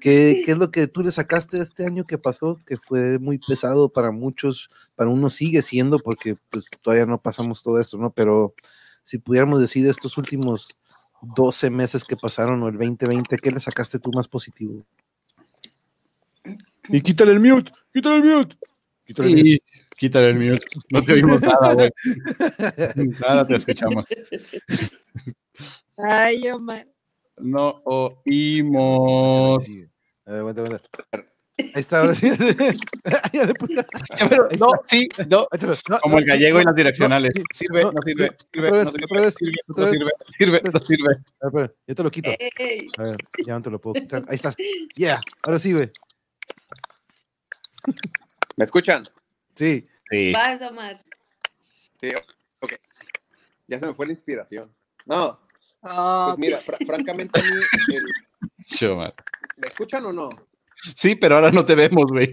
¿Qué, 0.00 0.42
¿Qué, 0.44 0.52
es 0.52 0.58
lo 0.58 0.70
que 0.70 0.86
tú 0.86 1.02
le 1.02 1.10
sacaste 1.10 1.58
este 1.58 1.84
año 1.84 2.06
que 2.06 2.18
pasó? 2.18 2.54
Que 2.66 2.76
fue 2.76 3.18
muy 3.18 3.38
pesado 3.38 3.88
para 3.88 4.10
muchos, 4.10 4.68
para 4.96 5.10
uno 5.10 5.30
sigue 5.30 5.62
siendo, 5.62 5.98
porque 5.98 6.36
pues 6.50 6.64
todavía 6.82 7.06
no 7.06 7.20
pasamos 7.20 7.62
todo 7.62 7.80
esto, 7.80 7.96
¿no? 7.96 8.12
Pero 8.12 8.54
si 9.02 9.18
pudiéramos 9.18 9.60
decir 9.60 9.88
estos 9.88 10.18
últimos 10.18 10.78
12 11.22 11.70
meses 11.70 12.04
que 12.04 12.16
pasaron 12.16 12.62
o 12.62 12.68
el 12.68 12.78
2020, 12.78 13.36
¿qué 13.38 13.50
le 13.50 13.60
sacaste 13.60 13.98
tú 13.98 14.10
más 14.12 14.28
positivo? 14.28 14.84
Y 16.88 17.00
quítale 17.00 17.32
el 17.32 17.40
mute, 17.40 17.70
quítale 17.92 18.16
el 18.16 18.24
mute. 18.24 18.56
Quítale 19.04 19.28
el 19.28 19.36
mute. 19.36 19.62
Quítale 19.96 20.28
el 20.30 20.36
mute. 20.36 20.66
No 20.90 21.02
te 21.02 21.12
oímos 21.12 21.42
nada, 21.42 21.74
güey. 21.74 21.90
Nada 23.20 23.46
te 23.46 23.56
escuchamos. 23.56 24.08
Ay, 25.96 26.48
Omar. 26.48 26.86
No 27.36 27.78
oímos. 27.84 29.64
A 30.24 30.30
ver, 30.32 30.40
aguanta, 30.40 30.62
aguanta. 30.62 30.88
Ahí 31.74 31.80
está, 31.80 32.00
ahora 32.00 32.14
sí. 32.14 32.28
no, 34.58 34.72
sí, 34.88 35.08
no. 35.28 35.46
Como 36.00 36.18
el 36.18 36.24
gallego 36.24 36.60
y 36.60 36.64
las 36.64 36.74
direccionales. 36.74 37.32
Sirve, 37.54 37.82
no 37.82 37.92
sirve, 38.04 38.36
sirve, 38.52 38.70
no 38.70 38.90
sirve, 38.90 39.30
sirve, 40.38 40.62
no 40.64 40.80
sirve. 40.80 41.16
A 41.42 41.50
ver, 41.50 41.76
yo 41.86 41.94
te 41.94 42.02
lo 42.02 42.10
quito. 42.10 42.30
A 42.30 43.02
ver, 43.02 43.16
ya 43.46 43.54
no 43.54 43.62
te 43.62 43.70
lo 43.70 43.80
puedo 43.80 43.94
quitar. 43.94 44.24
Ahí 44.28 44.36
estás. 44.36 44.56
Yeah, 44.94 45.20
ahora 45.42 45.58
sí, 45.58 45.72
güey. 45.72 45.90
¿Me 48.56 48.64
escuchan? 48.64 49.02
Sí. 49.54 49.86
Sí. 50.10 50.32
Vas, 50.32 50.60
Omar. 50.62 51.02
Sí, 52.00 52.08
ok. 52.60 52.72
Ya 53.68 53.78
se 53.78 53.86
me 53.86 53.94
fue 53.94 54.06
la 54.06 54.12
inspiración. 54.12 54.72
No. 55.06 55.40
Oh, 55.82 56.34
Pues 56.36 56.38
mira, 56.38 56.60
fr 56.60 56.76
francamente 56.84 57.40
a 57.40 57.42
mí. 57.42 57.50
¿Me 59.56 59.66
escuchan 59.66 60.04
o 60.06 60.12
no? 60.12 60.28
Sí, 60.96 61.14
pero 61.14 61.36
ahora 61.36 61.50
no 61.50 61.64
te 61.64 61.74
vemos, 61.74 62.10
güey. 62.10 62.32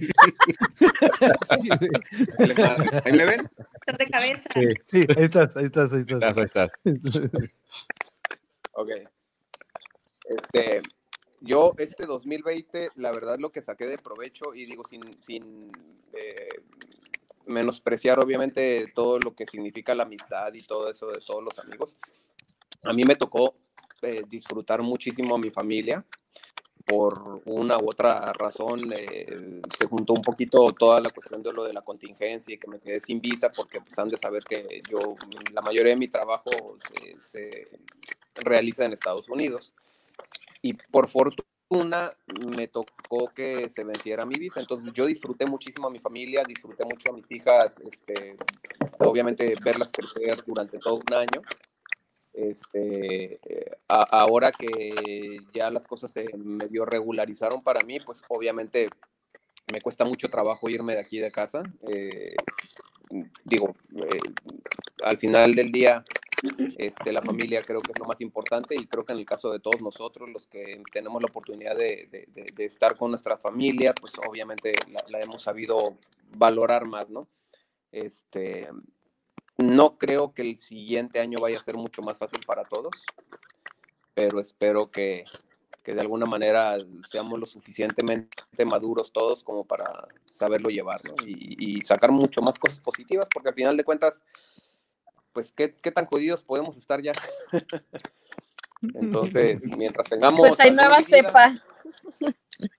¿Ahí 3.06 3.14
me 3.14 3.26
ven? 3.26 3.42
Estás 3.86 3.98
de 3.98 4.06
cabeza. 4.08 4.50
Sí, 4.54 4.68
sí, 4.86 5.08
ahí 5.16 5.24
estás, 5.24 5.56
ahí 5.58 5.66
estás, 5.66 5.94
ahí 5.94 6.00
estás. 6.02 6.38
Ahí 6.38 6.44
estás. 6.44 6.72
Ok. 8.74 8.90
Este, 10.26 10.82
yo 11.42 11.74
este 11.78 12.06
2020, 12.06 12.90
la 12.96 13.12
verdad 13.12 13.38
lo 13.40 13.52
que 13.52 13.62
saqué 13.62 13.86
de 13.88 13.98
provecho, 13.98 14.54
y 14.54 14.66
digo 14.66 14.84
sin, 14.84 15.02
sin 15.22 15.72
eh, 16.14 16.50
menospreciar 17.46 18.20
obviamente 18.20 18.92
todo 18.94 19.20
lo 19.20 19.34
que 19.34 19.46
significa 19.46 19.96
la 19.96 20.04
amistad 20.04 20.54
y 20.54 20.64
todo 20.64 20.90
eso 20.90 21.08
de 21.08 21.20
todos 21.26 21.44
los 21.44 21.58
amigos, 21.60 21.98
a 22.84 22.94
mí 22.94 23.04
me 23.04 23.16
tocó 23.16 23.56
eh, 24.02 24.24
disfrutar 24.28 24.82
muchísimo 24.82 25.36
a 25.36 25.40
mi 25.40 25.50
familia. 25.50 26.06
Por 26.88 27.42
una 27.46 27.78
u 27.78 27.90
otra 27.90 28.32
razón, 28.32 28.94
eh, 28.94 29.62
se 29.78 29.86
juntó 29.88 30.14
un 30.14 30.22
poquito 30.22 30.72
toda 30.72 31.02
la 31.02 31.10
cuestión 31.10 31.44
de 31.44 31.52
lo 31.52 31.66
de 31.66 31.74
la 31.74 31.82
contingencia 31.82 32.56
y 32.56 32.58
que 32.58 32.68
me 32.68 32.80
quedé 32.80 33.02
sin 33.02 33.20
visa, 33.20 33.52
porque 33.52 33.82
pues, 33.82 34.00
han 34.00 34.08
de 34.08 34.18
saber 34.18 34.44
que 34.44 34.82
yo, 34.90 35.00
la 35.54 35.62
mayoría 35.62 35.94
de 35.94 36.00
mi 36.00 36.08
trabajo 36.08 36.50
se, 36.80 37.18
se 37.22 37.68
realiza 38.36 38.86
en 38.86 38.94
Estados 38.94 39.28
Unidos 39.28 39.76
y 40.62 40.74
por 40.74 41.10
fortuna 41.10 42.14
me 42.56 42.68
tocó 42.68 43.30
que 43.36 43.70
se 43.70 43.84
venciera 43.84 44.26
mi 44.26 44.36
visa. 44.36 44.60
Entonces 44.60 44.94
yo 44.94 45.06
disfruté 45.06 45.46
muchísimo 45.46 45.88
a 45.88 45.92
mi 45.92 46.00
familia, 46.00 46.44
disfruté 46.48 46.84
mucho 46.86 47.12
a 47.12 47.14
mis 47.14 47.30
hijas, 47.32 47.80
este, 47.82 48.38
obviamente 49.00 49.54
verlas 49.64 49.92
crecer 49.92 50.44
durante 50.46 50.78
todo 50.78 50.96
un 50.96 51.14
año. 51.14 51.42
Este, 52.38 53.40
a, 53.88 54.04
ahora 54.04 54.52
que 54.52 55.40
ya 55.54 55.72
las 55.72 55.88
cosas 55.88 56.12
se 56.12 56.28
medio 56.38 56.86
regularizaron 56.86 57.64
para 57.64 57.84
mí, 57.84 58.00
pues 58.00 58.22
obviamente 58.30 58.90
me 59.74 59.82
cuesta 59.82 60.06
mucho 60.06 60.30
trabajo 60.30 60.70
irme 60.70 60.94
de 60.94 61.02
aquí 61.02 61.18
de 61.18 61.32
casa. 61.32 61.64
Eh, 61.90 62.36
digo, 63.44 63.76
eh, 63.96 64.20
al 65.04 65.18
final 65.18 65.56
del 65.56 65.72
día 65.72 66.06
este, 66.78 67.12
la 67.12 67.24
familia 67.24 67.64
creo 67.64 67.82
que 67.82 67.92
es 67.92 68.00
lo 68.00 68.06
más 68.06 68.22
importante 68.22 68.76
y 68.76 68.86
creo 68.86 69.04
que 69.04 69.14
en 69.14 69.20
el 69.20 69.26
caso 69.26 69.52
de 69.52 69.60
todos 69.60 69.82
nosotros, 69.82 70.30
los 70.30 70.46
que 70.46 70.84
tenemos 70.94 71.20
la 71.24 71.30
oportunidad 71.30 71.76
de 71.76 72.08
estar 72.60 72.96
con 72.96 73.10
nuestra 73.10 73.38
familia, 73.38 73.94
pues 74.00 74.14
obviamente 74.30 74.74
la, 74.92 75.04
la, 75.10 75.24
hemos 75.24 75.42
sabido 75.42 75.98
valorar 76.38 76.86
más, 76.86 77.10
¿no? 77.10 77.28
Este, 77.92 78.70
no 79.58 79.98
creo 79.98 80.34
que 80.34 80.44
el 80.44 80.58
siguiente 80.58 81.20
año 81.20 81.40
vaya 81.40 81.58
a 81.58 81.62
ser 81.62 81.76
mucho 81.76 82.02
más 82.02 82.18
fácil 82.18 82.40
para 82.46 82.64
todos, 82.64 82.94
pero 84.14 84.40
espero 84.40 84.92
que, 84.92 85.24
que 85.84 85.94
de 85.94 86.02
alguna 86.02 86.26
manera 86.26 86.78
seamos 87.08 87.40
lo 87.40 87.46
suficientemente 87.46 88.66
maduros 88.66 89.12
todos 89.12 89.44
como 89.44 89.66
para 89.66 90.08
saberlo 90.26 90.70
llevar, 90.70 91.00
¿no? 91.06 91.16
Y, 91.26 91.78
y 91.78 91.82
sacar 91.82 92.12
mucho 92.12 92.42
más 92.42 92.58
cosas 92.60 92.80
positivas, 92.80 93.28
porque 93.34 93.50
al 93.50 93.56
final 93.56 93.78
de 93.78 93.84
cuentas, 93.84 94.24
pues 95.34 95.52
qué, 95.52 95.76
qué 95.76 95.92
tan 95.92 96.06
jodidos 96.06 96.44
podemos 96.44 96.78
estar 96.78 97.02
ya. 97.02 97.14
Entonces, 98.82 99.66
mientras 99.78 100.08
tengamos. 100.08 100.40
Pues 100.40 100.60
hay 100.60 100.72
nueva 100.72 101.02
cepa. 101.02 101.62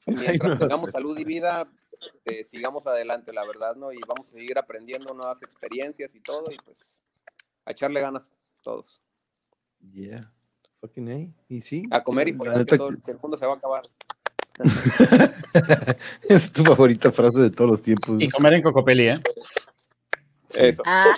Mientras 0.06 0.58
tengamos 0.58 0.90
salud 0.90 1.18
y 1.18 1.24
vida, 1.24 1.68
este, 2.00 2.44
sigamos 2.44 2.86
adelante, 2.86 3.32
la 3.32 3.46
verdad, 3.46 3.76
¿no? 3.76 3.92
Y 3.92 3.98
vamos 4.06 4.28
a 4.28 4.32
seguir 4.32 4.58
aprendiendo 4.58 5.14
nuevas 5.14 5.42
experiencias 5.42 6.14
y 6.14 6.20
todo, 6.20 6.44
y 6.50 6.56
pues 6.64 7.00
a 7.64 7.72
echarle 7.72 8.00
ganas 8.00 8.34
todos. 8.62 9.00
Yeah. 9.92 10.32
Fucking 10.80 11.10
A. 11.10 11.34
Y 11.48 11.60
sí. 11.60 11.84
A 11.90 12.02
comer 12.02 12.28
y 12.28 12.32
follar, 12.34 12.64
que, 12.64 12.76
todo, 12.76 12.90
que 12.90 13.10
el 13.10 13.18
mundo 13.18 13.36
se 13.36 13.46
va 13.46 13.54
a 13.54 13.56
acabar. 13.56 13.82
es 16.22 16.52
tu 16.52 16.64
favorita 16.64 17.12
frase 17.12 17.40
de 17.40 17.50
todos 17.50 17.70
los 17.70 17.82
tiempos. 17.82 18.20
Y 18.20 18.28
comer 18.30 18.54
en 18.54 18.62
Cocopeli, 18.62 19.08
¿eh? 19.08 19.14
Eso. 20.50 20.82
Ah, 20.86 21.14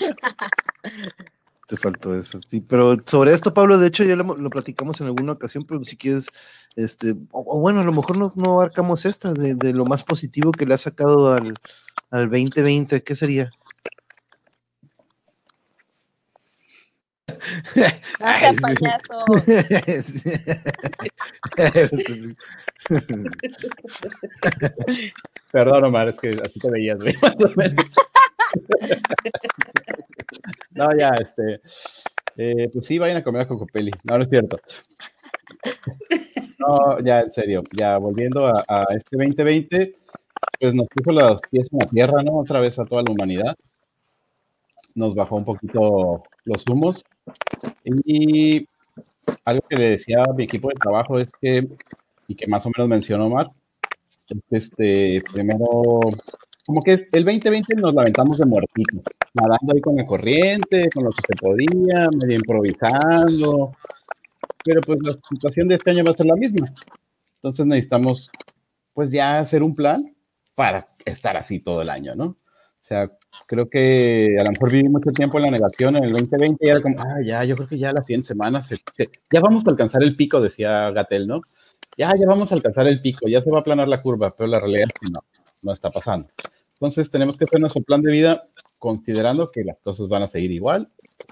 Te 1.71 1.77
faltó 1.77 2.17
eso, 2.17 2.41
sí. 2.49 2.61
Pero 2.61 2.97
sobre 3.07 3.33
esto, 3.33 3.55
Pablo, 3.55 3.79
de 3.79 3.87
hecho 3.87 4.03
ya 4.03 4.17
lo, 4.17 4.37
lo 4.37 4.51
platicamos 4.51 5.01
en 5.01 5.07
alguna 5.07 5.31
ocasión, 5.31 5.63
pero 5.63 5.85
si 5.85 5.97
quieres, 5.97 6.27
este, 6.75 7.13
o, 7.31 7.45
o 7.47 7.61
bueno, 7.61 7.79
a 7.79 7.85
lo 7.85 7.93
mejor 7.93 8.19
no, 8.19 8.33
no 8.35 8.55
abarcamos 8.55 9.05
esta, 9.05 9.33
de, 9.33 9.55
de 9.55 9.73
lo 9.73 9.85
más 9.85 10.03
positivo 10.03 10.51
que 10.51 10.67
le 10.67 10.75
ha 10.75 10.79
sacado 10.79 11.33
al, 11.33 11.55
al 12.11 12.29
2020, 12.29 13.05
¿qué 13.05 13.15
sería? 13.15 13.53
no 17.77 18.39
sea 18.39 18.53
payaso. 18.61 19.25
Perdón, 25.53 25.85
Omar, 25.85 26.09
es 26.09 26.17
que 26.21 26.29
así 26.31 26.59
te 26.59 26.71
veías, 26.73 26.99
güey. 26.99 27.15
no, 30.72 30.89
ya, 30.97 31.10
este. 31.10 31.60
eh, 32.36 32.68
pues 32.72 32.86
sí, 32.86 32.98
vayan 32.98 33.18
a 33.18 33.24
comer 33.24 33.43
a 33.43 33.48
Cocopeli. 33.48 33.90
No, 34.05 34.18
no 34.18 34.24
es 34.24 34.31
cierto. 34.31 34.56
No, 36.59 36.98
ya, 37.01 37.20
en 37.20 37.32
serio. 37.32 37.62
Ya 37.72 37.98
volviendo 37.98 38.47
a, 38.47 38.86
este 38.90 39.16
2020, 39.16 39.94
pues 40.60 40.74
nos 40.74 40.86
puso 40.89 41.12
los 41.12 41.40
pies 41.51 41.68
en 41.72 41.78
la 41.78 41.86
tierra, 41.86 42.22
¿no? 42.22 42.39
Otra 42.39 42.60
vez 42.60 42.78
a 42.78 42.85
toda 42.85 43.02
la 43.02 43.12
humanidad. 43.12 43.56
Nos 44.94 45.14
bajó 45.14 45.36
un 45.36 45.44
poquito 45.44 46.22
los 46.44 46.64
humos. 46.68 47.02
Y 48.05 48.66
algo 49.44 49.62
que 49.68 49.77
le 49.77 49.90
decía 49.90 50.24
a 50.24 50.32
mi 50.32 50.44
equipo 50.44 50.68
de 50.68 50.74
trabajo 50.74 51.18
es 51.18 51.28
que, 51.40 51.66
y 52.28 52.35
que 52.35 52.47
más 52.47 52.64
o 52.66 52.70
menos 52.70 52.89
mencionó 52.89 53.31
es 54.31 54.40
este, 54.51 55.22
primero, 55.32 56.01
como 56.66 56.82
que 56.82 56.93
el 57.12 57.24
2020 57.24 57.74
nos 57.77 57.95
lamentamos 57.95 58.39
de 58.39 58.47
muertitos, 58.47 59.03
nadando 59.35 59.73
ahí 59.74 59.81
con 59.81 59.97
la 59.97 60.07
corriente, 60.07 60.89
con 60.95 61.05
lo 61.05 61.11
que 61.11 61.23
se 61.27 61.35
podía, 61.37 62.09
medio 62.20 62.37
improvisando, 62.37 63.73
pero 64.65 64.81
pues 64.82 65.01
la 65.03 65.12
situación 65.28 65.69
de 65.69 65.77
este 65.77 65.91
año 65.91 66.05
va 66.05 66.11
a 66.12 66.15
ser 66.15 66.27
la 66.27 66.37
misma. 66.37 66.73
Entonces 67.37 67.66
necesitamos, 67.66 68.31
pues 68.93 69.11
ya 69.11 69.39
hacer 69.39 69.62
un 69.62 69.74
plan 69.74 70.15
para 70.55 70.89
estar 71.05 71.37
así 71.37 71.61
todo 71.61 71.82
el 71.82 71.91
año, 71.91 72.15
¿no? 72.15 72.24
O 72.24 72.82
sea, 72.91 73.11
creo 73.47 73.69
que 73.70 74.37
a 74.39 74.45
lo 74.45 74.51
mejor 74.51 74.73
viví 74.73 74.89
mucho 74.89 75.11
tiempo 75.12 75.39
en 75.39 75.45
la 75.45 75.51
negación 75.53 75.97
en 75.97 76.05
el 76.05 76.12
2020 76.12 76.66
y 76.66 76.69
era 76.70 76.81
como, 76.81 76.97
ah, 77.01 77.20
ya, 77.24 77.45
yo 77.45 77.55
creo 77.57 77.69
que 77.69 77.78
ya 77.78 77.93
la 77.93 78.03
siguiente 78.03 78.28
semana, 78.28 78.62
se- 78.65 78.77
se- 78.97 79.11
ya 79.32 79.41
vamos 79.41 79.65
a 79.66 79.70
alcanzar 79.70 80.03
el 80.03 80.16
pico, 80.16 80.41
decía 80.41 80.91
Gatel, 80.91 81.27
¿no? 81.27 81.41
Ya, 81.97 82.12
ya 82.19 82.27
vamos 82.27 82.51
a 82.51 82.55
alcanzar 82.57 82.89
el 82.89 83.01
pico, 83.01 83.28
ya 83.28 83.41
se 83.43 83.51
va 83.51 83.59
a 83.59 83.61
aplanar 83.61 83.87
la 83.89 84.03
curva, 84.03 84.35
pero 84.37 84.49
la 84.49 84.59
realidad 84.61 84.85
es 84.89 84.93
que 84.93 85.11
no, 85.12 85.20
no 85.62 85.73
está 85.73 85.91
pasando. 85.91 86.28
Entonces 86.74 87.11
tenemos 87.11 87.37
que 87.37 87.45
hacer 87.45 87.61
nuestro 87.61 87.82
plan 87.82 88.01
de 88.03 88.12
vida 88.12 88.49
considerando 88.78 89.51
que 89.51 89.65
las 89.65 89.78
cosas 89.81 90.09
van 90.09 90.23
a 90.23 90.28
seguir 90.28 90.51
igual, 90.51 90.91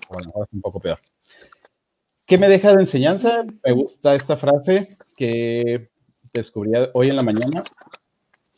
o 0.08 0.14
a 0.14 0.20
lo 0.20 0.26
mejor 0.26 0.46
es 0.46 0.54
un 0.54 0.60
poco 0.60 0.80
peor. 0.80 0.98
¿Qué 2.26 2.36
me 2.36 2.48
deja 2.48 2.74
de 2.74 2.82
enseñanza? 2.82 3.44
Me 3.64 3.72
gusta 3.72 4.14
esta 4.14 4.36
frase 4.36 4.98
que 5.16 5.88
descubrí 6.34 6.72
hoy 6.92 7.08
en 7.08 7.16
la 7.16 7.22
mañana 7.22 7.62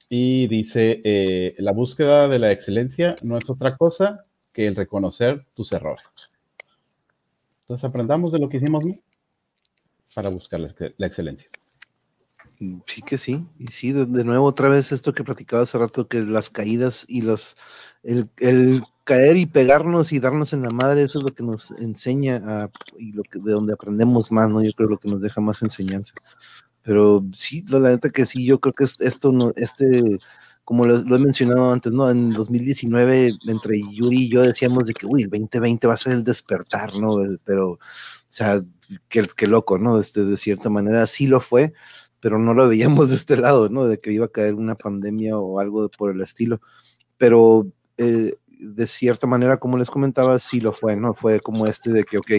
y 0.09 0.48
dice, 0.48 1.01
eh, 1.05 1.55
la 1.59 1.70
búsqueda 1.70 2.26
de 2.26 2.40
la 2.40 2.51
excelencia 2.51 3.14
no 3.22 3.38
es 3.38 3.48
otra 3.48 3.76
cosa 3.76 4.24
que 4.52 4.66
el 4.66 4.74
reconocer 4.74 5.47
tus 5.55 5.70
errores. 5.72 6.32
Entonces 7.62 7.84
aprendamos 7.84 8.32
de 8.32 8.40
lo 8.40 8.48
que 8.48 8.56
hicimos 8.56 8.84
para 10.12 10.28
buscar 10.28 10.59
la, 10.59 10.74
la 10.97 11.06
excelencia. 11.06 11.48
Sí 12.86 13.00
que 13.00 13.16
sí, 13.16 13.46
y 13.58 13.68
sí, 13.68 13.92
de, 13.92 14.04
de 14.04 14.22
nuevo 14.22 14.44
otra 14.44 14.68
vez 14.68 14.92
esto 14.92 15.14
que 15.14 15.24
platicaba 15.24 15.62
hace 15.62 15.78
rato, 15.78 16.08
que 16.08 16.20
las 16.20 16.50
caídas 16.50 17.06
y 17.08 17.22
los, 17.22 17.56
el, 18.02 18.28
el 18.36 18.82
caer 19.04 19.38
y 19.38 19.46
pegarnos 19.46 20.12
y 20.12 20.20
darnos 20.20 20.52
en 20.52 20.60
la 20.62 20.68
madre, 20.68 21.02
eso 21.04 21.20
es 21.20 21.24
lo 21.24 21.34
que 21.34 21.42
nos 21.42 21.70
enseña 21.70 22.36
a, 22.44 22.70
y 22.98 23.12
lo 23.12 23.22
que, 23.22 23.38
de 23.38 23.52
donde 23.52 23.72
aprendemos 23.72 24.30
más, 24.30 24.50
¿no? 24.50 24.62
Yo 24.62 24.72
creo 24.74 24.90
lo 24.90 24.98
que 24.98 25.08
nos 25.08 25.22
deja 25.22 25.40
más 25.40 25.62
enseñanza. 25.62 26.12
Pero 26.82 27.24
sí, 27.36 27.64
la 27.68 27.80
neta 27.80 28.10
que 28.10 28.26
sí, 28.26 28.46
yo 28.46 28.60
creo 28.60 28.74
que 28.74 28.84
es- 28.84 29.00
esto, 29.00 29.32
no, 29.32 29.52
este, 29.56 30.18
como 30.64 30.84
lo, 30.86 30.98
lo 30.98 31.16
he 31.16 31.18
mencionado 31.20 31.72
antes, 31.72 31.92
¿no? 31.92 32.10
En 32.10 32.32
2019, 32.32 33.32
entre 33.48 33.80
Yuri 33.80 34.24
y 34.24 34.30
yo 34.30 34.42
decíamos 34.42 34.84
de 34.86 34.94
que, 34.94 35.06
uy, 35.06 35.22
el 35.24 35.30
2020 35.30 35.86
va 35.88 35.94
a 35.94 35.96
ser 35.98 36.12
el 36.14 36.24
despertar, 36.24 36.96
¿no? 36.98 37.16
Pero, 37.44 37.72
o 37.72 37.78
sea, 38.28 38.62
qué, 39.08 39.26
qué 39.36 39.46
loco, 39.46 39.78
¿no? 39.78 40.00
Este, 40.00 40.24
de 40.24 40.36
cierta 40.36 40.70
manera 40.70 41.06
sí 41.06 41.26
lo 41.26 41.40
fue, 41.40 41.72
pero 42.20 42.38
no 42.38 42.55
lo 42.55 42.68
veíamos 42.68 43.10
de 43.10 43.16
este 43.16 43.36
lado, 43.36 43.68
¿no? 43.68 43.86
De 43.86 43.98
que 44.01 44.12
iba 44.12 44.26
a 44.26 44.30
caer 44.30 44.55
una 44.55 44.74
pandemia 44.74 45.38
o 45.38 45.60
algo 45.60 45.88
por 45.90 46.10
el 46.10 46.20
estilo. 46.20 46.60
Pero 47.18 47.66
eh, 47.98 48.34
de 48.60 48.86
cierta 48.86 49.26
manera, 49.26 49.59
como 49.59 49.78
les 49.78 49.90
comentaba, 49.90 50.38
sí 50.38 50.60
lo 50.60 50.72
fue, 50.72 50.97
¿no? 50.97 51.14
Fue 51.14 51.40
como 51.40 51.66
este 51.66 51.90
de 51.92 52.05
que, 52.05 52.18
ok, 52.18 52.30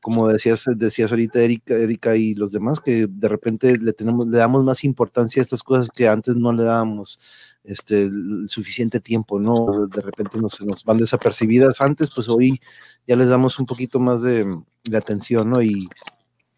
como 0.00 0.28
decías, 0.28 0.64
decías 0.76 1.10
ahorita 1.10 1.40
Erika, 1.40 1.74
Erika 1.74 2.16
y 2.16 2.34
los 2.34 2.52
demás, 2.52 2.80
que 2.80 3.06
de 3.08 3.28
repente 3.28 3.76
le 3.76 3.92
tenemos, 3.92 4.26
le 4.26 4.38
damos 4.38 4.64
más 4.64 4.84
importancia 4.84 5.40
a 5.40 5.44
estas 5.44 5.62
cosas 5.62 5.88
que 5.94 6.08
antes 6.08 6.36
no 6.36 6.52
le 6.52 6.64
dábamos 6.64 7.18
este 7.62 8.04
el 8.04 8.46
suficiente 8.48 9.00
tiempo, 9.00 9.38
¿no? 9.38 9.86
De 9.86 10.00
repente 10.00 10.38
nos, 10.38 10.60
nos 10.62 10.84
van 10.84 10.98
desapercibidas 10.98 11.80
antes, 11.80 12.10
pues 12.14 12.28
hoy 12.28 12.60
ya 13.06 13.16
les 13.16 13.28
damos 13.28 13.58
un 13.58 13.66
poquito 13.66 14.00
más 14.00 14.22
de, 14.22 14.46
de 14.84 14.96
atención, 14.96 15.50
¿no? 15.50 15.62
Y 15.62 15.88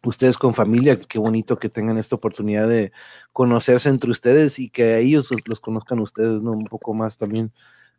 ustedes 0.05 0.39
con 0.39 0.55
familia, 0.55 0.99
qué 0.99 1.19
bonito 1.19 1.59
que 1.59 1.69
tengan 1.69 1.99
esta 1.99 2.17
oportunidad 2.17 2.69
de 2.69 2.93
conocerse 3.33 3.89
entre 3.89 4.11
ustedes 4.11 4.59
y 4.59 4.69
que 4.69 4.99
ellos 4.99 5.31
los, 5.31 5.41
los 5.47 5.61
conozcan 5.61 6.01
ustedes, 6.01 6.43
¿no? 6.43 6.53
Un 6.53 6.67
poco 6.67 6.95
más 6.95 7.19
también 7.19 7.53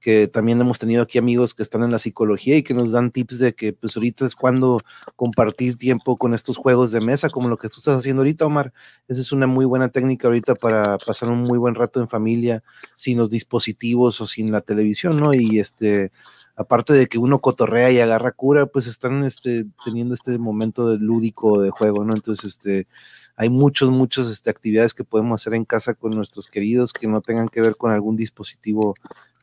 que 0.03 0.27
también 0.27 0.59
hemos 0.59 0.79
tenido 0.79 1.01
aquí 1.01 1.17
amigos 1.17 1.53
que 1.53 1.63
están 1.63 1.81
en 1.81 1.89
la 1.89 1.97
psicología 1.97 2.57
y 2.57 2.63
que 2.63 2.73
nos 2.73 2.91
dan 2.91 3.09
tips 3.09 3.39
de 3.39 3.55
que 3.55 3.71
pues 3.71 3.95
ahorita 3.95 4.25
es 4.25 4.35
cuando 4.35 4.81
compartir 5.15 5.77
tiempo 5.77 6.17
con 6.17 6.33
estos 6.33 6.57
juegos 6.57 6.91
de 6.91 6.99
mesa, 6.99 7.29
como 7.29 7.47
lo 7.47 7.55
que 7.55 7.69
tú 7.69 7.77
estás 7.77 7.95
haciendo 7.95 8.19
ahorita, 8.19 8.45
Omar. 8.45 8.73
Esa 9.07 9.21
es 9.21 9.31
una 9.31 9.47
muy 9.47 9.63
buena 9.63 9.87
técnica 9.87 10.27
ahorita 10.27 10.55
para 10.55 10.97
pasar 10.97 11.29
un 11.29 11.39
muy 11.39 11.57
buen 11.57 11.73
rato 11.73 12.01
en 12.01 12.09
familia, 12.09 12.63
sin 12.97 13.17
los 13.17 13.29
dispositivos 13.29 14.19
o 14.19 14.27
sin 14.27 14.51
la 14.51 14.59
televisión, 14.59 15.17
¿no? 15.21 15.33
Y 15.33 15.59
este, 15.59 16.11
aparte 16.55 16.93
de 16.93 17.07
que 17.07 17.17
uno 17.17 17.39
cotorrea 17.39 17.91
y 17.91 17.99
agarra 17.99 18.31
cura, 18.31 18.65
pues 18.67 18.87
están 18.87 19.23
este, 19.23 19.65
teniendo 19.83 20.13
este 20.13 20.37
momento 20.37 20.87
de 20.89 20.97
lúdico 20.97 21.61
de 21.61 21.71
juego, 21.71 22.03
¿no? 22.03 22.13
Entonces, 22.13 22.51
este, 22.51 22.87
hay 23.35 23.49
muchos, 23.49 23.89
muchas 23.89 24.29
este, 24.29 24.49
actividades 24.49 24.93
que 24.93 25.03
podemos 25.03 25.41
hacer 25.41 25.55
en 25.55 25.65
casa 25.65 25.95
con 25.95 26.11
nuestros 26.11 26.47
queridos 26.47 26.93
que 26.93 27.07
no 27.07 27.21
tengan 27.21 27.49
que 27.49 27.61
ver 27.61 27.75
con 27.75 27.91
algún 27.91 28.15
dispositivo 28.15 28.93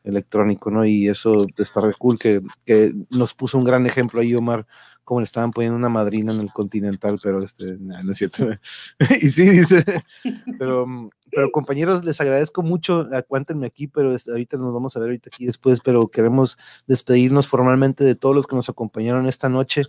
electrónico, 0.03 0.71
¿no? 0.71 0.85
Y 0.85 1.09
eso 1.09 1.45
está 1.57 1.81
re 1.81 1.93
cool, 1.93 2.17
que, 2.17 2.41
que 2.65 2.93
nos 3.09 3.33
puso 3.33 3.57
un 3.57 3.65
gran 3.65 3.85
ejemplo 3.85 4.21
ahí, 4.21 4.33
Omar, 4.33 4.65
como 5.03 5.19
le 5.19 5.25
estaban 5.25 5.51
poniendo 5.51 5.77
una 5.77 5.89
madrina 5.89 6.33
en 6.33 6.41
el 6.41 6.51
Continental, 6.53 7.19
pero 7.21 7.43
este, 7.43 7.77
nah, 7.79 8.03
no 8.03 8.11
es 8.11 8.17
cierto. 8.17 8.47
y 9.21 9.29
sí, 9.29 9.49
dice, 9.49 9.83
pero, 10.59 10.85
pero 11.31 11.51
compañeros, 11.51 12.03
les 12.03 12.21
agradezco 12.21 12.61
mucho, 12.61 13.07
aguántenme 13.11 13.67
aquí, 13.67 13.87
pero 13.87 14.13
este, 14.15 14.31
ahorita 14.31 14.57
nos 14.57 14.73
vamos 14.73 14.95
a 14.95 14.99
ver 14.99 15.09
ahorita 15.09 15.29
aquí 15.33 15.45
después, 15.45 15.79
pero 15.83 16.07
queremos 16.07 16.57
despedirnos 16.87 17.47
formalmente 17.47 18.03
de 18.03 18.15
todos 18.15 18.35
los 18.35 18.47
que 18.47 18.55
nos 18.55 18.69
acompañaron 18.69 19.27
esta 19.27 19.49
noche 19.49 19.83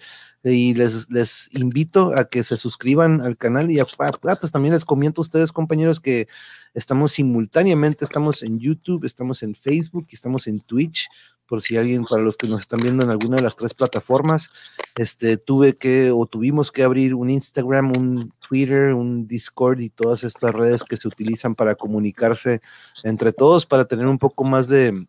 y 0.44 0.74
les, 0.74 1.06
invito 1.52 2.12
a 2.16 2.24
que 2.24 2.42
se 2.42 2.56
suscriban 2.56 3.20
al 3.20 3.36
canal 3.36 3.70
y 3.70 3.78
a, 3.78 3.86
ah, 3.98 4.12
pues 4.18 4.52
también 4.52 4.74
les 4.74 4.84
comento 4.84 5.20
a 5.20 5.22
ustedes, 5.22 5.52
compañeros, 5.52 6.00
que 6.00 6.26
estamos 6.74 7.12
simultáneamente, 7.12 8.04
estamos 8.04 8.42
en 8.42 8.58
YouTube, 8.58 9.04
estamos 9.04 9.42
en 9.42 9.54
Facebook 9.54 10.06
y 10.10 10.14
estamos 10.14 10.46
en 10.46 10.60
Twitch 10.60 11.08
por 11.46 11.62
si 11.62 11.76
alguien, 11.76 12.04
para 12.04 12.22
los 12.22 12.36
que 12.36 12.48
nos 12.48 12.62
están 12.62 12.80
viendo 12.80 13.04
en 13.04 13.10
alguna 13.10 13.36
de 13.36 13.42
las 13.42 13.56
tres 13.56 13.74
plataformas, 13.74 14.50
este, 14.96 15.36
tuve 15.36 15.76
que 15.76 16.10
o 16.10 16.26
tuvimos 16.26 16.72
que 16.72 16.82
abrir 16.82 17.14
un 17.14 17.30
Instagram, 17.30 17.92
un 17.96 18.32
Twitter, 18.48 18.94
un 18.94 19.26
Discord 19.26 19.80
y 19.80 19.90
todas 19.90 20.24
estas 20.24 20.52
redes 20.52 20.84
que 20.84 20.96
se 20.96 21.08
utilizan 21.08 21.54
para 21.54 21.74
comunicarse 21.74 22.60
entre 23.04 23.32
todos, 23.32 23.66
para 23.66 23.84
tener 23.84 24.06
un 24.06 24.18
poco 24.18 24.44
más 24.44 24.68
de, 24.68 25.06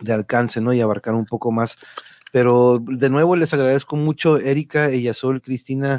de 0.00 0.12
alcance, 0.12 0.60
¿no? 0.60 0.72
Y 0.72 0.80
abarcar 0.80 1.14
un 1.14 1.26
poco 1.26 1.50
más. 1.50 1.78
Pero 2.32 2.78
de 2.80 3.10
nuevo 3.10 3.36
les 3.36 3.52
agradezco 3.52 3.96
mucho, 3.96 4.38
Erika, 4.38 4.88
Ellasol, 4.88 5.42
Cristina, 5.42 5.98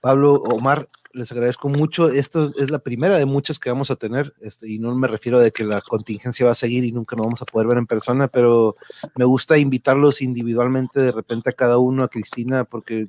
Pablo, 0.00 0.34
Omar, 0.34 0.88
les 1.18 1.32
agradezco 1.32 1.68
mucho. 1.68 2.08
Esta 2.08 2.50
es 2.56 2.70
la 2.70 2.78
primera 2.78 3.18
de 3.18 3.26
muchas 3.26 3.58
que 3.58 3.70
vamos 3.70 3.90
a 3.90 3.96
tener, 3.96 4.34
este, 4.40 4.70
y 4.70 4.78
no 4.78 4.94
me 4.94 5.08
refiero 5.08 5.40
de 5.40 5.50
que 5.50 5.64
la 5.64 5.80
contingencia 5.80 6.46
va 6.46 6.52
a 6.52 6.54
seguir 6.54 6.84
y 6.84 6.92
nunca 6.92 7.16
nos 7.16 7.26
vamos 7.26 7.42
a 7.42 7.44
poder 7.44 7.66
ver 7.66 7.78
en 7.78 7.86
persona, 7.86 8.28
pero 8.28 8.76
me 9.16 9.24
gusta 9.24 9.58
invitarlos 9.58 10.22
individualmente 10.22 11.00
de 11.00 11.12
repente 11.12 11.50
a 11.50 11.52
cada 11.52 11.78
uno, 11.78 12.04
a 12.04 12.08
Cristina, 12.08 12.64
porque 12.64 13.08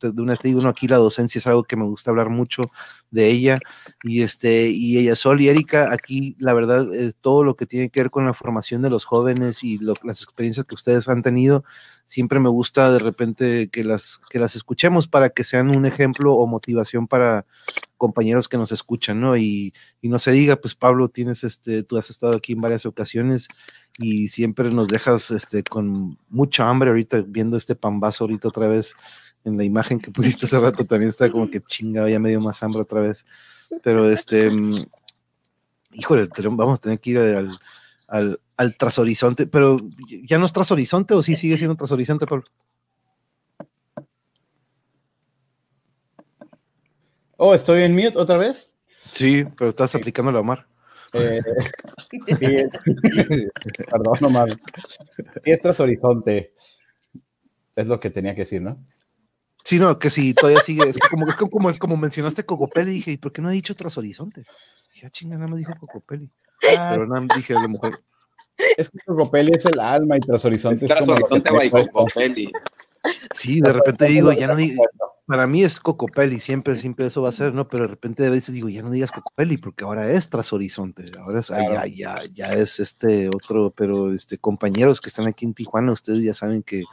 de 0.00 0.22
una 0.22 0.32
vez 0.32 0.40
te 0.40 0.48
digo, 0.48 0.60
no, 0.60 0.68
aquí 0.68 0.86
la 0.86 0.96
docencia 0.96 1.38
es 1.38 1.46
algo 1.46 1.64
que 1.64 1.76
me 1.76 1.84
gusta 1.84 2.10
hablar 2.10 2.30
mucho 2.30 2.62
de 3.10 3.28
ella, 3.28 3.58
y 4.04 4.22
este, 4.22 4.70
y 4.70 4.98
ella 4.98 5.16
Sol 5.16 5.40
y 5.40 5.48
Erika, 5.48 5.92
aquí 5.92 6.36
la 6.38 6.54
verdad, 6.54 6.92
eh, 6.94 7.12
todo 7.20 7.42
lo 7.42 7.56
que 7.56 7.66
tiene 7.66 7.90
que 7.90 8.00
ver 8.00 8.10
con 8.10 8.24
la 8.24 8.34
formación 8.34 8.82
de 8.82 8.90
los 8.90 9.04
jóvenes 9.04 9.64
y 9.64 9.78
las 9.78 10.22
experiencias 10.22 10.66
que 10.66 10.74
ustedes 10.74 11.08
han 11.08 11.22
tenido, 11.22 11.64
siempre 12.04 12.40
me 12.40 12.48
gusta 12.48 12.92
de 12.92 13.00
repente 13.00 13.68
que 13.68 13.84
las, 13.84 14.20
que 14.30 14.38
las 14.38 14.56
escuchemos 14.56 15.08
para 15.08 15.30
que 15.30 15.44
sean 15.44 15.68
un 15.74 15.84
ejemplo 15.84 16.34
o 16.34 16.46
motivación 16.46 17.06
para 17.08 17.44
compañeros 17.96 18.48
que 18.48 18.56
nos 18.56 18.72
escuchan, 18.72 19.20
¿no? 19.20 19.36
Y, 19.36 19.72
no 20.02 20.18
se 20.18 20.32
diga, 20.32 20.56
pues 20.56 20.74
Pablo, 20.74 21.08
tienes 21.08 21.44
este, 21.44 21.82
tú 21.82 21.98
has 21.98 22.10
estado 22.10 22.34
aquí 22.34 22.52
en 22.52 22.60
varias 22.60 22.86
ocasiones 22.86 23.48
y 23.98 24.28
siempre 24.28 24.70
nos 24.70 24.88
dejas 24.88 25.30
este, 25.30 25.62
con 25.62 26.18
mucha 26.28 26.68
hambre 26.68 26.90
ahorita 26.90 27.22
viendo 27.26 27.56
este 27.56 27.74
pambazo 27.74 28.24
ahorita 28.24 28.48
otra 28.48 28.68
vez 28.68 28.94
en 29.44 29.56
la 29.56 29.64
imagen 29.64 30.00
que 30.00 30.10
pusiste 30.10 30.46
hace 30.46 30.58
rato 30.60 30.84
también 30.84 31.08
está 31.08 31.30
como 31.30 31.50
que 31.50 31.60
chingado, 31.60 32.08
ya 32.08 32.18
me 32.18 32.30
dio 32.30 32.40
más 32.40 32.62
hambre 32.62 32.82
otra 32.82 33.00
vez. 33.00 33.26
Pero 33.82 34.08
este, 34.10 34.50
mm, 34.50 34.86
híjole, 35.92 36.28
vamos 36.50 36.78
a 36.78 36.82
tener 36.82 37.00
que 37.00 37.10
ir 37.10 37.18
al, 37.18 37.50
al, 38.08 38.40
al 38.56 38.76
trashorizonte, 38.76 39.46
pero 39.46 39.78
ya 40.24 40.38
no 40.38 40.46
es 40.46 40.52
trashorizonte 40.52 41.14
o 41.14 41.22
sí 41.22 41.36
sigue 41.36 41.56
siendo 41.56 41.76
trashorizonte, 41.76 42.26
Pablo. 42.26 42.44
Oh, 47.40 47.54
¿estoy 47.54 47.84
en 47.84 47.94
mute 47.94 48.18
otra 48.18 48.36
vez? 48.36 48.68
Sí, 49.12 49.44
pero 49.56 49.70
estás 49.70 49.94
aplicando 49.94 50.32
la 50.32 50.40
Omar. 50.40 50.66
Eh, 51.12 51.40
perdón, 53.90 54.24
Omar. 54.24 54.50
Sí, 55.44 55.52
es 55.52 55.62
trashorizonte. 55.62 56.52
Es 57.76 57.86
lo 57.86 58.00
que 58.00 58.10
tenía 58.10 58.34
que 58.34 58.40
decir, 58.40 58.60
¿no? 58.60 58.84
Sí, 59.62 59.78
no, 59.78 60.00
que 60.00 60.10
si 60.10 60.34
todavía 60.34 60.60
sigue, 60.60 60.88
es 60.88 60.98
como, 60.98 61.30
es 61.30 61.36
como, 61.36 61.70
es 61.70 61.78
como 61.78 61.96
mencionaste 61.96 62.44
Cocopelli, 62.44 62.90
dije, 62.90 63.12
¿y 63.12 63.16
por 63.18 63.32
qué 63.32 63.40
no 63.40 63.48
ha 63.48 63.52
dicho 63.52 63.76
Trashorizonte? 63.76 64.44
Dije, 64.92 65.06
ah, 65.06 65.10
chinga, 65.10 65.36
nada 65.36 65.48
me 65.48 65.58
dijo 65.58 65.74
Cocopelli. 65.78 66.28
Ah. 66.76 66.90
Pero 66.92 67.06
nada, 67.06 67.24
dije 67.36 67.54
a 67.54 67.60
la 67.60 67.68
mujer. 67.68 68.00
Es 68.76 68.90
que 68.90 68.98
Cocopelli 69.06 69.52
es 69.52 69.64
el 69.64 69.78
alma 69.78 70.16
y 70.16 70.20
Trashorizonte 70.20 70.74
es, 70.74 70.82
es 70.82 70.88
Trashorizonte, 70.88 71.50
güey, 71.50 71.70
Cocopelli. 71.70 72.50
Sí, 73.32 73.60
de 73.60 73.72
repente 73.72 74.06
digo, 74.06 74.32
ya 74.32 74.46
no 74.46 74.56
digo, 74.56 74.82
para 75.28 75.46
mí 75.46 75.62
es 75.62 75.78
Cocopelli, 75.78 76.40
siempre, 76.40 76.78
siempre 76.78 77.06
eso 77.06 77.20
va 77.20 77.28
a 77.28 77.32
ser, 77.32 77.52
¿no? 77.52 77.68
Pero 77.68 77.82
de 77.84 77.88
repente 77.88 78.26
a 78.26 78.30
veces 78.30 78.54
digo, 78.54 78.70
ya 78.70 78.80
no 78.80 78.90
digas 78.90 79.12
Cocopelli, 79.12 79.58
porque 79.58 79.84
ahora 79.84 80.10
es 80.10 80.30
Tras 80.30 80.54
Horizonte, 80.54 81.10
ahora 81.20 81.40
es, 81.40 81.48
ya, 81.48 81.86
ya, 81.86 82.20
ya 82.32 82.52
es 82.54 82.80
este 82.80 83.28
otro, 83.28 83.70
pero 83.76 84.10
este, 84.10 84.38
compañeros 84.38 85.02
que 85.02 85.10
están 85.10 85.26
aquí 85.26 85.44
en 85.44 85.52
Tijuana, 85.52 85.92
ustedes 85.92 86.22
ya 86.22 86.32
saben 86.32 86.62
que 86.62 86.84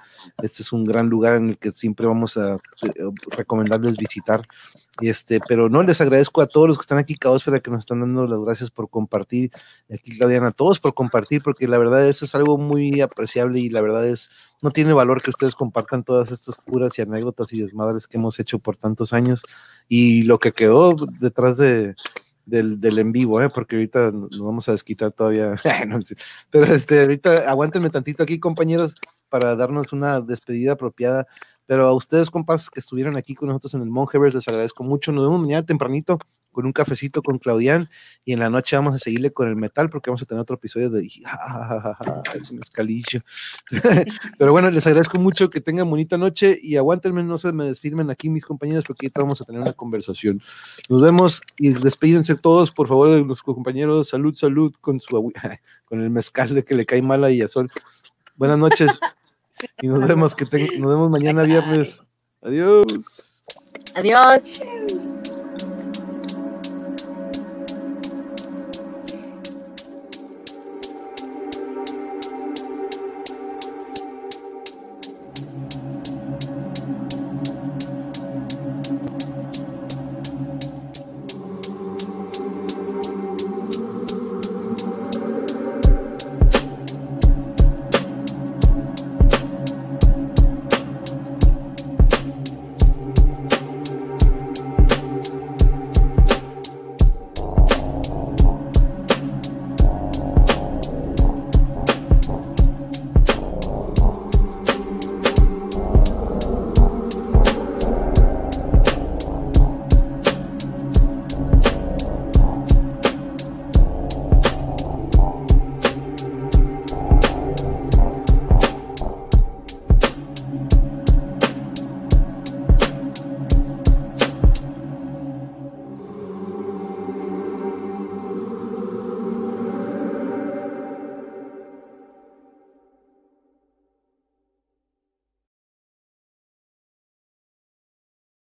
este 0.44 0.64
es 0.64 0.74
un 0.74 0.84
gran 0.84 1.08
lugar 1.08 1.38
en 1.38 1.52
el 1.52 1.58
que 1.58 1.72
siempre 1.72 2.08
vamos 2.08 2.36
a 2.36 2.56
eh, 2.56 2.94
recomendarles 3.32 3.96
visitar. 3.96 4.46
Este, 5.02 5.42
pero 5.46 5.68
no, 5.68 5.84
les 5.84 6.00
agradezco 6.00 6.42
a 6.42 6.48
todos 6.48 6.70
los 6.70 6.78
que 6.78 6.84
están 6.84 6.98
aquí, 6.98 7.16
Caosfera, 7.16 7.60
que 7.60 7.70
nos 7.70 7.82
están 7.82 8.00
dando 8.00 8.26
las 8.28 8.40
gracias 8.40 8.72
por 8.72 8.90
compartir, 8.90 9.52
aquí 9.94 10.18
Claudiana, 10.18 10.48
a 10.48 10.52
todos 10.52 10.80
por 10.80 10.94
compartir, 10.94 11.42
porque 11.44 11.68
la 11.68 11.78
verdad 11.78 12.08
eso 12.08 12.24
es 12.24 12.34
algo 12.34 12.58
muy 12.58 13.02
apreciable 13.02 13.60
y 13.60 13.70
la 13.70 13.82
verdad 13.82 14.08
es, 14.08 14.30
no 14.62 14.72
tiene 14.72 14.94
valor 14.94 15.22
que 15.22 15.32
ustedes 15.32 15.54
compartan 15.54 16.04
todas 16.04 16.32
estas 16.32 16.58
curas 16.58 16.98
y 16.98 17.02
anécdotas 17.02 17.52
y 17.52 17.60
desmadres 17.60 18.08
que 18.08 18.18
hemos 18.18 18.40
hecho 18.40 18.60
por 18.60 18.78
tantos 18.78 19.12
años 19.12 19.44
y 19.90 20.24
lo 20.24 20.40
que 20.40 20.54
quedó 20.54 20.96
detrás 21.20 21.58
de, 21.58 21.96
del, 22.46 22.80
del, 22.80 23.00
en 23.00 23.12
vivo, 23.12 23.42
¿eh? 23.42 23.50
porque 23.50 23.76
ahorita 23.76 24.12
nos 24.12 24.40
vamos 24.40 24.70
a 24.70 24.72
desquitar 24.72 25.12
todavía. 25.12 25.56
pero 26.52 26.66
este, 26.74 27.02
ahorita 27.02 27.50
aguántenme 27.50 27.90
tantito 27.90 28.24
aquí, 28.24 28.40
compañeros, 28.40 28.96
para 29.30 29.56
darnos 29.56 29.92
una 29.94 30.22
despedida 30.22 30.74
apropiada. 30.74 31.28
Pero 31.66 31.88
a 31.88 31.94
ustedes, 31.94 32.30
compas, 32.30 32.70
que 32.70 32.80
estuvieron 32.80 33.18
aquí 33.18 33.34
con 33.34 33.50
nosotros 33.50 33.74
en 33.76 33.82
el 33.82 33.90
Monjevers, 33.90 34.36
les 34.36 34.48
agradezco 34.48 34.84
mucho. 34.84 35.12
Nos 35.12 35.26
vemos 35.26 35.42
mañana 35.42 35.66
tempranito 35.66 36.20
con 36.56 36.66
un 36.66 36.72
cafecito 36.72 37.22
con 37.22 37.38
Claudian 37.38 37.90
y 38.24 38.32
en 38.32 38.40
la 38.40 38.50
noche 38.50 38.78
vamos 38.78 38.96
a 38.96 38.98
seguirle 38.98 39.32
con 39.32 39.50
el 39.50 39.58
metal 39.58 39.90
porque 39.90 40.10
vamos 40.10 40.22
a 40.22 40.26
tener 40.26 40.42
otro 40.42 40.56
episodio 40.56 40.90
de 40.90 41.06
ese 42.40 42.56
mezcalillo. 42.56 43.22
Pero 44.38 44.52
bueno, 44.54 44.72
les 44.72 44.88
agradezco 44.88 45.20
mucho 45.20 45.50
que 45.50 45.60
tengan 45.60 45.90
bonita 45.90 46.18
noche 46.18 46.58
y 46.62 46.78
aguántenme, 46.78 47.24
no 47.24 47.38
se 47.38 47.52
me 47.52 47.66
desfirmen 47.66 48.10
aquí 48.10 48.30
mis 48.30 48.46
compañeros 48.46 48.86
porque 48.88 49.08
ahorita 49.08 49.22
vamos 49.22 49.42
a 49.42 49.46
tener 49.46 49.62
una 49.62 49.74
conversación. 49.74 50.42
Nos 50.88 51.02
vemos 51.02 51.42
y 51.58 51.74
despídense 51.74 52.36
todos, 52.36 52.72
por 52.72 52.88
favor, 52.88 53.12
de 53.12 53.22
los 53.22 53.44
compañeros. 53.44 54.10
Salud, 54.10 54.34
salud 54.36 54.74
con 54.80 55.02
su 55.02 55.34
con 55.86 56.02
el 56.02 56.10
mezcal 56.10 56.56
de 56.56 56.64
que 56.64 56.76
le 56.76 56.86
cae 56.86 57.02
mala 57.02 57.30
y 57.32 57.42
a 57.42 57.50
sol. 57.50 57.68
Buenas 58.38 58.58
noches 58.58 58.98
y 59.82 59.88
nos 59.88 60.08
vemos 60.08 60.36
que 60.36 60.46
nos 60.78 60.90
vemos 60.90 61.10
mañana 61.10 61.44
viernes. 61.44 62.02
Adiós. 62.42 63.44
Adiós. 63.96 64.62